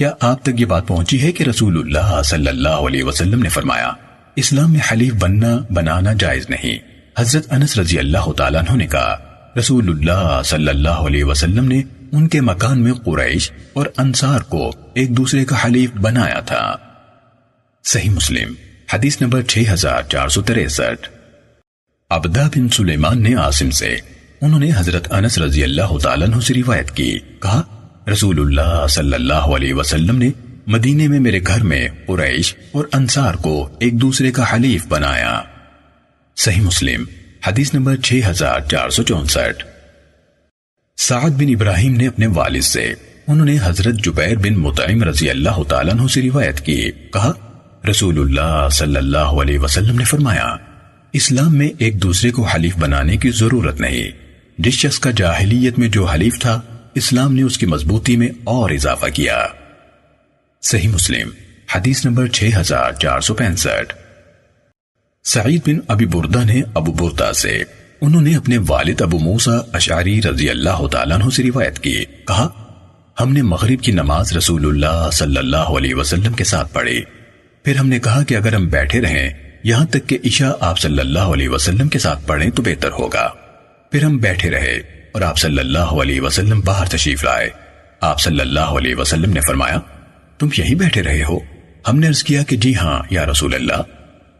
کیا 0.00 0.12
آپ 0.20 0.42
تک 0.42 0.60
یہ 0.60 0.66
بات 0.66 0.86
پہنچی 0.86 1.22
ہے 1.22 1.32
کہ 1.32 1.44
رسول 1.44 1.78
اللہ 1.78 2.22
صلی 2.22 2.48
اللہ 2.48 2.68
علیہ 2.68 3.04
وسلم 3.04 3.42
نے 3.42 3.48
فرمایا، 3.48 3.92
اسلام 4.36 4.72
میں 4.72 4.80
حلیف 4.92 5.14
بننا، 5.14 5.58
بنانا 5.70 6.12
جائز 6.12 6.50
نہیں۔ 6.50 6.78
حضرت 7.18 7.52
انس 7.52 7.78
رضی 7.78 7.98
اللہ 7.98 8.32
تعالیٰ 8.32 8.60
عنہ 8.60 8.76
نے 8.76 8.86
کہا، 8.86 9.16
رسول 9.58 9.88
اللہ 9.88 10.42
صلی 10.44 10.68
اللہ 10.68 10.88
علیہ 10.88 11.24
وسلم 11.24 11.68
نے 11.68 11.82
ان 12.12 12.28
کے 12.28 12.40
مکان 12.40 12.82
میں 12.82 12.92
قریش 12.92 13.50
اور 13.72 13.86
انصار 13.98 14.40
کو 14.40 14.72
ایک 14.94 15.16
دوسرے 15.16 15.44
کا 15.44 15.56
حلیف 15.64 15.90
بنایا 15.92 16.40
تھا۔ 16.40 16.76
صحیح 17.84 18.10
مسلم، 18.10 18.54
حدیث 18.94 19.20
نمبر 19.20 19.42
6463 19.42 21.08
عبدہ 22.10 22.48
بن 22.56 22.68
سلیمان 22.68 23.22
نے 23.22 23.34
عاصم 23.34 23.70
سے، 23.70 23.96
انہوں 24.40 24.60
نے 24.60 24.70
حضرت 24.76 25.12
انس 25.12 25.38
رضی 25.38 25.62
اللہ 25.62 25.98
تعالیٰ 26.02 26.28
عنہ 26.28 26.40
سے 26.40 26.54
روایت 26.54 26.90
کی، 26.90 27.18
کہا 27.40 27.62
رسول 28.12 28.40
اللہ 28.40 28.86
صلی 28.86 29.14
اللہ 29.14 29.48
علیہ 29.54 29.74
وسلم 29.74 30.18
نے 30.18 30.30
مدینے 30.66 31.08
میں 31.08 31.20
میرے 31.20 31.40
گھر 31.46 31.62
میں 31.62 31.88
قریش 32.06 32.54
اور 32.72 32.84
انصار 32.92 33.34
کو 33.34 33.68
ایک 33.80 34.00
دوسرے 34.00 34.30
کا 34.30 34.44
حلیف 34.52 34.86
بنایا۔ 34.86 35.42
صحیح 36.36 36.60
مسلم، 36.60 37.04
حدیث 37.46 37.74
نمبر 37.74 37.96
6464 37.96 39.62
سعد 40.96 41.30
بن 41.30 41.48
ابراہیم 41.48 41.94
نے 41.94 42.06
اپنے 42.06 42.26
والد 42.26 42.62
سے، 42.62 42.94
انہوں 43.26 43.46
نے 43.46 43.56
حضرت 43.62 43.94
جبیر 44.04 44.36
بن 44.36 44.54
مطعم 44.54 45.02
رضی 45.02 45.30
اللہ 45.30 45.62
تعالیٰ 45.68 45.92
عنہ 45.92 46.06
سے 46.06 46.22
روایت 46.22 46.60
کی، 46.60 46.90
کہا، 47.12 47.32
رسول 47.90 48.18
اللہ 48.18 48.68
صلی 48.72 48.96
اللہ 48.96 49.18
علیہ 49.18 49.58
وسلم 49.58 49.98
نے 49.98 50.04
فرمایا، 50.04 50.56
اسلام 51.12 51.58
میں 51.58 51.68
ایک 51.78 52.02
دوسرے 52.02 52.30
کو 52.30 52.42
حلیف 52.42 52.76
بنانے 52.76 53.16
کی 53.16 53.30
ضرورت 53.30 53.80
نہیں۔ 53.80 54.10
جس 54.58 54.74
شخص 54.74 54.98
کا 54.98 55.10
جاہلیت 55.10 55.78
میں 55.78 55.88
جو 55.88 56.04
حلیف 56.04 56.38
تھا 56.38 56.60
اسلام 56.94 57.34
نے 57.34 57.42
اس 57.42 57.58
کی 57.58 57.66
مضبوطی 57.66 58.16
میں 58.16 58.28
اور 58.44 58.70
اضافہ 58.70 59.06
کیا۔ 59.14 59.46
صحیح 60.62 60.88
مسلم، 60.88 61.30
حدیث 61.74 62.06
نمبر 62.06 62.26
6465 62.26 63.92
سعید 65.24 65.60
بن 65.66 65.78
ابی 65.88 66.06
بردہ 66.06 66.44
نے 66.44 66.62
ابو 66.74 66.92
بردہ 66.92 67.32
سے، 67.32 67.62
انہوں 68.00 68.22
نے 68.22 68.36
اپنے 68.36 68.58
والد 68.68 69.02
ابو 69.02 69.18
موسیٰ 69.18 69.58
اشعری 69.72 70.22
رضی 70.22 70.50
اللہ 70.50 70.86
تعالیٰ 70.86 71.20
عنہ 71.20 71.30
سے 71.30 71.42
روایت 71.42 71.78
کی۔ 71.78 72.04
کہا، 72.04 72.48
ہم 73.20 73.32
نے 73.32 73.42
مغرب 73.42 73.82
کی 73.82 73.92
نماز 73.92 74.32
رسول 74.32 74.66
اللہ 74.66 75.10
صلی 75.12 75.36
اللہ 75.36 75.56
علیہ 75.56 75.94
وسلم 75.94 76.32
کے 76.32 76.44
ساتھ 76.44 76.74
پڑھی۔ 76.74 77.02
پھر 77.64 77.76
ہم 77.76 77.88
نے 77.88 77.98
کہا 77.98 78.22
کہ 78.22 78.36
اگر 78.36 78.54
ہم 78.54 78.68
بیٹھے 78.68 79.00
رہیں، 79.00 79.30
یہاں 79.64 79.86
تک 79.86 80.06
کہ 80.06 80.18
عشاء 80.24 80.52
آپ 80.60 80.78
صلی 80.78 80.98
اللہ 80.98 81.18
علیہ 81.18 81.48
وسلم 81.48 81.88
کے 81.88 81.98
ساتھ 81.98 82.26
پڑھیں 82.26 82.50
تو 82.50 82.62
بہتر 82.62 82.90
ہوگا۔ 82.92 83.34
پھر 83.92 84.02
ہم 84.02 84.16
بیٹھے 84.16 84.50
رہے۔ 84.50 84.99
اور 85.12 85.22
آپ 85.22 85.38
صلی 85.38 85.58
اللہ 85.58 85.78
علیہ 85.78 86.20
وسلم 86.20 86.60
باہر 86.60 86.86
تشریف 86.86 87.24
لائے۔ 87.24 87.50
آپ 88.00 88.20
صلی 88.20 88.40
اللہ 88.40 88.74
علیہ 88.78 88.94
وسلم 88.94 89.32
نے 89.32 89.40
فرمایا، 89.40 89.78
تم 90.38 90.48
یہی 90.58 90.74
بیٹھے 90.74 91.02
رہے 91.02 91.22
ہو؟ 91.28 91.38
ہم 91.88 91.98
نے 91.98 92.08
عرض 92.08 92.22
کیا 92.22 92.42
کہ 92.42 92.56
جی 92.56 92.74
ہاں 92.76 93.02
یا 93.10 93.26
رسول 93.26 93.54
اللہ۔ 93.54 93.82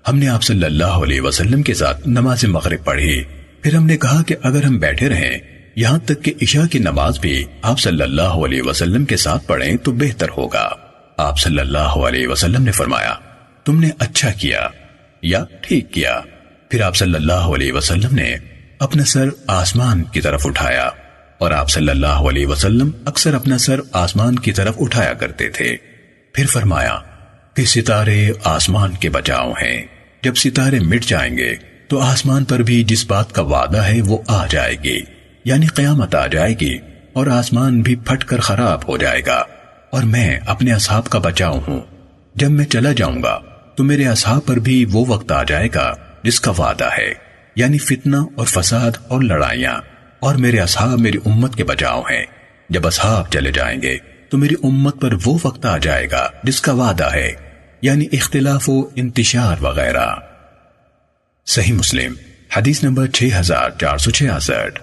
ہم 0.08 0.18
نے 0.18 0.28
آپ 0.28 0.42
صلی 0.42 0.64
اللہ 0.64 0.84
علیہ 0.84 1.20
وسلم 1.20 1.62
کے 1.62 1.74
ساتھ 1.74 2.08
نماز 2.08 2.44
مغرب 2.44 2.84
پڑھی۔ 2.84 3.22
پھر 3.62 3.74
ہم 3.74 3.86
نے 3.86 3.96
کہا 3.96 4.22
کہ 4.22 4.36
اگر 4.42 4.62
ہم 4.62 4.78
بیٹھے 4.78 5.08
رہیں، 5.08 5.38
یہاں 5.76 5.98
تک 5.98 6.22
کہ 6.22 6.32
عشاء 6.42 6.66
کی 6.66 6.78
نماز 6.78 7.18
بھی 7.18 7.44
آپ 7.62 7.78
صلی 7.78 8.02
اللہ 8.02 8.38
علیہ 8.44 8.62
وسلم 8.62 9.04
کے 9.04 9.16
ساتھ 9.16 9.46
پڑھیں 9.46 9.76
تو 9.76 9.92
بہتر 9.92 10.26
ہوگا۔ 10.36 10.68
آپ 11.16 11.38
صلی 11.38 11.58
اللہ 11.58 11.96
علیہ 12.08 12.28
وسلم 12.28 12.62
نے 12.62 12.72
فرمایا، 12.72 13.14
تم 13.64 13.80
نے 13.80 13.90
اچھا 13.98 14.30
کیا، 14.30 14.68
یا 15.22 15.44
ٹھیک 15.60 15.92
کیا۔ 15.92 16.20
پھر 16.68 16.80
آپ 16.80 16.96
صلی 16.96 17.14
اللہ 17.14 17.32
علیہ 17.32 17.72
وسلم 17.72 18.14
نے 18.14 18.36
اپنا 18.80 19.04
سر 19.04 19.28
آسمان 19.46 20.02
کی 20.02 20.20
طرف 20.20 20.46
اٹھایا 20.46 20.90
اور 21.38 21.50
آپ 21.50 21.70
صلی 21.70 21.88
اللہ 21.88 22.06
علیہ 22.06 22.46
وسلم 22.46 22.90
اکثر 23.04 23.34
اپنا 23.34 23.58
سر 23.58 23.80
آسمان 23.92 24.36
کی 24.36 24.52
طرف 24.52 24.74
اٹھایا 24.80 25.12
کرتے 25.12 25.48
تھے۔ 25.48 25.76
پھر 26.34 26.46
فرمایا 26.46 26.98
کہ 27.54 27.64
ستارے 27.64 28.30
آسمان 28.44 28.92
کے 28.92 29.10
بچاؤ 29.10 29.52
ہیں۔ 29.52 29.82
جب 30.22 30.34
ستارے 30.34 30.80
مٹ 30.80 31.02
جائیں 31.02 31.38
گے 31.38 31.54
تو 31.88 31.98
آسمان 31.98 32.44
پر 32.44 32.58
بھی 32.58 32.84
جس 32.84 33.06
بات 33.06 33.32
کا 33.32 33.42
وعدہ 33.42 33.78
ہے 33.78 34.00
وہ 34.06 34.18
آ 34.26 34.46
جائے 34.46 34.76
گی۔ 34.84 35.00
یعنی 35.44 35.66
قیامت 35.66 36.14
آ 36.14 36.26
جائے 36.26 36.54
گی 36.60 36.78
اور 37.12 37.26
آسمان 37.26 37.82
بھی 37.82 37.96
پھٹ 37.96 38.24
کر 38.24 38.40
خراب 38.40 38.88
ہو 38.88 38.96
جائے 38.96 39.20
گا۔ 39.26 39.44
اور 39.90 40.02
میں 40.02 40.38
اپنے 40.46 40.72
اصحاب 40.72 41.08
کا 41.08 41.18
بچاؤ 41.18 41.60
ہوں۔ 41.68 41.80
جب 42.34 42.50
میں 42.50 42.64
چلا 42.64 42.92
جاؤں 42.92 43.22
گا 43.22 43.40
تو 43.76 43.84
میرے 43.84 44.06
اصحاب 44.08 44.46
پر 44.46 44.56
بھی 44.56 44.84
وہ 44.84 45.04
وقت 45.08 45.32
آ 45.32 45.42
جائے 45.42 45.68
گا 45.74 45.94
جس 46.22 46.40
کا 46.40 46.52
وعدہ 46.58 46.88
ہے۔ 46.98 47.29
یعنی 47.60 47.78
فتنہ 47.78 48.16
اور 48.34 48.46
فساد 48.46 48.90
اور 49.08 49.22
لڑائیاں۔ 49.22 49.80
اور 50.20 50.34
میرے 50.34 50.58
اصحاب 50.58 51.00
میری 51.00 51.18
امت 51.24 51.56
کے 51.56 51.64
بچاؤ 51.64 52.02
ہیں۔ 52.02 52.24
جب 52.70 52.86
اصحاب 52.86 53.30
چلے 53.30 53.52
جائیں 53.52 53.82
گے، 53.82 53.98
تو 54.28 54.38
میری 54.38 54.54
امت 54.62 55.00
پر 55.00 55.14
وہ 55.24 55.38
وقت 55.44 55.66
آ 55.66 55.78
جائے 55.78 56.10
گا 56.10 56.28
جس 56.42 56.60
کا 56.60 56.72
وعدہ 56.72 57.12
ہے 57.14 57.32
یعنی 57.82 58.06
اختلاف 58.12 58.68
و 58.68 58.88
انتشار 58.96 59.56
وغیرہ۔ 59.60 60.06
صحیح 61.46 61.72
مسلم، 61.72 62.14
حدیث 62.56 62.84
نمبر 62.84 63.06
6466 63.06 64.78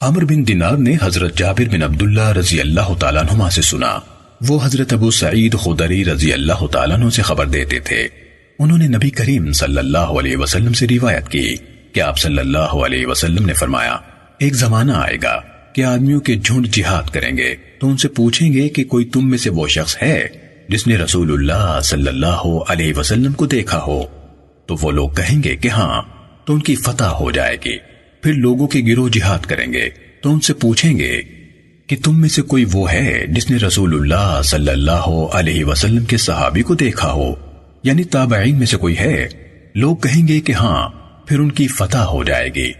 عمر 0.00 0.24
بن 0.24 0.48
دینار 0.48 0.76
نے 0.76 0.96
حضرت 1.02 1.38
جابر 1.38 1.68
بن 1.72 1.82
عبداللہ 1.82 2.32
رضی 2.32 2.60
اللہ 2.60 2.94
تعالیٰ 3.00 3.22
عنہ 3.30 3.50
سے 3.50 3.62
سنا۔ 3.62 3.98
وہ 4.48 4.58
حضرت 4.64 4.92
ابو 4.92 5.10
سعید 5.10 5.56
خدری 5.58 6.04
رضی 6.04 6.32
اللہ 6.32 6.66
تعالیٰ 6.66 6.96
عنہ 6.96 7.10
سے 7.10 7.22
خبر 7.22 7.46
دیتے 7.46 7.80
تھے۔ 7.80 8.08
انہوں 8.58 8.78
نے 8.78 8.88
نبی 8.88 9.10
کریم 9.10 9.52
صلی 9.52 9.78
اللہ 9.78 9.98
علیہ 9.98 10.36
وسلم 10.36 10.72
سے 10.72 10.86
روایت 10.90 11.28
کی۔ 11.28 11.56
کہ 11.92 12.00
آپ 12.00 12.18
صلی 12.18 12.38
اللہ 12.38 12.58
علیہ 12.58 13.06
وسلم 13.06 13.46
نے 13.46 13.52
فرمایا، 13.52 13.96
ایک 14.38 14.54
زمانہ 14.54 14.92
آئے 14.92 15.16
گا 15.22 15.40
کہ 15.74 15.84
آدمیوں 15.84 16.20
کے 16.20 16.36
جھنڈ 16.36 16.66
جہاد 16.66 17.10
کریں 17.10 17.36
گے، 17.36 17.54
تو 17.80 17.88
ان 17.88 17.96
سے 17.96 18.08
پوچھیں 18.08 18.52
گے 18.52 18.68
کہ 18.68 18.84
کوئی 18.84 19.04
تم 19.04 19.30
میں 19.30 19.38
سے 19.38 19.50
وہ 19.50 19.68
شخص 19.68 19.96
ہے 20.02 20.28
جس 20.68 20.86
نے 20.86 20.96
رسول 20.96 21.32
اللہ 21.32 21.80
صلی 21.84 22.08
اللہ 22.08 22.52
علیہ 22.68 22.92
وسلم 22.96 23.32
کو 23.32 23.46
دیکھا 23.46 23.82
ہو۔ 23.82 24.02
تو 24.66 24.76
وہ 24.82 24.90
لوگ 24.90 25.10
کہیں 25.10 25.42
گے 25.42 25.56
کہ 25.56 25.68
ہاں 25.68 26.02
تو 26.44 26.54
ان 26.54 26.60
کی 26.60 26.74
فتح 26.74 27.04
ہو 27.04 27.30
جائے 27.30 27.56
گی۔ 27.64 27.76
پھر 28.22 28.32
لوگوں 28.32 28.66
کے 28.66 28.80
گروہ 28.88 29.08
جہاد 29.08 29.38
کریں 29.38 29.72
گے، 29.72 29.90
تو 30.22 30.32
ان 30.32 30.40
سے 30.40 30.54
پوچھیں 30.54 30.98
گے 30.98 31.22
کہ 31.86 31.96
تم 32.04 32.20
میں 32.20 32.28
سے 32.28 32.42
کوئی 32.42 32.64
وہ 32.72 32.92
ہے 32.92 33.24
جس 33.28 33.50
نے 33.50 33.56
رسول 33.56 33.94
اللہ 33.94 34.40
صلی 34.44 34.68
اللہ 34.68 35.26
علیہ 35.32 35.64
وسلم 35.64 36.04
کے 36.04 36.16
صحابی 36.16 36.62
کو 36.62 36.74
دیکھا 36.74 37.12
ہو۔ 37.12 37.34
یعنی 37.82 38.04
تابعین 38.04 38.56
میں 38.56 38.66
سے 38.66 38.76
کوئی 38.76 38.98
ہے۔ 38.98 39.28
لوگ 39.74 39.96
کہیں 39.96 40.28
گے 40.28 40.40
کہ 40.40 40.52
ہاں 40.52 40.88
پھر 41.30 41.38
ان 41.38 41.52
کی 41.52 41.68
فتح 41.68 41.98
ہو 41.98 42.24
جائے 42.24 42.48
گی۔ 42.54 42.72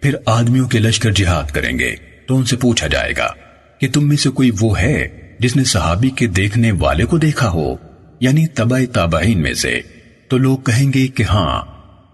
پھر 0.00 0.14
آدمیوں 0.26 0.68
کے 0.68 0.78
لشکر 0.78 1.12
جہاد 1.12 1.50
کریں 1.50 1.78
گے۔ 1.78 1.94
تو 2.26 2.36
ان 2.36 2.44
سے 2.44 2.56
پوچھا 2.56 2.86
جائے 2.86 3.12
گا 3.16 3.32
کہ 3.80 3.88
تم 3.92 4.08
میں 4.08 4.16
سے 4.16 4.30
کوئی 4.30 4.50
وہ 4.60 4.80
ہے 4.80 5.30
جس 5.38 5.56
نے 5.56 5.64
صحابی 5.64 6.10
کے 6.10 6.26
دیکھنے 6.26 6.72
والے 6.72 7.04
کو 7.04 7.18
دیکھا 7.18 7.48
ہو؟ 7.48 7.76
یعنی 8.20 8.46
تبع 8.46 8.80
تابعین 8.92 9.42
میں 9.42 9.54
سے۔ 9.54 9.80
تو 10.28 10.38
لوگ 10.38 10.58
کہیں 10.58 10.92
گے 10.92 11.08
کہ 11.08 11.22
ہاں 11.22 11.64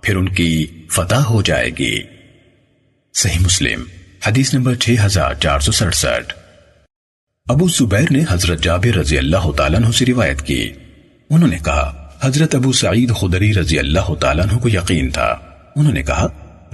پھر 0.02 0.16
ان 0.16 0.28
کی 0.28 0.66
فتح 0.90 1.14
ہو 1.14 1.42
جائے 1.42 1.70
گی۔ 1.78 2.02
صحیح 3.14 3.38
مسلم، 3.40 3.84
حدیث 4.26 4.54
نمبر 4.54 4.74
6467 4.74 6.32
ابو 7.48 7.68
زبیر 7.68 8.10
نے 8.10 8.24
حضرت 8.30 8.62
جابر 8.62 8.96
رضی 8.96 9.18
اللہ 9.18 9.50
تعالیٰ 9.56 9.80
عنہ 9.80 9.90
سے 9.90 10.06
روایت 10.06 10.42
کی۔ 10.42 10.72
انہوں 11.30 11.48
نے 11.48 11.58
کہا، 11.64 12.10
حضرت 12.20 12.54
ابو 12.54 12.72
سعید 12.72 13.12
خدری 13.14 13.54
رضی 13.54 13.78
اللہ 13.78 14.14
تعالیٰ 14.14 14.44
عنہ 14.44 14.58
کو 14.58 14.68
یقین 14.68 15.10
تھا۔ 15.10 15.51
انہوں 15.76 15.92
نے 15.92 16.02
کہا، 16.02 16.26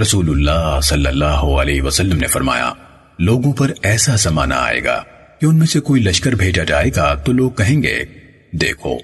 رسول 0.02 0.30
اللہ 0.30 0.80
صلی 0.82 1.06
اللہ 1.06 1.46
علیہ 1.60 1.82
وسلم 1.82 2.16
نے 2.16 2.26
فرمایا، 2.26 2.72
لوگوں 3.18 3.52
پر 3.52 3.72
ایسا 3.82 4.16
زمانہ 4.16 4.54
آئے 4.54 4.84
گا 4.84 5.02
کہ 5.40 5.46
ان 5.46 5.58
میں 5.58 5.66
سے 5.66 5.80
کوئی 5.80 6.02
لشکر 6.02 6.32
بھیجا 6.32 6.64
جائے 6.64 6.90
گا 6.96 7.14
تو 7.14 7.32
لوگ 7.32 7.50
کہیں 7.50 7.82
گے، 7.82 8.04
دیکھو، 8.52 8.98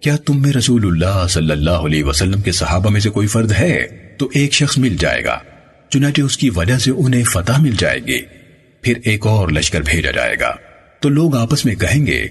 کیا 0.00 0.16
تم 0.16 0.42
میں 0.42 0.52
رسول 0.52 0.86
اللہ 0.86 1.26
صلی 1.26 1.50
اللہ 1.50 1.70
علیہ 1.70 2.04
وسلم 2.04 2.40
کے 2.40 2.52
صحابہ 2.52 2.90
میں 2.90 3.00
سے 3.00 3.10
کوئی 3.10 3.26
فرد 3.26 3.52
ہے؟ 3.52 3.86
تو 4.18 4.28
ایک 4.34 4.52
شخص 4.52 4.78
مل 4.78 4.96
جائے 4.96 5.24
گا، 5.24 5.38
چنانچہ 5.88 6.22
اس 6.22 6.36
کی 6.36 6.50
وجہ 6.50 6.78
سے 6.78 6.90
انہیں 6.90 7.24
فتح 7.24 7.60
مل 7.60 7.74
جائے 7.78 7.98
گی، 7.98 8.20
پھر 8.82 8.98
ایک 9.04 9.26
اور 9.26 9.48
لشکر 9.48 9.80
بھیجا 9.80 10.10
جائے 10.10 10.36
گا۔ 10.40 10.54
تو 11.00 11.08
لوگ 11.08 11.36
آپس 11.36 11.64
میں 11.64 11.74
کہیں 11.74 12.06
گے، 12.06 12.28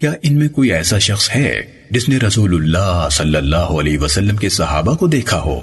کیا 0.00 0.12
ان 0.22 0.38
میں 0.38 0.48
کوئی 0.48 0.72
ایسا 0.72 0.98
شخص 0.98 1.30
ہے 1.36 1.62
جس 1.90 2.08
نے 2.08 2.18
رسول 2.18 2.54
اللہ 2.54 3.08
صلی 3.10 3.36
اللہ 3.36 3.56
علیہ 3.56 3.98
وسلم 3.98 4.36
کے 4.36 4.48
صحابہ 4.48 4.94
کو 4.94 5.06
دیکھا 5.06 5.40
ہو؟ 5.40 5.60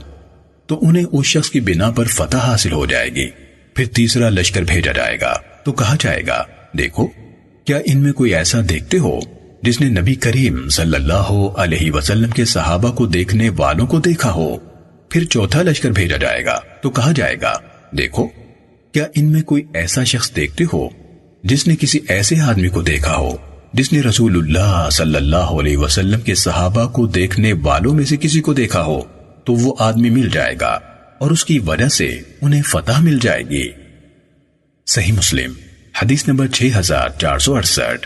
تو 0.68 0.80
انہیں 0.82 1.06
اس 1.12 1.26
شخص 1.26 1.50
کی 1.50 1.60
بنا 1.60 1.92
پر 1.92 2.06
فتح 2.06 2.38
حاصل 2.38 2.72
ہو 2.72 2.86
جائے 2.86 3.10
گی۔ 3.10 3.30
پھر 3.74 3.86
تیسرا 3.86 4.30
لشکر 4.30 4.62
بھیجا 4.62 4.92
جائے 4.92 5.18
گا۔ 5.22 5.34
تو 5.64 5.72
کہا 5.72 5.96
جائے 6.00 6.22
گا، 6.28 6.44
دیکھو، 6.78 7.08
کیا 7.66 7.80
ان 7.86 7.98
میں 7.98 8.14
کوئی 8.14 8.36
ایسا 8.36 8.62
دیکھتے 8.70 8.98
ہو 8.98 9.20
جس 9.64 9.82
نے 9.82 10.02
نبی 10.02 10.16
کریم 10.16 10.70
صلی 10.70 10.96
اللہ 10.96 11.48
علیہ 11.58 11.92
وسلم 11.92 12.30
کے 12.30 12.46
صحابہ 12.46 12.92
کو 12.92 13.06
دیکھنے 13.06 13.50
والوں 13.58 13.88
کو 13.88 14.00
دیکھا 14.00 14.32
ہو؟ 14.32 14.58
پھر 15.10 15.24
چوتھا 15.24 15.62
لشکر 15.62 15.92
بھیجا 15.92 16.18
جائے 16.18 16.46
گا۔ 16.46 16.60
تو 16.82 16.90
کہا 16.90 17.12
جائے 17.16 17.36
گا، 17.42 17.54
دیکھو، 17.98 18.28
کیا 18.92 19.06
ان 19.16 19.32
میں 19.32 19.42
کوئی 19.42 19.64
ایسا 19.74 20.04
شخص 20.04 20.36
دیکھتے 20.36 20.64
ہو 20.74 20.90
جس 21.44 21.68
نے 21.68 21.76
کسی 21.76 22.00
ایسے 22.10 22.40
آدمی 22.40 22.68
کو 22.68 22.82
دیکھا 22.82 23.16
ہو 23.16 23.36
جس 23.74 23.94
نے 23.94 24.02
رسول 24.02 24.38
اللہ 24.38 24.90
صلی 24.92 25.16
اللہ 25.16 25.36
علیہ 25.36 25.78
وسلم 25.78 26.20
کے 26.20 26.36
صحابہ 26.36 26.88
کو 26.88 27.08
دیکھنے 27.08 27.54
والوں 27.54 27.94
میں 27.94 28.06
سے 28.06 28.18
کسی 28.18 28.42
کو 28.42 28.54
دیکھا 28.54 28.84
ہو؟ 28.84 29.02
تو 29.46 29.54
وہ 29.54 29.76
آدمی 29.80 30.10
مل 30.10 30.30
جائے 30.30 30.56
گا 30.62 30.80
اور 31.18 31.32
اس 31.32 31.46
کی 31.46 31.60
وجہ 31.60 31.88
سے 31.88 32.22
انہیں 32.42 32.62
فتح 32.62 33.00
مل 33.00 33.18
جائے 33.22 33.44
گی۔ 33.44 33.72
صحیح 34.88 35.14
مسلم، 35.14 35.54
حدیث 36.02 36.28
نمبر 36.28 36.48
6468 36.48 38.06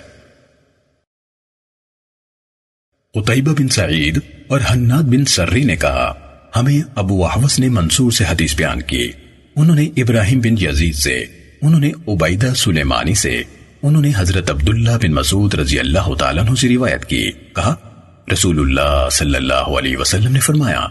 قطعبہ 3.14 3.54
بن 3.54 3.68
سعید 3.68 4.20
اور 4.48 4.60
حناد 4.72 5.04
بن 5.04 5.26
سری 5.26 5.64
نے 5.64 5.76
کہا، 5.76 6.14
ہمیں 6.56 6.82
ابو 6.96 7.26
احوس 7.26 7.60
نے 7.60 7.70
منصور 7.70 8.12
سے 8.12 8.24
حدیث 8.30 8.56
بیان 8.56 8.82
کی۔ 8.82 9.12
انہوں 9.56 9.76
نے 9.76 9.86
ابراہیم 9.98 10.40
بن 10.40 10.66
یزید 10.66 10.96
سے، 10.96 11.26
انہوں 11.62 11.80
نے 11.80 11.92
عبیدہ 12.08 12.54
سلیمانی 12.56 13.14
سے، 13.14 13.44
انہوں 13.84 14.02
نے 14.02 14.12
حضرت 14.16 14.52
عبداللہ 14.52 14.92
بن 15.02 15.12
مسعود 15.12 15.54
رضی 15.54 15.80
اللہ 15.80 16.16
تعالیٰ 16.16 16.48
عنہ 16.48 16.56
سے 16.56 16.70
روایت 16.70 17.06
کی۔ 17.06 17.32
کہا، 17.32 17.76
رسول 18.34 18.60
اللہ 18.60 19.10
صلی 19.12 19.36
اللہ 19.36 19.54
علیہ 19.54 19.98
وسلم 19.98 20.32
نے 20.32 20.40
فرمایا 20.40 20.88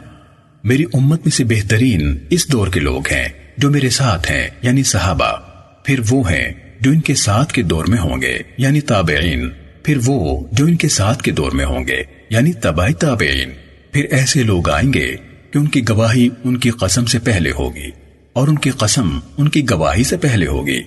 میری 0.65 0.85
امت 0.93 1.21
میں 1.25 1.31
سے 1.31 1.45
بہترین 1.45 2.19
اس 2.31 2.53
دور 2.53 2.69
کے 2.69 2.81
لوگ 2.81 3.09
ہیں 3.11 3.29
جو 3.59 3.71
میرے 3.71 3.91
ساتھ 3.91 4.33
ہیں 4.33 4.49
یعنی 4.63 4.83
صحابہ۔ 4.83 5.37
پھر 5.85 6.01
وہ 6.11 6.31
ہیں 6.31 6.53
جو 6.81 6.91
ان 6.91 7.01
کے 7.01 7.15
ساتھ 7.15 7.53
کے 7.53 7.63
دور 7.63 7.85
میں 7.85 7.99
ہوں 7.99 8.23
گے 8.23 8.39
یعنی 8.59 8.81
تابعین۔ 8.81 9.51
پھر 9.83 9.99
وہ 10.07 10.47
جو 10.53 10.67
ان 10.67 10.77
کے 10.77 10.89
ساتھ 10.89 11.23
کے 11.23 11.31
دور 11.31 11.53
میں 11.53 11.65
ہوں 11.65 11.87
گے 11.87 12.03
یعنی 12.31 12.53
تباہی 12.53 12.95
تابعین۔ 12.95 13.51
پھر 13.93 14.05
ایسے 14.11 14.43
لوگ 14.43 14.71
آئیں 14.71 14.93
گے 14.93 15.17
کہ 15.51 15.59
ان 15.59 15.69
کی 15.69 15.89
گواہی 15.89 16.29
ان 16.45 16.57
کی 16.57 16.71
قسم 16.71 17.05
سے 17.05 17.19
پہلے 17.19 17.51
ہوگی 17.59 17.91
اور 18.33 18.49
ان 18.49 18.59
کی 18.59 18.71
قسم 18.71 19.19
ان 19.37 19.49
کی 19.49 19.71
گواہی 19.71 20.05
سے 20.05 20.17
پہلے 20.17 20.47
ہوگی۔ 20.47 20.81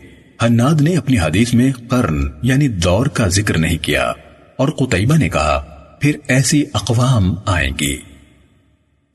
حناد 0.46 0.82
نے 0.82 0.96
اپنی 0.98 1.20
حدیث 1.20 1.54
میں 1.54 1.72
قرن 1.88 2.28
یعنی 2.44 2.68
دور 2.68 3.06
کا 3.06 3.28
ذکر 3.28 3.58
نہیں 3.58 3.78
کیا 3.78 4.14
اور 4.58 4.70
قطعبہ 4.70 5.18
نے 5.18 5.30
کہا، 5.30 5.60
پھر 6.02 6.16
ایسی 6.28 6.66
اقوام 6.74 7.36
آئیں 7.46 7.72
گی۔ 7.80 7.98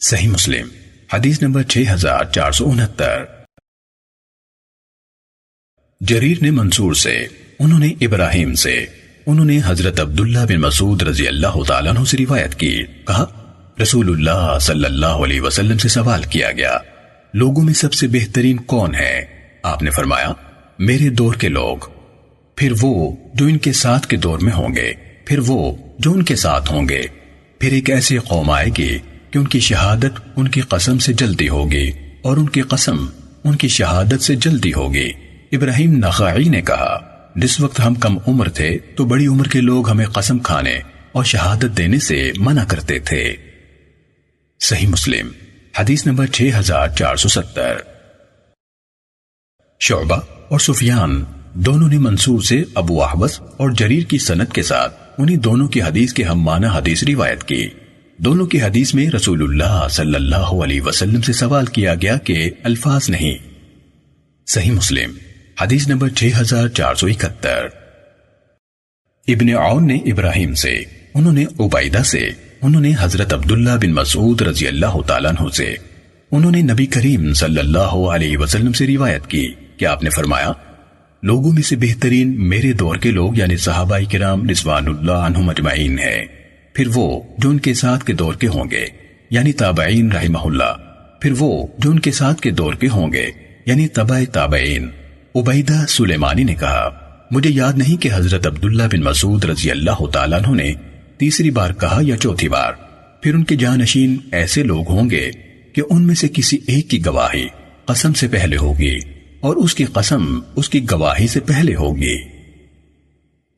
صحیح 0.00 0.28
مسلم، 0.28 0.68
حدیث 1.12 1.42
نمبر 1.42 1.62
6469 1.62 3.24
جریر 6.00 6.36
نے 6.42 6.50
منصور 6.50 6.94
سے، 6.94 7.26
انہوں 7.58 7.78
نے 7.78 7.94
ابراہیم 8.00 8.54
سے، 8.54 8.86
انہوں 9.26 9.44
نے 9.44 9.60
حضرت 9.64 10.00
عبداللہ 10.00 10.38
بن 10.38 10.56
مسعود 10.56 11.02
رضی 11.02 11.28
اللہ 11.28 11.62
تعالیٰ 11.68 11.96
عنہ 11.96 12.04
سے 12.04 12.16
روایت 12.16 12.54
کی۔ 12.54 12.82
کہا، 13.06 13.24
رسول 13.82 14.10
اللہ 14.10 14.58
صلی 14.58 14.84
اللہ 14.84 15.06
علیہ 15.06 15.40
وسلم 15.40 15.78
سے 15.78 15.88
سوال 15.88 16.22
کیا 16.22 16.52
گیا، 16.52 16.78
لوگوں 17.34 17.64
میں 17.64 17.74
سب 17.74 17.92
سے 17.92 18.06
بہترین 18.08 18.56
کون 18.56 18.94
ہے؟ 18.94 19.26
آپ 19.62 19.82
نے 19.82 19.90
فرمایا، 19.90 20.32
میرے 20.78 21.08
دور 21.08 21.34
کے 21.34 21.48
لوگ۔ 21.48 21.76
پھر 22.56 22.72
وہ 22.80 23.16
جو 23.34 23.46
ان 23.46 23.58
کے 23.58 23.72
ساتھ 23.72 24.06
کے 24.06 24.16
دور 24.16 24.38
میں 24.38 24.52
ہوں 24.52 24.76
گے، 24.76 24.92
پھر 25.24 25.38
وہ 25.46 25.76
جو 25.98 26.12
ان 26.12 26.22
کے 26.22 26.36
ساتھ 26.36 26.72
ہوں 26.72 26.88
گے۔ 26.88 27.02
پھر 27.58 27.72
ایک 27.72 27.90
ایسی 27.90 28.18
قوم 28.18 28.50
آئے 28.50 28.66
گی 28.78 28.98
کہ 29.36 29.40
ان 29.40 29.46
کی 29.46 29.60
شہادت 29.60 30.20
ان 30.36 30.48
کی 30.48 30.60
قسم 30.60 30.98
سے 30.98 31.12
جلدی 31.12 31.48
ہوگی 31.48 31.92
اور 32.22 32.36
ان 32.36 32.48
کی 32.48 32.62
قسم 32.62 33.06
ان 33.44 33.56
کی 33.56 33.68
شہادت 33.68 34.22
سے 34.22 34.34
جلدی 34.34 34.72
ہوگی۔ 34.72 35.10
ابراہیم 35.52 35.92
نخائی 35.92 36.48
نے 36.48 36.62
کہا، 36.62 36.98
جس 37.36 37.60
وقت 37.60 37.80
ہم 37.80 37.94
کم 37.94 38.18
عمر 38.26 38.48
تھے 38.48 38.78
تو 38.78 39.04
بڑی 39.04 39.26
عمر 39.26 39.48
کے 39.48 39.60
لوگ 39.60 39.90
ہمیں 39.90 40.06
قسم 40.06 40.38
کھانے 40.38 40.78
اور 41.12 41.24
شہادت 41.24 41.78
دینے 41.78 41.98
سے 41.98 42.32
منع 42.36 42.64
کرتے 42.68 42.98
تھے۔ 42.98 43.36
صحیح 44.60 44.88
مسلم، 44.88 45.28
حدیث 45.78 46.06
نمبر 46.06 46.26
6470 46.26 47.76
شعبہ 49.80 50.20
اور 50.48 50.58
سفیان 50.58 51.24
دونوں 51.54 51.88
نے 51.88 51.98
منصور 51.98 52.40
سے 52.40 52.62
ابو 52.74 53.04
احوس 53.04 53.40
اور 53.40 53.70
جریر 53.70 54.02
کی 54.02 54.18
سنت 54.18 54.52
کے 54.52 54.62
ساتھ 54.62 54.94
انہی 55.18 55.36
دونوں 55.36 55.68
کی 55.68 55.82
حدیث 55.82 56.12
کے 56.12 56.24
ہم 56.24 56.40
معنی 56.40 56.66
حدیث 56.66 57.04
روایت 57.04 57.44
کی۔ 57.44 57.68
دونوں 58.18 58.46
کی 58.46 58.62
حدیث 58.62 58.94
میں 58.94 59.10
رسول 59.10 59.42
اللہ 59.42 59.86
صلی 59.90 60.14
اللہ 60.14 60.36
علیہ 60.36 60.80
وسلم 60.80 61.20
سے 61.20 61.32
سوال 61.32 61.66
کیا 61.66 61.94
گیا 61.94 62.16
کہ 62.16 62.50
الفاظ 62.62 63.10
نہیں۔ 63.10 63.38
صحیح 64.46 64.72
مسلم، 64.72 65.10
حدیث 65.60 65.88
نمبر 65.88 66.08
6471 66.08 67.68
ابن 69.28 69.50
عون 69.50 69.86
نے 69.86 69.96
ابراہیم 69.96 70.54
سے، 70.54 70.84
انہوں 71.14 71.32
نے 71.32 71.44
عبیدہ 71.60 72.02
سے، 72.02 72.30
انہوں 72.62 72.80
نے 72.80 72.92
حضرت 73.00 73.34
عبداللہ 73.34 73.70
بن 73.70 73.92
مسعود 73.92 74.42
رضی 74.42 74.66
اللہ 74.66 75.00
تعالیٰ 75.06 75.32
عنہ 75.40 75.48
سے۔ 75.48 75.74
انہوں 76.32 76.50
نے 76.50 76.62
نبی 76.62 76.86
کریم 76.86 77.34
صلی 77.34 77.58
اللہ 77.58 78.12
علیہ 78.14 78.38
وسلم 78.38 78.72
سے 78.72 78.86
روایت 78.86 79.26
کی۔ 79.26 79.52
کہ 79.76 79.84
آپ 79.84 80.02
نے 80.02 80.10
فرمایا، 80.10 80.52
لوگوں 81.22 81.52
میں 81.52 81.62
سے 81.62 81.76
بہترین 81.76 82.48
میرے 82.48 82.72
دور 82.72 82.96
کے 82.96 83.10
لوگ 83.10 83.36
یعنی 83.36 83.56
صحابہ 83.56 83.98
کرام 84.12 84.50
رضوان 84.50 84.88
اللہ 84.88 85.12
عنہ 85.12 85.38
مجمعین 85.38 85.98
ہے 85.98 86.35
پھر 86.76 86.86
وہ 86.94 87.20
جو 87.38 87.50
ان 87.50 87.60
کے 87.60 87.74
ساتھ 87.74 88.04
کے 88.04 88.12
دور 88.12 88.34
کے 88.34 88.48
ہوں 88.48 88.70
گے 88.70 88.86
یعنی 89.30 89.52
تابعین 89.52 90.12
رحمہ 90.12 90.38
اللہ، 90.38 90.76
پھر 91.20 91.32
وہ 91.38 91.66
جو 91.78 91.90
ان 91.90 91.98
کے 91.98 92.12
ساتھ 92.12 92.40
کے 92.40 92.50
دور 92.50 92.74
کے 92.74 92.88
ہوں 92.88 93.12
گے 93.12 93.26
یعنی 93.66 93.88
تبع 93.88 94.20
تابعین۔ 94.32 94.90
عبیدہ 95.34 95.84
سلیمانی 95.88 96.44
نے 96.44 96.54
کہا، 96.54 96.88
مجھے 97.30 97.50
یاد 97.50 97.72
نہیں 97.72 98.02
کہ 98.02 98.08
حضرت 98.12 98.46
عبداللہ 98.46 98.82
بن 98.82 99.00
مسعود 99.00 99.44
رضی 99.44 99.70
اللہ 99.70 100.06
تعالیٰ 100.06 100.40
عنہ 100.40 100.56
نے 100.56 100.72
تیسری 101.18 101.50
بار 101.50 101.70
کہا 101.72 101.98
یا 102.02 102.16
چوتھی 102.16 102.48
بار۔ 102.48 102.72
پھر 103.22 103.34
ان 103.34 103.44
کے 103.44 103.56
جانشین 103.56 104.16
ایسے 104.32 104.62
لوگ 104.62 104.88
ہوں 104.88 105.10
گے 105.10 105.30
کہ 105.72 105.82
ان 105.90 106.06
میں 106.06 106.14
سے 106.14 106.28
کسی 106.34 106.58
ایک 106.66 106.90
کی 106.90 107.06
گواہی 107.06 107.48
قسم 107.84 108.12
سے 108.12 108.28
پہلے 108.28 108.56
ہوگی 108.56 108.98
اور 109.40 109.56
اس 109.56 109.74
کی 109.74 109.84
قسم 109.84 110.40
اس 110.56 110.68
کی 110.68 110.90
گواہی 110.90 111.26
سے 111.26 111.40
پہلے 111.40 111.74
ہوگی۔ 111.74 112.16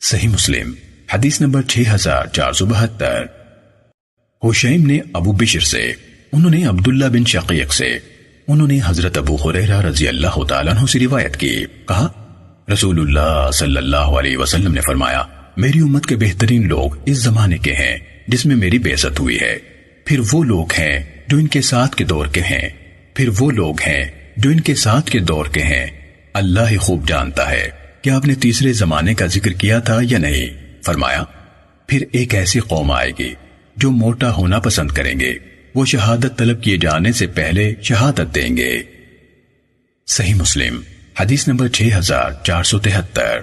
صحیح 0.00 0.28
مسلم۔ 0.28 0.87
حدیث 1.12 1.40
نمبر 1.40 1.62
6472 1.62 3.26
حشیم 4.44 4.86
نے 4.86 5.00
ابو 5.12 5.32
بشر 5.32 5.60
سے، 5.60 5.92
انہوں 6.32 6.50
نے 6.50 6.64
عبداللہ 6.64 7.04
بن 7.04 7.24
شقیق 7.24 7.74
سے، 7.74 7.98
انہوں 8.48 8.68
نے 8.68 8.78
حضرت 8.84 9.18
ابو 9.18 9.36
خریرہ 9.36 9.80
رضی 9.80 10.08
اللہ 10.08 10.44
تعالیٰ 10.48 10.76
عنہ 10.76 10.86
سے 10.86 10.98
روایت 10.98 11.36
کی۔ 11.36 11.64
کہا، 11.88 12.08
رسول 12.72 13.00
اللہ 13.00 13.50
صلی 13.50 13.76
اللہ 13.76 13.96
علیہ 13.96 14.36
وسلم 14.36 14.74
نے 14.74 14.80
فرمایا، 14.80 15.22
میری 15.56 15.80
امت 15.80 16.06
کے 16.06 16.16
بہترین 16.16 16.68
لوگ 16.68 16.90
اس 17.06 17.16
زمانے 17.16 17.58
کے 17.58 17.72
ہیں 17.72 17.96
جس 18.28 18.46
میں 18.46 18.56
میری 18.56 18.78
بیعت 18.78 19.20
ہوئی 19.20 19.40
ہے۔ 19.40 19.58
پھر 20.04 20.20
وہ 20.32 20.44
لوگ 20.44 20.66
ہیں 20.78 21.00
جو 21.28 21.38
ان 21.38 21.46
کے 21.46 21.62
ساتھ 21.62 21.96
کے 21.96 22.04
دور 22.04 22.26
کے 22.26 22.40
ہیں۔ 22.40 22.68
پھر 23.14 23.28
وہ 23.38 23.50
لوگ 23.50 23.74
ہیں 23.86 24.04
جو 24.36 24.50
ان 24.50 24.60
کے 24.60 24.74
ساتھ 24.74 25.10
کے 25.10 25.18
دور 25.18 25.46
کے 25.46 25.62
ہیں۔ 25.62 25.86
اللہ 26.34 26.70
ہی 26.70 26.76
خوب 26.76 27.08
جانتا 27.08 27.50
ہے 27.50 27.70
کہ 28.02 28.10
آپ 28.10 28.24
نے 28.24 28.34
تیسرے 28.34 28.72
زمانے 28.72 29.14
کا 29.14 29.26
ذکر 29.26 29.52
کیا 29.52 29.78
تھا 29.78 29.98
یا 30.02 30.18
نہیں۔ 30.18 30.67
فرمایا، 30.84 31.24
پھر 31.86 32.04
ایک 32.12 32.34
ایسی 32.34 32.60
قوم 32.60 32.90
آئے 32.90 33.10
گی 33.18 33.34
جو 33.76 33.90
موٹا 33.90 34.32
ہونا 34.32 34.58
پسند 34.58 34.90
کریں 34.90 35.20
گے۔ 35.20 35.34
وہ 35.74 35.84
شہادت 35.84 36.38
طلب 36.38 36.62
کیے 36.62 36.76
جانے 36.76 37.12
سے 37.12 37.26
پہلے 37.26 37.74
شہادت 37.82 38.34
دیں 38.34 38.56
گے۔ 38.56 38.82
صحیح 40.06 40.34
مسلم، 40.34 40.80
حدیث 41.20 41.48
نمبر 41.48 41.68
6473 41.68 43.40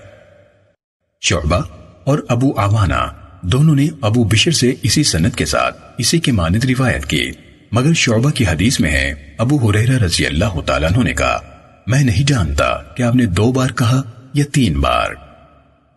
شعبہ 1.21 1.61
اور 2.03 2.19
ابو 2.29 2.59
آوانا 2.59 3.07
دونوں 3.41 3.75
نے 3.75 3.87
ابو 4.01 4.23
بشر 4.23 4.51
سے 4.51 4.73
اسی 4.81 5.03
سنت 5.03 5.35
کے 5.35 5.45
ساتھ 5.45 5.77
اسی 5.97 6.19
کے 6.19 6.31
مانند 6.31 6.65
روایت 6.65 7.05
کی۔ 7.05 7.31
مگر 7.71 7.93
شعبہ 7.93 8.29
کی 8.29 8.45
حدیث 8.45 8.79
میں 8.79 8.91
ہے، 8.91 9.13
ابو 9.37 9.69
حریرہ 9.69 10.03
رضی 10.03 10.25
اللہ 10.25 10.61
تعالیٰ 10.61 10.91
عنہ 10.91 11.03
نے 11.03 11.13
کہا، 11.13 11.41
میں 11.87 12.03
نہیں 12.03 12.27
جانتا 12.27 12.77
کہ 12.95 13.03
آپ 13.03 13.15
نے 13.15 13.25
دو 13.25 13.51
بار 13.51 13.69
کہا 13.69 14.01
یا 14.33 14.45
تین 14.51 14.79
بار۔ 14.79 15.09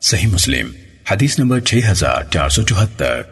صحیح 0.00 0.26
مسلم 0.26 0.70
حدیث 1.10 1.38
نمبر 1.38 1.60
6474 1.60 3.22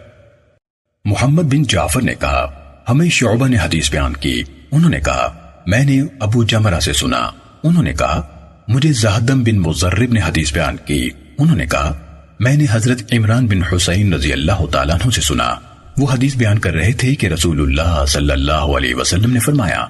محمد 1.05 1.43
بن 1.43 1.63
جعفر 1.63 2.03
نے 2.03 2.15
کہا، 2.15 2.75
ہمیں 2.89 3.09
شعبہ 3.09 3.49
نے 3.49 3.57
حدیث 3.57 3.91
بیان 3.91 4.13
کی۔ 4.13 4.43
انہوں 4.71 4.91
نے 4.91 5.01
کہا، 5.01 5.51
میں 5.67 5.85
نے 5.85 6.03
ابو 6.21 6.45
جمرہ 6.45 6.81
سے 6.81 6.93
سنا۔ 6.93 7.31
انہوں 7.63 7.83
نے 7.83 7.93
کہا، 7.93 8.23
مجھے 8.69 8.93
زہدم 8.93 9.43
بن 9.43 9.59
مزرب 9.59 10.13
نے 10.13 10.21
حدیث 10.21 10.53
بیان 10.53 10.77
کی۔ 10.85 11.11
انہوں 11.39 11.57
نے 11.57 11.67
کہا، 11.67 11.99
میں 12.41 12.57
نے 12.57 12.67
حضرت 12.71 13.03
عمران 13.13 13.47
بن 13.47 13.75
حسین 13.75 14.13
رضی 14.13 14.33
اللہ 14.33 14.67
تعالیٰ 14.73 14.95
عنہ 14.95 15.11
سے 15.11 15.21
سنا۔ 15.21 15.55
وہ 15.99 16.07
حدیث 16.13 16.37
بیان 16.37 16.59
کر 16.59 16.75
رہے 16.75 16.93
تھے 16.93 17.15
کہ 17.15 17.27
رسول 17.27 17.61
اللہ 17.61 18.05
صلی 18.09 18.33
اللہ 18.33 18.53
علیہ 18.53 18.95
وسلم 18.95 19.33
نے 19.33 19.41
فرمایا، 19.41 19.87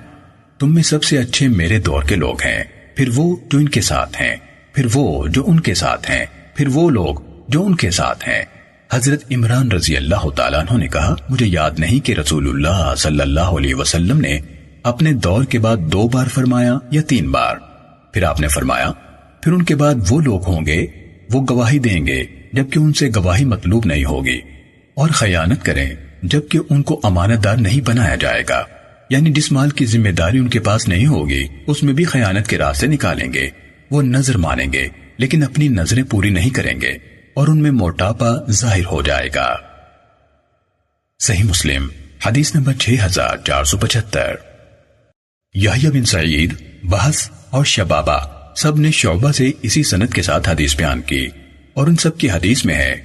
تم 0.59 0.75
میں 0.75 0.83
سب 0.83 1.05
سے 1.05 1.19
اچھے 1.19 1.49
میرے 1.49 1.79
دور 1.79 2.03
کے 2.03 2.15
لوگ 2.15 2.43
ہیں۔ 2.43 2.65
پھر 2.97 3.09
وہ 3.15 3.37
جو 3.51 3.59
ان 3.59 3.69
کے 3.69 3.81
ساتھ 3.81 4.23
ہیں۔ 4.23 4.37
پھر 4.73 4.87
وہ 4.95 5.27
جو 5.27 5.45
ان 5.47 5.61
کے 5.61 5.75
ساتھ 5.75 6.11
ہیں۔ 6.11 6.27
پھر 6.55 6.69
وہ 6.69 6.91
لوگ 6.91 7.26
جو 7.49 7.67
ان 7.67 7.75
کے 7.75 7.91
ساتھ 7.91 8.29
ہیں۔ 8.29 8.45
حضرت 8.93 9.25
عمران 9.31 9.73
رضی 9.73 9.97
اللہ 9.97 10.29
تعالیٰ 10.37 10.61
عنہ 10.61 10.79
نے 10.79 10.89
کہا، 10.89 11.15
مجھے 11.29 11.47
یاد 11.47 11.71
نہیں 11.79 12.07
کہ 12.07 12.13
رسول 12.13 12.49
اللہ 12.49 12.95
صلی 12.99 13.21
اللہ 13.21 13.41
علیہ 13.41 13.75
وسلم 13.75 14.21
نے 14.21 14.39
اپنے 14.83 15.13
دور 15.13 15.45
کے 15.45 15.59
بعد 15.59 15.77
دو 15.77 16.09
بار 16.09 16.27
فرمایا 16.27 16.79
یا 16.91 17.03
تین 17.03 17.31
بار۔ 17.31 17.57
پھر 18.13 18.23
آپ 18.23 18.41
نے 18.41 18.49
فرمایا، 18.49 18.93
پھر 19.43 19.53
ان 19.53 19.63
کے 19.63 19.77
بعد 19.77 19.95
وہ 20.11 20.21
لوگ 20.21 20.47
ہوں 20.47 20.67
گے، 20.67 20.87
وہ 21.33 21.47
گواہی 21.51 21.79
دیں 21.79 22.07
گے، 22.07 22.25
جبکہ 22.53 22.79
ان 22.79 22.93
سے 22.93 23.09
گواہی 23.17 23.45
مطلوب 23.45 23.87
نہیں 23.87 24.05
ہوگی۔ 24.05 24.41
اور 24.95 25.09
خیانت 25.09 25.65
کریں، 25.65 25.95
جبکہ 26.23 26.59
ان 26.71 26.83
کو 26.83 27.01
امانت 27.03 27.45
دار 27.45 27.57
نہیں 27.57 27.81
بنایا 27.81 28.15
جائے 28.15 28.43
گا۔ 28.49 28.63
یعنی 29.11 29.31
جس 29.31 29.53
مال 29.53 29.71
کی 29.71 29.87
ذمہ 29.87 30.09
داری 30.09 30.39
ان 30.39 30.49
کے 30.49 30.61
پاس 30.61 30.89
نہیں 30.89 31.07
ہوگی، 31.07 31.47
اس 31.67 31.83
میں 31.83 31.93
بھی 31.93 32.05
خیانت 32.05 32.47
کے 32.47 32.59
راستے 32.59 32.87
نکالیں 32.87 33.33
گے، 33.33 33.49
وہ 33.91 34.03
نظر 34.03 34.37
مانیں 34.37 34.73
گے، 34.73 34.89
لیکن 35.17 35.43
اپنی 35.43 35.69
نظریں 35.69 36.03
پوری 36.03 36.31
نہیں 36.31 36.51
کریں 36.51 36.81
گے۔ 36.81 37.16
اور 37.37 37.49
ان 37.49 37.63
میں 37.63 37.71
موٹاپا 37.71 38.31
ظاہر 38.51 38.85
ہو 38.85 39.03
جائے 39.03 39.29
گا۔ 39.35 39.57
صحیح 41.19 41.45
مسلم، 41.45 41.89
حدیث 42.27 42.55
نمبر 42.55 42.73
6475 42.79 44.37
یحییٰ 45.55 45.91
بن 45.93 46.05
سعید، 46.05 46.55
بحث 46.85 47.31
اور 47.51 47.65
شبابہ 47.65 48.19
سب 48.57 48.79
نے 48.79 48.91
شعبہ 48.91 49.33
سے 49.33 49.51
اسی 49.63 49.83
سنت 49.83 50.15
کے 50.15 50.23
ساتھ 50.23 50.49
حدیث 50.49 50.77
بیان 50.77 51.01
کی 51.01 51.29
اور 51.75 51.87
ان 51.87 51.97
سب 51.97 52.19
کی 52.19 52.31
حدیث 52.31 52.65
میں 52.65 52.75
ہے، 52.75 52.97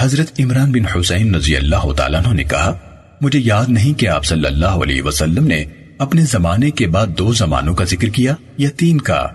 حضرت 0.00 0.40
عمران 0.40 0.72
بن 0.72 0.86
حسین 0.86 1.34
رضی 1.34 1.56
اللہ 1.56 1.92
تعالیٰ 1.92 2.32
نے 2.32 2.44
کہا، 2.44 2.78
مجھے 3.20 3.38
یاد 3.38 3.64
نہیں 3.68 4.00
کہ 4.00 4.08
آپ 4.08 4.24
صلی 4.24 4.46
اللہ 4.46 4.80
علیہ 4.82 5.02
وسلم 5.02 5.46
نے 5.46 5.64
اپنے 5.98 6.22
زمانے 6.22 6.70
کے 6.70 6.86
بعد 6.86 7.06
دو 7.06 7.32
زمانوں 7.32 7.74
کا 7.74 7.84
ذکر 7.84 8.08
کیا 8.08 8.34
یا 8.56 8.68
تین 8.76 9.00
کا۔ 9.00 9.26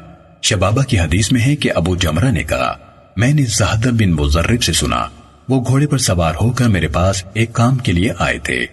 شبابہ 0.41 0.81
کی 0.81 0.99
حدیث 0.99 1.31
میں 1.31 1.41
ہے 1.41 1.55
کہ 1.55 1.71
ابو 1.75 1.95
جمرہ 1.95 2.31
نے 2.31 2.43
کہا 2.43 2.84
میں 3.15 3.33
نے 3.33 3.45
زہدہ 3.45 3.89
بن 3.89 4.11
مزرب 4.11 4.63
سے 4.63 4.73
سنا، 4.73 5.07
وہ 5.49 5.63
گھوڑے 5.67 5.87
پر 5.87 5.97
سوار 5.97 6.33
ہو 6.41 6.51
کر 6.51 6.69
میرے 6.69 6.87
پاس 6.87 7.23
ایک 7.33 7.53
کام 7.53 7.77
کے 7.77 7.91
لیے 7.91 8.09
آئے 8.17 8.39
تھے۔ 8.39 8.65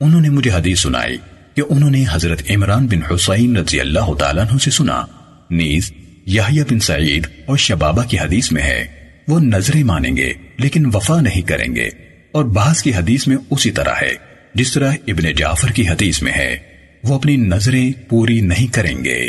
انہوں 0.00 0.20
نے 0.20 0.28
مجھے 0.28 0.50
حدیث 0.50 0.80
سنائی 0.80 1.16
کہ 1.54 1.62
انہوں 1.68 1.90
نے 1.90 2.04
حضرت 2.10 2.42
عمران 2.50 2.86
بن 2.86 3.14
حسین 3.14 3.56
رضی 3.56 3.80
اللہ 3.80 4.14
تعالیٰ 4.14 4.44
عنہ 4.50 4.58
سے 4.58 4.70
سنا۔ 4.70 5.06
نیز، 5.50 5.92
یحییٰ 6.26 6.64
بن 6.70 6.80
سعید 6.80 7.26
اور 7.46 7.56
شبابہ 7.56 8.02
کی 8.02 8.18
حدیث 8.18 8.52
میں 8.52 8.62
ہے۔ 8.62 8.86
وہ 9.28 9.40
نظریں 9.40 9.84
مانیں 9.84 10.16
گے، 10.16 10.32
لیکن 10.58 10.86
وفا 10.86 11.20
نہیں 11.20 11.42
کریں 11.42 11.76
گے۔ 11.76 11.88
اور 12.32 12.44
بعض 12.44 12.82
کی 12.82 12.94
حدیث 12.94 13.26
میں 13.26 13.36
اسی 13.50 13.70
طرح 13.70 13.94
ہے، 14.02 14.14
جس 14.54 14.72
طرح 14.72 14.92
ابن 15.08 15.32
جعفر 15.32 15.68
کی 15.68 15.88
حدیث 15.88 16.22
میں 16.22 16.32
ہے۔ 16.32 16.56
وہ 17.04 17.14
اپنی 17.14 17.36
نظریں 17.36 18.10
پوری 18.10 18.40
نہیں 18.40 18.66
کریں 18.66 19.04
گے۔ 19.04 19.28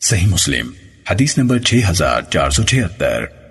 صحیح 0.00 0.26
مسلم، 0.26 0.70
حدیث 1.10 1.38
نمبر 1.38 1.58
6476 1.58 3.45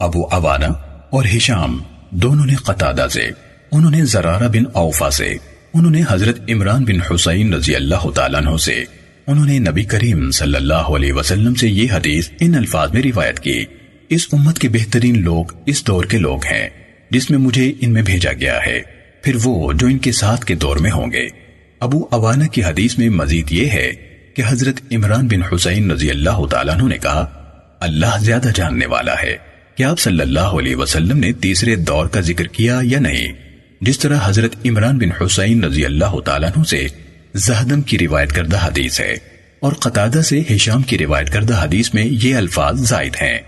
ابو 0.00 0.26
عوانہ 0.30 0.72
اور 1.10 1.24
ہشام 1.36 1.82
دونوں 2.10 2.46
نے 2.46 2.54
قطادہ 2.54 3.06
سے، 3.10 3.28
انہوں 3.72 3.90
نے 3.90 4.04
زرارہ 4.04 4.48
بن 4.48 4.62
اوفا 4.72 5.10
سے، 5.10 5.34
انہوں 5.74 5.90
نے 5.90 6.02
حضرت 6.10 6.40
عمران 6.48 6.84
بن 6.84 7.14
حسین 7.14 7.54
رضی 7.54 7.74
اللہ 7.74 8.10
تعالیٰ 8.14 8.40
عنہ 8.40 8.56
سے۔ 8.56 8.84
انہوں 9.26 9.44
نے 9.44 9.58
نبی 9.58 9.84
کریم 9.84 10.30
صلی 10.30 10.56
اللہ 10.56 10.74
علیہ 10.74 11.12
وسلم 11.12 11.54
سے 11.54 11.68
یہ 11.68 11.92
حدیث 11.92 12.28
ان 12.40 12.54
الفاظ 12.54 12.92
میں 12.92 13.02
روایت 13.02 13.40
کی۔ 13.40 13.64
اس 14.08 14.26
امت 14.32 14.58
کے 14.58 14.68
بہترین 14.68 15.22
لوگ 15.22 15.44
اس 15.66 15.86
دور 15.86 16.04
کے 16.04 16.18
لوگ 16.18 16.44
ہیں، 16.44 16.68
جس 17.10 17.30
میں 17.30 17.38
مجھے 17.38 17.72
ان 17.80 17.92
میں 17.92 18.02
بھیجا 18.02 18.32
گیا 18.32 18.58
ہے۔ 18.66 18.80
پھر 19.22 19.36
وہ 19.44 19.72
جو 19.72 19.86
ان 19.86 19.98
کے 19.98 20.12
ساتھ 20.12 20.44
کے 20.44 20.54
دور 20.54 20.76
میں 20.76 20.90
ہوں 20.90 21.12
گے۔ 21.12 21.28
ابو 21.80 22.08
عوانہ 22.10 22.44
کی 22.44 22.64
حدیث 22.64 22.98
میں 22.98 23.08
مزید 23.08 23.52
یہ 23.52 23.68
ہے 23.68 23.92
کہ 24.36 24.42
حضرت 24.46 24.80
عمران 24.92 25.26
بن 25.26 25.54
حسین 25.54 25.90
رضی 25.90 26.10
اللہ 26.10 26.46
تعالیٰ 26.50 26.74
عنہ 26.74 26.88
نے 26.88 26.98
کہا، 26.98 27.26
اللہ 27.80 28.18
زیادہ 28.20 28.48
جاننے 28.54 28.86
والا 28.86 29.14
ہے۔ 29.22 29.49
کہ 29.80 29.84
آپ 29.84 29.98
صلی 29.98 30.20
اللہ 30.20 30.40
علیہ 30.40 30.76
وسلم 30.76 31.18
نے 31.18 31.32
تیسرے 31.32 31.76
دور 31.76 32.06
کا 32.06 32.20
ذکر 32.20 32.44
کیا 32.44 32.80
یا 32.82 33.00
نہیں؟ 33.00 33.32
جس 33.80 33.98
طرح 33.98 34.18
حضرت 34.22 34.56
عمران 34.64 34.98
بن 34.98 35.22
حسین 35.22 35.64
رضی 35.64 35.84
اللہ 35.84 36.20
تعالیٰ 36.24 36.50
عنہ 36.56 36.64
سے 36.64 36.86
زہدم 37.34 37.82
کی 37.82 37.98
روایت 37.98 38.32
کردہ 38.32 38.66
حدیث 38.66 39.00
ہے 39.00 39.12
اور 39.60 39.72
قطادہ 39.72 40.18
سے 40.18 40.42
حشام 40.50 40.82
کی 40.82 40.98
روایت 40.98 41.30
کردہ 41.30 41.64
حدیث 41.64 41.94
میں 41.94 42.04
یہ 42.04 42.36
الفاظ 42.36 42.80
زائد 42.80 43.16
ہیں۔ 43.22 43.38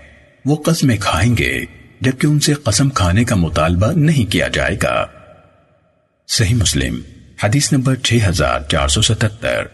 وہ 0.45 0.55
قسمیں 0.55 0.97
کھائیں 0.99 1.37
گے 1.37 1.65
جبکہ 2.01 2.27
ان 2.27 2.39
سے 2.39 2.53
قسم 2.53 2.89
کھانے 2.89 3.23
کا 3.23 3.35
مطالبہ 3.35 3.91
نہیں 3.91 4.31
کیا 4.31 4.47
جائے 4.47 4.77
گا۔ 4.83 5.05
صحیح 6.27 6.55
مسلم، 6.55 6.99
حدیث 7.43 7.73
نمبر 7.73 7.95
6477 7.95 9.67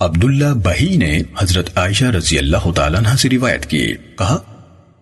عبداللہ 0.00 0.54
بہی 0.54 0.96
نے 0.96 1.18
حضرت 1.38 1.78
عائشہ 1.78 2.04
رضی 2.04 2.38
اللہ 2.38 2.70
تعالیٰ 2.72 3.00
عنہ 3.00 3.16
سے 3.16 3.28
روایت 3.28 3.66
کی، 3.66 3.94
کہا 4.18 4.38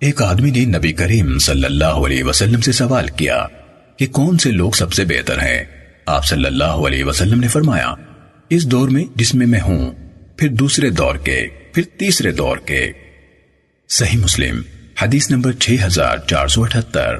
ایک 0.01 0.23
آدمی 0.23 0.51
نے 0.51 0.65
نبی 0.65 0.93
کریم 0.93 1.39
صلی 1.39 1.65
اللہ 1.65 1.85
علیہ 1.85 2.25
وسلم 2.25 2.61
سے 2.61 2.73
سوال 2.73 3.07
کیا 3.07 3.47
کہ 3.97 4.07
کون 4.07 4.39
سے 4.39 4.51
لوگ 4.51 4.70
سب 4.70 4.93
سے 4.93 5.05
بہتر 5.05 5.39
ہیں؟ 5.39 5.65
آپ 6.07 6.27
صلی 6.27 6.45
اللہ 6.45 6.65
علیہ 6.65 7.05
وسلم 7.05 7.41
نے 7.41 7.49
فرمایا، 7.49 7.95
اس 8.51 8.66
دور 8.66 8.89
میں 8.89 9.05
جس 9.16 9.35
میں 9.35 9.47
میں 9.47 9.61
ہوں، 9.61 9.91
پھر 10.37 10.49
دوسرے 10.49 10.91
دور 10.91 11.16
کے، 11.16 11.47
پھر 11.75 11.83
تیسرے 11.99 12.33
دور 12.33 12.57
کے۔ 12.57 12.93
صحیح 13.89 14.19
مسلم، 14.19 14.61
حدیث 15.03 15.31
نمبر 15.31 15.53
6478 15.53 17.19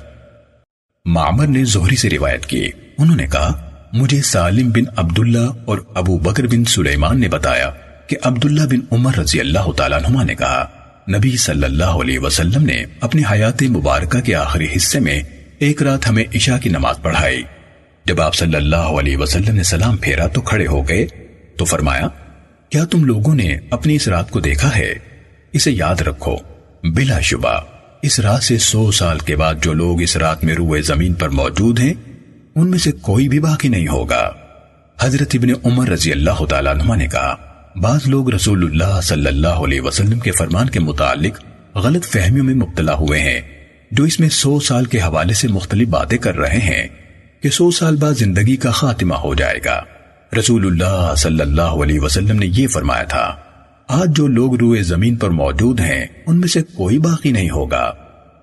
معمر 1.05 1.47
نے 1.47 1.65
زہری 1.65 1.97
سے 1.97 2.11
روایت 2.11 2.47
کی۔ 2.47 2.71
انہوں 2.99 3.17
نے 3.17 3.27
کہا، 3.27 3.71
مجھے 3.93 4.23
سالم 4.23 4.71
بن 4.71 4.85
عبداللہ 4.97 5.51
اور 5.65 5.79
ابو 5.95 6.19
بکر 6.19 6.47
بن 6.47 6.65
سلیمان 6.65 7.21
نے 7.21 7.29
بتایا 7.29 7.71
کہ 8.07 8.17
عبداللہ 8.23 8.63
بن 8.63 8.81
عمر 8.91 9.17
رضی 9.19 9.41
اللہ 9.41 9.73
تعالیٰ 9.73 9.99
عنہ 10.05 10.25
نے 10.25 10.35
کہا 10.35 10.78
نبی 11.17 11.37
صلی 11.37 11.65
اللہ 11.65 11.85
علیہ 11.85 12.19
وسلم 12.19 12.63
نے 12.63 12.85
اپنی 13.01 13.23
حیات 13.31 13.63
مبارکہ 13.63 14.21
کے 14.21 14.35
آخری 14.35 14.67
حصے 14.77 15.01
میں 15.01 15.23
ایک 15.59 15.83
رات 15.83 16.09
ہمیں 16.09 16.25
عشاء 16.35 16.59
کی 16.59 16.69
نماز 16.69 16.97
پڑھائی۔ 17.03 17.43
جب 18.05 18.21
آپ 18.21 18.35
صلی 18.35 18.55
اللہ 18.55 18.77
علیہ 18.77 19.17
وسلم 19.17 19.55
نے 19.55 19.63
سلام 19.63 19.97
پھیرا 19.97 20.27
تو 20.27 20.41
کھڑے 20.41 20.67
ہو 20.67 20.89
گئے 20.89 21.07
تو 21.57 21.65
فرمایا، 21.65 22.09
کیا 22.69 22.85
تم 22.85 23.05
لوگوں 23.05 23.35
نے 23.35 23.57
اپنی 23.71 23.95
اس 23.95 24.09
رات 24.09 24.31
کو 24.31 24.41
دیکھا 24.41 24.77
ہے؟ 24.77 24.95
اسے 25.53 25.71
یاد 25.71 26.01
رکھو، 26.01 26.37
بلا 26.95 27.21
شبہ، 27.21 27.61
اس 28.03 28.21
رات 28.21 28.43
سے 28.43 28.59
سو 28.59 28.91
سال 28.91 29.19
کے 29.19 29.37
بعد 29.37 29.55
جو 29.63 29.73
لوگ 29.73 30.03
اس 30.03 30.17
رات 30.17 30.45
میں 30.45 30.55
روئے 30.55 30.83
زمین 30.83 31.15
پر 31.15 31.29
موجود 31.29 31.79
ہیں، 31.79 31.95
ان 32.55 32.71
میں 32.71 32.79
سے 32.79 32.93
کوئی 32.93 33.29
بھی 33.29 33.41
باقی 33.41 33.69
نہیں 33.69 33.89
ہوگا۔ 33.89 34.31
حضرت 35.01 35.35
ابن 35.35 35.49
عمر 35.65 35.89
رضی 35.89 36.13
اللہ 36.13 36.45
تعالیٰ 36.45 36.75
عنہ 36.75 36.95
نے 36.95 37.07
کہا 37.07 37.48
بعض 37.77 38.09
لوگ 38.09 38.31
رسول 38.31 38.65
اللہ 38.65 39.01
صلی 39.01 39.27
اللہ 39.27 39.47
علیہ 39.49 39.81
وسلم 39.81 40.19
کے 40.19 40.33
فرمان 40.33 40.69
کے 40.69 40.81
متعلق 40.81 41.41
غلط 41.75 42.05
فہمیوں 42.05 42.45
میں 42.45 42.55
مبتلا 42.55 42.95
ہوئے 42.95 43.21
ہیں، 43.21 43.41
جو 43.91 44.05
اس 44.05 44.21
میں 44.21 44.29
سو 44.29 44.61
سال 44.61 44.85
کے 44.85 44.99
حوالے 44.99 45.35
سے 45.35 45.49
مختلف 45.49 45.89
باتیں 45.89 46.19
کر 46.19 46.37
رہے 46.37 46.59
ہیں 46.59 46.89
کہ 47.43 47.51
سو 47.51 47.71
سال 47.71 47.97
بعد 47.97 48.15
زندگی 48.15 48.57
کا 48.57 48.71
خاتمہ 48.71 49.15
ہو 49.15 49.35
جائے 49.35 49.59
گا۔ 49.65 49.83
رسول 50.39 50.67
اللہ 50.67 51.15
صلی 51.17 51.41
اللہ 51.41 51.77
علیہ 51.83 52.01
وسلم 52.01 52.39
نے 52.39 52.47
یہ 52.47 52.67
فرمایا 52.67 53.05
تھا، 53.05 53.37
آج 53.89 54.17
جو 54.17 54.27
لوگ 54.27 54.57
روئے 54.57 54.83
زمین 54.83 55.17
پر 55.17 55.31
موجود 55.31 55.81
ہیں، 55.81 56.07
ان 56.27 56.41
میں 56.41 56.49
سے 56.49 56.63
کوئی 56.63 56.99
باقی 56.99 57.33
نہیں 57.33 57.51
ہوگا۔ 57.51 57.93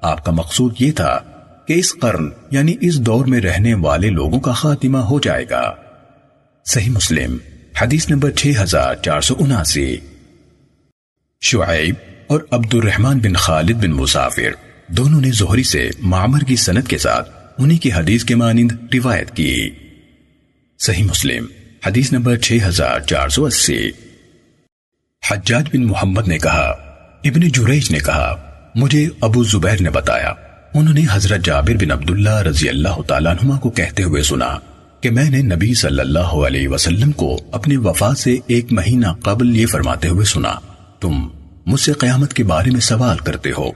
آپ 0.02 0.26
کا 0.26 0.32
مقصود 0.32 0.76
یہ 0.80 0.92
تھا 0.92 1.20
کہ 1.68 1.74
اس 1.74 1.94
قرن 2.02 2.30
یعنی 2.52 2.74
اس 2.82 3.00
دور 3.00 3.26
میں 3.26 3.42
رہنے 3.42 3.74
والے 3.74 4.10
لوگوں 4.10 4.40
کا 4.40 4.52
خاتمہ 4.52 4.98
ہو 4.98 5.20
جائے 5.20 5.46
گا۔ 5.50 5.74
صحیح 6.66 6.92
مسلم۔ 6.92 7.38
حدیث 7.82 8.10
نمبر 8.10 8.32
6479 8.32 9.98
شعیب 11.42 11.96
اور 12.28 12.40
عبد 12.52 12.74
الرحمن 12.74 13.20
بن 13.20 13.34
خالد 13.34 13.76
بن 13.76 13.92
مسافر 13.92 14.50
دونوں 14.88 15.22
نے 15.22 15.32
زہری 15.32 15.64
سے 15.64 15.90
معمر 16.00 16.40
کی 16.40 16.56
سنت 16.56 16.88
کے 16.88 16.98
ساتھ 16.98 17.30
انہی 17.58 17.78
کی 17.78 17.92
حدیث 17.92 18.24
کے 18.24 18.36
مانند 18.36 18.72
روایت 18.94 19.36
کی۔ 19.36 19.70
صحیح 20.80 21.04
مسلم، 21.04 21.46
حدیث 21.86 22.14
نمبر 22.14 22.38
6480 22.38 23.90
حجاج 25.32 25.66
بن 25.74 25.86
محمد 25.86 26.28
نے 26.28 26.38
کہا، 26.38 26.68
ابن 27.24 27.40
جریج 27.40 27.92
نے 27.92 28.00
کہا، 28.00 28.60
مجھے 28.76 29.08
ابو 29.22 29.44
زبیر 29.44 29.82
نے 29.82 29.90
بتایا۔ 29.90 30.34
انہوں 30.74 30.94
نے 30.94 31.06
حضرت 31.12 31.46
جابر 31.46 31.84
بن 31.84 31.92
عبداللہ 31.92 32.42
رضی 32.42 32.70
اللہ 32.70 33.02
تعالیٰ 33.08 33.36
عنہ 33.36 33.58
کو 33.58 33.70
کہتے 33.70 34.04
ہوئے 34.04 34.24
سنا۔ 34.24 34.58
کہ 35.06 35.12
میں 35.12 35.30
نے 35.30 35.42
نبی 35.42 35.74
صلی 35.74 36.00
اللہ 36.00 36.20
علیہ 36.20 36.68
وسلم 36.68 37.12
کو 37.12 37.40
اپنی 37.52 37.76
وفات 37.78 38.18
سے 38.18 38.38
ایک 38.48 38.66
مہینہ 38.72 39.08
قبل 39.24 39.58
یہ 39.58 39.66
فرماتے 39.66 40.08
ہوئے 40.08 40.26
سنا، 40.26 40.54
تم 41.00 41.28
مجھ 41.66 41.82
سے 41.82 41.94
قیامت 41.94 42.34
کے 42.34 42.44
بارے 42.44 42.72
میں 42.72 42.80
سوال 42.80 43.18
کرتے 43.18 43.52
ہو۔ 43.58 43.72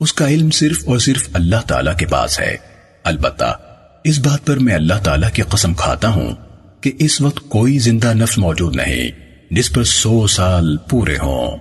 اس 0.00 0.12
کا 0.12 0.28
علم 0.28 0.50
صرف 0.50 0.88
اور 0.88 0.98
صرف 0.98 1.28
اللہ 1.32 1.56
تعالیٰ 1.68 1.96
کے 1.96 2.06
پاس 2.06 2.40
ہے۔ 2.40 2.56
البتہ، 3.04 3.58
اس 4.04 4.18
بات 4.18 4.46
پر 4.46 4.56
میں 4.56 4.74
اللہ 4.74 4.94
تعالیٰ 5.04 5.30
کی 5.30 5.42
قسم 5.42 5.74
کھاتا 5.74 6.08
ہوں 6.08 6.34
کہ 6.80 6.92
اس 6.98 7.20
وقت 7.20 7.48
کوئی 7.48 7.78
زندہ 7.78 8.12
نفس 8.14 8.38
موجود 8.38 8.76
نہیں، 8.76 9.10
جس 9.50 9.72
پر 9.72 9.84
سو 9.84 10.26
سال 10.26 10.76
پورے 10.76 11.16
ہوں۔ 11.22 11.56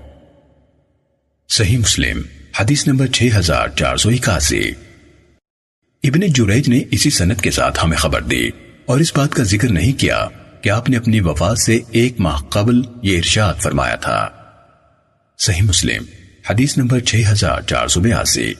صحیح 1.49 1.77
مسلم، 1.77 2.21
حدیث 2.59 2.87
نمبر 2.87 3.07
6481 3.07 4.71
ابن 6.03 6.19
جریج 6.19 6.69
نے 6.69 6.81
اسی 6.91 7.09
سنت 7.09 7.41
کے 7.41 7.51
ساتھ 7.51 7.79
ہمیں 7.83 7.97
خبر 7.97 8.21
دی۔ 8.21 8.49
اور 8.85 8.99
اس 8.99 9.15
بات 9.15 9.31
کا 9.31 9.43
ذکر 9.43 9.67
نہیں 9.67 9.99
کیا 9.99 10.27
کہ 10.61 10.69
آپ 10.69 10.89
نے 10.89 10.97
اپنی 10.97 11.19
وفات 11.19 11.59
سے 11.59 11.79
ایک 11.91 12.19
ماہ 12.19 12.41
قبل 12.41 12.81
یہ 13.01 13.17
ارشاد 13.17 13.53
فرمایا 13.61 13.95
تھا۔ 13.95 14.29
صحیح 15.39 15.61
مسلم، 15.61 16.03
حدیث 16.49 16.77
نمبر 16.77 16.99
6482 16.99 18.53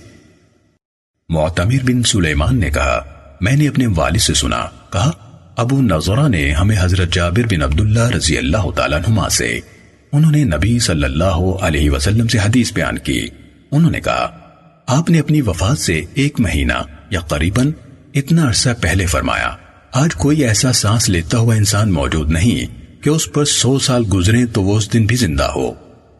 معتمر 1.29 1.83
بن 1.83 2.03
سلیمان 2.03 2.59
نے 2.59 2.69
کہا، 2.69 3.05
میں 3.41 3.55
نے 3.55 3.67
اپنے 3.67 3.87
والد 3.95 4.17
سے 4.17 4.33
سنا، 4.33 4.65
کہا، 4.91 5.11
ابو 5.57 5.81
نظرہ 5.81 6.27
نے 6.27 6.51
ہمیں 6.51 6.75
حضرت 6.79 7.13
جابر 7.13 7.41
بن 7.51 7.61
عبداللہ 7.61 8.09
رضی 8.09 8.37
اللہ 8.37 8.71
تعالیٰ 8.75 8.99
نما 8.99 9.29
سے، 9.29 9.59
انہوں 10.11 10.31
نے 10.31 10.43
نبی 10.43 10.79
صلی 10.79 11.03
اللہ 11.03 11.39
علیہ 11.61 11.91
وسلم 11.91 12.27
سے 12.27 12.37
حدیث 12.37 12.73
بیان 12.73 12.97
کی۔ 12.97 13.27
انہوں 13.71 13.91
نے 13.91 13.99
کہا، 13.99 14.37
آپ 14.87 15.09
نے 15.09 15.19
اپنی 15.19 15.41
وفات 15.41 15.77
سے 15.77 16.01
ایک 16.13 16.39
مہینہ 16.39 16.81
یا 17.09 17.19
قریباً 17.19 17.71
اتنا 18.13 18.47
عرصہ 18.47 18.69
پہلے 18.81 19.05
فرمایا۔ 19.05 19.55
آج 19.93 20.15
کوئی 20.15 20.43
ایسا 20.43 20.73
سانس 20.73 21.09
لیتا 21.09 21.37
ہوا 21.37 21.55
انسان 21.55 21.91
موجود 21.91 22.31
نہیں 22.31 22.83
کہ 23.03 23.09
اس 23.09 23.33
پر 23.33 23.45
سو 23.45 23.79
سال 23.79 24.03
گزرے 24.13 24.45
تو 24.45 24.63
وہ 24.63 24.77
اس 24.77 24.93
دن 24.93 25.05
بھی 25.05 25.15
زندہ 25.15 25.43
ہو۔ 25.43 25.71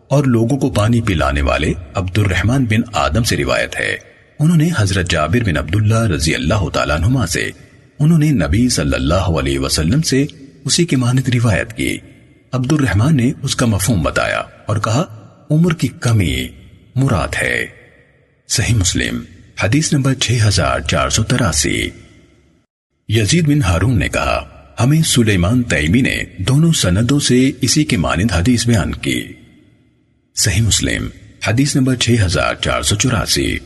اور 0.08 0.24
لوگوں 0.24 0.58
کو 0.58 0.70
پانی 0.70 1.02
پلانے 1.02 1.42
والے 1.42 1.74
عبد 1.96 2.18
الرحمن 2.18 2.66
بن 2.66 2.82
آدم 2.94 3.24
سے 3.24 3.38
روایت 3.38 3.80
ہے۔ 3.80 3.98
انہوں 4.40 4.58
نے 4.58 4.70
حضرت 4.78 5.10
جابر 5.10 5.44
بن 5.46 5.58
عبداللہ 5.58 6.00
رضی 6.00 6.36
اللہ 6.36 6.70
تعالیٰ 6.70 7.00
نما 7.00 7.28
سے، 7.28 7.50
انہوں 8.00 8.20
نے 8.20 8.32
نبی 8.32 8.70
صلی 8.70 8.96
اللہ 8.96 9.14
علیہ 9.14 9.60
وسلم 9.60 10.02
سے 10.02 10.26
اسی 10.66 10.86
کی 10.86 10.96
مانت 10.96 11.30
روایت 11.30 11.74
کی۔ 11.74 11.98
عبد 12.52 12.72
الرحمن 12.72 13.18
نے 13.18 13.32
اس 13.42 13.56
کا 13.56 13.66
مفہوم 13.66 14.04
بتایا 14.04 14.42
اور 14.66 14.78
کہا، 14.78 15.30
عمر 15.52 15.74
کی 15.74 15.88
کمی 15.88 16.48
مراد 16.96 17.36
ہے۔ 17.42 17.66
صحیح 18.48 18.76
مسلم، 18.76 19.24
حدیث 19.64 19.94
نمبر 19.94 20.14
6483 20.14 21.90
یزید 23.08 23.48
بن 23.48 23.64
ہارون 23.64 24.00
نے 24.00 24.10
کہا، 24.10 24.46
ہمیں 24.80 25.02
سلیمان 25.02 25.64
تیمی 25.64 26.02
نے 26.02 26.24
دونوں 26.38 26.72
سندوں 26.72 27.20
سے 27.20 27.52
اسی 27.62 27.84
کے 27.84 27.98
مانند 27.98 28.32
حدیث 28.32 28.68
بیان 28.68 28.92
کی۔ 28.92 29.24
صحیح 30.36 30.62
مسلم، 30.62 31.08
حدیث 31.48 31.76
نمبر 31.76 31.96
6484 31.96 33.58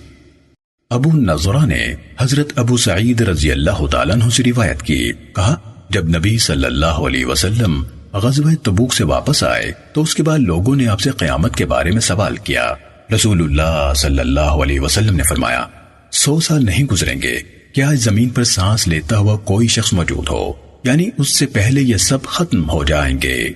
ابو 0.89 1.11
نظرہ 1.13 1.65
نے 1.65 1.95
حضرت 2.19 2.53
ابو 2.55 2.77
سعید 2.77 3.21
رضی 3.21 3.51
اللہ 3.51 3.87
تعالیٰ 3.87 4.15
عنہ 4.15 4.29
سے 4.29 4.43
روایت 4.43 4.81
کی۔ 4.81 5.11
کہا، 5.35 5.55
جب 5.89 6.09
نبی 6.17 6.37
صلی 6.37 6.65
اللہ 6.65 6.85
علیہ 6.85 7.25
وسلم 7.25 7.83
غزوہ 8.13 8.53
تبوک 8.63 8.93
سے 8.93 9.03
واپس 9.03 9.43
آئے، 9.43 9.71
تو 9.93 10.01
اس 10.01 10.15
کے 10.15 10.23
بعد 10.23 10.39
لوگوں 10.39 10.75
نے 10.75 10.87
آپ 10.87 11.01
سے 11.01 11.11
قیامت 11.11 11.55
کے 11.55 11.65
بارے 11.65 11.91
میں 11.91 12.01
سوال 12.01 12.35
کیا۔ 12.35 12.73
رسول 13.15 13.41
اللہ 13.41 13.93
صلی 13.95 14.19
اللہ 14.19 14.39
علیہ 14.39 14.79
وسلم 14.79 15.15
نے 15.15 15.23
فرمایا، 15.23 15.65
سو 16.11 16.39
سال 16.39 16.65
نہیں 16.65 16.83
گزریں 16.83 17.21
گے۔ 17.21 17.56
کیا 17.77 17.89
زمین 17.93 18.29
پر 18.29 18.43
سانس 18.43 18.87
لیتا 18.87 19.17
ہوا 19.17 19.37
کوئی 19.37 19.67
شخص 19.67 19.93
موجود 19.93 20.29
ہو؟ 20.29 20.53
یعنی 20.83 21.09
اس 21.17 21.37
سے 21.37 21.45
پہلے 21.45 21.81
یہ 21.81 21.97
سب 21.97 22.23
ختم 22.23 22.69
ہو 22.69 22.83
جائیں 22.83 23.17
گے۔ 23.23 23.47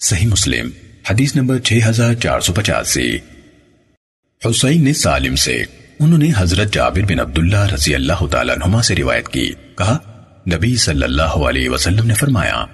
صحیح 0.00 0.26
مسلم، 0.26 0.70
حدیث 1.10 1.36
نمبر 1.36 1.58
6485 1.58 3.18
حسین 4.44 4.84
نے 4.84 4.92
سالم 4.92 5.36
سے، 5.36 5.64
انہوں 6.00 6.18
نے 6.18 6.30
حضرت 6.36 6.74
جابر 6.74 7.00
بن 7.00 7.20
عبداللہ 7.20 7.66
رضی 7.74 7.94
اللہ 7.94 8.26
تعالیٰ 8.30 8.54
عنہما 8.54 8.82
سے 8.82 8.96
روایت 8.96 9.28
کی۔ 9.28 9.52
کہا، 9.78 9.98
نبی 10.54 10.76
صلی 10.76 11.02
اللہ 11.02 11.22
علیہ 11.22 11.70
وسلم 11.70 12.06
نے 12.06 12.14
فرمایا، 12.14 12.64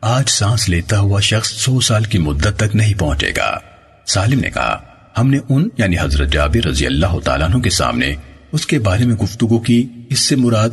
آج 0.00 0.28
سانس 0.28 0.68
لیتا 0.68 0.98
ہوا 0.98 1.20
شخص 1.20 1.52
سو 1.52 1.80
سال 1.80 2.04
کی 2.04 2.18
مدت 2.18 2.56
تک 2.56 2.76
نہیں 2.76 2.94
پہنچے 2.94 3.30
گا۔ 3.36 3.58
سالم 4.06 4.40
نے 4.40 4.50
کہا، 4.50 4.80
ہم 5.18 5.30
نے 5.30 5.38
ان 5.48 5.68
یعنی 5.78 5.96
حضرت 6.00 6.32
جابر 6.32 6.66
رضی 6.66 6.86
اللہ 6.86 7.20
تعالیٰ 7.24 7.50
عنہ 7.50 7.62
کے 7.62 7.70
سامنے 7.70 8.14
اس 8.52 8.66
کے 8.66 8.78
بارے 8.78 9.04
میں 9.04 9.14
گفتگو 9.14 9.58
کی۔ 9.58 9.86
اس 10.10 10.18
سے 10.18 10.36
مراد 10.36 10.68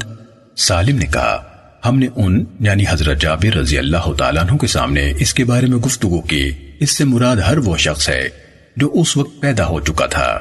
سالم 0.58 0.98
نے 0.98 1.06
کہا۔ 1.06 1.44
ہم 1.86 2.00
نے 2.00 2.08
ان 2.16 2.46
یعنی 2.60 2.84
حضرت 2.90 3.22
جابر 3.22 3.58
رضی 3.58 3.78
اللہ 3.78 4.14
تعالیٰ 4.18 4.44
عنہ 4.44 4.58
کے 4.58 4.68
سامنے 4.68 5.14
اس 5.20 5.34
کے 5.34 5.46
بارے 5.46 5.66
میں 5.66 5.78
گفتگو 5.78 6.22
کی۔ 6.22 6.52
اس 6.80 6.90
سے 6.90 7.04
مراد 7.04 7.36
ہر 7.36 7.58
وہ 7.58 7.78
شخص 7.78 8.10
ہے 8.10 8.30
جو 8.78 8.92
اس 8.94 9.18
وقت 9.18 9.42
پیدا 9.42 9.66
ہو 9.66 9.80
چکا 9.80 10.06
تھا۔ 10.06 10.40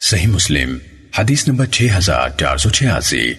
صحیح 0.00 0.26
مسلم، 0.26 0.78
حدیث 1.18 1.48
نمبر 1.48 1.66
6486 1.66 3.34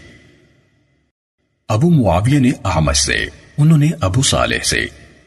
ابو 1.67 1.89
معاویہ 1.89 2.39
نے 2.39 2.51
احمد 2.65 2.93
سے، 2.93 3.25
انہوں 3.57 3.77
نے 3.77 3.89
ابو 4.01 4.21
صالح 4.21 4.63
سے، 4.63 4.79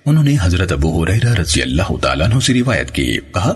انہوں 0.07 0.25
نے 0.25 0.37
حضرت 0.43 0.73
ابو 0.73 1.05
حریرہ 1.05 1.35
رضی 1.35 1.63
اللہ 1.63 1.97
تعالیٰ 2.03 2.31
عنہ 2.31 2.41
سے 2.41 2.55
روایت 2.55 2.91
کی۔ 2.91 3.19
کہا، 3.35 3.53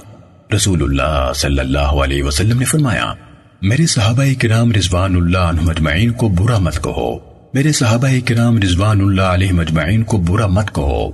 رسول 0.56 0.82
اللہ 0.82 1.32
صلی 1.34 1.60
اللہ 1.60 1.78
علیہ 1.78 2.22
وسلم 2.22 2.58
نے 2.58 2.64
فرمایا 2.64 3.14
میرے 3.62 3.86
صحابہ 3.86 4.24
کرام 4.38 4.72
رضوان 4.72 5.16
اللہ 5.16 5.38
عنہ 5.38 5.60
مجمعین 5.60 6.12
کو 6.12 6.28
برا 6.28 6.58
مت 6.58 6.84
کہو۔ 6.84 7.18
میرے 7.54 7.72
صحابہ 7.72 8.08
کرام 8.24 8.58
رضوان 8.58 9.00
اللہ 9.00 9.22
علیہ 9.22 9.52
مجمعین 9.52 10.02
کو 10.02 10.18
برا 10.18 10.46
مت 10.46 10.74
کہو۔ 10.74 11.10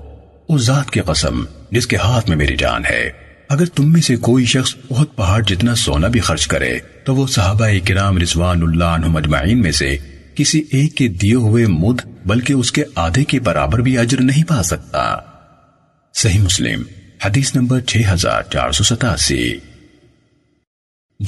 اس 0.49 0.63
ذات 0.63 0.91
کی 0.91 1.01
قسم، 1.01 1.45
جس 1.71 1.87
کے 1.87 1.97
ہاتھ 1.97 2.29
میں 2.29 2.37
میری 2.37 2.57
جان 2.57 2.83
ہے۔ 2.91 3.11
اگر 3.49 3.67
تم 3.67 3.93
میں 3.93 4.01
سے 4.01 4.17
کوئی 4.17 4.45
شخص 4.45 4.75
بہت 4.91 5.17
پہاڑ 5.17 5.43
جتنا 5.43 5.75
سونا 5.75 6.09
بھی 6.09 6.21
خرچ 6.21 6.47
کرے، 6.47 6.79
تو 7.05 7.15
وہ 7.15 7.27
صحابہ 7.27 7.67
کرام 7.85 8.19
رضوان 8.19 8.63
اللہ 8.63 8.85
عنہ 8.85 9.07
مجمعین 9.07 9.63
میں 9.63 9.73
سے 9.73 9.97
کسی 10.35 10.63
ایک 10.71 10.95
کے 10.95 11.09
دیے 11.09 11.35
ہوئے 11.35 11.67
مد، 11.67 12.01
بلکہ 12.27 12.53
اس 12.53 12.73
کے 12.73 12.85
آدھے 12.95 13.25
کے 13.25 13.41
برابر 13.41 13.79
بھی 13.79 13.99
اجر 13.99 14.21
نہیں 14.21 14.45
پا 14.45 14.63
سکتا۔ 14.63 15.17
صحیح 16.15 16.41
مسلم، 16.41 16.83
حدیث 17.25 17.55
نمبر 17.55 17.81
6487 17.81 19.72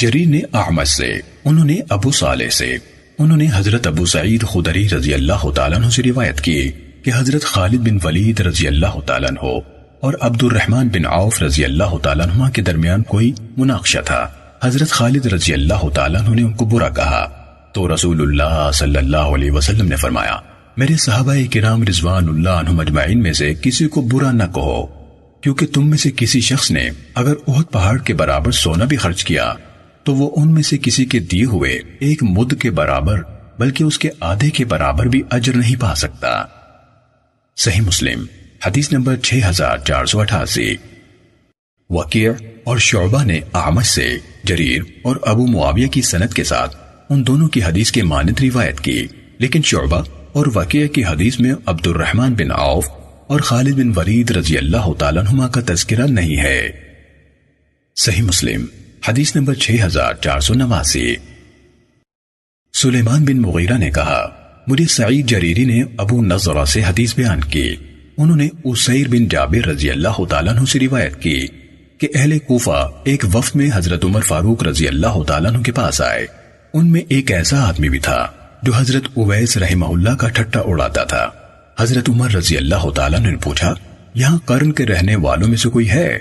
جریر 0.00 0.28
نے 0.28 0.40
احمد 0.52 0.84
سے، 0.84 1.12
انہوں 1.44 1.64
نے 1.64 1.76
ابو 1.88 2.10
صالح 2.10 2.48
سے، 2.48 2.76
انہوں 3.18 3.36
نے 3.36 3.46
حضرت 3.54 3.86
ابو 3.86 4.06
سعید 4.06 4.42
خدری 4.42 4.88
رضی 4.88 5.14
اللہ 5.14 5.50
تعالیٰ 5.50 5.78
عنہ 5.78 5.88
سے 5.88 6.02
روایت 6.02 6.40
کی 6.40 6.70
کہ 7.02 7.10
حضرت 7.14 7.42
خالد 7.42 7.78
بن 7.78 7.98
ولید 8.04 8.40
رضی 8.40 8.66
اللہ 8.66 9.00
تعالیٰ 9.06 9.28
عنہ 9.28 9.58
اور 10.00 10.14
عبد 10.20 10.42
الرحمن 10.42 10.88
بن 10.88 11.06
عوف 11.06 11.42
رضی 11.42 11.64
اللہ 11.64 11.98
تعالیٰ 11.98 12.26
عنہ 12.28 12.50
کے 12.50 12.62
درمیان 12.62 13.02
کوئی 13.02 13.32
مناقشہ 13.56 13.98
تھا۔ 13.98 14.28
حضرت 14.62 14.88
خالد 14.88 15.26
رضی 15.26 15.52
اللہ 15.52 15.88
تعالیٰ 15.88 16.20
عنہ 16.20 16.34
نے 16.34 16.42
ان 16.42 16.52
کو 16.52 16.64
برا 16.64 16.88
کہا۔ 16.88 17.26
تو 17.72 17.94
رسول 17.94 18.20
اللہ 18.20 18.70
صلی 18.74 18.96
اللہ 18.96 19.16
علیہ 19.16 19.50
وسلم 19.50 19.88
نے 19.88 19.96
فرمایا، 19.96 20.36
میرے 20.76 20.96
صحابہ 20.96 21.34
کرام 21.52 21.82
رضوان 21.82 22.28
اللہ 22.28 22.48
عنہ 22.48 22.70
مجمعین 22.70 23.22
میں 23.22 23.32
سے 23.32 23.54
کسی 23.54 23.88
کو 23.88 24.02
برا 24.02 24.32
نہ 24.32 24.42
کہو، 24.54 24.86
کیونکہ 25.40 25.66
تم 25.66 25.90
میں 25.90 25.98
سے 25.98 26.10
کسی 26.16 26.40
شخص 26.40 26.70
نے 26.70 26.88
اگر 27.14 27.34
اہد 27.48 27.72
پہاڑ 27.72 27.98
کے 27.98 28.14
برابر 28.14 28.50
سونا 28.50 28.84
بھی 28.84 28.96
خرچ 28.96 29.24
کیا 29.24 29.54
تو 30.04 30.14
وہ 30.14 30.30
ان 30.36 30.52
میں 30.54 30.62
سے 30.62 30.78
کسی 30.78 31.04
کے 31.04 31.18
دیے 31.18 31.44
ہوئے 31.44 31.70
ایک 31.98 32.22
مد 32.22 32.54
کے 32.60 32.70
برابر، 32.70 33.20
بلکہ 33.58 33.84
اس 33.84 33.98
کے 33.98 34.10
آدھے 34.20 34.50
کے 34.50 34.64
برابر 34.64 35.06
بھی 35.06 35.22
اجر 35.30 35.56
نہیں 35.56 35.80
پا 35.80 35.94
سکتا۔ 35.94 36.44
صحیح 37.56 37.80
مسلم، 37.80 38.24
حدیث 38.66 38.92
نمبر 38.92 39.16
6488 39.16 40.74
وقیع 41.90 42.32
اور 42.64 42.78
شعبہ 42.78 43.24
نے 43.24 43.40
آمش 43.52 43.86
سے 43.86 44.08
جریر 44.44 44.82
اور 45.02 45.16
ابو 45.22 45.46
معاویہ 45.46 45.88
کی 45.88 46.02
سنت 46.02 46.34
کے 46.34 46.44
ساتھ 46.44 46.76
ان 47.10 47.26
دونوں 47.26 47.48
کی 47.48 47.62
حدیث 47.62 47.92
کے 47.92 48.02
مانت 48.02 48.42
روایت 48.42 48.80
کی، 48.80 49.06
لیکن 49.38 49.62
شعبہ 49.62 50.02
اور 50.32 50.46
وقیع 50.54 50.86
کی 50.88 51.04
حدیث 51.04 51.40
میں 51.40 51.52
عبد 51.66 51.86
الرحمن 51.86 52.34
بن 52.34 52.50
عوف 52.50 52.88
اور 53.26 53.40
خالد 53.40 53.74
بن 53.74 53.92
ورید 53.96 54.30
رضی 54.30 54.58
اللہ 54.58 54.92
تعالیٰ 54.98 55.22
عنہما 55.22 55.48
کا 55.48 55.60
تذکرہ 55.66 56.06
نہیں 56.06 56.36
ہے۔ 56.36 56.70
صحیح 57.96 58.22
مسلم 58.22 58.64
حدیث 59.08 59.36
نمبر 59.36 59.54
6489 59.54 61.16
سلیمان 62.72 63.24
بن 63.24 63.42
مغیرہ 63.42 63.78
نے 63.78 63.90
کہا، 63.90 64.28
مجھے 64.66 64.84
سعید 64.84 65.26
جریری 65.26 65.64
نے 65.64 65.82
ابو 65.96 66.22
نظرہ 66.22 66.64
سے 66.64 66.82
حدیث 66.82 67.14
بیان 67.14 67.40
کی۔ 67.40 67.76
انہوں 68.18 68.36
نے 68.36 68.48
اسیر 68.64 69.08
بن 69.08 69.28
جابر 69.28 69.66
رضی 69.66 69.90
اللہ 69.90 70.24
تعالیٰ 70.24 70.56
عنہ 70.56 70.64
سے 70.64 70.78
روایت 70.80 71.22
کی 71.22 71.46
کہ 71.98 72.08
اہل 72.14 72.38
کوفہ 72.38 72.90
ایک 73.04 73.24
وفد 73.34 73.56
میں 73.56 73.70
حضرت 73.74 74.04
عمر 74.04 74.20
فاروق 74.20 74.62
رضی 74.62 74.88
اللہ 74.88 75.22
تعالیٰ 75.26 75.54
عنہ 75.54 75.62
کے 75.62 75.72
پاس 75.72 76.00
آئے۔ 76.00 76.26
ان 76.74 76.92
میں 76.92 77.00
ایک 77.08 77.32
ایسا 77.32 77.68
آدمی 77.68 77.88
بھی 77.88 77.98
تھا 77.98 78.26
جو 78.62 78.72
حضرت 78.76 79.02
اویس 79.14 79.56
رحمہ 79.56 79.86
اللہ 79.86 80.10
کا 80.10 80.28
ٹھٹا 80.28 80.60
اڑاتا 80.60 81.04
تھا۔ 81.04 81.30
حضرت 81.78 82.08
عمر 82.08 82.30
رضی 82.30 82.56
اللہ 82.56 82.90
تعالیٰ 82.90 83.20
نے 83.20 83.36
پوچھا، 83.36 83.74
یہاں 84.14 84.38
قرن 84.44 84.72
کے 84.72 84.86
رہنے 84.86 85.16
والوں 85.16 85.48
میں 85.48 85.56
سے 85.56 85.68
کوئی 85.68 85.90
ہے؟ 85.90 86.18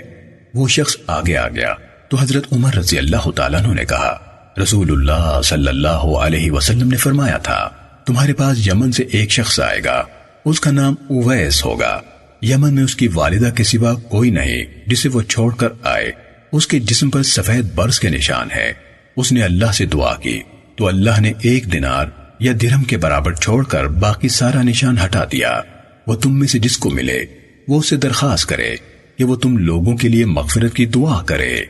وہ 0.54 0.68
شخص 0.68 0.96
آگے 1.06 1.36
آ 1.36 1.48
گیا۔ 1.48 1.74
تو 2.14 2.20
حضرت 2.20 2.52
عمر 2.52 2.74
رضی 2.74 2.98
اللہ 2.98 3.30
تعالیٰ 3.30 3.74
نے 3.74 3.84
کہا، 3.84 4.18
رسول 4.62 4.90
اللہ 4.90 5.40
صلی 5.44 5.68
اللہ 5.68 5.88
علیہ 5.88 6.50
وسلم 6.50 6.88
نے 6.88 6.96
فرمایا 6.96 7.38
تھا، 7.38 7.70
تمہارے 8.06 8.32
پاس 8.32 8.66
یمن 8.66 8.92
سے 8.92 9.02
ایک 9.02 9.30
شخص 9.30 9.60
آئے 9.60 9.80
گا، 9.84 10.04
اس 10.44 10.60
کا 10.60 10.70
نام 10.70 10.94
اویس 11.10 11.64
ہوگا۔ 11.64 12.00
یمن 12.42 12.74
میں 12.74 12.82
اس 12.82 12.96
کی 12.96 13.08
والدہ 13.14 13.50
کے 13.50 13.64
سوا 13.64 13.94
کوئی 13.94 14.30
نہیں، 14.30 14.64
جسے 14.86 15.08
وہ 15.08 15.22
چھوڑ 15.22 15.54
کر 15.54 15.68
آئے۔ 15.82 16.12
اس 16.52 16.66
کے 16.66 16.78
جسم 16.78 17.10
پر 17.10 17.22
سفید 17.22 17.74
برس 17.74 18.00
کے 18.00 18.08
نشان 18.08 18.48
ہے۔ 18.56 18.72
اس 19.16 19.32
نے 19.32 19.42
اللہ 19.42 19.72
سے 19.72 19.86
دعا 19.86 20.14
کی، 20.14 20.40
تو 20.76 20.86
اللہ 20.86 21.20
نے 21.20 21.32
ایک 21.42 21.72
دینار 21.72 22.06
یا 22.40 22.52
درہم 22.62 22.84
کے 22.84 22.96
برابر 22.96 23.32
چھوڑ 23.32 23.64
کر 23.64 23.86
باقی 23.86 24.28
سارا 24.28 24.62
نشان 24.62 24.96
ہٹا 25.04 25.24
دیا۔ 25.32 25.60
وہ 26.06 26.14
تم 26.14 26.38
میں 26.38 26.48
سے 26.48 26.58
جس 26.58 26.78
کو 26.78 26.90
ملے، 26.90 27.24
وہ 27.68 27.78
اسے 27.78 27.96
درخواست 27.96 28.46
کرے 28.46 28.76
کہ 29.18 29.24
وہ 29.24 29.36
تم 29.36 29.56
لوگوں 29.56 29.96
کے 29.96 30.08
لیے 30.08 30.24
مغفرت 30.24 30.74
کی 30.74 30.86
دعا 30.86 31.22
کرے۔ 31.22 31.62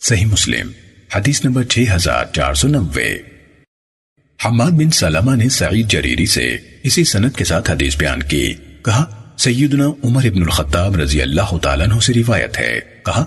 صحیح 0.00 0.26
مسلم، 0.26 0.70
حدیث 1.14 1.44
نمبر 1.44 1.64
6490 1.64 3.16
حماد 4.44 4.70
بن 4.70 4.90
سلمہ 4.90 5.36
نے 5.36 5.48
سعید 5.48 5.90
جریری 5.90 6.26
سے 6.26 6.56
اسی 6.82 7.04
سنت 7.04 7.36
کے 7.36 7.44
ساتھ 7.44 7.70
حدیث 7.70 7.96
بیان 7.96 8.22
کی، 8.22 8.54
کہا، 8.84 9.34
سیدنا 9.38 9.86
عمر 10.04 10.24
ابن 10.24 10.42
الخطاب 10.42 10.96
رضی 10.96 11.22
اللہ 11.22 11.58
تعالیٰ 11.62 11.88
عنہ 11.88 12.00
سے 12.00 12.12
روایت 12.14 12.58
ہے۔ 12.58 12.80
کہا، 13.04 13.24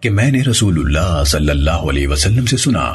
کہ 0.00 0.10
میں 0.10 0.30
نے 0.30 0.42
رسول 0.42 0.78
اللہ 0.78 1.24
صلی 1.24 1.50
اللہ 1.50 1.70
علیہ 1.70 2.08
وسلم 2.08 2.46
سے 2.46 2.56
سنا۔ 2.56 2.94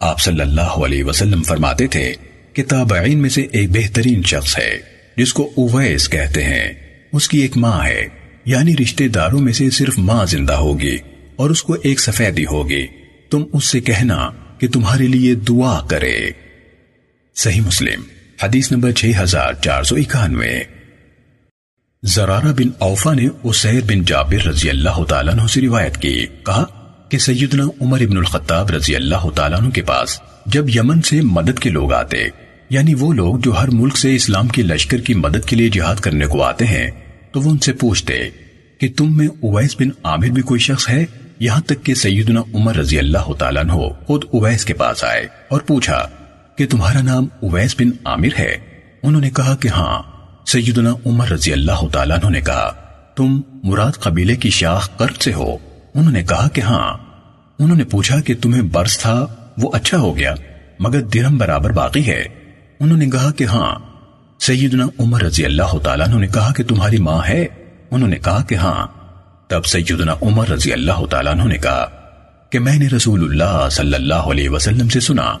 آپ 0.00 0.20
صلی 0.20 0.40
اللہ 0.40 0.60
علیہ 0.60 1.04
وسلم 1.04 1.42
فرماتے 1.42 1.86
تھے 1.86 2.12
کہ 2.52 2.64
تابعین 2.64 3.18
میں 3.18 3.30
سے 3.30 3.42
ایک 3.42 3.70
بہترین 3.70 4.22
شخص 4.22 4.58
ہے، 4.58 4.78
جس 5.16 5.32
کو 5.32 5.50
اویس 5.56 6.08
کہتے 6.08 6.44
ہیں۔ 6.44 6.72
اس 7.12 7.28
کی 7.28 7.38
ایک 7.38 7.56
ماں 7.56 7.86
ہے 7.86 8.06
یعنی 8.44 8.74
رشتہ 8.82 9.04
داروں 9.04 9.40
میں 9.40 9.52
سے 9.52 9.70
صرف 9.70 9.98
ماں 9.98 10.26
زندہ 10.26 10.52
ہوگی۔ 10.52 10.96
اور 11.40 11.50
اس 11.50 11.62
کو 11.62 11.76
ایک 11.82 12.00
سفیدی 12.00 12.44
ہوگی۔ 12.44 12.86
تم 13.30 13.44
اس 13.52 13.64
سے 13.64 13.80
کہنا 13.80 14.30
کہ 14.58 14.68
تمہارے 14.68 15.06
لیے 15.06 15.34
دعا 15.34 15.80
کرے۔ 15.86 16.18
صحیح 17.36 17.60
مسلم، 17.60 18.00
حدیث 18.42 18.72
نمبر 18.72 18.92
6491 18.92 20.60
زرارہ 22.02 22.52
بن 22.52 22.68
اوفا 22.78 23.14
نے 23.14 23.26
اسیر 23.44 23.80
بن 23.86 24.02
جابر 24.02 24.46
رضی 24.46 24.70
اللہ 24.70 25.04
تعالیٰ 25.04 25.32
عنہ 25.34 25.46
سے 25.46 25.60
روایت 25.60 25.96
کی۔ 25.96 26.26
کہا 26.46 26.64
کہ 27.08 27.18
سیدنا 27.18 27.64
عمر 27.80 28.00
ابن 28.00 28.16
الخطاب 28.16 28.70
رضی 28.70 28.96
اللہ 28.96 29.30
تعالیٰ 29.34 29.60
عنہ 29.60 29.70
کے 29.70 29.82
پاس 29.82 30.18
جب 30.46 30.68
یمن 30.68 31.02
سے 31.02 31.20
مدد 31.20 31.58
کے 31.58 31.70
لوگ 31.70 31.92
آتے 31.92 32.24
یعنی 32.70 32.94
وہ 32.94 33.12
لوگ 33.12 33.38
جو 33.38 33.50
ہر 33.58 33.68
ملک 33.72 33.96
سے 33.96 34.14
اسلام 34.14 34.48
کی 34.48 34.62
لشکر 34.62 34.98
کی 34.98 35.14
مدد 35.14 35.44
کے 35.46 35.56
لیے 35.56 35.68
جہاد 35.68 35.96
کرنے 35.96 36.26
کو 36.26 36.42
آتے 36.42 36.64
ہیں، 36.64 36.90
تو 37.32 37.40
وہ 37.40 37.50
ان 37.50 37.58
سے 37.58 37.72
پوچھتے 37.72 38.14
کہ 38.78 38.88
تم 38.96 39.16
میں 39.16 39.26
اویس 39.26 39.76
بن 39.80 39.88
عامر 40.04 40.26
بھی 40.26 40.42
کوئی 40.42 40.60
شخص 40.60 40.88
ہے؟ 40.88 41.04
یہاں 41.40 41.60
تک 41.60 41.84
کہ 41.84 41.94
سیدنا 41.94 42.40
عمر 42.54 42.76
رضی 42.76 42.98
اللہ 42.98 43.32
تعالیٰ 43.38 43.62
عنہ 43.62 43.72
خود 44.06 44.24
اویس 44.32 44.64
کے 44.64 44.74
پاس 44.74 45.04
آئے 45.04 45.26
اور 45.48 45.60
پوچھا 45.60 46.08
کہ 46.56 46.66
تمہارا 46.66 47.02
نام 47.02 47.26
اویس 47.42 47.76
بن 47.78 47.90
عامر 48.04 48.38
ہے؟ 48.38 48.56
انہوں 49.02 49.20
نے 49.20 49.30
کہا 49.30 49.56
کہ 49.56 49.68
ہاں 49.68 50.02
سیدنا 50.46 50.94
عمر 51.06 51.28
رضی 51.28 51.52
اللہ 51.52 51.88
تعالیٰ 51.92 52.16
عنہ 52.16 52.30
نے 52.30 52.40
کہا، 52.40 52.72
تم 53.16 53.40
مراد 53.64 53.92
قبیلے 53.92 54.36
کی 54.36 54.50
شاخ 54.50 54.96
قرد 54.96 55.22
سے 55.22 55.32
ہو؟ 55.32 55.56
انہوں 55.94 56.12
نے 56.12 56.22
کہا 56.22 56.48
کہ 56.48 56.60
ہاں۔ 56.60 56.96
انہوں 57.58 57.76
نے 57.76 57.84
پوچھا 57.84 58.20
کہ 58.20 58.34
تمہیں 58.42 58.62
برس 58.62 58.98
تھا، 58.98 59.26
وہ 59.58 59.70
اچھا 59.72 59.98
ہو 59.98 60.16
گیا، 60.16 60.34
مگر 60.78 61.00
درم 61.00 61.38
برابر 61.38 61.70
باقی 61.70 62.06
ہے۔ 62.06 62.24
انہوں 62.80 62.98
نے 62.98 63.10
کہا 63.10 63.30
کہ 63.30 63.44
ہاں۔ 63.44 63.74
سیدنا 64.40 64.86
عمر 64.98 65.22
رضی 65.22 65.44
اللہ 65.44 65.78
تعالیٰ 65.82 66.08
نے 66.08 66.26
کہا 66.26 66.52
کہ 66.52 66.64
تمہاری 66.64 66.98
ماں 66.98 67.28
ہے؟ 67.28 67.46
انہوں 67.90 68.08
نے 68.08 68.18
کہا 68.18 68.42
کہ 68.42 68.54
ہاں۔ 68.54 68.99
تب 69.50 69.66
سیدنا 69.66 70.14
عمر 70.22 70.48
رضی 70.48 70.72
اللہ 70.72 71.06
تعالیٰ 71.10 71.34
نے 71.34 71.58
کہا 71.58 71.86
کہ 72.50 72.58
میں 72.58 72.78
نے 72.78 72.86
رسول 72.86 73.24
اللہ 73.24 73.68
صلی 73.70 73.94
اللہ 73.94 74.14
علیہ 74.14 74.48
وسلم 74.48 74.88
سے 74.88 75.00
سنا۔ 75.00 75.34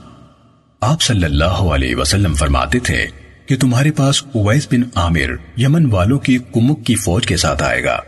آپ 0.80 1.02
صلی 1.02 1.24
اللہ 1.24 1.44
علیہ 1.44 1.96
وسلم 1.96 2.34
فرماتے 2.34 2.78
تھے 2.78 3.06
کہ 3.46 3.56
تمہارے 3.56 3.90
پاس 3.92 4.22
اویس 4.24 4.68
بن 4.72 4.80
عامر 4.94 5.60
یمن 5.60 5.86
والوں 5.86 6.18
کی 6.18 6.38
کمک 6.54 6.86
کی 6.86 6.94
فوج 6.94 7.26
کے 7.26 7.36
ساتھ 7.36 7.62
آئے 7.62 7.84
گا۔ 7.84 8.00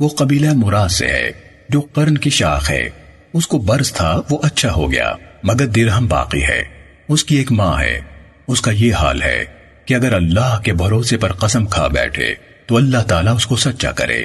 وہ 0.00 0.08
قبیلہ 0.08 0.48
مراد 0.54 0.88
سے 0.88 1.06
ہے، 1.06 1.30
جو 1.68 1.80
قرن 1.80 2.18
کی 2.18 2.30
شاخ 2.30 2.70
ہے۔ 2.70 2.88
اس 3.32 3.46
کو 3.46 3.58
برس 3.58 3.92
تھا، 3.92 4.20
وہ 4.30 4.38
اچھا 4.42 4.72
ہو 4.72 4.92
گیا، 4.92 5.12
مگر 5.42 5.66
درہم 5.66 6.06
باقی 6.06 6.42
ہے۔ 6.42 6.62
اس 7.08 7.24
کی 7.24 7.36
ایک 7.36 7.52
ماں 7.52 7.80
ہے۔ 7.80 8.00
اس 8.48 8.60
کا 8.60 8.70
یہ 8.70 8.94
حال 8.94 9.22
ہے 9.22 9.44
کہ 9.84 9.94
اگر 9.94 10.12
اللہ 10.12 10.60
کے 10.64 10.72
بھروسے 10.72 11.16
پر 11.16 11.32
قسم 11.32 11.66
کھا 11.66 11.86
بیٹھے، 11.86 12.34
تو 12.66 12.76
اللہ 12.76 12.98
تعالیٰ 12.98 13.34
اس 13.34 13.46
کو 13.46 13.56
سچا 13.56 13.92
کرے۔ 13.92 14.24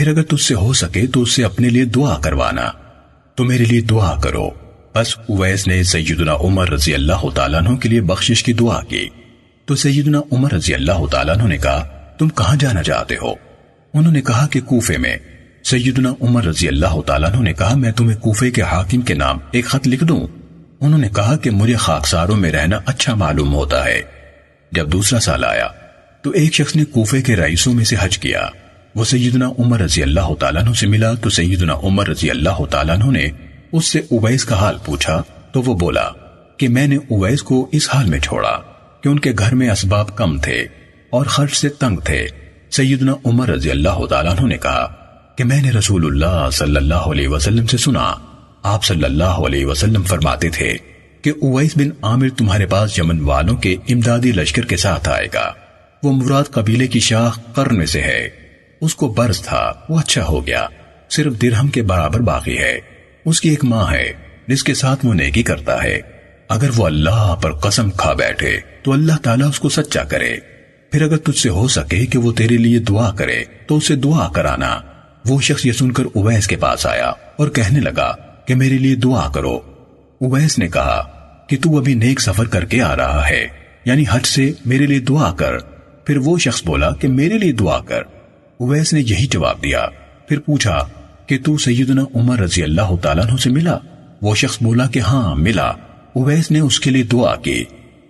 پھر 0.00 0.08
اگر 0.08 0.22
تجھ 0.22 0.42
سے 0.42 0.54
ہو 0.54 0.72
سکے 0.72 1.06
تو 1.06 1.22
اس 1.22 1.30
سے 1.30 1.44
اپنے 1.44 1.68
لیے 1.68 1.84
دعا 1.84 2.18
کروانا۔ 2.18 2.70
تو 3.34 3.44
میرے 3.44 3.64
لیے 3.64 3.80
دعا 3.80 4.20
کرو۔ 4.20 4.50
بس 4.94 5.18
اویس 5.18 5.66
نے 5.66 5.82
سیدنا 5.82 6.34
عمر 6.34 6.70
رضی 6.70 6.94
اللہ 6.94 7.30
تعالیٰ 7.34 7.60
عنہ 7.60 7.76
کے 7.76 7.88
لیے 7.88 8.00
بخشش 8.00 8.44
کی 8.44 8.52
دعا 8.52 8.84
کی۔ 8.84 9.08
تو 9.64 9.74
سیدنا 9.74 10.20
عمر 10.32 10.52
رضی 10.52 10.74
اللہ 10.74 11.06
تعالیٰ 11.06 11.36
عنہ 11.36 11.48
نے 11.48 11.56
کہا، 11.56 11.88
تم 12.18 12.28
کہاں 12.28 12.56
جانا 12.56 12.82
چاہتے 12.82 13.14
ہو؟ 13.22 13.32
انہوں 13.94 14.12
نے 14.12 14.22
کہا 14.22 14.46
کہ 14.46 14.60
کوفے 14.60 14.98
میں۔ 14.98 15.16
سیدنا 15.64 16.14
عمر 16.20 16.44
رضی 16.44 16.68
اللہ 16.68 17.00
تعالیٰ 17.06 17.30
عنہ 17.30 17.42
نے 17.42 17.52
کہا، 17.52 17.74
میں 17.76 17.92
تمہیں 17.92 18.18
کوفے 18.18 18.50
کے 18.50 18.62
حاکم 18.62 19.00
کے 19.00 19.14
نام 19.14 19.38
ایک 19.50 19.64
خط 19.64 19.88
لکھ 19.88 20.04
دوں۔ 20.04 20.26
انہوں 20.80 21.00
نے 21.00 21.08
کہا 21.16 21.36
کہ 21.36 21.50
مجھے 21.50 21.74
خاکساروں 21.74 22.36
میں 22.36 22.52
رہنا 22.52 22.78
اچھا 22.86 23.14
معلوم 23.14 23.54
ہوتا 23.54 23.84
ہے۔ 23.84 24.02
جب 24.72 24.92
دوسرا 24.92 25.20
سال 25.20 25.44
آیا، 25.44 25.68
تو 26.22 26.30
ایک 26.30 26.54
شخص 26.54 26.76
نے 26.76 26.84
کوفے 26.84 27.22
کے 27.22 27.36
رئیسوں 27.36 27.74
میں 27.74 27.84
سے 27.84 27.96
حج 28.00 28.18
کیا۔ 28.18 28.48
وہ 28.94 29.04
سیدنا 29.04 29.48
عمر 29.58 29.80
رضی 29.80 30.02
اللہ 30.02 30.34
تعالیٰ 30.34 30.62
عنہ 30.62 30.72
سے 30.72 30.86
ملا 30.86 31.14
تو 31.14 31.30
سیدنا 31.30 31.74
عمر 31.74 32.08
رضی 32.08 32.30
اللہ 32.30 32.64
تعالیٰ 32.64 32.96
عنہ 32.96 33.10
نے 33.10 33.26
اس 33.72 33.86
سے 33.86 33.98
اویس 33.98 34.44
کا 34.44 34.56
حال 34.56 34.76
پوچھا 34.84 35.22
تو 35.52 35.62
وہ 35.62 35.74
بولا 35.74 36.08
کہ 36.56 36.68
میں 36.68 36.86
نے 36.86 36.96
اویس 36.96 37.42
کو 37.42 37.68
اس 37.72 37.88
حال 37.94 38.08
میں 38.08 38.18
چھوڑا 38.18 38.60
کہ 39.00 39.08
ان 39.08 39.18
کے 39.18 39.32
گھر 39.38 39.54
میں 39.54 39.70
اسباب 39.70 40.16
کم 40.16 40.38
تھے 40.38 40.66
اور 41.10 41.26
خرچ 41.26 41.54
سے 41.54 41.68
تنگ 41.68 41.96
تھے۔ 41.96 42.26
سیدنا 42.70 43.14
عمر 43.24 43.48
رضی 43.48 43.70
اللہ 43.70 44.06
تعالیٰ 44.06 44.38
عنہ 44.38 44.46
نے 44.46 44.58
کہا 44.58 44.86
کہ 45.36 45.44
میں 45.44 45.62
نے 45.62 45.70
رسول 45.70 46.06
اللہ 46.06 46.50
صلی 46.52 46.76
اللہ 46.76 46.94
علیہ 46.94 47.28
وسلم 47.28 47.66
سے 47.66 47.76
سنا، 47.76 48.14
آپ 48.62 48.84
صلی 48.84 49.04
اللہ 49.04 49.24
علیہ 49.24 49.66
وسلم 49.66 50.02
فرماتے 50.02 50.50
تھے 50.50 50.76
کہ 51.22 51.30
اویس 51.30 51.76
بن 51.76 51.90
عامر 52.02 52.28
تمہارے 52.36 52.66
پاس 52.66 52.98
یمن 52.98 53.20
والوں 53.20 53.56
کے 53.56 53.76
امدادی 53.88 54.32
لشکر 54.32 54.64
کے 54.64 54.76
ساتھ 54.76 55.08
آئے 55.08 55.26
گا۔ 55.34 55.52
وہ 56.02 56.12
مراد 56.12 56.44
قبیلے 56.50 56.86
کی 56.86 57.00
شاخ 57.00 57.38
قرن 57.54 57.78
میں 57.78 57.86
سے 57.86 58.02
ہے۔ 58.02 58.39
اس 58.80 58.94
کو 58.94 59.08
برس 59.08 59.42
تھا، 59.42 59.72
وہ 59.88 59.98
اچھا 59.98 60.24
ہو 60.24 60.46
گیا، 60.46 60.66
صرف 61.10 61.32
درہم 61.42 61.68
کے 61.68 61.82
برابر 61.82 62.20
باقی 62.20 62.58
ہے۔ 62.58 62.78
اس 63.24 63.40
کی 63.40 63.48
ایک 63.48 63.64
ماں 63.64 63.92
ہے، 63.92 64.12
جس 64.48 64.64
کے 64.64 64.74
ساتھ 64.74 65.06
وہ 65.06 65.14
نیکی 65.14 65.42
کرتا 65.42 65.82
ہے۔ 65.84 66.00
اگر 66.48 66.68
وہ 66.76 66.86
اللہ 66.86 67.34
پر 67.42 67.52
قسم 67.52 67.90
کھا 67.90 68.12
بیٹھے، 68.12 68.60
تو 68.82 68.92
اللہ 68.92 69.12
تعالیٰ 69.22 69.48
اس 69.48 69.60
کو 69.60 69.68
سچا 69.68 70.04
کرے۔ 70.04 70.36
پھر 70.92 71.02
اگر 71.02 71.16
تجھ 71.16 71.38
سے 71.38 71.48
ہو 71.48 71.68
سکے 71.68 72.06
کہ 72.06 72.18
وہ 72.18 72.32
تیرے 72.32 72.56
لیے 72.56 72.78
دعا 72.78 73.10
کرے، 73.10 73.44
تو 73.66 73.76
اسے 73.76 73.96
دعا 73.96 74.28
کرانا۔ 74.32 74.80
وہ 75.28 75.40
شخص 75.40 75.66
یہ 75.66 75.72
سن 75.72 75.92
کر 75.92 76.04
اویس 76.14 76.46
کے 76.46 76.56
پاس 76.56 76.86
آیا 76.86 77.08
اور 77.36 77.48
کہنے 77.48 77.80
لگا 77.80 78.16
کہ 78.46 78.54
میرے 78.54 78.78
لیے 78.78 78.94
دعا 78.94 79.32
کرو۔ 79.32 79.56
اویس 80.20 80.58
نے 80.58 80.68
کہا 80.68 81.12
کہ 81.48 81.56
تو 81.56 81.78
ابھی 81.78 81.94
نیک 81.94 82.20
سفر 82.20 82.44
کر 82.44 82.64
کے 82.64 82.82
آ 82.82 82.96
رہا 82.96 83.28
ہے 83.28 83.48
یعنی 83.84 84.04
حج 84.10 84.26
سے 84.26 84.52
میرے 84.66 84.86
لیے 84.86 84.98
دعا 84.98 85.32
کر۔ 85.32 85.58
پھر 86.04 86.16
وہ 86.16 86.38
شخص 86.38 86.64
بولا 86.64 86.90
کہ 86.90 87.08
میرے 87.08 87.38
لیے 87.38 87.52
دعا 87.52 87.78
کر۔ 87.78 88.02
اویس 88.60 88.92
نے 88.92 89.00
یہی 89.00 89.26
جواب 89.26 89.62
دیا۔ 89.62 89.86
پھر 90.28 90.38
پوچھا 90.38 90.88
کہ 91.26 91.38
تو 91.44 91.58
سیدنا 91.58 92.04
عمر 92.14 92.38
رضی 92.38 92.62
اللہ 92.62 92.96
تعالیٰ 93.02 93.26
عنہ 93.26 93.36
سے 93.36 93.50
ملا؟ 93.50 93.78
وہ 94.22 94.34
شخص 94.34 94.62
بولا 94.62 94.86
کہ 94.86 94.98
ہاں 94.98 95.36
ملا۔ 95.36 95.68
اویس 96.14 96.50
نے 96.50 96.60
اس 96.60 96.80
کے 96.80 96.90
لیے 96.90 97.02
دعا 97.02 97.36
کی۔ 97.36 97.64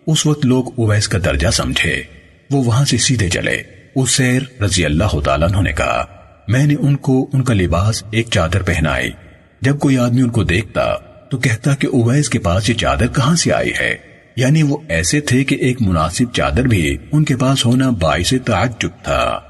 اس 0.06 0.26
وقت 0.26 0.46
لوگ 0.46 0.64
اویس 0.76 1.08
کا 1.08 1.18
درجہ 1.24 1.48
سمجھے۔ 1.48 2.02
وہ 2.50 2.64
وہاں 2.64 2.84
سے 2.84 2.98
سیدھے 2.98 3.28
چلے۔ 3.28 3.62
اسیر 3.94 4.62
رضی 4.62 4.84
اللہ 4.84 5.20
تعالیٰ 5.24 5.48
عنہ 5.48 5.60
نے 5.60 5.72
کہا، 5.72 6.04
میں 6.48 6.66
نے 6.66 6.74
ان 6.80 6.96
کو، 6.96 7.30
ان 7.32 7.42
کا 7.42 7.54
لباس 7.54 8.04
ایک 8.10 8.26
چادر 8.30 8.62
پہنائی۔ 8.62 9.10
جب 9.60 9.78
کوئی 9.78 9.98
آدمی 9.98 10.22
ان 10.22 10.30
کو 10.30 10.44
دیکھتا 10.44 10.94
تو 11.30 11.38
کہتا 11.38 11.74
کہ 11.74 11.86
اویس 11.86 12.28
کے 12.28 12.38
پاس 12.38 12.70
یہ 12.70 12.74
چادر 12.74 13.06
کہاں 13.06 13.36
سے 13.36 13.52
آئی 13.52 13.70
ہے؟ 13.80 13.96
یعنی 14.36 14.62
وہ 14.62 14.76
ایسے 14.88 15.20
تھے 15.20 15.44
کہ 15.44 15.54
ایک 15.54 15.82
مناسب 15.82 16.24
چادر 16.32 16.62
بھی 16.62 16.96
ان 17.12 17.24
کے 17.24 17.36
پاس 17.36 17.66
ہونا 17.66 17.90
باعث 17.90 18.34
تعجب 18.44 18.90
تھا۔ 19.02 19.40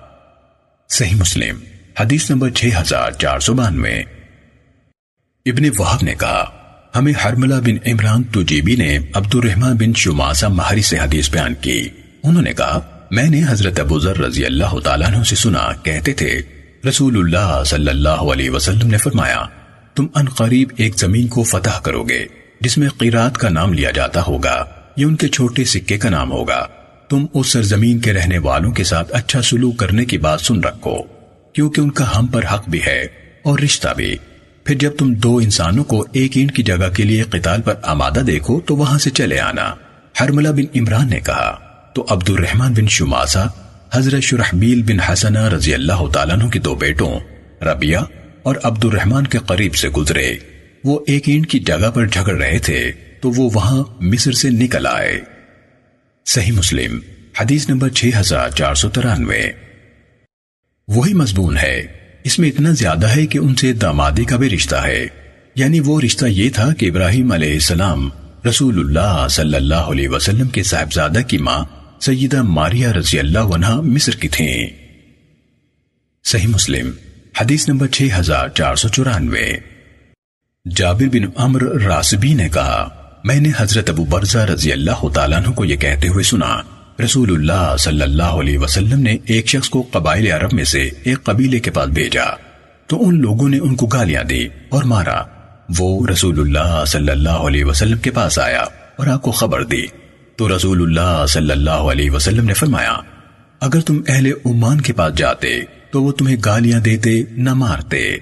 صحیح 0.90 1.14
مسلم، 1.14 1.58
حدیث 2.00 2.30
نمبر 2.30 2.50
6492 2.50 4.02
ابن 5.46 5.64
وحب 5.78 5.98
نے 6.02 6.14
کہا، 6.14 6.44
ہمیں 6.94 7.12
حرملہ 7.24 7.54
بن 7.54 7.88
عمران 7.88 8.22
تجیبی 8.22 8.76
نے 8.76 8.98
عبد 9.14 9.34
الرحمن 9.34 9.76
بن 9.76 9.92
شماسہ 9.96 10.46
مہری 10.46 10.82
سے 10.82 10.98
حدیث 10.98 11.30
بیان 11.30 11.54
کی۔ 11.54 11.88
انہوں 12.22 12.42
نے 12.42 12.52
کہا، 12.52 13.06
میں 13.10 13.30
نے 13.30 13.42
حضرت 13.48 13.80
ابو 13.80 13.98
ذر 13.98 14.16
رضی 14.16 14.44
اللہ 14.44 14.78
تعالیٰ 14.84 15.14
عنہ 15.14 15.22
سے 15.22 15.36
سنا، 15.36 15.72
کہتے 15.82 16.12
تھے، 16.12 16.40
رسول 16.88 17.16
اللہ 17.16 17.62
صلی 17.66 17.88
اللہ 17.88 18.26
علیہ 18.32 18.50
وسلم 18.50 18.86
نے 18.86 18.96
فرمایا، 18.96 19.44
تم 19.94 20.06
ان 20.14 20.24
قریب 20.24 20.68
ایک 20.76 20.98
زمین 20.98 21.28
کو 21.28 21.42
فتح 21.42 21.80
کرو 21.80 22.02
گے، 22.02 22.26
جس 22.60 22.78
میں 22.78 22.88
قیرات 22.88 23.38
کا 23.38 23.48
نام 23.48 23.72
لیا 23.72 23.90
جاتا 23.90 24.22
ہوگا 24.22 24.64
یہ 24.96 25.04
ان 25.04 25.16
کے 25.16 25.28
چھوٹے 25.28 25.64
سکے 25.64 25.98
کا 25.98 26.10
نام 26.10 26.32
ہوگا۔ 26.32 26.66
تم 27.10 27.26
اس 27.34 27.46
سرزمین 27.46 27.98
کے 27.98 28.12
رہنے 28.12 28.38
والوں 28.38 28.72
کے 28.72 28.84
ساتھ 28.84 29.12
اچھا 29.14 29.42
سلوک 29.42 29.76
کرنے 29.76 30.04
کی 30.04 30.18
بات 30.18 30.40
سن 30.40 30.60
رکھو، 30.60 31.02
کیونکہ 31.52 31.80
ان 31.80 31.90
کا 31.90 32.18
ہم 32.18 32.26
پر 32.26 32.44
حق 32.54 32.68
بھی 32.68 32.80
ہے 32.86 33.00
اور 33.42 33.58
رشتہ 33.58 33.88
بھی۔ 33.96 34.16
پھر 34.64 34.74
جب 34.74 34.90
تم 34.98 35.14
دو 35.14 35.36
انسانوں 35.36 35.84
کو 35.84 36.04
ایک 36.12 36.36
اینٹ 36.36 36.56
کی 36.56 36.62
جگہ 36.62 36.88
کے 36.96 37.02
لیے 37.02 37.22
قتال 37.22 37.62
پر 37.62 37.74
آمادہ 37.82 38.20
دیکھو، 38.20 38.60
تو 38.60 38.76
وہاں 38.76 38.98
سے 38.98 39.10
چلے 39.10 39.40
آنا۔ 39.40 39.74
حرملہ 40.20 40.48
بن 40.48 40.78
عمران 40.78 41.10
نے 41.10 41.20
کہا، 41.20 41.58
تو 41.94 42.06
عبد 42.08 42.30
الرحمن 42.30 42.72
بن 42.72 42.88
شماسہ، 42.88 43.48
حضرت 43.92 44.22
شرحبیل 44.22 44.82
بن 44.82 45.00
حسنہ 45.00 45.38
رضی 45.38 45.74
اللہ 45.74 46.06
تعالیٰ 46.12 46.40
عنہ 46.40 46.48
کے 46.48 46.58
دو 46.58 46.74
بیٹوں 46.74 47.20
ربیہ 47.62 47.98
اور 48.42 48.56
عبد 48.62 48.84
الرحمن 48.84 49.26
کے 49.26 49.38
قریب 49.46 49.74
سے 49.74 49.88
گزرے۔ 49.88 50.36
وہ 50.84 50.98
ایک 51.06 51.28
اینٹ 51.28 51.50
کی 51.50 51.58
جگہ 51.58 51.90
پر 51.94 52.06
جھگڑ 52.06 52.36
رہے 52.36 52.58
تھے، 52.58 52.92
تو 53.20 53.30
وہ 53.30 53.50
وہاں 53.54 53.82
مصر 54.00 54.32
سے 54.32 54.50
نکل 54.50 54.86
آئے۔ 54.86 55.39
صحیح 56.26 56.52
مسلم، 56.52 56.98
حدیث 57.40 57.68
نمبر 57.68 57.88
6493 57.90 59.50
وہی 60.88 61.14
مضمون 61.14 61.56
ہے، 61.56 61.86
اس 62.24 62.38
میں 62.38 62.48
اتنا 62.48 62.70
زیادہ 62.70 63.08
ہے 63.08 63.26
کہ 63.26 63.38
ان 63.38 63.54
سے 63.54 63.72
دامادی 63.72 64.24
کا 64.24 64.36
بھی 64.36 64.50
رشتہ 64.50 64.76
ہے۔ 64.76 65.06
یعنی 65.54 65.80
وہ 65.80 66.00
رشتہ 66.00 66.26
یہ 66.26 66.50
تھا 66.50 66.74
کہ 66.74 66.86
ابراہیم 66.86 67.32
علیہ 67.32 67.52
السلام 67.52 68.10
رسول 68.48 68.78
اللہ 68.78 69.26
صلی 69.30 69.56
اللہ 69.56 69.74
علیہ 69.74 70.08
وسلم 70.08 70.48
کے 70.48 70.62
صاحبزادہ 70.62 71.20
کی 71.28 71.38
ماں 71.38 71.64
سیدہ 72.00 72.42
ماریہ 72.42 72.88
رضی 72.88 73.18
اللہ 73.18 73.38
عنہ 73.38 73.80
مصر 73.80 74.12
کی 74.12 74.28
تھیں۔ 74.28 74.66
صحیح 76.24 76.46
مسلم، 76.46 76.90
حدیث 77.40 77.68
نمبر 77.68 77.86
6494 77.88 79.58
جابر 80.76 81.06
بن 81.12 81.24
عمر 81.36 81.62
راسبی 81.62 82.34
نے 82.34 82.48
کہا 82.48 82.99
میں 83.24 83.40
نے 83.40 83.48
حضرت 83.56 83.90
ابو 83.90 84.04
برزہ 84.04 84.38
رضی 84.38 84.72
اللہ 84.72 85.08
تعالیٰ 85.14 85.38
عنہ 85.38 85.54
کو 85.54 85.64
یہ 85.64 85.76
کہتے 85.76 86.08
ہوئے 86.08 86.24
سنا، 86.24 86.56
رسول 87.04 87.34
اللہ 87.34 87.76
صلی 87.78 88.02
اللہ 88.02 88.22
علیہ 88.22 88.58
وسلم 88.58 89.00
نے 89.00 89.16
ایک 89.24 89.48
شخص 89.48 89.68
کو 89.68 89.82
قبائل 89.90 90.32
عرب 90.32 90.52
میں 90.52 90.64
سے 90.64 90.90
ایک 91.04 91.24
قبیلے 91.24 91.60
کے 91.60 91.70
پاس 91.70 91.88
بھیجا۔ 91.88 92.24
تو 92.86 93.08
ان 93.08 93.20
لوگوں 93.20 93.48
نے 93.48 93.58
ان 93.58 93.74
کو 93.74 93.86
گالیاں 93.86 94.24
دی 94.24 94.48
اور 94.68 94.82
مارا۔ 94.82 95.22
وہ 95.78 96.06
رسول 96.06 96.40
اللہ 96.40 96.84
صلی 96.86 97.10
اللہ 97.10 97.28
علیہ 97.28 97.64
وسلم 97.64 97.98
کے 97.98 98.10
پاس 98.10 98.38
آیا 98.38 98.64
اور 98.96 99.06
آپ 99.06 99.22
کو 99.22 99.30
خبر 99.30 99.64
دی۔ 99.64 99.86
تو 100.36 100.56
رسول 100.56 100.82
اللہ 100.82 101.26
صلی 101.26 101.50
اللہ 101.50 101.70
علیہ 101.70 102.10
وسلم 102.10 102.44
نے 102.44 102.54
فرمایا، 102.54 102.96
اگر 103.60 103.80
تم 103.80 104.00
اہل 104.08 104.26
عمان 104.26 104.80
کے 104.80 104.92
پاس 104.92 105.14
جاتے 105.14 105.60
تو 105.90 106.02
وہ 106.02 106.12
تمہیں 106.12 106.36
گالیاں 106.44 106.80
دیتے، 106.80 107.22
نہ 107.30 107.54
مارتے۔ 107.54 108.16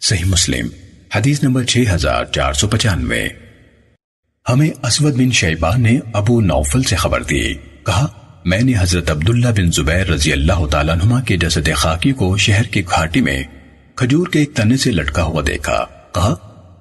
صحیح 0.00 0.24
مسلم، 0.24 0.66
حدیث 1.14 1.42
نمبر 1.42 1.64
6495 1.64 3.41
ہمیں 4.48 4.70
اسود 4.82 5.14
بن 5.14 5.30
شیبان 5.30 5.82
نے 5.82 5.98
ابو 6.12 6.40
نوفل 6.40 6.82
سے 6.82 6.96
خبر 6.96 7.22
دی، 7.22 7.54
کہا، 7.54 8.06
میں 8.44 8.60
نے 8.60 8.72
حضرت 8.78 9.10
عبداللہ 9.10 9.48
بن 9.48 9.70
زبیر 9.70 10.06
رضی 10.06 10.32
اللہ 10.32 10.66
تعالیٰ 10.66 10.96
نما 10.96 11.20
کے 11.20 11.36
جسد 11.36 11.68
خاکی 11.76 12.12
کو 12.12 12.36
شہر 12.36 12.62
کی 12.62 12.82
گھاٹی 12.86 13.20
میں 13.20 13.42
کھجور 13.94 14.26
کے 14.26 14.38
ایک 14.38 14.54
تنے 14.54 14.76
سے 14.76 14.90
لٹکا 14.90 15.22
ہوا 15.22 15.42
دیکھا، 15.46 15.84
کہا، 16.14 16.34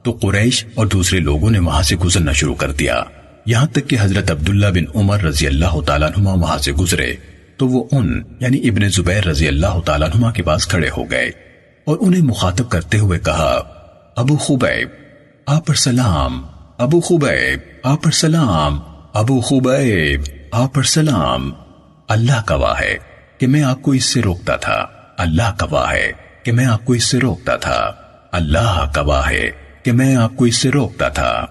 تو 0.03 0.11
قریش 0.11 0.65
اور 0.75 0.87
دوسرے 0.87 1.19
لوگوں 1.19 1.51
نے 1.51 1.59
وہاں 1.59 1.81
سے 1.81 1.95
گزرنا 1.95 2.31
شروع 2.31 2.55
کر 2.55 2.71
دیا۔ 2.71 3.03
یہاں 3.45 3.67
تک 3.67 3.87
کہ 3.87 3.97
حضرت 4.01 4.31
عبداللہ 4.31 4.67
بن 4.67 4.83
عمر 4.95 5.21
رضی 5.21 5.47
اللہ 5.47 5.81
تعالیٰ 5.81 6.09
نما 6.17 6.33
وہاں 6.33 6.57
سے 6.57 6.71
گزرے، 6.71 7.13
تو 7.57 7.67
وہ 7.67 7.83
ان 7.91 8.21
یعنی 8.39 8.69
ابن 8.69 8.89
زبیر 8.89 9.27
رضی 9.27 9.47
اللہ 9.47 9.79
تعالیٰ 9.85 10.07
نما 10.15 10.31
کے 10.31 10.43
پاس 10.43 10.67
کھڑے 10.67 10.89
ہو 10.97 11.11
گئے 11.11 11.29
اور 11.85 11.97
انہیں 12.01 12.21
مخاطب 12.21 12.69
کرتے 12.69 12.99
ہوئے 12.99 13.19
کہا، 13.19 13.53
ابو 14.15 14.37
خبیب، 14.37 14.87
آپ 15.45 15.65
پر 15.65 15.73
سلام۔ 15.73 16.41
ابو 16.81 17.01
خبیب، 17.01 17.59
آپ 17.83 18.03
پر 18.03 18.11
سلام۔ 18.11 18.79
ابو 19.13 19.41
خبیب، 19.41 20.21
آپ 20.51 20.73
پر 20.73 20.83
سلام۔ 20.83 21.51
اللہ 22.07 22.41
گواہ 22.49 22.81
ہے 22.81 22.97
کہ 23.37 23.47
میں 23.47 23.63
آپ 23.63 23.81
کو 23.81 23.91
اس 23.91 24.05
سے 24.05 24.21
روکتا 24.21 24.55
تھا۔ 24.55 24.85
اللہ 25.17 25.55
گواہ 25.61 25.91
ہے 25.91 26.11
کہ 26.43 26.51
میں 26.51 26.65
آپ 26.65 26.85
کو 26.85 26.93
اس 26.93 27.03
سے 27.03 27.19
روکتا 27.19 27.57
تھا۔ 27.57 27.91
اللہ 28.31 28.91
گواہ 28.97 29.29
ہے 29.29 29.49
کہ 29.83 29.91
میں 29.91 30.15
آپ 30.15 30.31
کو 30.35 30.45
اس 30.45 30.55
سے 30.55 30.69
روکتا 30.69 31.09
تھا۔ 31.09 31.45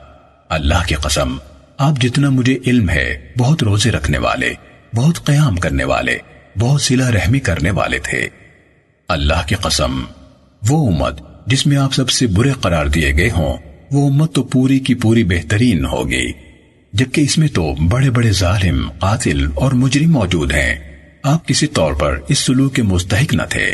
اللہ 0.48 0.86
کی 0.86 0.94
قسم، 0.94 1.36
آپ 1.78 2.01
جتنا 2.01 2.31
مجھے 2.31 2.59
علم 2.66 2.90
ہے، 2.90 3.32
بہت 3.39 3.62
روزے 3.62 3.90
رکھنے 3.90 4.19
والے، 4.19 4.55
بہت 4.94 5.24
قیام 5.24 5.57
کرنے 5.57 5.85
والے، 5.85 6.19
بہت 6.59 6.82
سلا 6.82 7.11
رحمی 7.11 7.40
کرنے 7.40 7.70
والے 7.70 7.98
تھے۔ 7.98 8.28
اللہ 9.09 9.47
کی 9.47 9.55
قسم، 9.55 10.05
وہ 10.69 10.93
امت 10.93 11.20
جس 11.47 11.66
میں 11.66 11.77
آپ 11.77 11.94
سب 11.94 12.11
سے 12.11 12.27
برے 12.27 12.51
قرار 12.51 12.86
دیے 12.86 13.12
گئے 13.16 13.31
ہوں 13.31 13.57
وہ 13.93 14.09
امت 14.09 14.35
تو 14.35 14.43
پوری 14.43 14.79
کی 14.79 14.95
پوری 14.95 15.25
بہترین 15.25 15.85
ہوگی، 15.85 16.33
جبکہ 16.93 17.21
اس 17.21 17.39
میں 17.39 17.49
تو 17.49 17.75
بڑے 17.75 18.11
بڑے 18.11 18.33
ظالم، 18.33 18.91
قاتل 18.99 19.47
اور 19.55 19.73
مجرم 19.73 20.11
موجود 20.11 20.53
ہیں۔ 20.53 20.79
آپ 21.23 21.49
کسی 21.49 21.67
طور 21.67 21.93
پر 21.93 22.19
اس 22.29 22.39
سلوک 22.39 22.75
کے 22.75 22.83
مستحق 22.83 23.35
نہ 23.35 23.43
تھے۔ 23.49 23.71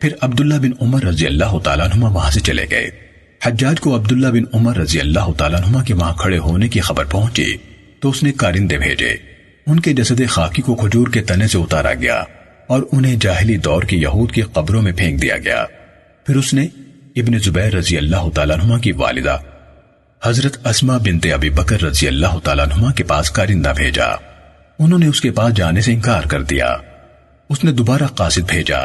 پھر 0.00 0.10
عبداللہ 0.20 0.54
بن 0.54 0.70
عمر 0.80 1.04
رضی 1.04 1.26
اللہ 1.26 1.58
تعالیٰ 1.64 1.86
نما 1.96 2.08
وہاں 2.08 2.30
سے 2.30 2.40
چلے 2.40 2.64
گئے۔ 2.70 2.90
حجاج 3.42 3.80
کو 3.80 3.96
عبداللہ 3.96 4.26
بن 4.26 4.44
عمر 4.52 4.76
رضی 4.76 5.00
اللہ 5.00 5.32
تعالیٰ 5.38 5.60
نما 5.60 5.82
کے 5.82 5.94
وہاں 5.94 6.14
کھڑے 6.14 6.38
ہونے 6.38 6.68
کی 6.68 6.80
خبر 6.80 7.04
پہنچی، 7.04 7.56
تو 8.00 8.10
اس 8.10 8.22
نے 8.22 8.32
کارندے 8.32 8.78
بھیجے۔ 8.78 9.16
ان 9.66 9.80
کے 9.80 9.92
جسد 9.92 10.20
خاکی 10.28 10.62
کو 10.62 10.74
کھجور 10.74 11.08
کے 11.08 11.22
تنے 11.22 11.46
سے 11.46 11.58
اتارا 11.58 11.94
گیا 11.94 12.24
اور 12.66 12.82
انہیں 12.92 13.16
جاہلی 13.20 13.56
دور 13.56 13.82
کی 13.82 13.96
یہود 13.96 14.32
کی 14.32 14.42
قبروں 14.42 14.82
میں 14.82 14.92
پھینک 14.92 15.22
دیا 15.22 15.36
گیا۔ 15.36 15.64
پھر 16.26 16.36
اس 16.36 16.54
نے 16.54 16.66
ابن 17.16 17.38
زبیر 17.38 17.74
رضی 17.74 17.98
اللہ 17.98 18.28
تعالیٰ 18.34 18.56
نما 18.56 18.78
کی 18.78 18.92
والدہ 18.92 19.38
حضرت 20.24 20.66
اسما 20.66 20.96
بنت 20.96 21.26
ابی 21.34 21.50
بکر 21.50 21.82
رضی 21.82 22.08
اللہ 22.08 22.38
تعالیٰ 22.44 22.66
نما 22.66 22.92
کے 22.92 23.04
پاس 23.04 23.30
کارندہ 23.30 23.72
بھیجا۔ 23.76 24.06
انہوں 24.78 24.98
نے 24.98 25.06
اس 25.06 25.20
کے 25.20 25.30
پاس 25.30 25.54
جانے 25.54 25.80
سے 25.80 25.92
انکار 25.92 26.22
کر 26.22 26.42
دیا۔ 26.42 26.76
اس 27.48 27.64
نے 27.64 27.72
دوبارہ 27.72 28.02
قاصد 28.02 28.48
بھیجا 28.48 28.78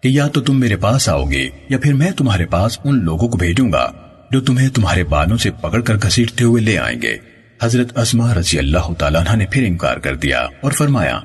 کہ 0.00 0.08
یا 0.08 0.28
تو 0.28 0.40
تم 0.40 0.60
میرے 0.60 0.76
پاس 0.76 1.08
آؤ 1.08 1.24
گے 1.24 1.48
یا 1.68 1.78
پھر 1.78 1.92
میں 1.92 2.10
تمہارے 2.10 2.46
پاس 2.46 2.78
ان 2.84 3.04
لوگوں 3.04 3.28
کو 3.28 3.38
بھیجوں 3.38 3.72
گا 3.72 3.92
جو 4.30 4.40
تمہیں 4.40 4.68
تمہارے 4.68 5.04
بالوں 5.04 5.36
سے 5.36 5.50
پکڑ 5.50 5.80
کر 5.80 5.96
گھسیٹتے 5.96 6.44
ہوئے 6.44 6.62
لے 6.62 6.78
آئیں 6.78 7.02
گے۔ 7.02 7.16
حضرت 7.62 7.98
اسما 7.98 8.34
رضی 8.34 8.58
اللہ 8.58 8.92
تعالیٰ 8.98 9.20
عنہ 9.20 9.36
نے 9.36 9.46
پھر 9.46 9.62
انکار 9.66 9.96
کر 9.96 10.16
دیا 10.16 10.38
اور 10.38 10.72
فرمایا، 10.72 11.20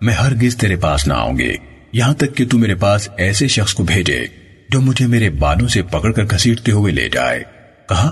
میں 0.00 0.14
ہرگز 0.14 0.56
تیرے 0.56 0.76
پاس 0.76 1.08
نہ 1.08 1.12
آؤں 1.12 1.38
گے۔ 1.38 1.52
یہاں 1.92 2.14
تک 2.14 2.36
کہ 2.36 2.46
تو 2.46 2.58
میرے 2.58 2.74
پاس 2.74 3.08
ایسے 3.16 3.48
شخص 3.48 3.74
کو 3.74 3.84
بھیجے 3.84 4.26
جو 4.70 4.80
مجھے 4.80 5.06
میرے 5.06 5.30
بالوں 5.30 5.68
سے 5.68 5.82
پکڑ 5.82 6.12
کر 6.12 6.24
گھسیٹتے 6.24 6.72
ہوئے 6.72 6.92
لے 6.92 7.08
جائے۔ 7.08 7.42
کہا 7.88 8.10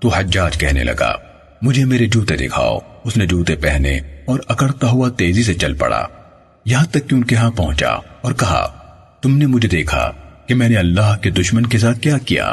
تو 0.00 0.08
حجاج 0.08 0.58
کہنے 0.58 0.84
لگا، 0.84 1.14
مجھے 1.62 1.84
میرے 1.84 2.06
جوتے 2.06 2.36
دکھاؤ۔ 2.36 2.78
اس 3.04 3.16
نے 3.16 3.26
جوتے 3.26 3.56
پہنے 3.56 4.00
اور 4.24 4.40
اکڑتا 4.48 4.86
ہوا 4.86 5.08
تیزی 5.08 5.42
سے 5.42 5.54
چل 5.54 5.74
پڑا۔ 5.74 6.06
یہاں 6.64 6.86
تک 6.86 7.08
کہ 7.08 7.14
ان 7.14 7.24
کے 7.24 7.34
ہاں 7.34 7.50
پہنچا 7.50 7.88
اور 8.20 8.32
کہا، 8.32 8.66
تم 9.22 9.38
نے 9.38 9.46
مجھے 9.46 9.68
دیکھا 9.68 10.12
کہ 10.46 10.54
میں 10.54 10.68
نے 10.68 10.76
اللہ 10.76 11.16
کے 11.22 11.30
دشمن 11.30 11.66
کے 11.66 11.78
ساتھ 11.78 12.00
کیا 12.00 12.18
کیا۔ 12.18 12.46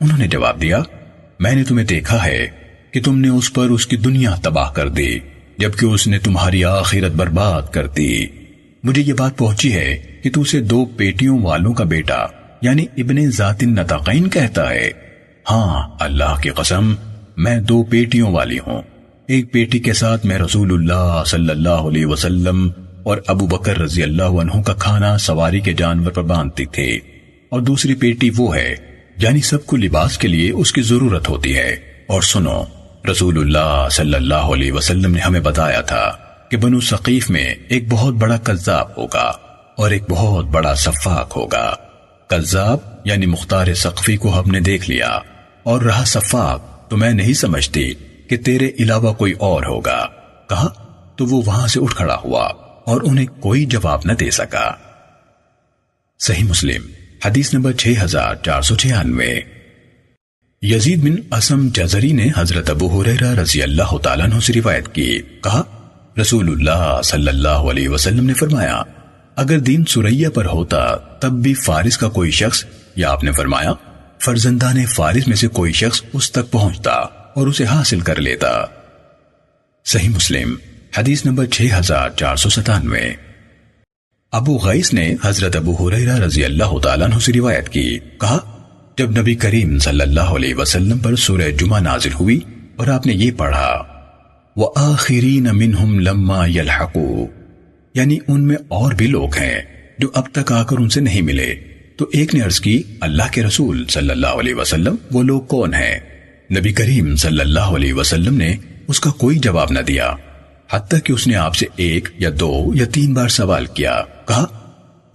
انہوں 0.00 0.18
نے 0.18 0.26
جواب 0.26 0.62
دیا، 0.62 0.82
میں 1.40 1.54
نے 1.54 1.64
تمہیں 1.64 1.86
دیکھا 1.86 2.24
ہے 2.24 2.46
کہ 2.90 3.02
تم 3.02 3.18
نے 3.18 3.28
اس 3.28 3.52
پر 3.52 3.68
اس 3.68 3.86
کی 3.86 3.96
دنیا 3.96 4.34
تباہ 4.42 4.72
کر 4.72 4.88
دی، 4.88 5.18
جبکہ 5.58 5.86
اس 5.86 6.06
نے 6.06 6.18
تمہاری 6.18 6.64
آخرت 6.64 7.12
برباد 7.12 7.62
کر 7.72 7.86
دی۔ 7.86 8.26
مجھے 8.84 9.02
یہ 9.02 9.12
بات 9.12 9.38
پہنچی 9.38 9.74
ہے 9.74 9.96
کہ 10.22 10.30
تو 10.30 10.40
اسے 10.40 10.60
دو 10.60 10.84
پیٹیوں 10.84 11.38
والوں 11.38 11.72
کا 11.72 11.84
بیٹا 11.84 12.26
یعنی 12.62 12.86
ابن 12.96 13.30
ذات 13.30 13.56
النتقین 13.62 14.28
کہتا 14.28 14.70
ہے۔ 14.70 15.09
ہاں 15.50 15.88
اللہ 16.00 16.40
کی 16.42 16.50
قسم، 16.50 16.94
میں 17.36 17.60
دو 17.60 17.82
پیٹیوں 17.82 18.32
والی 18.32 18.58
ہوں۔ 18.58 18.82
ایک 19.28 19.52
پیٹی 19.52 19.78
کے 19.78 19.92
ساتھ 19.92 20.26
میں 20.26 20.38
رسول 20.38 20.72
اللہ 20.72 21.22
صلی 21.26 21.50
اللہ 21.50 21.68
علیہ 21.68 22.06
وسلم 22.06 22.70
اور 23.02 23.18
ابو 23.26 23.46
بکر 23.46 23.78
رضی 23.78 24.02
اللہ 24.02 24.22
عنہ 24.22 24.62
کا 24.62 24.74
کھانا 24.74 25.18
سواری 25.18 25.60
کے 25.60 25.72
جانور 25.72 26.10
پر 26.10 26.22
باندھتی 26.22 26.64
تھے۔ 26.64 26.98
اور 27.48 27.60
دوسری 27.60 27.94
پیٹی 27.94 28.30
وہ 28.36 28.56
ہے 28.56 28.74
یعنی 29.16 29.40
سب 29.40 29.66
کو 29.66 29.76
لباس 29.76 30.18
کے 30.18 30.28
لیے 30.28 30.50
اس 30.50 30.72
کی 30.72 30.82
ضرورت 30.82 31.28
ہوتی 31.28 31.56
ہے۔ 31.56 31.76
اور 32.06 32.22
سنو، 32.22 32.64
رسول 33.10 33.38
اللہ 33.38 33.88
صلی 33.90 34.14
اللہ 34.14 34.34
علیہ 34.34 34.72
وسلم 34.72 35.12
نے 35.12 35.20
ہمیں 35.20 35.40
بتایا 35.40 35.80
تھا 35.80 36.12
کہ 36.50 36.56
بنو 36.56 36.80
ثقیف 36.80 37.30
میں 37.30 37.54
ایک 37.68 37.84
بہت 37.88 38.14
بڑا 38.14 38.36
قذاب 38.36 38.88
ہوگا 38.96 39.32
اور 39.76 39.90
ایک 39.90 40.02
بہت 40.10 40.44
بڑا 40.44 40.74
صفاق 40.74 41.36
ہوگا۔ 41.36 41.74
قذاب 42.28 42.78
یعنی 43.04 43.26
مختار 43.26 43.74
سقفی 43.74 44.16
کو 44.16 44.40
ہم 44.40 44.50
نے 44.50 44.60
دیکھ 44.60 44.90
لیا 44.90 45.18
اور 45.62 45.82
رہا 45.82 46.04
صفاق، 46.04 46.88
تو 46.88 46.96
میں 46.96 47.10
نہیں 47.10 47.32
سمجھتی 47.32 47.94
کہ 48.28 48.36
تیرے 48.36 48.70
علاوہ 48.78 49.12
کوئی 49.12 49.32
اور 49.32 49.62
ہوگا۔ 49.62 50.06
کہا، 50.48 50.68
تو 51.16 51.26
وہ 51.26 51.42
وہاں 51.46 51.66
سے 51.66 51.80
اٹھ 51.80 51.96
کھڑا 51.96 52.16
ہوا 52.24 52.44
اور 52.86 53.00
انہیں 53.04 53.26
کوئی 53.26 53.64
جواب 53.64 54.00
نہ 54.04 54.12
دے 54.12 54.30
سکا۔ 54.30 54.70
صحیح 56.18 56.44
مسلم، 56.44 56.82
حدیث 57.24 57.54
نمبر 57.54 57.72
6496 57.72 59.40
یزید 60.62 61.02
بن 61.02 61.34
اسم 61.34 61.68
جزری 61.72 62.12
نے 62.12 62.28
حضرت 62.36 62.70
ابو 62.70 63.00
حریرہ 63.00 63.34
رضی 63.34 63.62
اللہ 63.62 63.96
تعالیٰ 63.98 64.26
عنہ 64.26 64.40
سے 64.40 64.52
روایت 64.52 64.94
کی۔ 64.94 65.18
کہا، 65.42 65.62
رسول 66.20 66.48
اللہ 66.48 67.00
صلی 67.04 67.28
اللہ 67.28 67.48
علیہ 67.48 67.88
وسلم 67.88 68.26
نے 68.26 68.34
فرمایا، 68.34 68.82
اگر 69.36 69.58
دین 69.58 69.84
سریہ 69.84 70.28
پر 70.28 70.44
ہوتا 70.44 70.96
تب 70.96 71.30
بھی 71.30 71.54
فارس 71.54 71.98
کا 71.98 72.08
کوئی 72.08 72.30
شخص 72.30 72.64
یا 72.96 73.10
آپ 73.10 73.24
نے 73.24 73.32
فرمایا، 73.32 73.72
فرزندان 74.20 74.86
فارس 74.86 75.28
میں 75.28 75.36
سے 75.36 75.48
کوئی 75.48 75.72
شخص 75.72 76.02
اس 76.12 76.32
تک 76.32 76.50
پہنچتا 76.50 76.92
اور 77.34 77.46
اسے 77.46 77.64
حاصل 77.64 78.00
کر 78.00 78.20
لیتا۔ 78.20 78.64
صحیح 79.84 80.08
مسلم، 80.08 80.54
حدیث 80.98 81.26
نمبر 81.26 81.46
6497 81.46 83.14
ابو 84.32 84.56
غیس 84.56 84.94
نے 84.94 85.14
حضرت 85.22 85.56
ابو 85.56 85.88
حریرہ 85.88 86.18
رضی 86.18 86.44
اللہ 86.44 86.78
تعالیٰ 86.78 87.10
عنہ 87.10 87.18
سے 87.18 87.32
روایت 87.32 87.68
کی۔ 87.68 87.98
کہا، 88.20 88.38
جب 88.98 89.18
نبی 89.18 89.34
کریم 89.34 89.78
صلی 89.78 90.00
اللہ 90.00 90.20
علیہ 90.20 90.54
وسلم 90.54 90.98
پر 90.98 91.16
سورہ 91.16 91.50
جمعہ 91.50 91.80
نازل 91.80 92.12
ہوئی 92.12 92.40
اور 92.76 92.86
آپ 92.86 93.06
نے 93.06 93.12
یہ 93.12 93.30
پڑھا 93.36 93.82
وَآخِرِينَ 94.56 95.50
مِنْهُمْ 95.52 96.00
لَمَّا 96.00 96.46
يَلْحَقُوا 96.46 97.26
یعنی 97.94 98.18
ان 98.28 98.46
میں 98.46 98.56
اور 98.68 98.92
بھی 98.92 99.06
لوگ 99.06 99.34
ہیں 99.34 99.62
جو 99.98 100.08
اب 100.14 100.28
تک 100.32 100.52
آ 100.52 100.62
کر 100.62 100.78
ان 100.78 100.88
سے 100.88 101.00
نہیں 101.00 101.22
ملے۔ 101.22 101.54
تو 102.00 102.06
ایک 102.12 102.34
نے 102.34 102.40
عرض 102.40 102.60
کی، 102.60 102.82
اللہ 103.00 103.22
کے 103.32 103.42
رسول 103.42 103.84
صلی 103.88 104.10
اللہ 104.10 104.26
علیہ 104.26 104.54
وسلم، 104.54 104.94
وہ 105.12 105.22
لوگ 105.22 105.40
کون 105.40 105.74
ہیں؟ 105.74 105.98
نبی 106.58 106.72
کریم 106.72 107.16
صلی 107.16 107.40
اللہ 107.40 107.60
علیہ 107.60 107.94
وسلم 107.94 108.34
نے 108.34 108.56
اس 108.88 109.00
کا 109.00 109.10
کوئی 109.10 109.38
جواب 109.38 109.68
نہ 109.70 109.78
دیا، 109.78 110.14
حتیٰ 110.70 110.98
کہ 111.04 111.12
اس 111.12 111.26
نے 111.26 111.34
آپ 111.34 111.54
سے 111.54 111.66
ایک 111.76 112.08
یا 112.18 112.30
دو 112.40 112.72
یا 112.74 112.84
تین 112.84 113.14
بار 113.14 113.28
سوال 113.28 113.66
کیا، 113.66 114.02
کہا، 114.28 114.46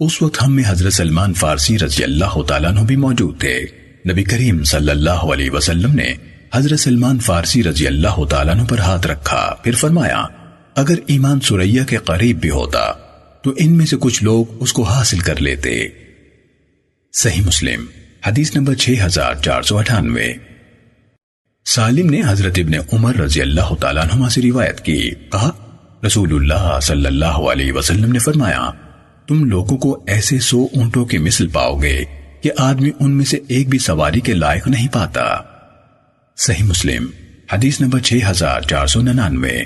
اس 0.00 0.22
وقت 0.22 0.42
ہم 0.42 0.54
میں 0.56 0.64
حضرت 0.66 0.92
سلمان 0.92 1.34
فارسی 1.34 1.78
رضی 1.78 2.04
اللہ 2.04 2.42
تعالیٰ 2.42 2.70
عنہ 2.70 2.80
بھی 2.80 2.96
موجود 2.96 3.40
تھے۔ 3.40 3.58
نبی 4.12 4.24
کریم 4.24 4.64
صلی 4.64 4.90
اللہ 4.90 5.10
علیہ 5.10 5.50
وسلم 5.50 5.94
نے 5.94 6.12
حضرت 6.54 6.80
سلمان 6.80 7.18
فارسی 7.18 7.64
رضی 7.64 7.86
اللہ 7.86 8.24
تعالیٰ 8.24 8.54
عنہ 8.54 8.64
پر 8.64 8.78
ہاتھ 8.78 9.06
رکھا، 9.06 9.54
پھر 9.64 9.72
فرمایا، 9.72 10.24
اگر 10.76 10.94
ایمان 11.06 11.40
سریہ 11.40 11.82
کے 11.82 11.96
قریب 11.96 12.40
بھی 12.40 12.50
ہوتا، 12.50 12.92
تو 13.42 13.52
ان 13.56 13.76
میں 13.76 13.86
سے 13.86 13.96
کچھ 14.00 14.24
لوگ 14.24 14.62
اس 14.62 14.72
کو 14.72 14.82
حاصل 14.82 15.18
کر 15.18 15.40
لیتے۔ 15.40 16.05
صحیح 17.18 17.42
مسلم، 17.42 17.84
حدیث 18.26 18.56
نمبر 18.56 18.74
6498 18.74 20.36
سالم 21.64 22.10
نے 22.10 22.22
حضرت 22.26 22.58
ابن 22.58 22.72
عمر 22.92 23.16
رضی 23.16 23.40
اللہ 23.40 23.74
تعالیٰ 23.80 24.02
عنہ 24.10 24.28
سے 24.28 24.42
روایت 24.42 24.80
کی، 24.80 25.10
کہا، 25.32 25.50
رسول 26.06 26.34
اللہ 26.34 26.78
صلی 26.82 27.06
اللہ 27.06 27.38
علیہ 27.52 27.72
وسلم 27.72 28.12
نے 28.12 28.18
فرمایا، 28.18 28.70
تم 29.26 29.44
لوگوں 29.44 29.76
کو 29.76 30.04
ایسے 30.06 30.38
سو 30.38 30.66
اونٹوں 30.74 31.04
کی 31.04 31.18
مثل 31.18 31.48
پاؤ 31.48 31.82
گے 31.82 32.04
کہ 32.42 32.50
آدمی 32.58 32.90
ان 33.00 33.10
میں 33.10 33.24
سے 33.24 33.38
ایک 33.48 33.68
بھی 33.68 33.78
سواری 33.78 34.20
کے 34.20 34.34
لائق 34.34 34.68
نہیں 34.68 34.88
پاتا۔ 34.88 35.40
صحیح 36.36 36.64
مسلم، 36.64 37.06
حدیث 37.52 37.80
نمبر 37.80 37.98
6499 38.00 39.64